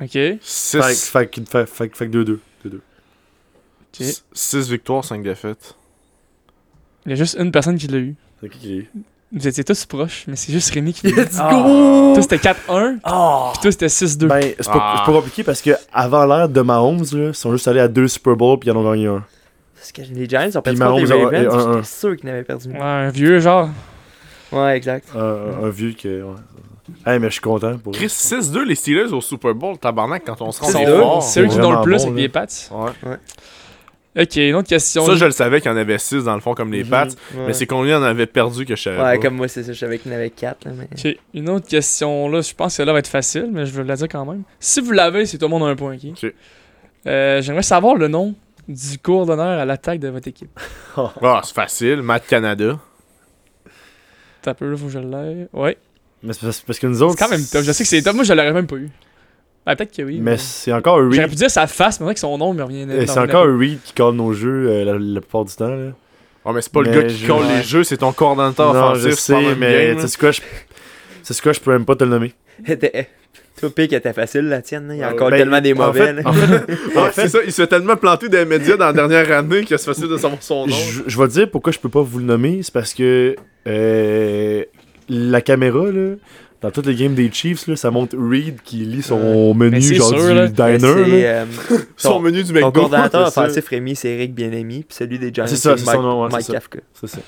Ok. 0.00 0.10
Fait, 0.12 0.38
6 0.40 1.10
fait, 1.10 1.26
que- 1.28 1.40
fait, 1.44 1.66
fait, 1.66 1.96
fait 1.96 2.08
que 2.08 2.12
2-2. 2.12 2.38
2-2. 2.64 2.80
Ok. 4.00 4.68
victoires, 4.70 5.04
5 5.04 5.22
défaites. 5.22 5.74
Il 7.06 7.10
y 7.10 7.12
a 7.12 7.16
juste 7.16 7.36
une 7.38 7.50
personne 7.50 7.76
qui 7.76 7.88
l'a 7.88 7.98
eu. 7.98 8.14
Ok. 8.42 8.52
Vous 9.34 9.48
étiez 9.48 9.64
tous 9.64 9.86
proches, 9.86 10.24
mais 10.28 10.36
c'est 10.36 10.52
juste 10.52 10.70
Rémi 10.74 10.92
qui 10.92 11.06
l'a 11.08 11.12
eu. 11.12 11.24
Let's 11.24 11.36
Toi, 11.36 12.22
c'était 12.22 12.36
4-1, 12.38 12.98
Oh! 13.10 13.50
puis 13.54 13.62
toi, 13.62 13.72
c'était 13.72 13.88
6-2. 13.88 14.26
Ben, 14.28 14.54
c'est 14.58 14.66
pas, 14.66 14.94
Ah. 14.98 15.02
pas 15.06 15.12
compliqué 15.12 15.42
parce 15.42 15.60
que 15.62 15.70
avant 15.92 16.26
l'ère 16.26 16.48
de 16.48 16.60
Mahomes, 16.60 17.04
là, 17.12 17.28
ils 17.28 17.34
sont 17.34 17.50
juste 17.52 17.66
allés 17.66 17.80
à 17.80 17.88
deux 17.88 18.08
Super 18.08 18.36
Bowls 18.36 18.58
puis 18.58 18.68
ils 18.68 18.72
en 18.72 18.76
ont 18.76 18.90
gagné 18.90 19.06
un. 19.06 19.24
Parce 19.82 19.90
que 19.90 20.02
les 20.14 20.28
Giants 20.28 20.48
ont 20.54 20.62
perdu 20.62 20.78
contre 20.80 21.12
les 21.12 21.24
Ravens. 21.24 21.54
un-. 21.54 21.72
J'étais 21.72 21.86
sûr 21.88 22.16
qu'ils 22.16 22.26
n'avaient 22.26 22.44
perdu. 22.44 22.68
Ouais, 22.68 22.78
un 22.80 23.10
vieux 23.10 23.40
genre. 23.40 23.68
Ouais, 24.52 24.76
exact. 24.76 25.08
Un, 25.12 25.64
un 25.64 25.70
vieux 25.70 25.92
que. 25.92 26.22
Ouais. 26.22 26.36
Hey, 27.04 27.18
mais 27.18 27.26
je 27.28 27.32
suis 27.32 27.40
content 27.40 27.76
pour 27.78 27.92
Chris, 27.92 28.06
6-2 28.06 28.62
les 28.64 28.76
Steelers 28.76 29.12
au 29.12 29.20
Super 29.20 29.54
Bowl, 29.54 29.76
tabarnak, 29.78 30.22
quand 30.24 30.40
on 30.40 30.52
se 30.52 30.60
rend 30.62 30.68
fort. 30.68 31.22
C'est 31.24 31.40
eux 31.40 31.48
qui 31.48 31.56
donnent 31.56 31.76
le 31.78 31.82
plus 31.82 31.96
bon, 32.04 32.10
avec 32.10 32.16
les 32.16 32.28
Pats. 32.28 32.46
Ouais. 32.70 33.16
Ok, 34.22 34.36
une 34.36 34.54
autre 34.54 34.68
question. 34.68 35.04
Ça, 35.06 35.16
je 35.16 35.24
le 35.24 35.30
savais 35.32 35.60
qu'il 35.60 35.70
y 35.70 35.74
en 35.74 35.76
avait 35.76 35.98
6 35.98 36.24
dans 36.24 36.34
le 36.34 36.40
fond, 36.40 36.54
comme 36.54 36.70
les 36.72 36.84
Pats. 36.84 37.06
Ouais. 37.34 37.44
Mais 37.48 37.52
c'est 37.54 37.66
combien 37.66 38.00
on 38.00 38.04
avait 38.04 38.26
perdu 38.26 38.64
que 38.66 38.76
je 38.76 38.82
savais 38.82 38.98
Ouais, 38.98 39.16
pas. 39.16 39.18
comme 39.18 39.34
moi, 39.34 39.48
c'est 39.48 39.64
ça. 39.64 39.72
Je 39.72 39.78
savais 39.78 39.98
qu'il 39.98 40.12
y 40.12 40.14
en 40.14 40.18
avait 40.18 40.30
4. 40.30 40.64
Là, 40.66 40.70
mais... 40.76 40.86
Ok, 41.12 41.18
une 41.34 41.48
autre 41.48 41.66
question 41.66 42.28
là, 42.28 42.40
je 42.40 42.54
pense 42.54 42.76
que 42.76 42.82
là 42.84 42.92
va 42.92 42.98
être 43.00 43.08
facile, 43.08 43.48
mais 43.52 43.66
je 43.66 43.72
veux 43.72 43.82
la 43.82 43.96
dire 43.96 44.08
quand 44.08 44.24
même. 44.26 44.42
Si 44.60 44.80
vous 44.80 44.92
l'avez, 44.92 45.26
c'est 45.26 45.38
tout 45.38 45.46
le 45.46 45.50
monde 45.50 45.62
a 45.62 45.66
un 45.66 45.76
point, 45.76 45.94
ok? 45.94 46.10
Ok. 46.22 46.32
Euh, 47.06 47.42
J'aimerais 47.42 47.62
savoir 47.62 47.96
le 47.96 48.06
nom 48.06 48.34
du 48.68 48.98
cours 48.98 49.26
d'honneur 49.26 49.58
à 49.60 49.64
l'attaque 49.64 49.98
de 50.00 50.08
votre 50.08 50.28
équipe. 50.28 50.58
Ah, 51.22 51.40
c'est 51.44 51.54
facile. 51.54 52.02
Matt 52.02 52.26
Canada. 52.26 52.78
T'as 54.42 54.50
un 54.50 54.54
peu 54.54 54.70
là, 54.70 54.76
faut 54.76 54.86
que 54.86 54.92
je 54.92 54.98
l'aie. 54.98 55.48
Ouais. 55.52 55.78
Mais 56.22 56.32
c'est 56.32 56.42
parce, 56.42 56.60
parce 56.60 56.78
que 56.78 56.86
nous 56.86 57.02
autres. 57.02 57.16
C'est 57.18 57.24
quand 57.24 57.30
même 57.30 57.44
top. 57.50 57.62
Je 57.62 57.72
sais 57.72 57.84
que 57.84 57.88
c'est 57.88 58.02
top, 58.02 58.14
moi 58.14 58.24
je 58.24 58.32
l'aurais 58.32 58.52
même 58.52 58.66
pas 58.66 58.76
eu. 58.76 58.90
Ben, 59.64 59.76
peut-être 59.76 59.96
que 59.96 60.02
oui. 60.02 60.18
Mais 60.20 60.36
c'est 60.36 60.72
encore 60.72 60.98
un 60.98 61.10
J'aurais 61.10 61.22
Reed. 61.22 61.30
pu 61.30 61.36
dire 61.36 61.50
sa 61.50 61.66
face, 61.66 62.00
mais 62.00 62.12
que 62.14 62.20
son 62.20 62.36
nom 62.38 62.52
me 62.52 62.62
revient. 62.62 62.86
C'est 63.06 63.18
encore 63.18 63.46
un 63.46 63.56
Reed 63.58 63.80
qui 63.82 63.92
colle 63.92 64.16
nos 64.16 64.32
jeux 64.32 64.68
euh, 64.68 64.84
la, 64.84 64.98
la 64.98 65.20
plupart 65.20 65.44
du 65.44 65.54
temps. 65.54 65.68
Là. 65.68 65.92
Oh, 66.44 66.52
mais 66.52 66.60
c'est 66.60 66.72
pas 66.72 66.82
le 66.82 66.90
gars 66.90 67.04
qui 67.04 67.16
je- 67.16 67.26
colle 67.28 67.46
les 67.46 67.62
jeux, 67.62 67.84
c'est 67.84 67.98
ton 67.98 68.12
coordonnateur 68.12 68.74
non, 68.74 68.80
offensif. 68.90 69.10
je 69.10 69.14
sais, 69.14 69.54
mais 69.54 69.94
tu 69.96 70.08
sais 70.08 70.18
quoi, 70.18 70.32
je. 70.32 70.40
C'est 71.22 71.40
quoi, 71.40 71.52
je 71.52 71.60
peux 71.60 71.70
même 71.70 71.84
pas 71.84 71.94
te 71.94 72.02
le 72.02 72.10
nommer. 72.10 72.34
Toi, 73.62 73.70
Pic, 73.74 73.92
était 73.92 74.12
facile, 74.12 74.48
la 74.48 74.60
tienne. 74.60 74.88
là. 74.88 74.94
Il 74.94 74.98
y 74.98 75.02
a 75.02 75.08
Ah 75.08 75.12
encore 75.14 75.30
Ben, 75.30 75.38
tellement 75.38 75.60
des 75.60 75.72
en 75.72 75.86
mauvais. 75.86 76.14
fait-. 76.14 76.24
En 76.96 77.04
fait, 77.06 77.12
c'est 77.22 77.28
ça, 77.28 77.38
il 77.46 77.52
se 77.52 77.62
fait 77.62 77.68
tellement 77.68 77.96
planter 77.96 78.28
des 78.28 78.44
médias 78.44 78.76
dans 78.76 78.86
la 78.86 78.92
dernière 78.92 79.30
année 79.38 79.64
que 79.64 79.76
c'est 79.76 79.86
facile 79.86 80.08
de 80.08 80.16
savoir 80.16 80.42
son 80.42 80.66
nom. 80.66 80.74
je, 80.74 81.02
je 81.06 81.18
vais 81.18 81.28
te 81.28 81.32
dire 81.32 81.50
pourquoi 81.50 81.72
je 81.72 81.78
peux 81.78 81.88
pas 81.88 82.02
vous 82.02 82.18
le 82.18 82.24
nommer. 82.24 82.60
C'est 82.62 82.72
parce 82.74 82.92
que 82.92 83.36
euh, 83.68 84.64
la 85.08 85.40
caméra, 85.40 85.84
là, 85.92 86.14
dans 86.60 86.70
toutes 86.70 86.86
les 86.86 86.94
games 86.94 87.14
des 87.14 87.30
Chiefs, 87.32 87.66
là, 87.66 87.76
ça 87.76 87.90
montre 87.90 88.16
Reed 88.18 88.60
qui 88.64 88.76
lit 88.78 89.02
son 89.02 89.52
menu 89.54 89.80
genre 89.80 90.08
sûr, 90.08 90.18
du 90.28 90.34
là. 90.34 90.48
diner. 90.48 91.26
Euh, 91.26 91.44
Son 91.96 92.10
ton- 92.14 92.20
menu 92.20 92.42
du 92.44 92.52
McDo. 92.52 92.88
c'est 92.90 93.10
ça. 93.12 93.26
offensif 93.28 93.68
Rémi, 93.68 93.96
c'est 93.96 94.10
Eric 94.10 94.34
Bien-Aimé. 94.34 94.84
Puis 94.88 94.96
celui 94.96 95.18
des 95.18 95.32
Giants, 95.32 95.46
C'est 95.46 95.56
ça, 95.56 95.76
c'est 95.76 95.84
Mike, 95.86 95.96
son 95.96 96.02
nom, 96.02 96.22
ouais, 96.22 96.28
Mike 96.30 96.42
c'est 96.42 96.46
ça. 96.48 96.52
Kafka. 96.54 96.78
C'est 97.00 97.06
ça. 97.08 97.18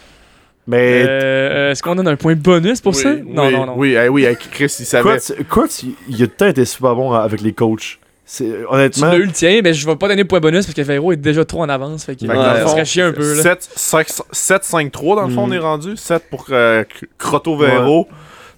Mais 0.66 1.05
Euh, 1.05 1.09
euh, 1.09 1.70
Est-ce 1.73 1.82
qu'on 1.82 1.95
donne 1.95 2.09
un 2.09 2.16
point 2.16 2.35
bonus 2.35 2.81
pour 2.81 2.95
oui, 2.95 3.03
ça? 3.03 3.11
oui, 3.11 3.23
Non, 3.27 3.51
non, 3.51 3.66
non. 3.66 3.74
Oui, 3.77 3.97
eh 4.03 4.09
oui, 4.09 4.24
avec 4.27 4.39
Chris, 4.51 4.74
il 4.81 4.86
savait. 4.86 5.03
Kurtz, 5.11 5.35
Kurtz, 5.51 5.85
il, 6.09 6.23
a 6.23 6.27
peut-être 6.27 6.51
été 6.51 6.65
super 6.65 6.95
bon 6.95 7.12
avec 7.12 7.41
les 7.43 7.53
coachs. 7.53 7.99
Tu 8.35 8.45
honnêtement, 8.70 9.09
l'as 9.09 9.16
eu 9.16 9.24
le 9.27 9.32
tien, 9.32 9.61
mais 9.62 9.74
je 9.74 9.86
vais 9.86 9.97
pas 9.97 10.09
donner 10.09 10.23
de 10.23 10.28
point 10.28 10.41
bonus 10.41 10.65
parce 10.65 10.74
que 10.74 10.81
Véro 10.81 11.12
est 11.12 11.16
déjà 11.16 11.45
trop 11.45 11.61
en 11.62 11.69
avance. 11.69 12.05
Fait 12.07 12.16
que 12.16 12.24
Ouais, 12.27 12.35
le 12.35 12.41
ça 12.43 12.57
fond, 12.62 12.69
serait 12.70 12.85
chier 12.86 13.03
un 13.03 13.12
peu. 13.12 13.36
Là. 13.36 13.43
7, 13.43 13.69
5, 13.77 14.07
5, 14.32 14.91
3 14.93 15.16
dans 15.16 15.27
le 15.28 15.35
fond, 15.35 15.47
Mm. 15.47 15.51
on 15.51 15.53
est 15.53 15.59
rendu. 15.59 15.97
7 15.99 16.23
pour 16.31 16.47
euh, 16.51 16.85
C- 16.99 17.07
Croto 17.19 17.55
Vero, 17.59 18.09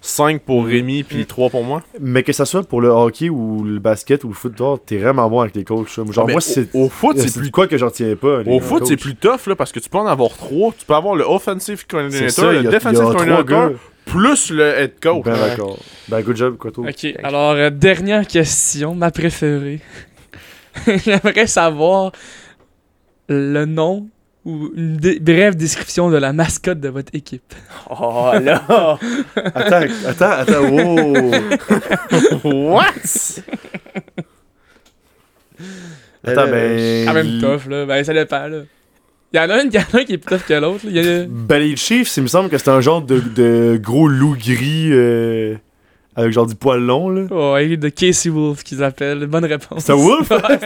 5 0.01 0.41
pour 0.41 0.65
Rémi, 0.65 1.03
puis 1.03 1.25
3 1.25 1.49
pour 1.49 1.63
moi? 1.63 1.81
mais 1.99 2.23
que 2.23 2.31
ça 2.33 2.45
soit 2.45 2.63
pour 2.63 2.81
le 2.81 2.89
hockey 2.89 3.29
ou 3.29 3.63
le 3.63 3.79
basket 3.79 4.23
ou 4.23 4.29
le 4.29 4.33
football, 4.33 4.77
t'es 4.85 4.97
vraiment 4.97 5.29
bon 5.29 5.39
avec 5.41 5.55
les 5.55 5.63
coachs. 5.63 5.87
Genre, 5.89 6.25
Mais 6.27 6.33
moi, 6.33 6.37
au- 6.37 6.39
c'est. 6.41 6.69
au 6.75 6.87
foot, 6.89 7.17
c'est 7.17 7.39
plus- 7.39 7.51
quoi 7.51 7.67
que 7.67 7.77
j'en 7.77 7.89
tiens 7.89 8.15
pas. 8.15 8.41
Au 8.45 8.59
foot, 8.59 8.85
c'est 8.85 8.97
plus 8.97 9.15
tough 9.15 9.47
là, 9.47 9.55
parce 9.55 9.71
que 9.71 9.79
tu 9.79 9.89
peux 9.89 9.97
en 9.97 10.05
avoir 10.07 10.31
3. 10.31 10.73
Tu 10.77 10.85
peux 10.85 10.93
avoir 10.95 11.15
le 11.15 11.23
offensive 11.23 11.85
coordinator, 11.87 12.29
ça, 12.31 12.51
le 12.51 12.59
a, 12.67 12.71
defensive 12.71 12.99
coordinator, 12.99 13.71
plus 14.05 14.51
le 14.51 14.63
head 14.63 14.93
coach. 15.01 15.23
Ben 15.25 15.35
d'accord. 15.37 15.77
Ben 16.07 16.21
good 16.21 16.35
job, 16.37 16.57
Koto. 16.57 16.85
Ok, 16.87 17.07
alors 17.23 17.51
euh, 17.51 17.69
dernière 17.69 18.25
question, 18.25 18.95
ma 18.95 19.11
préférée. 19.11 19.81
J'aimerais 20.87 21.47
savoir 21.47 22.11
le 23.27 23.65
nom 23.65 24.07
ou 24.47 24.71
une 24.75 24.97
dé- 24.97 25.19
brève 25.19 25.55
description 25.55 26.09
de 26.09 26.17
la 26.17 26.31
mascotte 26.33 26.79
de 26.79 26.89
votre 26.89 27.13
équipe. 27.13 27.53
Oh 27.89 28.31
là! 28.41 28.63
Attends, 29.35 29.85
attends, 30.07 30.31
attends, 30.31 30.69
wow. 30.69 31.31
What? 32.73 33.41
Attends, 36.23 36.47
ben. 36.47 37.05
Quand 37.05 37.13
même 37.13 37.39
tough, 37.41 37.67
là. 37.69 37.85
Ben, 37.85 38.03
ça 38.03 38.13
dépend, 38.13 38.47
là. 38.47 38.59
Il 39.33 39.37
y 39.37 39.39
en 39.39 39.49
a 39.49 39.61
une, 39.61 39.71
y 39.71 39.77
en 39.77 39.81
a 39.81 39.97
un 39.99 40.03
qui 40.05 40.13
est 40.13 40.17
plus 40.17 40.37
tough 40.37 40.45
que 40.47 40.53
l'autre. 40.53 40.85
a- 40.87 41.25
Ben 41.29 41.59
les 41.59 41.75
Chiefs, 41.75 42.15
il 42.17 42.23
me 42.23 42.27
semble 42.27 42.49
que 42.49 42.57
c'est 42.57 42.69
un 42.69 42.81
genre 42.81 43.01
de, 43.01 43.19
de 43.19 43.77
gros 43.81 44.07
loup 44.07 44.35
gris 44.37 44.89
euh, 44.91 45.55
avec 46.17 46.33
genre 46.33 46.45
du 46.47 46.55
poil 46.55 46.81
long, 46.81 47.09
là. 47.09 47.53
Ouais, 47.53 47.77
de 47.77 47.89
Casey 47.89 48.29
Wolf 48.29 48.63
qu'ils 48.63 48.83
appellent. 48.83 49.25
Bonne 49.27 49.45
réponse. 49.45 49.83
C'est 49.85 49.93
un 49.93 49.95
wolf? 49.95 50.29
Ouais. 50.31 50.59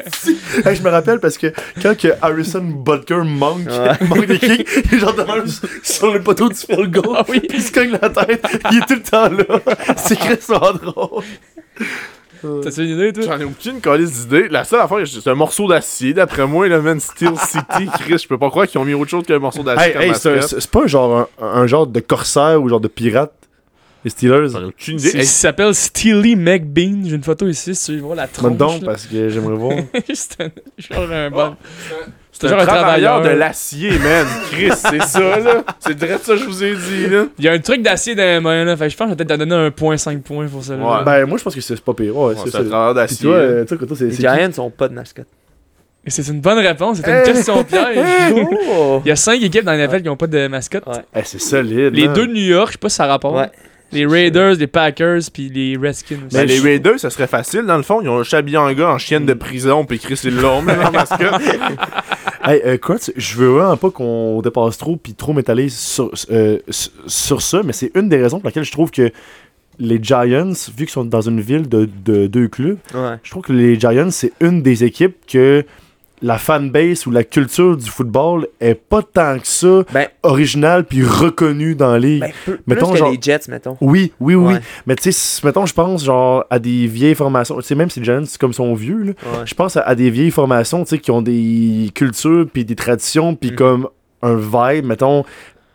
Hey, 0.65 0.75
je 0.75 0.81
me 0.81 0.89
rappelle 0.89 1.19
parce 1.19 1.37
que 1.37 1.47
quand 1.81 1.95
que 1.97 2.07
Harrison 2.21 2.61
Butker 2.63 3.21
manque, 3.25 3.67
Ouais. 3.67 4.07
manque 4.07 4.25
des 4.25 4.39
kicks, 4.39 4.67
il 4.85 4.95
est 4.95 4.99
genre 4.99 5.13
de 5.13 5.23
même 5.23 5.45
sur 5.83 6.13
le 6.13 6.21
poteau 6.21 6.49
du 6.49 6.55
field 6.55 6.89
goal, 6.91 7.15
Ah 7.19 7.25
oui. 7.29 7.41
puis 7.41 7.57
il 7.59 7.63
se 7.63 7.71
cogne 7.71 7.91
la 8.01 8.09
tête, 8.09 8.43
il 8.71 8.77
est 8.77 8.85
tout 8.87 8.93
le 8.95 9.01
temps 9.03 9.29
là. 9.29 9.95
C'est 9.97 10.17
crissement 10.17 10.71
drôle. 10.81 11.23
T'as-tu 12.63 12.83
une 12.85 12.89
idée, 12.97 13.13
toi? 13.13 13.23
J'en 13.27 13.39
ai 13.39 13.43
aucune 13.43 13.79
calice 13.81 14.21
d'idée. 14.25 14.47
La 14.49 14.63
seule 14.63 14.79
affaire, 14.79 14.97
c'est 15.05 15.29
un 15.29 15.35
morceau 15.35 15.67
d'acier. 15.67 16.13
D'après 16.13 16.47
moi, 16.47 16.67
le 16.67 16.81
Man 16.81 16.99
Steel 16.99 17.33
City, 17.37 17.87
Chris, 17.99 18.17
je 18.17 18.27
peux 18.27 18.37
pas 18.39 18.49
croire 18.49 18.65
qu'ils 18.65 18.79
ont 18.81 18.85
mis 18.85 18.95
autre 18.95 19.11
chose 19.11 19.23
qu'un 19.25 19.37
morceau 19.37 19.61
d'acier 19.61 19.93
Hey, 19.95 20.13
c'est 20.15 20.71
pas 20.71 20.83
un 20.83 20.87
genre, 20.87 21.29
un, 21.39 21.45
un 21.45 21.67
genre 21.67 21.85
de 21.85 21.99
corsaire 21.99 22.59
ou 22.59 22.67
genre 22.67 22.79
de 22.79 22.87
pirate, 22.87 23.31
les 24.03 24.09
Steelers? 24.09 24.49
J'en 24.49 24.61
ai 24.61 24.65
aucune 24.65 24.99
idée. 24.99 25.09
C'est- 25.09 25.17
Hey, 25.17 25.23
Il 25.23 25.27
s'appelle 25.27 25.73
Steely 25.75 26.35
McBean. 26.35 27.03
J'ai 27.05 27.15
une 27.15 27.23
photo 27.23 27.47
ici, 27.47 27.75
si 27.75 27.85
tu 27.85 27.97
veux 27.97 28.01
voir 28.03 28.15
la 28.15 28.27
tronche. 28.27 28.57
donc, 28.57 28.83
parce 28.83 29.05
que 29.05 29.29
j'aimerais 29.29 29.55
voir. 29.55 29.73
c'est 30.13 30.41
un, 30.41 30.49
genre 30.77 31.11
un 31.11 31.29
bon. 31.29 31.55
c'est 32.31 32.47
genre 32.47 32.59
un 32.59 32.63
un 32.63 32.65
travailleur 32.65 33.21
de 33.21 33.29
l'acier, 33.29 33.91
man. 33.99 34.25
Chris, 34.51 34.71
c'est 34.75 35.01
ça, 35.03 35.39
là. 35.39 35.63
C'est 35.79 35.95
direct 35.95 36.23
ça 36.23 36.33
que 36.33 36.39
je 36.39 36.45
vous 36.45 36.63
ai 36.63 36.73
dit, 36.75 37.07
là. 37.07 37.25
Il 37.37 37.45
y 37.45 37.47
a 37.47 37.51
un 37.51 37.59
truc 37.59 37.81
d'acier 37.83 38.15
dans 38.15 38.23
les 38.23 38.39
mains, 38.39 38.63
là. 38.65 38.75
Fait 38.77 38.85
que 38.85 38.89
je 38.91 38.97
pense 38.97 39.05
que 39.05 39.13
je 39.13 39.17
vais 39.17 39.23
peut-être 39.25 39.39
te 39.39 39.43
donner 39.45 39.55
un 39.67 39.71
point 39.71 39.97
5 39.97 40.23
points 40.23 40.47
pour 40.47 40.63
ça. 40.63 40.73
Ouais. 40.75 41.03
ben, 41.05 41.25
moi, 41.27 41.37
je 41.37 41.43
pense 41.43 41.53
que 41.55 41.61
c'est 41.61 41.79
pas 41.81 41.93
pire. 41.93 42.15
Ouais, 42.17 42.33
Ouais, 42.33 42.35
c'est 42.43 42.55
un 42.55 42.63
travailleur 42.63 42.93
d'acier. 42.95 43.29
euh, 43.31 43.65
toi, 43.65 43.77
Koto, 43.77 43.95
c'est 43.95 44.05
Les 44.05 44.11
c'est 44.11 44.17
qui? 44.17 44.21
Giants 44.23 44.63
ont 44.63 44.69
pas 44.71 44.87
de 44.87 44.93
mascotte. 44.95 45.27
Et 46.03 46.09
c'est 46.09 46.27
une 46.29 46.41
bonne 46.41 46.57
réponse. 46.57 46.97
C'est 46.97 47.07
une 47.11 47.15
Hey! 47.17 47.23
question 47.25 47.63
piège. 47.63 47.95
Oh! 48.75 49.01
Il 49.05 49.09
y 49.09 49.11
a 49.11 49.15
5 49.15 49.39
équipes 49.43 49.63
dans 49.63 49.73
la 49.73 49.85
NFL 49.87 50.01
qui 50.01 50.07
n'ont 50.07 50.17
pas 50.17 50.25
de 50.25 50.47
mascotte. 50.47 50.87
Ouais. 50.87 50.95
Eh, 51.15 51.19
c'est 51.23 51.39
solide. 51.39 51.93
Les 51.93 52.05
man. 52.07 52.15
deux 52.15 52.25
de 52.27 52.33
New 52.33 52.41
York, 52.41 52.69
je 52.69 52.71
sais 52.71 52.77
pas 52.79 52.89
si 52.89 52.95
ça 52.95 53.05
rapporte. 53.05 53.35
Ouais. 53.37 53.51
Les 53.91 54.05
Raiders, 54.05 54.55
les 54.55 54.67
Packers, 54.67 55.19
puis 55.33 55.49
les 55.49 55.75
Redskins 55.77 56.15
aussi. 56.25 56.35
Ben, 56.35 56.41
Mais 56.41 56.45
les 56.45 56.59
Raiders, 56.59 56.99
ça 56.99 57.09
serait 57.09 57.27
facile, 57.27 57.63
dans 57.63 57.77
le 57.77 57.83
fond. 57.83 58.01
Ils 58.01 58.09
ont 58.09 58.21
un 58.21 58.73
gars 58.73 58.89
en 58.89 58.97
chienne 58.97 59.25
de 59.25 59.33
prison, 59.33 59.85
puis 59.85 59.99
Chris, 59.99 60.19
ils 60.23 60.35
l'ont, 60.35 60.61
mais 60.61 60.73
en 60.77 60.91
mascotte. 60.91 61.41
Hey, 62.43 62.61
euh, 62.65 62.77
je 63.17 63.35
veux 63.37 63.49
vraiment 63.49 63.77
pas 63.77 63.91
qu'on 63.91 64.41
dépasse 64.41 64.77
trop 64.77 64.95
puis 64.95 65.13
trop 65.13 65.33
m'étaler 65.33 65.69
sur, 65.69 66.09
euh, 66.31 66.57
sur- 66.69 66.91
sur 67.05 67.41
ça, 67.41 67.61
mais 67.63 67.73
c'est 67.73 67.91
une 67.95 68.09
des 68.09 68.17
raisons 68.21 68.39
pour 68.39 68.47
laquelle 68.47 68.63
je 68.63 68.71
trouve 68.71 68.89
que 68.91 69.11
les 69.77 69.99
Giants, 70.01 70.51
vu 70.75 70.85
qu'ils 70.85 70.89
sont 70.89 71.05
dans 71.05 71.21
une 71.21 71.39
ville 71.41 71.67
de, 71.69 71.87
de 72.05 72.27
deux 72.27 72.47
clubs, 72.47 72.77
Ouais. 72.95 73.15
je 73.23 73.29
trouve 73.31 73.43
que 73.43 73.53
les 73.53 73.79
Giants, 73.79 74.09
c'est 74.11 74.31
une 74.41 74.61
des 74.63 74.83
équipes 74.83 75.15
que 75.27 75.63
la 76.21 76.37
fanbase 76.37 77.07
ou 77.07 77.11
la 77.11 77.23
culture 77.23 77.75
du 77.77 77.89
football 77.89 78.47
est 78.59 78.75
pas 78.75 79.01
tant 79.01 79.39
que 79.39 79.47
ça 79.47 79.83
Ben, 79.93 80.07
originale 80.23 80.83
puis 80.85 81.03
reconnue 81.03 81.75
dans 81.75 81.97
ligue. 81.97 82.21
ben 82.21 82.31
peu- 82.45 82.59
Mettons, 82.67 82.85
plus 82.87 82.93
que 82.93 82.97
genre- 82.99 83.11
les 83.11 83.17
Jets, 83.21 83.39
mettons. 83.49 83.77
Oui, 83.81 84.11
oui, 84.19 84.35
oui. 84.35 84.53
Ouais. 84.53 84.59
Mais 84.85 84.95
tu 84.95 85.11
sais, 85.11 85.41
mettons, 85.45 85.65
je 85.65 85.73
pense 85.73 86.03
genre 86.03 86.45
à 86.49 86.59
des 86.59 86.87
vieilles 86.87 87.15
formations. 87.15 87.55
Tu 87.57 87.63
sais, 87.63 87.75
même 87.75 87.89
si 87.89 87.99
les 87.99 88.05
Giants, 88.05 88.23
comme 88.39 88.53
sont 88.53 88.73
vieux, 88.73 89.03
Ouais. 89.03 89.15
je 89.45 89.53
pense 89.55 89.77
à, 89.77 89.81
à 89.81 89.95
des 89.95 90.09
vieilles 90.09 90.31
formations, 90.31 90.83
tu 90.83 90.89
sais, 90.91 90.99
qui 90.99 91.11
ont 91.11 91.21
des 91.21 91.89
cultures, 91.95 92.45
puis 92.51 92.65
des 92.65 92.75
traditions, 92.75 93.35
puis 93.35 93.49
Mhm. 93.51 93.55
comme 93.55 93.87
un 94.23 94.35
vibe, 94.35 94.85
mettons, 94.85 95.25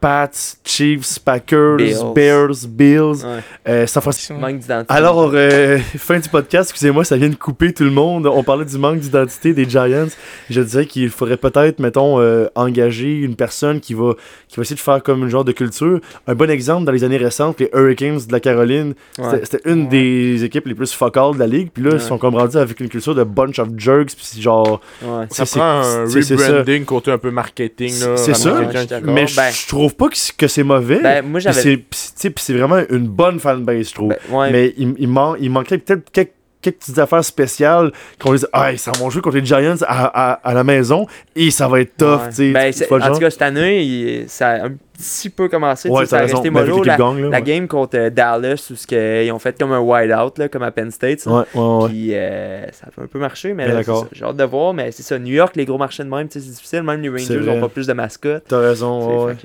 Pats, 0.01 0.31
Chiefs, 0.65 1.19
Packers, 1.25 1.77
Bills. 1.79 1.97
Bears, 2.15 2.67
Bills, 2.69 3.25
Ouais. 3.25 3.41
euh, 3.69 3.87
Francisco. 3.87 4.35
Manque 4.35 4.59
d'identité. 4.59 4.93
Alors, 4.93 5.31
euh, 5.35 5.79
fin 5.99 6.19
du 6.19 6.29
podcast, 6.29 6.71
excusez-moi, 6.71 7.05
ça 7.05 7.17
vient 7.17 7.29
de 7.31 7.35
couper 7.35 7.73
tout 7.73 7.85
le 7.85 7.91
monde. 7.91 8.27
On 8.27 8.43
parlait 8.45 8.65
du 8.67 8.77
manque 8.79 8.99
d'identité 8.99 9.55
des 9.55 9.69
Giants. 9.69 10.09
Je 10.51 10.61
disais 10.61 10.87
qu'il 10.87 11.09
faudrait 11.11 11.39
peut-être, 11.39 11.79
mettons, 11.79 12.21
euh, 12.21 12.47
engager 12.55 13.15
une 13.21 13.37
personne 13.37 13.81
qui 13.81 13.95
va, 13.95 14.13
qui 14.49 14.57
va 14.57 14.63
essayer 14.63 14.77
de 14.77 14.81
faire 14.81 15.03
comme 15.03 15.23
une 15.23 15.29
genre 15.31 15.45
de 15.45 15.53
culture. 15.53 16.01
Un 16.27 16.35
bon 16.35 16.51
exemple, 16.51 16.85
dans 16.85 16.93
les 16.93 17.03
années 17.05 17.17
récentes, 17.17 17.59
les 17.61 17.71
Hurricanes 17.73 18.19
de 18.27 18.33
la 18.33 18.41
Caroline, 18.41 18.95
Ouais. 19.19 19.41
c'était- 19.45 19.69
une 19.71 19.85
Ouais. 19.85 19.89
des 19.89 20.45
équipes 20.45 20.67
les 20.67 20.75
plus 20.75 20.93
focales 20.93 21.33
de 21.35 21.39
la 21.39 21.47
ligue. 21.47 21.71
Puis 21.73 21.83
là, 21.83 21.91
Ouais. 21.91 21.97
ils 21.97 22.01
sont 22.03 22.19
comme 22.19 22.35
rendus 22.37 22.59
avec 22.59 22.79
une 22.81 22.89
culture 22.89 23.15
de 23.15 23.25
bunch 23.25 23.59
of 23.59 23.69
jerks. 23.77 24.15
Puis 24.15 24.25
c'est 24.25 24.41
genre. 24.41 24.81
Ouais. 25.03 25.25
Ça 25.31 25.47
c'est- 25.47 25.59
prend 25.59 25.81
un 25.81 26.07
c'est- 26.07 26.23
c'est 26.23 26.37
ça. 26.37 26.49
rebranding 26.59 26.85
côté 26.85 27.11
un 27.11 27.19
peu 27.19 27.31
marketing, 27.31 27.99
là. 28.01 28.17
C'est 28.17 28.35
ça. 28.35 28.61
Mais 29.03 29.27
je 29.27 29.37
ben- 29.37 29.51
je 29.51 29.67
trouve 29.89 29.97
pas 29.97 30.09
que 30.09 30.17
c'est- 30.17 30.37
que 30.37 30.49
c'est 30.49 30.63
mauvais. 30.63 31.01
Ben, 31.03 31.25
moi, 31.27 31.41
j'avais. 31.41 31.61
c'est 31.61 31.77
puis 31.77 31.87
c'est- 31.93 32.15
tu 32.15 32.21
sais, 32.21 32.31
puis 32.31 32.45
c'est 32.45 32.55
vraiment 32.55 32.81
une 32.91 33.07
bonne 33.09 33.39
fanbase, 33.41 33.89
je 33.91 33.95
trouve. 33.95 34.09
Ben, 34.09 34.19
ouais, 34.37 34.51
Mais 34.51 34.75
il, 34.77 34.95
il, 34.99 35.09
man- 35.09 35.37
il 35.41 35.51
manquerait 35.51 35.79
peut-être 35.79 36.11
quelques, 36.11 36.31
quelques 36.63 36.79
petites 36.79 36.99
affaires 36.99 37.25
spéciales 37.25 37.93
qu'on 38.19 38.33
dise 38.33 38.49
Ah, 38.53 38.77
ça 38.77 38.91
va 38.93 39.09
jouer 39.09 39.23
contre 39.23 39.37
les 39.37 39.45
Giants 39.45 39.77
à, 39.87 40.07
à, 40.07 40.33
à 40.33 40.55
la 40.55 40.65
maison 40.65 41.07
et 41.37 41.51
ça 41.53 41.69
va 41.69 41.81
être 41.81 41.97
tough. 41.97 42.21
ouais. 42.39 42.53
Ben, 42.53 42.73
en 43.03 43.13
tout 43.15 43.21
cas, 43.21 43.31
cette 43.31 43.43
année, 43.43 43.83
il- 43.85 44.29
ça 44.29 44.49
a 44.51 44.67
un 44.67 44.73
petit 44.97 45.31
peu 45.31 45.49
commencé. 45.49 45.89
tu 45.89 45.95
ouais, 45.95 46.05
sais, 46.05 46.11
ça 46.11 46.17
a 46.19 46.21
resté 46.23 46.51
mollo. 46.51 46.83
La, 46.83 46.97
gagne, 46.97 47.23
là, 47.23 47.29
la 47.29 47.37
ouais. 47.39 47.43
game 47.43 47.69
contre 47.69 47.99
euh, 47.99 48.11
Dallas, 48.11 48.69
où 48.71 48.77
ce 48.77 48.87
que- 48.87 49.25
ils 49.25 49.31
ont 49.33 49.39
fait 49.39 49.59
comme 49.59 49.73
un 49.73 49.81
wide-out, 49.81 50.39
là, 50.39 50.49
comme 50.49 50.63
à 50.63 50.71
Penn 50.71 50.91
State. 50.91 51.21
ça. 51.21 51.31
Ouais, 51.31 51.45
ouais, 51.55 51.61
ouais. 51.83 51.89
Puis 51.89 52.15
euh, 52.15 52.67
ça 52.73 52.87
a 52.97 53.03
un 53.03 53.07
peu 53.07 53.19
marché, 53.19 53.55
mais 53.55 53.69
là, 53.69 53.83
ça. 53.83 53.93
j'ai 54.13 54.25
hâte 54.25 54.37
de 54.37 54.45
voir. 54.45 54.75
Mais 54.75 54.91
c'est 54.93 55.03
ça, 55.03 55.19
New 55.19 55.33
York, 55.35 55.55
les 55.57 55.65
gros 55.65 55.79
marchés 55.79 56.05
de 56.05 56.09
même, 56.09 56.27
c'est 56.31 56.41
difficile. 56.41 56.83
Même 56.83 57.01
les 57.03 57.09
Rangers 57.09 57.39
n'ont 57.41 57.61
pas 57.61 57.69
plus 57.69 57.87
de 57.87 57.93
mascottes. 57.93 58.45
T'as 58.49 58.61
raison. 58.61 59.27
Ouais, 59.27 59.37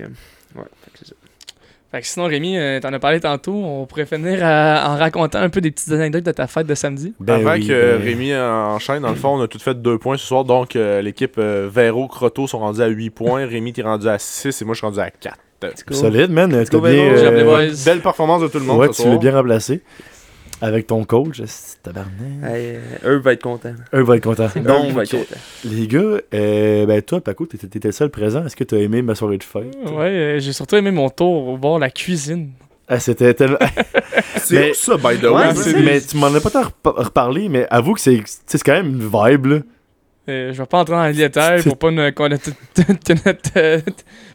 fait 1.91 2.01
que, 2.01 2.07
sinon, 2.07 2.25
Rémi, 2.27 2.57
euh, 2.57 2.79
t'en 2.79 2.91
as 2.93 2.99
parlé 2.99 3.19
tantôt. 3.19 3.53
On 3.53 3.85
pourrait 3.85 4.05
finir 4.05 4.39
à- 4.43 4.91
en 4.93 4.97
racontant 4.97 5.39
un 5.39 5.49
peu 5.49 5.59
des 5.61 5.71
petites 5.71 5.91
anecdotes 5.91 6.23
de 6.23 6.31
ta 6.31 6.47
fête 6.47 6.67
de 6.67 6.75
samedi. 6.75 7.13
Ben 7.19 7.35
Avant 7.35 7.53
oui, 7.53 7.67
que 7.67 7.97
ben- 7.97 8.01
Rémi 8.03 8.33
enchaîne, 8.35 9.01
dans 9.01 9.09
le 9.09 9.15
fond, 9.15 9.37
on 9.37 9.41
a 9.41 9.47
tout 9.47 9.59
fait 9.59 9.73
deux 9.81 9.97
points 9.97 10.17
ce 10.17 10.25
soir. 10.25 10.45
Donc, 10.45 10.75
euh, 10.75 11.01
l'équipe 11.01 11.35
euh, 11.37 11.69
Véro, 11.71 12.07
Croto 12.07 12.47
sont 12.47 12.59
rendus 12.59 12.81
à 12.81 12.87
8 12.87 13.09
points. 13.09 13.45
Rémi, 13.45 13.73
t'es 13.73 13.81
rendu 13.81 14.07
à 14.07 14.17
6 14.19 14.61
et 14.61 14.65
moi, 14.65 14.73
je 14.73 14.79
suis 14.79 14.87
rendu 14.87 14.99
à 14.99 15.09
4. 15.11 15.37
Let's 15.63 15.85
go. 15.85 15.93
Solide, 15.93 16.31
man. 16.31 16.49
Bien. 16.49 16.57
Euh. 16.63 17.71
Belle 17.85 17.99
performance 17.99 18.41
de 18.41 18.47
tout 18.47 18.57
le 18.57 18.65
monde 18.65 18.79
ouais, 18.79 18.87
ce 18.91 19.03
tu 19.03 19.07
l'as 19.09 19.17
bien 19.17 19.31
remplacé. 19.35 19.81
Avec 20.61 20.85
ton 20.87 21.03
coach, 21.05 21.41
c'est 21.45 21.81
tabarnak. 21.81 22.11
Hey, 22.43 22.75
euh, 22.75 22.79
eux 23.05 23.17
vont 23.17 23.29
être 23.31 23.41
contents. 23.41 23.73
Eux 23.93 24.01
vont 24.01 24.13
être 24.13 24.23
contents. 24.23 24.49
Donc, 24.55 24.95
être 25.01 25.11
contents. 25.11 25.39
les 25.65 25.87
gars, 25.87 26.19
euh, 26.33 26.85
ben 26.85 27.01
toi, 27.01 27.19
Paco, 27.21 27.45
t'étais 27.47 27.67
t'étais 27.67 27.87
le 27.87 27.91
seul 27.93 28.09
présent. 28.09 28.45
Est-ce 28.45 28.55
que 28.55 28.63
t'as 28.63 28.77
aimé 28.77 29.01
ma 29.01 29.15
soirée 29.15 29.37
de 29.39 29.43
fête? 29.43 29.75
Ouais, 29.87 30.05
euh, 30.09 30.39
j'ai 30.39 30.53
surtout 30.53 30.75
aimé 30.75 30.91
mon 30.91 31.09
tour 31.09 31.47
au 31.47 31.57
bord 31.57 31.75
de 31.77 31.81
la 31.81 31.89
cuisine. 31.89 32.51
Ah, 32.87 32.99
c'était 32.99 33.33
tellement. 33.33 33.57
C'est 34.37 34.55
Mais- 34.59 34.71
où 34.71 34.73
ça, 34.73 34.97
by 34.97 35.17
the 35.17 35.23
way? 35.25 35.81
mais 35.83 36.01
tu 36.01 36.17
m'en 36.17 36.27
as 36.27 36.41
pas 36.41 36.49
tant 36.49 36.63
repa- 36.63 37.03
reparlé, 37.05 37.47
mais 37.47 37.65
avoue 37.69 37.93
que 37.93 38.01
c'est 38.01 38.21
c'est 38.45 38.61
quand 38.63 38.73
même 38.73 38.87
une 38.87 38.99
vibe, 39.07 39.45
là. 39.45 39.59
Euh, 40.29 40.53
je 40.53 40.57
vais 40.61 40.65
pas 40.67 40.77
entrer 40.79 40.93
dans 40.95 41.05
les 41.07 41.13
détails 41.13 41.63
pour 41.63 41.77
pas 41.77 41.89
ne- 41.89 42.11
que 42.11 43.13
notre 43.25 43.49
euh, 43.57 43.79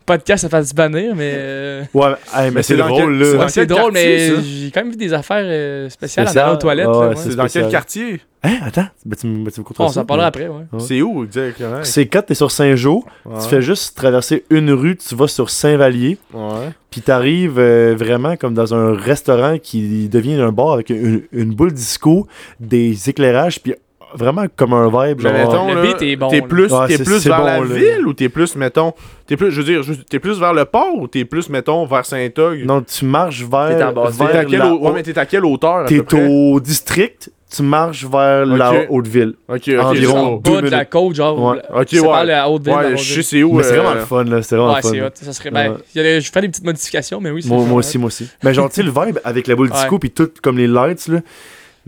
podcast 0.05 0.43
se 0.45 0.49
fasse 0.49 0.75
bannir, 0.75 1.15
mais. 1.15 1.33
euh, 1.37 1.85
Ouais, 1.95 2.09
hey, 2.35 2.47
mais 2.47 2.51
Mais 2.51 2.63
c'est 2.65 2.77
dans 2.77 2.89
drôle, 2.89 3.19
quel- 3.19 3.29
là. 3.31 3.33
dans 3.37 3.43
ouais, 3.45 3.49
c'est 3.49 3.67
drôle, 3.67 3.93
quartier, 3.93 4.19
mais 4.19 4.29
ça? 4.35 4.43
j'ai 4.43 4.71
quand 4.73 4.81
même 4.81 4.91
vu 4.91 4.97
des 4.97 5.13
affaires 5.13 5.45
euh, 5.45 5.89
spéciales 5.89 6.27
Spécial? 6.27 6.49
à 6.49 6.53
aux 6.53 6.57
toilettes. 6.57 6.89
Ouais, 6.89 6.97
ouais. 7.09 7.17
c'est- 7.17 7.31
C'est 7.31 7.37
dans 7.37 7.47
quel 7.47 7.69
quartier? 7.69 8.21
Hein, 8.43 8.57
attends, 8.65 8.87
ben, 9.05 9.17
tu, 9.17 9.27
me- 9.29 9.45
ben, 9.45 9.51
tu 9.53 9.61
me 9.61 9.65
On 9.65 9.69
conteras 9.69 9.89
s'en 9.91 10.05
parlera 10.05 10.27
après, 10.29 10.49
ouais. 10.49 10.65
Ouais. 10.73 10.81
C'est 10.81 11.01
où, 11.03 11.23
exactement? 11.25 11.79
C'est 11.85 12.07
quand 12.07 12.23
t'es 12.23 12.35
sur 12.35 12.51
Saint-Jean, 12.51 13.05
Ouais. 13.25 13.41
tu 13.43 13.49
fais 13.49 13.63
juste 13.63 13.97
traverser 13.97 14.45
une 14.51 14.73
rue, 14.73 14.97
tu 14.97 15.15
vas 15.15 15.29
sur 15.29 15.51
Saint-Vallier, 15.51 16.19
Ouais. 16.35 16.71
puis 16.91 17.01
t'arrives 17.01 17.59
euh, 17.61 17.95
vraiment 17.97 18.37
comme 18.37 18.55
dans 18.55 18.75
un 18.75 18.93
restaurant 18.97 19.57
qui 19.63 20.09
devient 20.09 20.35
un 20.35 20.51
bar 20.53 20.73
avec 20.73 20.91
une, 20.91 21.23
une 21.33 21.55
boule 21.55 21.73
disco, 21.73 22.27
des 22.61 23.09
éclairages, 23.09 23.61
puis 23.63 23.75
vraiment 24.17 24.45
comme 24.57 24.73
un 24.73 24.87
vibe, 24.89 25.21
Mais 25.23 25.31
genre... 25.31 25.51
mettons, 25.53 25.75
le 25.75 25.83
là, 25.83 25.83
beat 25.93 26.03
est 26.03 26.17
bon, 26.17 26.29
T'es 26.29 26.43
plus, 26.43 26.73
Ouais, 26.73 26.87
plus 26.99 27.27
vers 27.27 27.39
bon, 27.39 27.45
la 27.45 27.59
là. 27.61 27.65
ville 27.65 28.07
ou 28.07 28.13
t'es 28.13 28.29
plus, 28.29 28.57
mettons, 28.57 28.93
t'es 29.27 29.37
plus, 29.37 29.51
je 29.51 29.61
veux 29.61 29.65
dire, 29.83 29.97
t'es 30.09 30.19
plus 30.19 30.39
vers 30.41 30.53
le 30.55 30.65
port 30.65 30.95
ou 30.97 31.07
t'es 31.09 31.25
plus, 31.25 31.49
mettons, 31.49 31.87
vers 31.87 32.05
Saint-Og? 32.07 32.65
Non, 32.65 32.83
tu 32.83 33.05
marches 33.05 33.43
vers, 33.43 33.77
T'es 33.77 33.83
en 33.85 33.93
bas, 33.93 34.11
T'es 34.17 34.23
à 34.25 34.27
vers 34.27 34.47
quelle, 34.47 34.59
la 34.59 34.75
ouais, 34.75 34.93
mais 34.95 35.03
t'es 35.03 35.19
à 35.19 35.27
quelle 35.27 35.45
hauteur, 35.45 35.87
T'es 35.87 36.03
au 36.15 36.59
district, 36.61 37.31
tu 37.55 37.63
marches 37.63 38.05
vers 38.05 38.45
la 38.45 38.73
Ok. 38.73 38.87
Haute-Ville. 38.91 39.35
Ok, 39.49 39.69
ok. 39.69 39.85
environ 39.85 40.19
En 40.19 40.37
bas 40.37 40.61
de 40.63 40.69
la 40.69 40.85
côte, 40.85 41.15
genre. 41.15 41.41
Ouais. 41.53 41.63
Ok, 41.73 41.89
ouais. 41.93 42.03
parle 42.03 42.31
à 42.33 42.51
Haute-Ville. 42.51 42.75
Ouais, 42.75 42.97
je 42.97 43.15
sais 43.15 43.23
c'est 43.23 43.43
où. 43.45 43.53
Mais 43.55 43.63
c'est 43.63 43.75
euh, 43.75 43.83
vraiment 43.83 43.95
le 43.95 44.01
fun, 44.01 44.25
là, 44.25 44.43
c'est 44.43 44.57
vraiment 44.57 44.73
Ouais, 44.73 44.81
le 44.83 44.83
fun. 44.83 44.91
c'est 44.93 45.03
hot. 45.03 45.11
Ça 45.15 45.33
serait. 45.33 45.51
Ben, 45.53 45.71
Ouais. 45.95 46.21
je 46.21 46.31
fais 46.33 46.41
des 46.41 46.49
petites 46.49 46.65
modifications, 46.65 47.21
mais 47.21 47.31
oui, 47.31 47.43
c'est 47.43 47.49
Moi, 47.49 47.65
moi 47.65 47.79
aussi, 47.79 47.99
moi 47.99 48.09
aussi. 48.09 48.29
Mais 48.43 48.53
genre, 48.53 48.69
tu 48.69 48.75
sais, 48.77 48.83
le 48.83 48.91
vibe 48.91 49.19
avec 49.25 49.47
la 49.47 49.55
boule 49.55 49.69
Ouais. 49.71 49.75
disco 49.77 49.99
puis 50.01 50.11
tout 50.11 50.29
comme 50.43 50.59
les 50.59 50.67
lights, 50.67 51.07
là. 51.09 51.21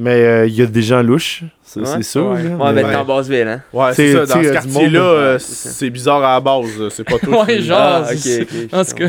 Mais 0.01 0.23
euh, 0.23 0.47
il 0.47 0.55
y 0.55 0.63
a 0.63 0.67
des 0.67 0.81
gens 0.83 1.03
louches, 1.03 1.43
ça, 1.65 1.81
Ouais. 1.81 1.87
c'est 1.87 2.03
sûr. 2.05 2.27
Ouais. 2.29 2.43
là, 2.45 2.51
Ouais, 2.51 2.73
mais- 2.73 2.83
mais 2.85 2.91
t'es 2.91 2.97
en 2.97 3.05
Basse-Ville, 3.05 3.49
hein. 3.49 3.63
Ouais, 3.73 3.93
c'est 3.95 4.13
ça. 4.13 4.27
Dans 4.27 4.43
ce 4.45 4.53
quartier-là, 4.53 5.01
euh, 5.01 5.39
c'est 5.41 5.69
c'est 5.71 5.91
bizarre 5.91 6.23
à 6.23 6.35
la 6.35 6.41
base. 6.41 6.89
C'est 6.91 7.03
pas 7.05 7.19
tout. 7.23 7.31
Ouais, 7.33 7.61
genre. 7.61 7.79
Ah, 7.81 8.03
ok, 8.09 8.17
c'est- 8.17 8.43
ok. 8.43 8.73
En 8.73 8.85
tout 8.85 8.95
cas, 8.95 9.05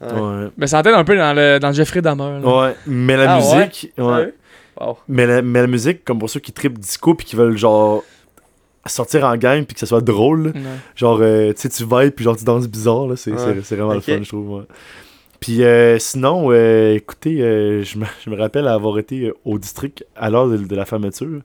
Ouais. 0.00 0.20
Ouais. 0.20 0.48
ben, 0.56 0.66
ça 0.66 0.78
entête 0.80 0.94
un 0.94 1.04
peu 1.04 1.16
dans 1.16 1.32
le, 1.34 1.58
dans 1.60 1.68
le 1.68 1.74
Jeffrey 1.74 2.02
Dahmer. 2.02 2.40
là. 2.42 2.60
Ouais, 2.62 2.74
mais 2.86 3.16
la 3.16 3.34
Ah, 3.34 3.36
musique, 3.38 3.92
ouais. 3.96 4.04
Ouais. 4.04 4.34
Wow. 4.80 4.98
Mais, 5.08 5.26
la, 5.26 5.40
mais 5.42 5.60
la 5.60 5.66
musique, 5.68 6.04
comme 6.04 6.18
pour 6.18 6.30
ceux 6.30 6.40
qui 6.40 6.52
trippent 6.52 6.78
disco 6.78 7.14
puis 7.14 7.24
qui 7.26 7.36
veulent 7.36 7.56
genre 7.56 8.02
sortir 8.86 9.24
en 9.24 9.36
gang 9.36 9.64
puis 9.64 9.74
que 9.74 9.80
ça 9.80 9.86
soit 9.86 10.00
drôle. 10.00 10.46
Ouais. 10.48 10.52
genre 10.96 11.18
euh, 11.20 11.52
tu 11.52 11.62
sais 11.62 11.68
tu 11.68 11.82
vibes 11.84 12.10
puis 12.14 12.24
genre 12.24 12.36
tu 12.36 12.44
danses 12.44 12.66
bizarre 12.68 13.06
là, 13.06 13.16
c'est 13.16 13.30
Ouais. 13.32 13.38
c'est- 13.38 13.62
c'est 13.64 13.76
vraiment 13.76 13.94
le 13.94 14.00
fun 14.00 14.18
je 14.22 14.28
trouve. 14.28 14.50
ouais. 14.50 14.62
Puis 15.40 15.62
euh, 15.62 15.98
sinon, 15.98 16.48
euh, 16.50 16.94
écoutez, 16.94 17.40
euh, 17.42 17.82
je 17.84 17.98
me 17.98 18.04
je 18.24 18.30
me 18.30 18.36
rappelle 18.36 18.66
avoir 18.66 18.98
été 18.98 19.32
au 19.44 19.58
district 19.58 20.04
à 20.16 20.30
l'heure 20.30 20.48
de, 20.48 20.56
de 20.56 20.76
la 20.76 20.84
fermeture. 20.84 21.40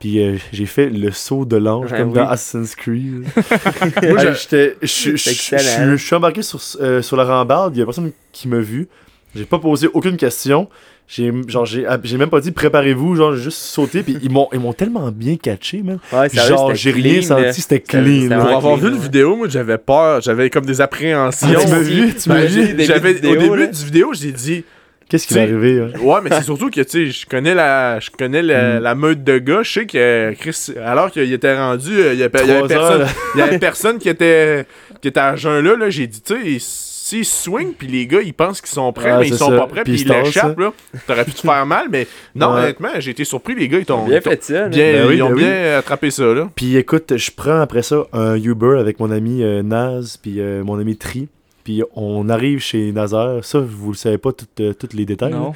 Puis 0.00 0.20
euh, 0.22 0.36
j'ai 0.52 0.66
fait 0.66 0.90
le 0.90 1.12
saut 1.12 1.44
de 1.44 1.56
l'ange 1.56 1.92
Ouais, 1.92 1.98
comme 1.98 2.08
oui. 2.08 2.14
dans 2.16 2.28
Assassin's 2.28 2.74
Creed. 2.74 3.24
Moi, 4.02 4.32
j'étais- 4.34 4.76
je 4.82 5.96
suis 5.96 6.14
embarqué 6.16 6.42
sur, 6.42 6.60
euh, 6.80 7.00
sur 7.02 7.16
la 7.16 7.24
rambarde, 7.24 7.76
il 7.76 7.78
y 7.78 7.82
a 7.82 7.84
personne 7.84 8.10
qui 8.32 8.48
m'a 8.48 8.58
vu. 8.58 8.88
J'ai 9.34 9.44
pas 9.44 9.58
posé 9.58 9.88
aucune 9.92 10.16
question. 10.16 10.68
J'ai 11.06 11.30
genre 11.48 11.66
j'ai 11.66 11.84
ah, 11.86 11.98
j'ai 12.02 12.16
même 12.16 12.30
pas 12.30 12.40
dit 12.40 12.50
préparez-vous, 12.50 13.14
genre 13.16 13.36
j'ai 13.36 13.42
juste 13.44 13.58
sauté 13.58 14.02
puis 14.02 14.16
ils 14.22 14.30
m'ont 14.30 14.48
ils 14.54 14.58
m'ont 14.58 14.72
tellement 14.72 15.10
bien 15.10 15.36
catché, 15.36 15.82
man. 15.82 15.98
Ouais, 16.12 16.28
Genre 16.30 16.74
j'ai 16.74 16.92
rien 16.92 17.20
senti, 17.20 17.60
c'était 17.60 17.80
clean. 17.80 18.28
Pour 18.28 18.48
avoir 18.48 18.60
clean, 18.60 18.76
vu 18.76 18.88
une 18.88 18.94
ouais. 18.94 19.00
vidéo, 19.00 19.36
moi 19.36 19.46
j'avais 19.48 19.76
peur, 19.76 20.22
j'avais 20.22 20.48
comme 20.48 20.64
des 20.64 20.80
appréhensions. 20.80 21.48
Ah, 21.56 21.60
tu 21.62 21.70
m'as 21.70 21.78
vu, 21.80 22.14
tu 22.14 22.28
m'as 22.30 22.36
Ben, 22.36 22.46
vu. 22.46 22.84
J'avais 22.84 23.16
au 23.26 23.36
début 23.36 23.56
là. 23.56 23.66
du 23.66 23.84
vidéo, 23.84 24.12
j'ai 24.14 24.32
dit 24.32 24.64
Qu'est-ce 25.06 25.26
qui 25.26 25.34
Tu- 25.34 25.40
arrivé 25.40 25.80
hein? 25.80 25.98
Ouais, 26.00 26.20
mais 26.24 26.30
c'est 26.32 26.44
surtout 26.44 26.70
que, 26.70 26.80
tu 26.80 26.88
sais, 26.88 27.06
je 27.10 27.26
connais 27.26 27.54
la 27.54 28.00
je 28.00 28.08
connais 28.10 28.40
la, 28.40 28.80
Mm. 28.80 28.82
la 28.82 28.94
meute 28.94 29.22
de 29.22 29.36
gars. 29.36 29.62
Je 29.62 29.70
sais 29.72 29.86
que 29.86 30.32
Chris, 30.40 30.68
alors 30.82 31.10
qu'il 31.10 31.30
était 31.30 31.54
rendu, 31.54 31.90
il 31.90 32.18
y 32.18 32.22
avait, 32.22 32.30
il 32.42 32.48
y 32.48 32.50
avait 32.50 32.54
Trois 32.54 32.68
personne, 32.68 33.06
il 33.34 33.38
y 33.38 33.42
avait 33.42 33.58
personne 33.58 33.98
qui 33.98 34.08
était, 34.08 34.64
qui 35.02 35.08
était 35.08 35.20
à 35.20 35.36
jeun 35.36 35.62
là. 35.62 35.76
là 35.76 35.90
J'ai 35.90 36.06
dit, 36.06 36.22
tu 36.22 36.34
sais, 36.58 36.58
s'ils 37.06 37.24
swing, 37.26 37.74
puis 37.74 37.86
les 37.86 38.06
gars, 38.06 38.22
ils 38.22 38.32
pensent 38.32 38.62
qu'ils 38.62 38.70
sont 38.70 38.90
prêts, 38.94 39.12
Ouais, 39.12 39.20
mais 39.20 39.28
ils 39.28 39.34
sont 39.34 39.50
ça. 39.50 39.58
pas 39.58 39.66
prêts, 39.66 39.84
Puis 39.84 39.92
ils 39.92 40.00
ils 40.00 40.08
l'échappent, 40.08 40.58
là. 40.58 40.72
T'aurais 41.06 41.24
pu 41.26 41.32
te 41.32 41.40
faire 41.42 41.66
mal, 41.66 41.88
mais 41.90 42.06
non, 42.34 42.54
Ouais. 42.54 42.60
honnêtement, 42.62 42.88
j'ai 42.98 43.10
été 43.10 43.24
surpris. 43.24 43.54
Les 43.54 43.68
gars, 43.68 43.78
ils 43.78 43.84
t'ont 43.84 44.06
Bien 44.06 44.16
ils 44.16 44.22
fait 44.22 44.42
ça, 44.42 44.52
là. 44.54 44.68
bien, 44.68 44.92
Ben 44.94 45.06
oui, 45.08 45.16
ils 45.16 45.22
ont 45.22 45.28
ben 45.28 45.34
oui. 45.34 45.42
bien 45.42 45.78
attrapé 45.78 46.10
ça, 46.10 46.24
là. 46.32 46.48
Puis 46.54 46.76
écoute, 46.76 47.14
je 47.16 47.30
prends 47.30 47.60
après 47.60 47.82
ça 47.82 48.04
un 48.14 48.36
Uber 48.36 48.78
avec 48.78 49.00
mon 49.00 49.10
ami 49.10 49.42
euh, 49.42 49.62
Naz, 49.62 50.16
puis 50.16 50.40
euh, 50.40 50.64
mon 50.64 50.78
ami 50.78 50.96
Tri. 50.96 51.28
Puis 51.62 51.82
on 51.94 52.28
arrive 52.30 52.60
chez 52.60 52.90
Nazaire. 52.92 53.40
Ça, 53.42 53.58
vous 53.58 53.92
le 53.92 53.96
savez 53.96 54.18
pas 54.18 54.32
tous 54.32 54.46
euh, 54.60 54.72
tous 54.74 54.94
les 54.96 55.04
détails. 55.04 55.32
là. 55.32 55.38
Non. 55.38 55.52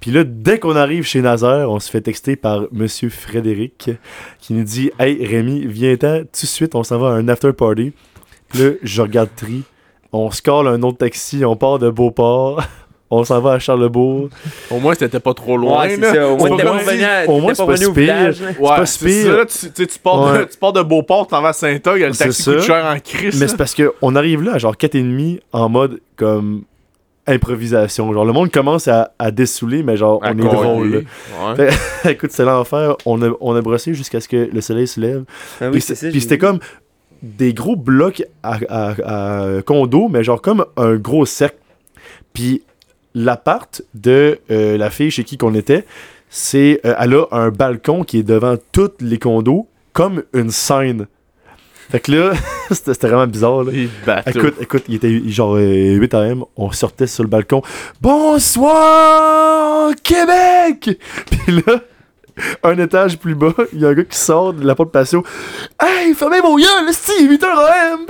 Puis 0.00 0.10
là, 0.10 0.24
dès 0.24 0.58
qu'on 0.58 0.74
arrive 0.76 1.04
chez 1.04 1.20
Nazaire, 1.22 1.70
on 1.70 1.78
se 1.80 1.90
fait 1.90 2.00
texter 2.00 2.36
par 2.36 2.62
Monsieur 2.72 3.08
Frédéric 3.10 3.90
qui 4.38 4.52
nous 4.54 4.64
dit 4.64 4.90
Hey 4.98 5.24
Rémi, 5.26 5.66
viens-t'en, 5.66 6.20
tout 6.20 6.24
de 6.42 6.46
suite, 6.46 6.74
on 6.74 6.82
s'en 6.82 6.98
va 6.98 7.08
à 7.08 7.12
un 7.12 7.28
after 7.28 7.52
party. 7.52 7.92
Puis 8.48 8.58
là, 8.62 8.70
je 8.82 9.02
regarde 9.02 9.28
Tri. 9.36 9.62
On 10.12 10.30
se 10.30 10.42
colle 10.42 10.68
un 10.68 10.82
autre 10.82 10.98
taxi, 10.98 11.44
on 11.44 11.56
part 11.56 11.78
de 11.78 11.90
Beauport. 11.90 12.62
On 13.12 13.24
s'en 13.24 13.40
va 13.40 13.54
à 13.54 13.58
Charlebourg. 13.58 14.28
Au 14.70 14.78
moins, 14.78 14.94
c'était 14.94 15.18
pas 15.18 15.34
trop 15.34 15.56
loin, 15.56 15.80
Ouais, 15.80 15.90
c'est 15.96 15.96
là. 16.00 16.14
ça. 16.14 16.28
Au 16.28 16.36
moins, 16.36 16.56
t'es 16.56 16.62
pas 16.62 16.78
pas 16.78 16.92
à- 16.92 17.26
au 17.28 17.40
moins, 17.40 17.54
c'est 17.54 17.66
pas 17.66 17.74
pas 17.76 17.84
au 17.88 17.92
village, 17.92 18.36
pas 18.60 18.86
c'est 18.86 18.98
si 18.98 19.04
pire. 19.04 19.26
ça, 19.32 19.36
là, 19.36 19.46
tu, 19.46 19.58
tu 19.58 19.70
sais, 19.74 19.86
tu 19.88 19.98
pars 19.98 20.32
de, 20.32 20.38
Ouais. 20.38 20.46
tu 20.46 20.56
pars 20.56 20.72
de 20.72 20.80
Beauport, 20.82 21.26
t'en 21.26 21.42
vas 21.42 21.48
à 21.48 21.52
Saint-Og, 21.52 21.98
le 22.02 22.14
taxi 22.14 22.44
coûte 22.44 22.60
cher 22.60 22.84
en 22.86 22.96
crise. 23.00 23.40
Mais 23.40 23.48
c'est 23.48 23.56
parce 23.56 23.74
qu'on 23.74 24.14
arrive 24.14 24.42
là 24.44 24.52
à 24.54 24.58
genre 24.58 24.76
4,5 24.76 25.40
en 25.52 25.68
mode 25.68 25.98
comme 26.14 26.62
improvisation. 27.26 28.12
Genre, 28.12 28.24
le 28.24 28.32
monde 28.32 28.50
commence 28.50 28.88
à, 28.88 29.12
à 29.18 29.30
dessouler, 29.30 29.82
mais 29.82 29.96
genre, 29.96 30.20
on 30.22 30.30
est 30.30 30.34
drôle. 30.34 30.90
là. 30.92 31.54
Ouais. 31.58 31.68
Écoute, 32.12 32.30
c'est 32.32 32.44
l'enfer. 32.44 32.96
On 33.06 33.20
a, 33.22 33.30
on 33.40 33.54
a 33.54 33.60
brossé 33.60 33.94
jusqu'à 33.94 34.20
ce 34.20 34.28
que 34.28 34.48
le 34.52 34.60
soleil 34.60 34.86
se 34.86 35.00
lève. 35.00 35.24
Ah 35.60 35.66
oui, 35.72 35.80
puis 35.80 36.20
c'était 36.20 36.38
comme 36.38 36.58
des 37.22 37.52
gros 37.54 37.76
blocs 37.76 38.22
à, 38.42 38.58
à, 38.68 39.56
à 39.56 39.62
condo, 39.62 40.08
mais 40.08 40.24
genre 40.24 40.40
comme 40.40 40.64
un 40.76 40.96
gros 40.96 41.26
cercle. 41.26 41.58
Puis 42.32 42.62
l'appart 43.14 43.82
de 43.94 44.38
euh, 44.50 44.76
la 44.76 44.90
fille 44.90 45.10
chez 45.10 45.24
qui 45.24 45.36
qu'on 45.36 45.54
était, 45.54 45.84
c'est 46.28 46.80
euh, 46.84 46.94
elle 46.98 47.14
a 47.14 47.26
un 47.32 47.50
balcon 47.50 48.04
qui 48.04 48.18
est 48.18 48.22
devant 48.22 48.56
tous 48.72 48.92
les 49.00 49.18
condos, 49.18 49.68
comme 49.92 50.22
une 50.32 50.50
scène. 50.50 51.06
Fait 51.90 51.98
que 51.98 52.12
là, 52.12 52.32
c'était 52.70 53.08
vraiment 53.08 53.26
bizarre. 53.26 53.64
Là. 53.64 53.72
Écoute, 54.26 54.54
écoute, 54.60 54.84
il 54.88 54.94
était 54.94 55.20
genre 55.28 55.56
euh, 55.56 55.94
8 55.94 56.14
AM, 56.14 56.44
on 56.56 56.70
sortait 56.70 57.08
sur 57.08 57.24
le 57.24 57.28
balcon. 57.28 57.62
Bonsoir, 58.00 59.90
Québec! 60.02 61.00
Puis 61.30 61.62
là, 61.66 61.80
un 62.62 62.78
étage 62.78 63.18
plus 63.18 63.34
bas, 63.34 63.52
il 63.72 63.80
y 63.80 63.84
a 63.84 63.88
un 63.88 63.94
gars 63.94 64.04
qui 64.04 64.18
sort 64.18 64.52
de 64.52 64.66
la 64.66 64.74
porte 64.74 64.92
patio. 64.92 65.24
Hey, 65.80 66.14
fermez 66.14 66.40
vos 66.40 66.56
gueules, 66.56 66.92
c'est 66.92 67.22
8 67.22 67.42
h 67.42 67.46
AM! 67.46 68.00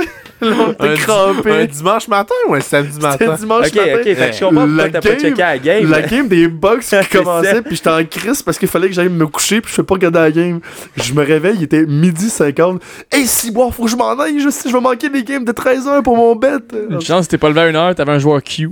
Là, 0.42 0.56
on 0.58 0.72
était 0.72 0.82
un, 0.84 0.94
di- 0.94 1.00
un 1.00 1.04
crampé. 1.04 1.66
dimanche 1.66 2.08
matin 2.08 2.34
ou 2.48 2.54
un 2.54 2.60
samedi 2.60 2.92
C'était 2.94 3.26
matin? 3.26 3.36
dimanche 3.38 3.66
Ok, 3.66 3.74
matin. 3.74 3.92
ok, 3.98 4.02
fait 4.04 4.14
que 4.30 4.36
je 4.36 4.44
comprends 4.46 4.64
La 4.66 4.84
pourquoi 4.84 4.88
t'as 4.88 5.00
pas 5.02 5.08
game- 5.10 5.20
checké 5.20 5.40
la 5.42 5.58
game. 5.58 5.90
La 5.90 6.00
game 6.02 6.28
des 6.28 6.48
Bucks 6.48 6.78
C'est 6.82 7.06
qui 7.08 7.18
commençait, 7.18 7.54
ça. 7.56 7.62
puis 7.62 7.76
j'étais 7.76 7.90
en 7.90 8.04
crise 8.06 8.42
parce 8.42 8.58
qu'il 8.58 8.68
fallait 8.68 8.88
que 8.88 8.94
j'aille 8.94 9.10
me 9.10 9.26
coucher, 9.26 9.60
puis 9.60 9.68
je 9.70 9.74
fais 9.74 9.82
pas 9.82 9.94
regarder 9.96 10.18
la 10.18 10.30
game. 10.30 10.60
Je 10.96 11.12
me 11.12 11.22
réveille, 11.22 11.56
il 11.56 11.64
était 11.64 11.84
midi 11.84 12.30
50. 12.30 12.80
Hey, 13.12 13.26
si 13.26 13.50
bon, 13.50 13.70
faut 13.70 13.84
que 13.84 13.90
je 13.90 13.96
m'en 13.96 14.18
aille, 14.18 14.40
je, 14.40 14.48
sais, 14.48 14.70
je 14.70 14.74
vais 14.74 14.80
manquer 14.80 15.10
les 15.10 15.24
games 15.24 15.44
de 15.44 15.52
13h 15.52 16.02
pour 16.02 16.16
mon 16.16 16.34
bet. 16.34 16.52
Une 16.88 17.02
chance, 17.02 17.28
t'es 17.28 17.36
pas 17.36 17.50
levé 17.50 17.60
à 17.60 17.68
une 17.68 17.76
heure, 17.76 17.94
t'avais 17.94 18.12
un 18.12 18.18
joueur 18.18 18.42
Q. 18.42 18.70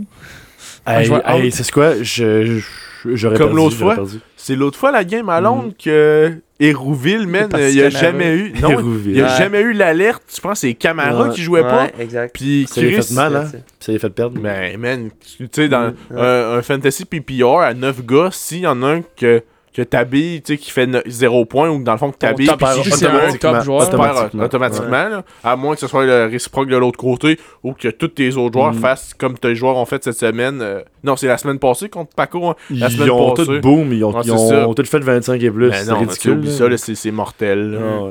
Hey, 0.87 1.11
hey, 1.27 1.53
c'est 1.53 1.71
quoi? 1.71 1.97
Je, 2.03 2.47
je- 2.47 2.61
j'aurais 3.05 3.37
Comme 3.37 3.55
l'autre 3.57 3.77
fois? 3.77 3.97
C'est 4.37 4.57
l'autre 4.57 4.79
fois 4.79 4.91
la 4.93 5.05
game 5.05 5.29
à 5.29 5.41
Londres 5.41 5.73
que 5.83 6.33
Hérouville, 6.61 7.27
man, 7.29 7.49
il 7.57 7.71
y 7.77 7.83
a 7.83 7.89
Camara- 7.91 8.01
jamais 8.05 8.35
eu. 8.37 8.53
Non, 8.61 8.71
Hérouville. 8.71 9.13
il 9.13 9.17
y 9.19 9.21
a 9.23 9.27
Ouais. 9.27 9.39
jamais 9.39 9.61
eu 9.61 9.73
l'alerte. 9.73 10.23
Je 10.35 10.41
pense 10.41 10.55
que 10.55 10.59
c'est 10.69 10.75
Camara 10.75 11.29
Ouais. 11.29 11.35
qui 11.35 11.43
jouait 11.43 11.63
pas. 11.63 11.89
Exact. 12.01 12.35
Puis 12.35 12.67
Ça 12.69 12.81
Chris. 12.81 12.95
fait 12.95 13.15
mal, 13.15 13.37
hein? 13.37 13.45
Ça 13.79 13.93
lui 13.93 13.97
a 13.97 14.01
fait 14.01 14.11
perdre. 14.11 14.41
Ben, 14.41 14.77
man, 14.79 15.11
tu 15.39 15.49
sais, 15.53 15.69
dans 15.69 15.91
Mm. 16.11 16.17
un, 16.19 16.53
un 16.59 16.63
fantasy 16.63 17.05
PPR 17.05 17.61
à 17.61 17.75
9 17.75 18.05
gars, 18.05 18.31
s'il 18.33 18.61
y 18.61 18.67
en 18.67 18.83
a 18.83 18.87
un 18.89 19.03
que, 19.17 19.43
que 19.79 19.83
t'habilles, 19.85 20.43
tu 20.43 20.55
sais, 20.55 20.59
qui 20.59 20.73
fait 20.73 20.89
0 21.07 21.45
points 21.45 21.71
ou 21.71 21.79
que 21.79 21.85
dans 21.85 21.93
le 21.93 21.99
fond 21.99 22.11
que 22.11 22.17
t'habilles, 22.17 22.49
puis 22.49 22.67
si 22.93 23.05
automatiquement, 23.07 23.53
top 23.53 23.63
joueur. 23.65 23.83
Automatiquement. 23.89 24.45
automatiquement, 24.45 25.09
là, 25.09 25.23
à 25.45 25.55
moins 25.55 25.75
que 25.75 25.81
ce 25.81 25.87
soit 25.87 26.05
le 26.05 26.27
réciproque 26.27 26.69
de 26.69 26.77
l'autre 26.77 26.99
côté 26.99 27.39
ou 27.63 27.75
que 27.75 27.87
tous 27.89 28.09
tes 28.09 28.35
autres 28.37 28.55
joueurs 28.59 28.73
Mm. 28.75 28.79
fassent 28.81 29.15
comme 29.15 29.39
tes 29.39 29.55
joueurs 29.55 29.77
ont 29.77 29.85
fait 29.87 30.03
cette 30.03 30.19
semaine. 30.19 30.61
euh, 30.63 30.81
non, 31.05 31.15
c'est 31.15 31.29
la 31.29 31.39
semaine 31.39 31.61
passée 31.61 31.89
contre 31.89 32.13
Paco. 32.17 32.45
hein. 32.49 32.57
La 32.71 32.89
Ils 32.89 32.93
semaine 32.97 33.11
ont 33.11 33.35
passée. 33.35 33.47
tout 33.47 33.61
boom, 33.61 33.93
ils 33.93 34.05
ont, 34.05 34.11
Ouais, 34.13 34.23
ils 34.25 34.33
ont 34.33 34.75
tout 34.75 34.85
fait 34.85 34.99
25 34.99 35.41
et 35.43 35.51
plus. 35.51 35.71
Ben 35.71 35.85
c'est 35.85 35.93
ridicule. 35.93 36.49
ça, 36.51 36.95
c'est 36.95 37.11
mortel. 37.13 37.71
là. 37.73 38.11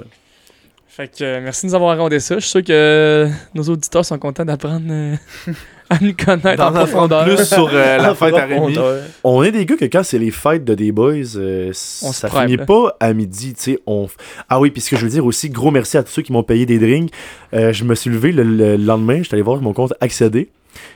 Fait 0.97 1.07
que 1.07 1.23
euh, 1.23 1.41
merci 1.43 1.67
de 1.67 1.69
nous 1.71 1.75
avoir 1.75 1.91
raconté 1.95 2.19
ça. 2.19 2.33
Je 2.35 2.39
suis 2.39 2.49
sûr 2.49 2.63
que 2.63 2.71
euh, 2.73 3.29
nos 3.53 3.61
auditeurs 3.65 4.03
sont 4.03 4.17
contents 4.17 4.43
d'apprendre 4.45 4.87
euh, 4.89 5.15
à 5.91 5.99
nous 6.01 6.15
connaître 6.15 6.63
en 6.63 6.71
profondeur. 6.71 7.23
plus 7.23 7.45
sur 7.45 7.69
euh, 7.71 7.97
la 7.97 8.15
fête 8.15 8.33
à 8.33 8.45
Rémi. 8.45 8.75
On 9.23 9.43
est 9.43 9.51
des 9.51 9.67
gars 9.67 9.75
que 9.75 9.85
quand 9.85 10.01
c'est 10.01 10.17
les 10.17 10.31
fêtes 10.31 10.65
de 10.65 10.73
des 10.73 10.91
boys, 10.91 11.13
euh, 11.35 11.69
On 11.69 12.11
se 12.11 12.19
ça 12.21 12.29
prime, 12.29 12.45
finit 12.45 12.57
là. 12.57 12.65
pas 12.65 12.97
à 12.99 13.13
midi, 13.13 13.53
tu 13.53 13.61
sais. 13.61 13.79
On... 13.85 14.07
Ah 14.49 14.59
oui, 14.59 14.71
puis 14.71 14.81
ce 14.81 14.89
que 14.89 14.95
je 14.95 15.03
veux 15.03 15.11
dire 15.11 15.23
aussi, 15.23 15.51
gros 15.51 15.69
merci 15.69 15.97
à 15.97 16.03
tous 16.03 16.09
ceux 16.11 16.23
qui 16.23 16.33
m'ont 16.33 16.41
payé 16.41 16.65
des 16.65 16.79
drinks. 16.79 17.11
Euh, 17.53 17.71
je 17.73 17.83
me 17.83 17.93
suis 17.93 18.09
levé 18.09 18.31
le, 18.31 18.41
le 18.41 18.75
lendemain, 18.77 19.21
j'étais 19.21 19.35
allé 19.35 19.43
voir 19.43 19.61
mon 19.61 19.73
compte 19.73 19.93
accéder. 20.01 20.49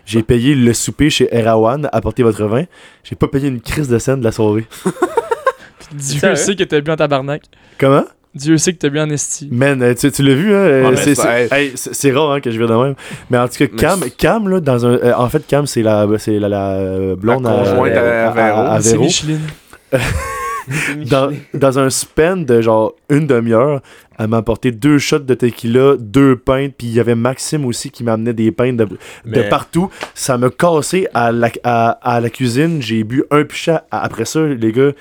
J'ai 0.07 0.23
payé 0.23 0.55
le 0.55 0.73
souper 0.73 1.11
chez 1.11 1.29
Erawan, 1.31 1.87
apportez 1.93 2.23
votre 2.23 2.43
vin. 2.45 2.63
J'ai 3.03 3.15
pas 3.15 3.27
payé 3.27 3.49
une 3.49 3.61
crise 3.61 3.87
de 3.87 3.99
scène 3.99 4.21
de 4.21 4.23
la 4.23 4.31
soirée. 4.31 4.65
Dieu 5.93 6.35
sait 6.35 6.55
que 6.55 6.63
t'es 6.63 6.81
bien 6.81 6.95
en 6.95 6.97
tabarnak. 6.97 7.43
Comment? 7.77 8.05
Dieu 8.33 8.57
sait 8.57 8.71
que 8.73 8.77
t'es 8.77 8.89
bien 8.89 9.05
en 9.05 9.09
esti. 9.09 9.49
Man, 9.51 9.81
euh, 9.83 9.93
tu, 9.93 10.09
tu 10.11 10.23
l'as 10.23 10.33
vu, 10.35 10.53
hein? 10.53 10.57
euh, 10.57 10.89
Ouais, 10.89 10.95
c'est, 10.95 11.15
ça- 11.15 11.23
c'est- 11.49 11.53
hey, 11.55 11.71
c'est- 11.75 11.93
c'est 11.93 12.11
rare 12.13 12.31
hein, 12.31 12.39
que 12.39 12.49
je 12.49 12.57
viens 12.57 12.67
de 12.67 12.81
même. 12.83 12.95
Mais 13.29 13.37
en 13.37 13.47
tout 13.47 13.57
cas, 13.57 13.67
Cam, 13.67 13.99
Cam 14.17 14.47
là, 14.47 14.59
dans 14.61 14.85
un. 14.85 14.91
euh, 14.93 15.13
en 15.17 15.27
fait, 15.27 15.45
Cam, 15.45 15.65
c'est 15.67 15.81
la, 15.83 16.07
c'est 16.17 16.39
la, 16.39 16.47
la, 16.47 17.15
blonde 17.17 17.43
La 17.43 17.51
à- 17.51 17.57
conjointe 17.65 17.93
à 17.93 18.31
Véro. 18.31 18.59
à 18.61 18.79
C'est 18.81 18.91
Véro. 18.91 19.03
Micheline. 19.03 19.39
dans, 21.09 21.31
dans 21.53 21.79
un 21.79 21.89
span 21.89 22.37
de 22.37 22.61
genre 22.61 22.93
une 23.09 23.27
demi-heure, 23.27 23.81
elle 24.17 24.27
m'a 24.27 24.37
apporté 24.37 24.71
deux 24.71 24.99
shots 24.99 25.19
de 25.19 25.33
tequila, 25.33 25.95
deux 25.99 26.35
pintes, 26.35 26.73
puis 26.77 26.87
il 26.87 26.93
y 26.93 26.99
avait 26.99 27.15
Maxime 27.15 27.65
aussi 27.65 27.89
qui 27.89 28.03
m'amenait 28.03 28.33
des 28.33 28.51
pintes 28.51 28.77
de, 28.77 28.85
de 28.85 28.97
Mais- 29.25 29.49
partout. 29.49 29.89
Ça 30.13 30.37
m'a 30.37 30.49
cassé 30.49 31.07
à 31.13 31.31
la, 31.31 31.49
à, 31.63 31.89
à 32.01 32.21
la 32.21 32.29
cuisine. 32.29 32.81
J'ai 32.81 33.03
bu 33.03 33.23
un 33.31 33.43
pichet. 33.43 33.77
Après 33.89 34.25
ça, 34.25 34.41
les 34.45 34.71
gars, 34.71 34.91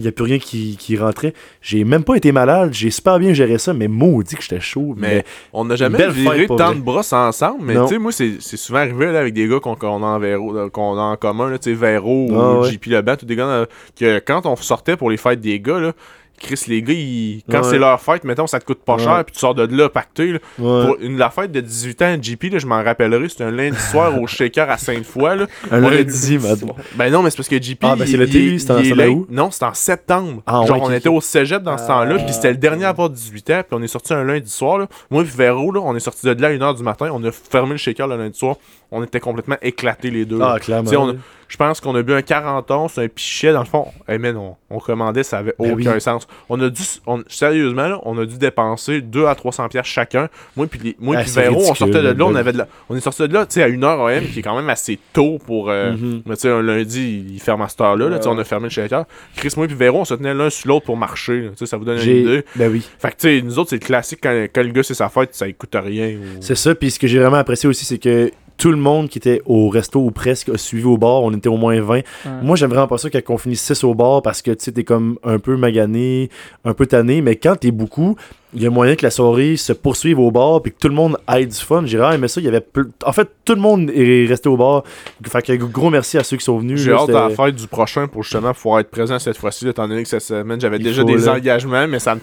il 0.00 0.04
n'y 0.04 0.08
a 0.08 0.12
plus 0.12 0.24
rien 0.24 0.38
qui, 0.38 0.76
qui 0.78 0.96
rentrait. 0.96 1.34
J'ai 1.62 1.84
même 1.84 2.04
pas 2.04 2.16
été 2.16 2.32
malade. 2.32 2.70
J'ai 2.72 2.90
super 2.90 3.18
bien 3.18 3.32
géré 3.32 3.58
ça, 3.58 3.72
mais 3.74 3.88
maudit 3.88 4.34
que 4.36 4.42
j'étais 4.42 4.60
chaud. 4.60 4.94
Mais 4.96 5.16
Mais, 5.16 5.24
on 5.52 5.64
n'a 5.64 5.76
jamais 5.76 6.08
viré 6.10 6.46
tant 6.46 6.56
vrai. 6.56 6.74
de 6.74 6.80
brosses 6.80 7.12
ensemble, 7.12 7.62
mais 7.62 7.74
tu 7.74 7.88
sais, 7.88 7.98
moi, 7.98 8.12
c'est 8.12 8.40
souvent 8.40 8.78
arrivé 8.80 9.12
là, 9.12 9.20
avec 9.20 9.34
des 9.34 9.46
gars 9.48 9.60
qu'on 9.60 9.74
a, 9.74 10.06
en 10.06 10.68
qu'on 10.70 10.98
a 10.98 11.02
en 11.02 11.16
commun, 11.16 11.50
là, 11.50 11.58
tu 11.58 11.70
sais, 11.70 11.74
Véro 11.76 12.28
Ah 12.32 12.34
ou 12.58 12.62
ouais. 12.62 12.70
JP 12.72 12.86
Leban, 12.86 13.16
tous 13.16 13.26
des 13.26 13.36
gars, 13.36 13.46
euh, 13.46 13.66
que 13.98 14.18
quand 14.20 14.46
on 14.46 14.56
sortait 14.56 14.96
pour 14.96 15.10
les 15.10 15.16
fêtes 15.16 15.40
des 15.40 15.60
gars, 15.60 15.78
là, 15.80 15.92
Chris, 16.40 16.62
les 16.68 16.82
gars, 16.82 16.92
ils- 16.94 17.42
quand 17.50 17.58
Ouais. 17.58 17.70
c'est 17.70 17.78
leur 17.78 18.00
fête, 18.00 18.24
mettons, 18.24 18.46
ça 18.46 18.58
te 18.58 18.64
coûte 18.64 18.80
pas 18.84 18.94
Ouais. 18.96 19.04
cher, 19.04 19.22
puis 19.24 19.34
tu 19.34 19.38
sors 19.38 19.54
de 19.54 19.64
là 19.76 19.88
pacté. 19.88 20.32
là. 20.32 20.38
ouais. 20.58 20.86
Pour 20.86 20.96
une, 21.00 21.18
la 21.18 21.28
fête 21.30 21.52
de 21.52 21.60
18 21.60 22.00
ans 22.02 22.06
à 22.14 22.20
JP, 22.20 22.44
là, 22.50 22.58
je 22.58 22.66
m'en 22.66 22.82
rappellerai, 22.82 23.28
c'était 23.28 23.44
un 23.44 23.50
lundi 23.50 23.78
soir 23.78 24.20
au 24.20 24.26
Shaker 24.26 24.68
à 24.70 24.78
Sainte-Foy. 24.78 25.36
là. 25.36 25.46
un 25.70 25.80
lundi, 25.80 26.38
madame. 26.38 26.72
Ben 26.96 27.12
non, 27.12 27.22
mais 27.22 27.30
c'est 27.30 27.36
parce 27.36 27.48
que 27.48 27.60
JP. 27.60 27.78
Ah, 27.82 27.94
ben 27.96 28.06
c'est 28.06 28.16
l'été, 28.16 28.58
c'était 28.58 28.72
en- 28.72 29.08
où? 29.08 29.26
Non, 29.30 29.50
c'était 29.50 29.66
en 29.66 29.74
septembre. 29.74 30.42
Ah, 30.46 30.64
Genre, 30.66 30.80
on 30.82 30.90
était 30.90 31.08
au 31.08 31.20
cégep 31.20 31.62
dans 31.62 31.76
ce 31.78 31.86
temps-là, 31.86 32.16
puis 32.18 32.32
c'était 32.32 32.50
le 32.52 32.56
dernier 32.56 32.86
à 32.86 32.88
avoir 32.88 33.10
18 33.10 33.50
ans, 33.50 33.62
puis 33.68 33.78
on 33.78 33.82
est 33.82 33.86
sorti 33.86 34.12
un 34.14 34.24
lundi 34.24 34.50
soir. 34.50 34.78
Là. 34.78 34.86
Moi, 35.10 35.22
puis 35.24 35.32
Véro, 35.36 35.70
là, 35.72 35.80
on 35.84 35.94
est 35.94 36.00
sorti 36.00 36.26
de 36.26 36.32
là 36.40 36.48
à 36.48 36.52
1h 36.52 36.74
du 36.74 36.82
matin, 36.82 37.10
on 37.12 37.22
a 37.24 37.30
fermé 37.30 37.72
le 37.72 37.76
shaker 37.76 38.06
le 38.08 38.16
lundi 38.16 38.38
soir. 38.38 38.56
On 38.92 39.02
était 39.04 39.20
complètement 39.20 39.56
éclatés 39.62 40.10
les 40.10 40.24
deux. 40.24 40.38
là. 40.38 40.54
Ah, 40.56 40.58
clairement. 40.60 41.14
Je 41.48 41.56
pense 41.56 41.80
qu'on 41.80 41.96
a 41.96 42.02
bu 42.02 42.12
un 42.12 42.22
40 42.22 42.70
onces, 42.70 42.96
un 42.98 43.08
pichet, 43.08 43.52
dans 43.52 43.58
le 43.60 43.66
fond. 43.66 43.88
Hey 44.06 44.18
man, 44.18 44.36
on, 44.36 44.54
on 44.70 44.78
commandait, 44.78 45.24
ça 45.24 45.38
avait 45.38 45.52
Ben 45.58 45.72
aucun 45.72 45.94
oui. 45.94 46.00
sens. 46.00 46.28
On 46.48 46.60
a 46.60 46.68
dû, 46.70 46.80
on- 47.08 47.24
sérieusement, 47.26 47.88
là, 47.88 47.98
on 48.04 48.16
a 48.18 48.24
dû 48.24 48.38
dépenser 48.38 49.00
2 49.00 49.26
à 49.26 49.34
300 49.34 49.68
pièces 49.68 49.86
chacun. 49.86 50.28
Moi 50.56 50.68
puis 50.68 50.78
les- 50.80 50.96
moi 51.00 51.16
Ah, 51.18 51.22
puis 51.24 51.32
Véro, 51.32 51.60
on 51.68 51.74
sortait 51.74 52.02
de 52.04 52.10
là, 52.10 52.24
on 52.24 52.36
avait 52.36 52.52
de 52.52 52.58
la, 52.58 52.68
on 52.88 52.94
est 52.94 53.00
sorti 53.00 53.26
de 53.26 53.32
là, 53.34 53.46
tu 53.46 53.54
sais, 53.54 53.64
à 53.64 53.68
1h 53.68 54.06
AM, 54.06 54.24
qui 54.26 54.38
est 54.38 54.42
quand 54.42 54.54
même 54.54 54.70
assez 54.70 54.96
tôt 55.12 55.38
pour, 55.44 55.70
euh, 55.70 55.90
Mhm. 55.92 56.22
mais 56.24 56.36
tu 56.36 56.42
sais, 56.42 56.50
un 56.50 56.62
lundi, 56.62 57.26
il 57.32 57.40
ferme 57.40 57.62
à 57.62 57.68
cette 57.68 57.80
heure-là, 57.80 58.08
là, 58.08 58.18
tu 58.18 58.22
sais, 58.22 58.28
on 58.28 58.38
a 58.38 58.44
fermé 58.44 58.66
le 58.66 58.70
shaker. 58.70 59.04
Chris, 59.34 59.52
moi 59.56 59.66
puis 59.66 59.74
Véro, 59.74 59.98
on 60.02 60.04
se 60.04 60.14
tenait 60.14 60.34
l'un 60.34 60.50
sur 60.50 60.68
l'autre 60.68 60.86
pour 60.86 60.96
marcher, 60.96 61.40
là, 61.40 61.48
tu 61.50 61.56
sais, 61.56 61.66
ça 61.66 61.76
vous 61.76 61.84
donne 61.84 61.98
une 62.00 62.16
idée. 62.16 62.44
Ben 62.54 62.70
oui. 62.70 62.88
Fait 63.00 63.08
que, 63.10 63.14
tu 63.16 63.38
sais, 63.38 63.42
nous 63.42 63.58
autres, 63.58 63.70
c'est 63.70 63.80
le 63.82 63.86
classique, 63.86 64.20
quand, 64.22 64.46
quand 64.54 64.62
le 64.62 64.70
gars, 64.70 64.84
c'est 64.84 64.94
sa 64.94 65.08
fête, 65.08 65.34
ça 65.34 65.50
coûte 65.52 65.74
rien. 65.74 66.10
ou- 66.10 66.40
C'est 66.42 66.54
ça, 66.54 66.76
puis 66.76 66.92
ce 66.92 66.98
que 67.00 67.08
j'ai 67.08 67.18
vraiment 67.18 67.38
apprécié 67.38 67.68
aussi, 67.68 67.84
c'est 67.84 67.98
que 67.98 68.30
tout 68.60 68.70
le 68.70 68.76
monde 68.76 69.08
qui 69.08 69.16
était 69.16 69.40
au 69.46 69.70
resto 69.70 70.00
ou 70.00 70.10
presque 70.10 70.50
a 70.50 70.58
suivi 70.58 70.84
au 70.84 70.98
bar. 70.98 71.22
On 71.22 71.32
était 71.32 71.48
au 71.48 71.56
moins 71.56 71.80
20. 71.80 71.94
Ouais. 71.94 72.04
Moi, 72.42 72.56
j'aime 72.56 72.68
vraiment 72.68 72.86
pas 72.86 72.98
ça 72.98 73.08
quand 73.08 73.22
on 73.30 73.38
finit 73.38 73.56
6 73.56 73.84
au 73.84 73.94
bar 73.94 74.20
parce 74.20 74.42
que 74.42 74.50
tu 74.50 74.64
sais, 74.64 74.72
t'es 74.72 74.84
comme 74.84 75.18
un 75.24 75.38
peu 75.38 75.56
magané, 75.56 76.28
un 76.64 76.74
peu 76.74 76.86
tanné. 76.86 77.22
Mais 77.22 77.36
quand 77.36 77.56
t'es 77.56 77.70
beaucoup, 77.70 78.16
il 78.54 78.62
y 78.62 78.66
a 78.66 78.70
moyen 78.70 78.96
que 78.96 79.04
la 79.04 79.10
soirée 79.10 79.56
se 79.56 79.72
poursuive 79.72 80.18
au 80.18 80.30
bar 80.30 80.60
puis 80.60 80.72
que 80.72 80.76
tout 80.80 80.88
le 80.88 80.94
monde 80.94 81.16
ait 81.32 81.46
du 81.46 81.54
fun. 81.56 81.82
J'ai 81.86 81.98
aimé 81.98 82.26
ça. 82.26 82.40
Il 82.40 82.44
y 82.44 82.48
avait 82.48 82.58
ple- 82.60 82.90
En 83.04 83.12
fait, 83.12 83.28
tout 83.44 83.54
le 83.54 83.60
monde 83.60 83.90
est 83.94 84.26
resté 84.26 84.48
au 84.48 84.56
bar. 84.56 84.82
Fait 85.24 85.42
que 85.42 85.52
gros 85.54 85.90
merci 85.90 86.18
à 86.18 86.24
ceux 86.24 86.36
qui 86.36 86.44
sont 86.44 86.58
venus. 86.58 86.80
J'ai 86.80 86.90
là, 86.90 86.98
hâte 87.02 87.10
à 87.10 87.28
la 87.28 87.30
fête 87.30 87.54
du 87.54 87.66
prochain 87.68 88.08
pour 88.08 88.22
justement 88.24 88.52
pouvoir 88.52 88.80
être 88.80 88.90
présent 88.90 89.18
cette 89.18 89.36
fois-ci, 89.36 89.68
étant 89.68 89.86
donné 89.86 90.02
que 90.02 90.08
cette 90.08 90.22
semaine 90.22 90.60
j'avais 90.60 90.78
Il 90.78 90.82
déjà 90.82 91.04
des 91.04 91.16
là. 91.18 91.34
engagements, 91.34 91.86
mais 91.86 91.98
ça 92.00 92.14
me 92.14 92.20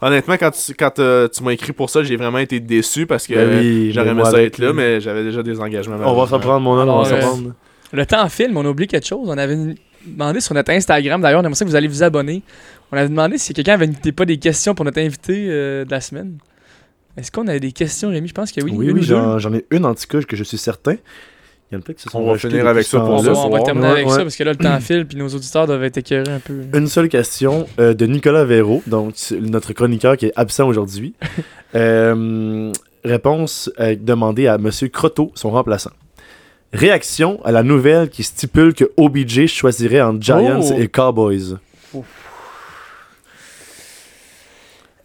Honnêtement, 0.00 0.34
quand 0.38 0.50
tu, 0.50 0.74
quand, 0.74 0.98
euh, 0.98 1.28
tu 1.28 1.42
m'as 1.42 1.52
écrit 1.52 1.72
pour 1.72 1.90
ça, 1.90 2.02
j'ai 2.02 2.16
vraiment 2.16 2.38
été 2.38 2.60
déçu 2.60 3.06
parce 3.06 3.26
que 3.26 3.34
Ben 3.34 3.58
oui, 3.60 3.92
j'aurais 3.92 4.08
aimé 4.08 4.22
ça 4.24 4.42
être 4.42 4.58
là, 4.58 4.68
là. 4.68 4.72
mais 4.72 5.00
j'avais 5.00 5.22
déjà 5.24 5.42
des 5.42 5.60
engagements. 5.60 5.96
On 6.04 6.14
va 6.18 6.26
s'en 6.26 6.40
prendre, 6.40 6.60
mon 6.60 6.78
homme, 6.78 6.88
on 6.88 7.02
va 7.02 7.06
Alors, 7.06 7.06
s'en 7.06 7.14
euh, 7.14 7.20
prendre. 7.20 7.52
Le 7.92 8.06
temps 8.06 8.28
file, 8.28 8.50
mais 8.52 8.58
on 8.60 8.64
a 8.66 8.68
oublié 8.70 8.86
quelque 8.86 9.06
chose. 9.06 9.26
On 9.28 9.36
avait 9.38 9.56
demandé 10.06 10.40
sur 10.40 10.54
notre 10.54 10.70
Instagram, 10.72 11.20
d'ailleurs, 11.20 11.40
on 11.40 11.44
aimerait 11.44 11.54
ça 11.54 11.64
que 11.64 11.70
vous 11.70 11.76
allez 11.76 11.88
vous 11.88 12.02
abonner. 12.02 12.42
On 12.92 12.96
avait 12.96 13.08
demandé 13.08 13.38
si 13.38 13.52
quelqu'un 13.54 13.74
avait 13.74 13.86
n'était 13.86 14.12
pas 14.12 14.24
des 14.24 14.38
questions 14.38 14.74
pour 14.74 14.84
notre 14.84 14.98
invité 15.00 15.46
euh, 15.50 15.84
de 15.84 15.90
la 15.90 16.00
semaine. 16.00 16.38
Est-ce 17.16 17.30
qu'on 17.32 17.46
avait 17.48 17.60
des 17.60 17.72
questions, 17.72 18.08
Rémi? 18.10 18.28
Je 18.28 18.34
pense 18.34 18.52
que 18.52 18.60
oui. 18.62 18.72
Oui, 18.74 18.90
oui, 18.92 19.02
j'en 19.02 19.52
ai 19.54 19.64
une 19.70 19.84
en 19.84 19.94
tout 19.94 20.04
cas 20.08 20.20
que 20.22 20.36
je 20.36 20.44
suis 20.44 20.58
certain. 20.58 20.94
Il 21.70 21.74
y 21.74 21.76
en 21.76 21.80
a 21.80 21.82
peut-être 21.82 21.98
qui 21.98 22.04
se 22.04 22.08
sont 22.10 22.20
On 22.20 22.32
va 22.32 22.38
finir 22.38 22.66
avec 22.66 22.84
ça 22.86 22.98
pour 23.00 23.10
On 23.10 23.16
temps-là. 23.18 23.28
va, 23.30 23.34
ce 23.34 23.40
on 23.46 23.50
va 23.50 23.60
terminer 23.60 23.86
Ouais, 23.88 23.92
avec 23.92 24.06
ouais. 24.06 24.12
ça 24.14 24.22
parce 24.22 24.36
que 24.36 24.44
là, 24.44 24.52
le 24.52 24.56
temps 24.56 24.80
file 24.80 25.06
puis 25.06 25.18
nos 25.18 25.28
auditeurs 25.28 25.66
doivent 25.66 25.82
être 25.84 25.98
écœurés 25.98 26.32
un 26.32 26.38
peu. 26.38 26.62
Une 26.72 26.86
seule 26.86 27.10
question 27.10 27.66
euh, 27.78 27.92
de 27.92 28.06
Nicolas 28.06 28.44
Véro, 28.44 28.82
donc 28.86 29.14
notre 29.38 29.74
chroniqueur 29.74 30.16
qui 30.16 30.26
est 30.26 30.32
absent 30.36 30.66
aujourd'hui. 30.68 31.14
Euh, 31.74 32.72
réponse 33.04 33.70
euh, 33.78 33.94
demandée 33.94 34.46
à 34.46 34.56
Monsieur 34.56 34.88
Croteau, 34.88 35.32
son 35.34 35.50
remplaçant. 35.50 35.90
Réaction 36.72 37.44
à 37.44 37.52
la 37.52 37.62
nouvelle 37.62 38.08
qui 38.08 38.22
stipule 38.22 38.72
que 38.72 38.90
OBJ 38.96 39.44
choisirait 39.48 40.00
entre 40.00 40.22
Giants 40.22 40.60
Oh. 40.62 40.72
et 40.78 40.88
Cowboys. 40.88 41.58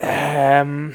Euh, 0.04 0.90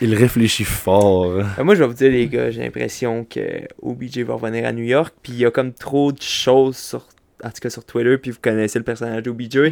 Il 0.00 0.14
réfléchit 0.14 0.64
fort. 0.64 1.42
ben 1.56 1.64
moi, 1.64 1.74
je 1.74 1.80
vais 1.80 1.86
vous 1.86 1.94
dire, 1.94 2.10
les 2.10 2.28
gars, 2.28 2.50
j'ai 2.50 2.62
l'impression 2.62 3.24
que 3.28 3.40
OBJ 3.82 4.18
va 4.20 4.34
revenir 4.34 4.64
à 4.66 4.72
New 4.72 4.84
York. 4.84 5.14
Puis 5.22 5.32
il 5.32 5.38
y 5.40 5.44
a 5.46 5.50
comme 5.50 5.72
trop 5.72 6.12
de 6.12 6.22
choses 6.22 6.76
sur. 6.76 7.06
En 7.44 7.50
tout 7.50 7.60
cas 7.62 7.70
sur 7.70 7.84
Twitter, 7.84 8.18
puis 8.18 8.32
vous 8.32 8.38
connaissez 8.42 8.80
le 8.80 8.84
personnage 8.84 9.22
d'OBJ. 9.22 9.56
Ouais. 9.58 9.70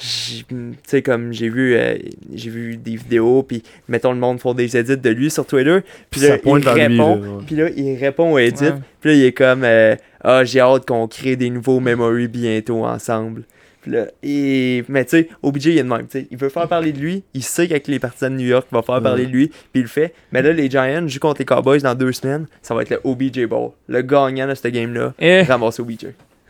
Tu 0.00 0.44
sais, 0.86 1.02
comme 1.02 1.34
j'ai 1.34 1.50
vu, 1.50 1.74
euh, 1.76 1.98
j'ai 2.32 2.48
vu 2.48 2.78
des 2.78 2.96
vidéos, 2.96 3.42
puis 3.42 3.62
mettons 3.88 4.10
le 4.12 4.18
monde 4.18 4.40
font 4.40 4.54
des 4.54 4.74
edits 4.74 4.96
de 4.96 5.10
lui 5.10 5.30
sur 5.30 5.44
Twitter. 5.44 5.80
Puis 6.10 6.22
là, 6.22 6.38
il 6.42 6.66
répond. 6.66 7.16
là, 7.16 7.20
ouais. 7.20 7.44
Puis 7.46 7.56
là, 7.56 7.68
il 7.76 7.96
répond 7.96 8.32
aux 8.32 8.38
edits. 8.38 8.64
Ouais. 8.64 8.72
Puis 9.02 9.10
là, 9.10 9.16
il 9.16 9.24
est 9.26 9.32
comme 9.32 9.64
euh, 9.64 9.96
Ah, 10.22 10.44
j'ai 10.44 10.60
hâte 10.60 10.86
qu'on 10.86 11.06
crée 11.06 11.36
des 11.36 11.50
nouveaux 11.50 11.78
memories 11.78 12.28
bientôt 12.28 12.86
ensemble. 12.86 13.42
Là, 13.86 14.06
et... 14.22 14.84
Mais 14.88 15.04
tu 15.04 15.10
sais, 15.10 15.28
OBJ, 15.42 15.66
il 15.66 15.78
est 15.78 15.82
de 15.82 15.88
même. 15.88 16.06
tu 16.06 16.20
sais, 16.20 16.28
Il 16.30 16.36
veut 16.38 16.48
faire 16.48 16.68
parler 16.68 16.92
de 16.92 16.98
lui. 16.98 17.22
Il 17.34 17.42
sait 17.42 17.66
qu'avec 17.68 17.86
les 17.88 17.98
partisans 17.98 18.32
de 18.32 18.38
New 18.40 18.46
York, 18.48 18.66
il 18.70 18.74
va 18.74 18.82
faire 18.82 19.02
parler 19.02 19.26
de 19.26 19.30
lui. 19.32 19.48
Puis 19.48 19.56
il 19.74 19.82
le 19.82 19.88
fait. 19.88 20.14
Mais 20.32 20.42
là, 20.42 20.52
les 20.52 20.70
Giants 20.70 21.06
jouent 21.06 21.18
contre 21.20 21.40
les 21.40 21.44
Cowboys 21.44 21.80
dans 21.82 21.94
deux 21.94 22.12
semaines. 22.12 22.46
Ça 22.62 22.74
va 22.74 22.82
être 22.82 22.90
le 22.90 23.00
OBJ 23.04 23.44
Bowl. 23.46 23.70
Le 23.88 24.02
gagnant 24.02 24.46
de 24.48 24.54
ce 24.54 24.68
game-là, 24.68 25.12
Eh, 25.18 25.42
ramasse 25.42 25.80
OBJ. 25.80 26.06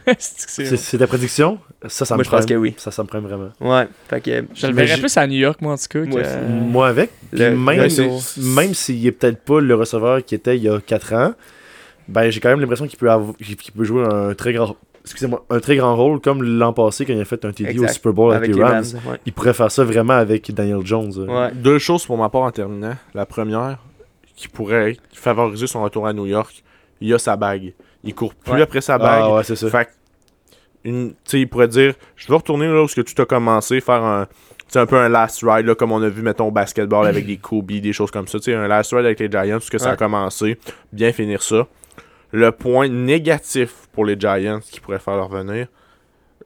c'est 0.19 0.99
ta 0.99 1.07
prédiction? 1.07 1.59
Ça, 1.87 2.05
ça 2.05 2.15
Moi, 2.15 2.19
me 2.21 2.25
je 2.25 2.31
pense 2.31 2.45
que 2.47 2.55
oui. 2.55 2.75
Ça, 2.77 2.91
ça 2.91 3.03
me 3.03 3.09
prend 3.09 3.21
vraiment. 3.21 3.49
Ouais. 3.61 3.89
Fait 4.09 4.21
que. 4.21 4.45
Je 4.55 4.67
le 4.67 4.75
verrais 4.75 4.99
plus 4.99 5.17
à 5.17 5.27
New 5.27 5.39
York, 5.39 5.61
moi, 5.63 5.73
en 5.73 5.77
tout 5.79 5.87
cas. 5.89 6.01
Moi 6.01 6.21
que-. 6.21 6.49
Moi 6.51 6.89
avec. 6.89 7.11
Le- 7.33 7.57
même, 7.57 8.75
s'il 8.75 9.07
est 9.07 9.13
peut-être 9.13 9.41
pas 9.41 9.61
le 9.61 9.75
receveur 9.75 10.23
qui 10.25 10.35
était 10.35 10.57
il 10.57 10.63
y 10.63 10.69
a 10.69 10.79
4 10.81 11.15
ans, 11.15 11.35
ben 12.07 12.29
j'ai 12.31 12.39
quand 12.41 12.51
même 12.51 12.61
l'impression 12.61 12.87
qu'il 12.87 12.99
peut, 12.99 13.09
peut 13.75 13.85
jouer 13.85 14.05
un 14.05 14.35
très 14.35 14.53
grand 14.53 14.77
excusez-moi, 15.05 15.45
un 15.51 15.61
très 15.61 15.77
grand 15.77 15.95
rôle 15.97 16.21
comme 16.21 16.43
l'an 16.43 16.73
passé 16.73 17.05
quand 17.05 17.13
il 17.13 17.21
a 17.21 17.25
fait 17.25 17.45
un 17.45 17.53
TD 17.53 17.79
au. 17.79 17.87
Super 17.89 18.13
Bowl 18.13 18.33
avec, 18.33 18.51
avec 18.51 18.57
les 18.57 18.63
Rams. 18.65 18.85
ouais. 19.07 19.19
Il 19.27 19.33
pourrait 19.33 19.55
faire 19.55 19.71
ça 19.71 19.85
vraiment 19.85 20.15
avec 20.15 20.51
Daniel 20.53 20.85
Jones. 20.85 21.13
euh. 21.19 21.27
Ouais. 21.27 21.53
Deux 21.55 21.79
choses 21.79 22.05
pour 22.07 22.17
ma 22.19 22.29
part 22.29 22.43
en 22.43 22.51
terminant. 22.51 22.95
La 23.15 23.27
première, 23.27 23.79
qui 24.37 24.49
pourrait 24.49 24.97
favoriser 25.13 25.67
son 25.67 25.83
retour 25.83 26.07
à 26.07 26.13
New 26.13 26.27
York, 26.27 26.63
il 27.01 27.13
a 27.15 27.19
sa 27.19 27.37
bague. 27.37 27.73
Il 28.03 28.15
court 28.15 28.35
plus 28.35 28.53
Ouais. 28.55 28.63
après 28.63 28.81
sa 28.81 28.99
bague. 28.99 29.23
Ah 29.25 29.35
ouais, 29.35 29.45
c'est 29.45 29.57
ça. 29.57 29.69
Fait 29.71 29.85
que, 29.87 29.91
une- 30.85 31.15
tu 31.27 31.39
il 31.39 31.49
pourrait 31.49 31.69
dire 31.69 31.95
Je 32.17 32.27
veux 32.29 32.35
retourner 32.37 32.67
là 32.67 32.83
où 32.83 32.89
ce 32.89 32.95
que 32.97 33.01
tout 33.01 33.21
a 33.23 33.27
commencé, 33.27 33.81
faire 33.81 34.03
un. 34.03 34.27
C'est 34.67 34.79
un 34.81 34.87
peu 34.87 34.97
un 34.97 35.09
last 35.11 35.41
ride, 35.43 35.67
là, 35.67 35.75
comme 35.75 35.93
on 35.93 36.03
a 36.03 36.09
vu, 36.09 36.23
mettons, 36.23 36.49
au 36.49 36.51
basketball 36.51 37.07
avec 37.07 37.27
des 37.27 37.37
Kobe, 37.37 37.71
des 37.71 37.93
choses 37.93 38.11
comme 38.11 38.27
ça. 38.27 38.39
Tu 38.39 38.45
sais, 38.47 38.55
un 38.55 38.67
last 38.67 38.93
ride 38.93 39.05
avec 39.05 39.21
les 39.21 39.31
Giants, 39.31 39.59
parce 39.59 39.71
que 39.71 39.79
ça 39.79 39.91
a 39.91 39.97
commencé. 39.97 40.59
Bien 40.93 41.13
finir 41.13 41.43
ça. 41.43 41.67
Le 42.37 42.51
point 42.51 42.89
négatif 42.89 43.71
pour 43.93 44.05
les 44.05 44.19
Giants 44.19 44.61
qui 44.61 44.81
pourrait 44.81 44.99
faire 44.99 45.17
leur 45.17 45.29
venir, 45.29 45.69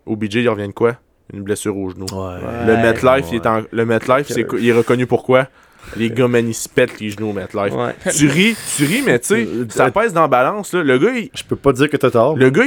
OBJ, 0.06 0.34
il 0.36 0.48
revient 0.48 0.68
de 0.68 0.72
quoi? 0.72 0.96
Une 1.32 1.42
blessure 1.42 1.76
au 1.76 1.90
genou. 1.90 2.04
Ouais. 2.12 2.40
Le 2.66 2.74
Ouais. 2.74 2.82
MetLife, 2.82 3.26
il 3.32 3.36
est 3.36 3.46
en- 3.46 3.62
le 3.70 3.84
MetLife, 3.86 4.46
quoi- 4.46 4.58
il 4.60 4.68
est 4.68 4.72
reconnu 4.72 5.06
pourquoi 5.06 5.48
Les 5.96 6.10
gars, 6.10 6.28
man, 6.28 6.46
ils 6.46 6.52
se 6.54 6.68
pètent 6.68 7.00
les 7.00 7.08
genoux 7.10 7.30
au 7.30 7.32
MetLife. 7.32 7.72
Ouais. 7.72 7.94
Tu 8.14 8.28
ris, 8.28 8.54
tu 8.76 8.84
ris, 8.84 9.02
mais 9.06 9.18
tu 9.18 9.26
sais, 9.28 9.46
Euh, 9.46 9.66
ça 9.70 9.86
euh, 9.86 9.90
pèse 9.90 10.12
dans 10.12 10.20
la 10.22 10.28
balance. 10.28 10.74
Là. 10.74 10.82
Le 10.82 10.98
gars, 10.98 11.12
il, 11.14 11.30
Je 11.34 11.44
peux 11.44 11.56
pas 11.56 11.72
dire 11.72 11.88
que 11.88 11.96
t'as 11.96 12.10
tort. 12.10 12.36
le 12.36 12.50
gars, 12.50 12.64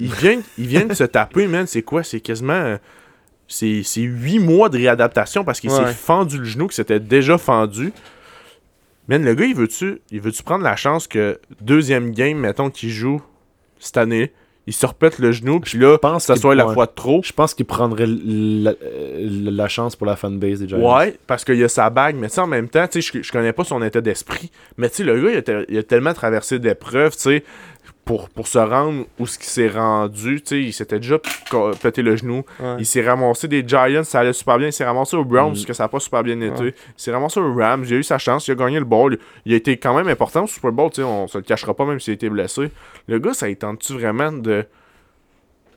il, 0.00 0.12
vient, 0.12 0.40
il 0.56 0.66
vient 0.66 0.86
de 0.86 0.94
se 0.94 1.04
taper, 1.04 1.46
man. 1.48 1.66
C'est 1.66 1.82
quoi? 1.82 2.02
C'est 2.02 2.20
quasiment. 2.20 2.52
euh, 2.54 2.76
C'est 3.48 3.82
c'est 3.84 4.00
huit 4.00 4.38
mois 4.40 4.68
de 4.70 4.76
réadaptation 4.78 5.44
parce 5.44 5.60
qu'il 5.60 5.70
Ouais. 5.70 5.76
s'est 5.86 5.92
fendu 5.92 6.38
le 6.38 6.44
genou, 6.44 6.66
qui 6.66 6.74
s'était 6.76 6.98
déjà 6.98 7.36
fendu. 7.38 7.92
Man, 9.08 9.24
le 9.24 9.34
gars, 9.34 9.44
il 9.44 9.54
veut-tu 9.54 10.42
prendre 10.44 10.64
la 10.64 10.76
chance 10.76 11.06
que 11.06 11.38
deuxième 11.60 12.10
game, 12.10 12.38
mettons, 12.38 12.70
qu'il 12.70 12.90
joue 12.90 13.22
cette 13.78 13.96
année, 13.98 14.32
il 14.68 14.72
se 14.72 14.84
repète 14.84 15.20
le 15.20 15.30
genou, 15.30 15.60
puis 15.60 15.78
là, 15.78 15.96
pense 15.96 16.24
ça 16.24 16.34
soit 16.34 16.56
la 16.56 16.64
fois 16.74 16.86
de 16.86 16.90
trop? 16.92 17.20
Je 17.22 17.32
pense 17.32 17.54
qu'il 17.54 17.66
prendrait 17.66 18.06
la, 18.08 18.70
euh, 18.82 19.28
la 19.50 19.68
chance 19.68 19.94
pour 19.94 20.08
la 20.08 20.16
fanbase 20.16 20.58
des 20.58 20.66
Giants. 20.68 20.96
Ouais, 20.98 21.16
parce 21.28 21.44
qu'il 21.44 21.62
a 21.62 21.68
sa 21.68 21.88
bague, 21.88 22.16
mais 22.16 22.28
tu 22.28 22.34
sais, 22.34 22.40
en 22.40 22.48
même 22.48 22.68
temps, 22.68 22.84
tu 22.88 23.00
sais, 23.00 23.12
je, 23.18 23.22
je 23.22 23.30
connais 23.30 23.52
pas 23.52 23.62
son 23.62 23.80
état 23.82 24.00
d'esprit, 24.00 24.50
mais 24.76 24.88
tu 24.90 24.96
sais, 24.96 25.04
le 25.04 25.20
gars, 25.22 25.30
il 25.30 25.36
a, 25.36 25.42
te- 25.42 25.64
il 25.68 25.78
a 25.78 25.82
tellement 25.84 26.14
traversé 26.14 26.58
d'épreuves, 26.58 27.14
tu 27.14 27.20
sais, 27.22 27.44
pour, 28.06 28.28
pour 28.30 28.46
se 28.46 28.56
rendre 28.58 29.04
où 29.18 29.26
ce 29.26 29.36
qu'il 29.36 29.48
s'est 29.48 29.68
rendu, 29.68 30.40
tu 30.40 30.46
sais, 30.46 30.62
il 30.62 30.72
s'était 30.72 31.00
déjà 31.00 31.18
pété 31.82 32.02
le 32.02 32.14
genou, 32.14 32.44
Ouais. 32.60 32.76
il 32.78 32.86
s'est 32.86 33.04
ramassé 33.06 33.48
des 33.48 33.64
Giants, 33.66 34.04
ça 34.04 34.20
allait 34.20 34.32
super 34.32 34.58
bien, 34.58 34.68
il 34.68 34.72
s'est 34.72 34.84
ramassé 34.84 35.16
au 35.16 35.24
Browns, 35.24 35.50
Mm. 35.50 35.54
parce 35.54 35.64
que 35.66 35.72
ça 35.72 35.84
a 35.84 35.88
pas 35.88 35.98
super 35.98 36.22
bien 36.22 36.40
été, 36.40 36.62
Ouais. 36.62 36.74
il 36.76 36.92
s'est 37.02 37.10
ramassé 37.10 37.40
au 37.40 37.52
Rams, 37.52 37.84
il 37.84 37.92
a 37.94 37.96
eu 37.96 38.04
sa 38.04 38.16
chance, 38.18 38.46
il 38.46 38.52
a 38.52 38.54
gagné 38.54 38.78
le 38.78 38.84
ball, 38.84 39.18
il 39.44 39.52
a 39.52 39.56
été 39.56 39.76
quand 39.76 39.92
même 39.96 40.06
important 40.06 40.44
au 40.44 40.46
Super 40.46 40.70
Bowl, 40.70 40.88
tu 40.90 40.96
sais, 40.96 41.02
on 41.02 41.26
se 41.26 41.36
le 41.36 41.42
cachera 41.42 41.74
pas 41.74 41.84
même 41.84 41.98
s'il 41.98 42.12
a 42.12 42.14
été 42.14 42.30
blessé. 42.30 42.70
Le 43.08 43.18
gars, 43.18 43.34
ça 43.34 43.52
tente-tu 43.56 43.94
vraiment 43.94 44.30
de 44.30 44.64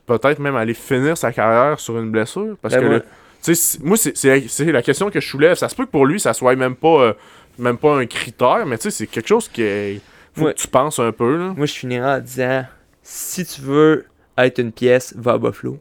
peut-être 0.06 0.38
même 0.38 0.54
aller 0.54 0.74
finir 0.74 1.18
sa 1.18 1.32
carrière 1.32 1.80
sur 1.80 1.98
une 1.98 2.12
blessure? 2.12 2.56
Parce 2.62 2.74
Ben, 2.74 2.80
que 2.80 2.86
moi- 2.86 2.94
le- 2.94 3.00
tu 3.02 3.06
sais, 3.40 3.54
c'est- 3.56 3.82
moi, 3.82 3.96
c'est 3.96 4.72
la 4.72 4.82
question 4.82 5.10
que 5.10 5.20
je 5.20 5.26
soulève. 5.28 5.56
Ça 5.56 5.68
se 5.68 5.74
peut 5.74 5.84
que 5.84 5.90
pour 5.90 6.06
lui, 6.06 6.20
ça 6.20 6.32
soit 6.32 6.54
même 6.54 6.76
pas, 6.76 7.00
euh, 7.02 7.12
même 7.58 7.76
pas 7.76 7.96
un 7.98 8.06
critère, 8.06 8.64
mais 8.66 8.78
tu 8.78 8.84
sais, 8.84 8.90
c'est 8.92 9.06
quelque 9.08 9.28
chose 9.28 9.48
qui 9.48 9.62
est- 9.62 10.00
faut 10.34 10.44
Ouais. 10.46 10.54
que 10.54 10.58
tu 10.58 10.68
penses 10.68 10.98
un 10.98 11.12
peu. 11.12 11.36
Là. 11.36 11.54
Moi, 11.56 11.66
je 11.66 11.74
finirai 11.74 12.06
en 12.16 12.20
disant 12.20 12.64
si 13.02 13.44
tu 13.44 13.60
veux 13.60 14.06
être 14.38 14.58
une 14.58 14.72
pièce, 14.72 15.14
va 15.16 15.32
à 15.32 15.38
Buffalo. 15.38 15.78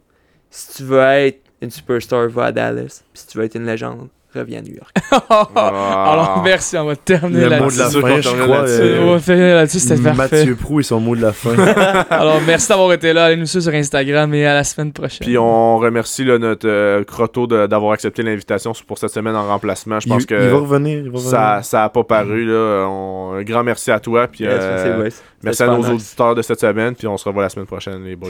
Si 0.49 0.77
tu 0.77 0.83
veux 0.83 0.99
être 1.01 1.41
une 1.61 1.69
superstar, 1.71 2.27
va 2.29 2.45
à 2.45 2.51
Dallas. 2.51 3.03
Puis 3.13 3.21
si 3.21 3.27
tu 3.27 3.37
veux 3.37 3.43
être 3.43 3.55
une 3.55 3.65
légende, 3.65 4.09
reviens 4.37 4.59
à 4.59 4.61
New 4.61 4.73
York. 4.75 4.95
Alors, 5.59 6.41
merci, 6.43 6.77
on 6.77 6.85
va 6.85 6.95
terminer 6.95 7.45
Le 7.45 7.49
mot 7.49 7.69
là-dessus. 7.69 7.77
de 7.77 7.83
la 7.83 7.89
fin, 8.15 8.21
je 8.21 8.29
crois. 8.29 8.57
là-dessus. 8.61 8.81
euh, 8.81 9.01
On 9.01 9.11
va 9.13 9.19
finir 9.19 9.55
là-dessus, 9.55 9.79
c'était 9.79 10.01
parfait. 10.01 10.37
Mathieu 10.37 10.55
Prou 10.55 10.79
et 10.79 10.83
son 10.83 10.99
mot 10.99 11.15
de 11.15 11.21
la 11.21 11.33
fin. 11.33 11.55
Alors, 12.09 12.39
merci 12.45 12.69
d'avoir 12.69 12.93
été 12.93 13.13
là. 13.13 13.25
Allez 13.25 13.35
nous 13.37 13.45
suivre 13.45 13.63
sur 13.63 13.73
Instagram 13.73 14.33
et 14.33 14.45
à 14.45 14.53
la 14.53 14.63
semaine 14.63 14.91
prochaine. 14.93 15.19
Puis 15.25 15.37
on 15.37 15.77
remercie 15.79 16.23
là, 16.23 16.37
notre 16.37 16.67
euh, 16.67 17.03
Croteau 17.03 17.47
de- 17.47 17.65
d'avoir 17.67 17.93
accepté 17.93 18.21
l'invitation 18.23 18.73
pour 18.87 18.97
cette 18.97 19.11
semaine 19.11 19.35
en 19.35 19.47
remplacement. 19.47 19.99
Je 19.99 20.07
pense 20.07 20.23
il, 20.23 20.25
que 20.27 20.35
il 20.35 20.49
va 20.49 20.57
revenir. 20.59 20.99
Il 20.99 21.09
va 21.09 21.17
revenir. 21.17 21.29
ça, 21.31 21.61
ça 21.63 21.83
a 21.85 21.89
pas 21.89 22.03
paru. 22.03 22.45
Là. 22.45 22.85
On- 22.87 23.33
un 23.33 23.43
grand 23.43 23.63
merci 23.63 23.91
à 23.91 23.99
toi. 23.99 24.27
Puis 24.27 24.43
Yes, 24.43 24.53
euh, 24.59 24.73
merci, 24.75 24.89
boys. 24.97 25.23
merci 25.43 25.57
C'était 25.57 25.69
à 25.71 25.75
nos 25.77 25.83
auditeurs 25.89 26.35
de 26.35 26.41
cette 26.41 26.59
semaine. 26.59 26.95
Puis 26.95 27.07
on 27.07 27.17
se 27.17 27.25
revoit 27.27 27.43
la 27.43 27.49
semaine 27.49 27.65
prochaine, 27.67 28.03
les 28.03 28.15
boys. 28.15 28.29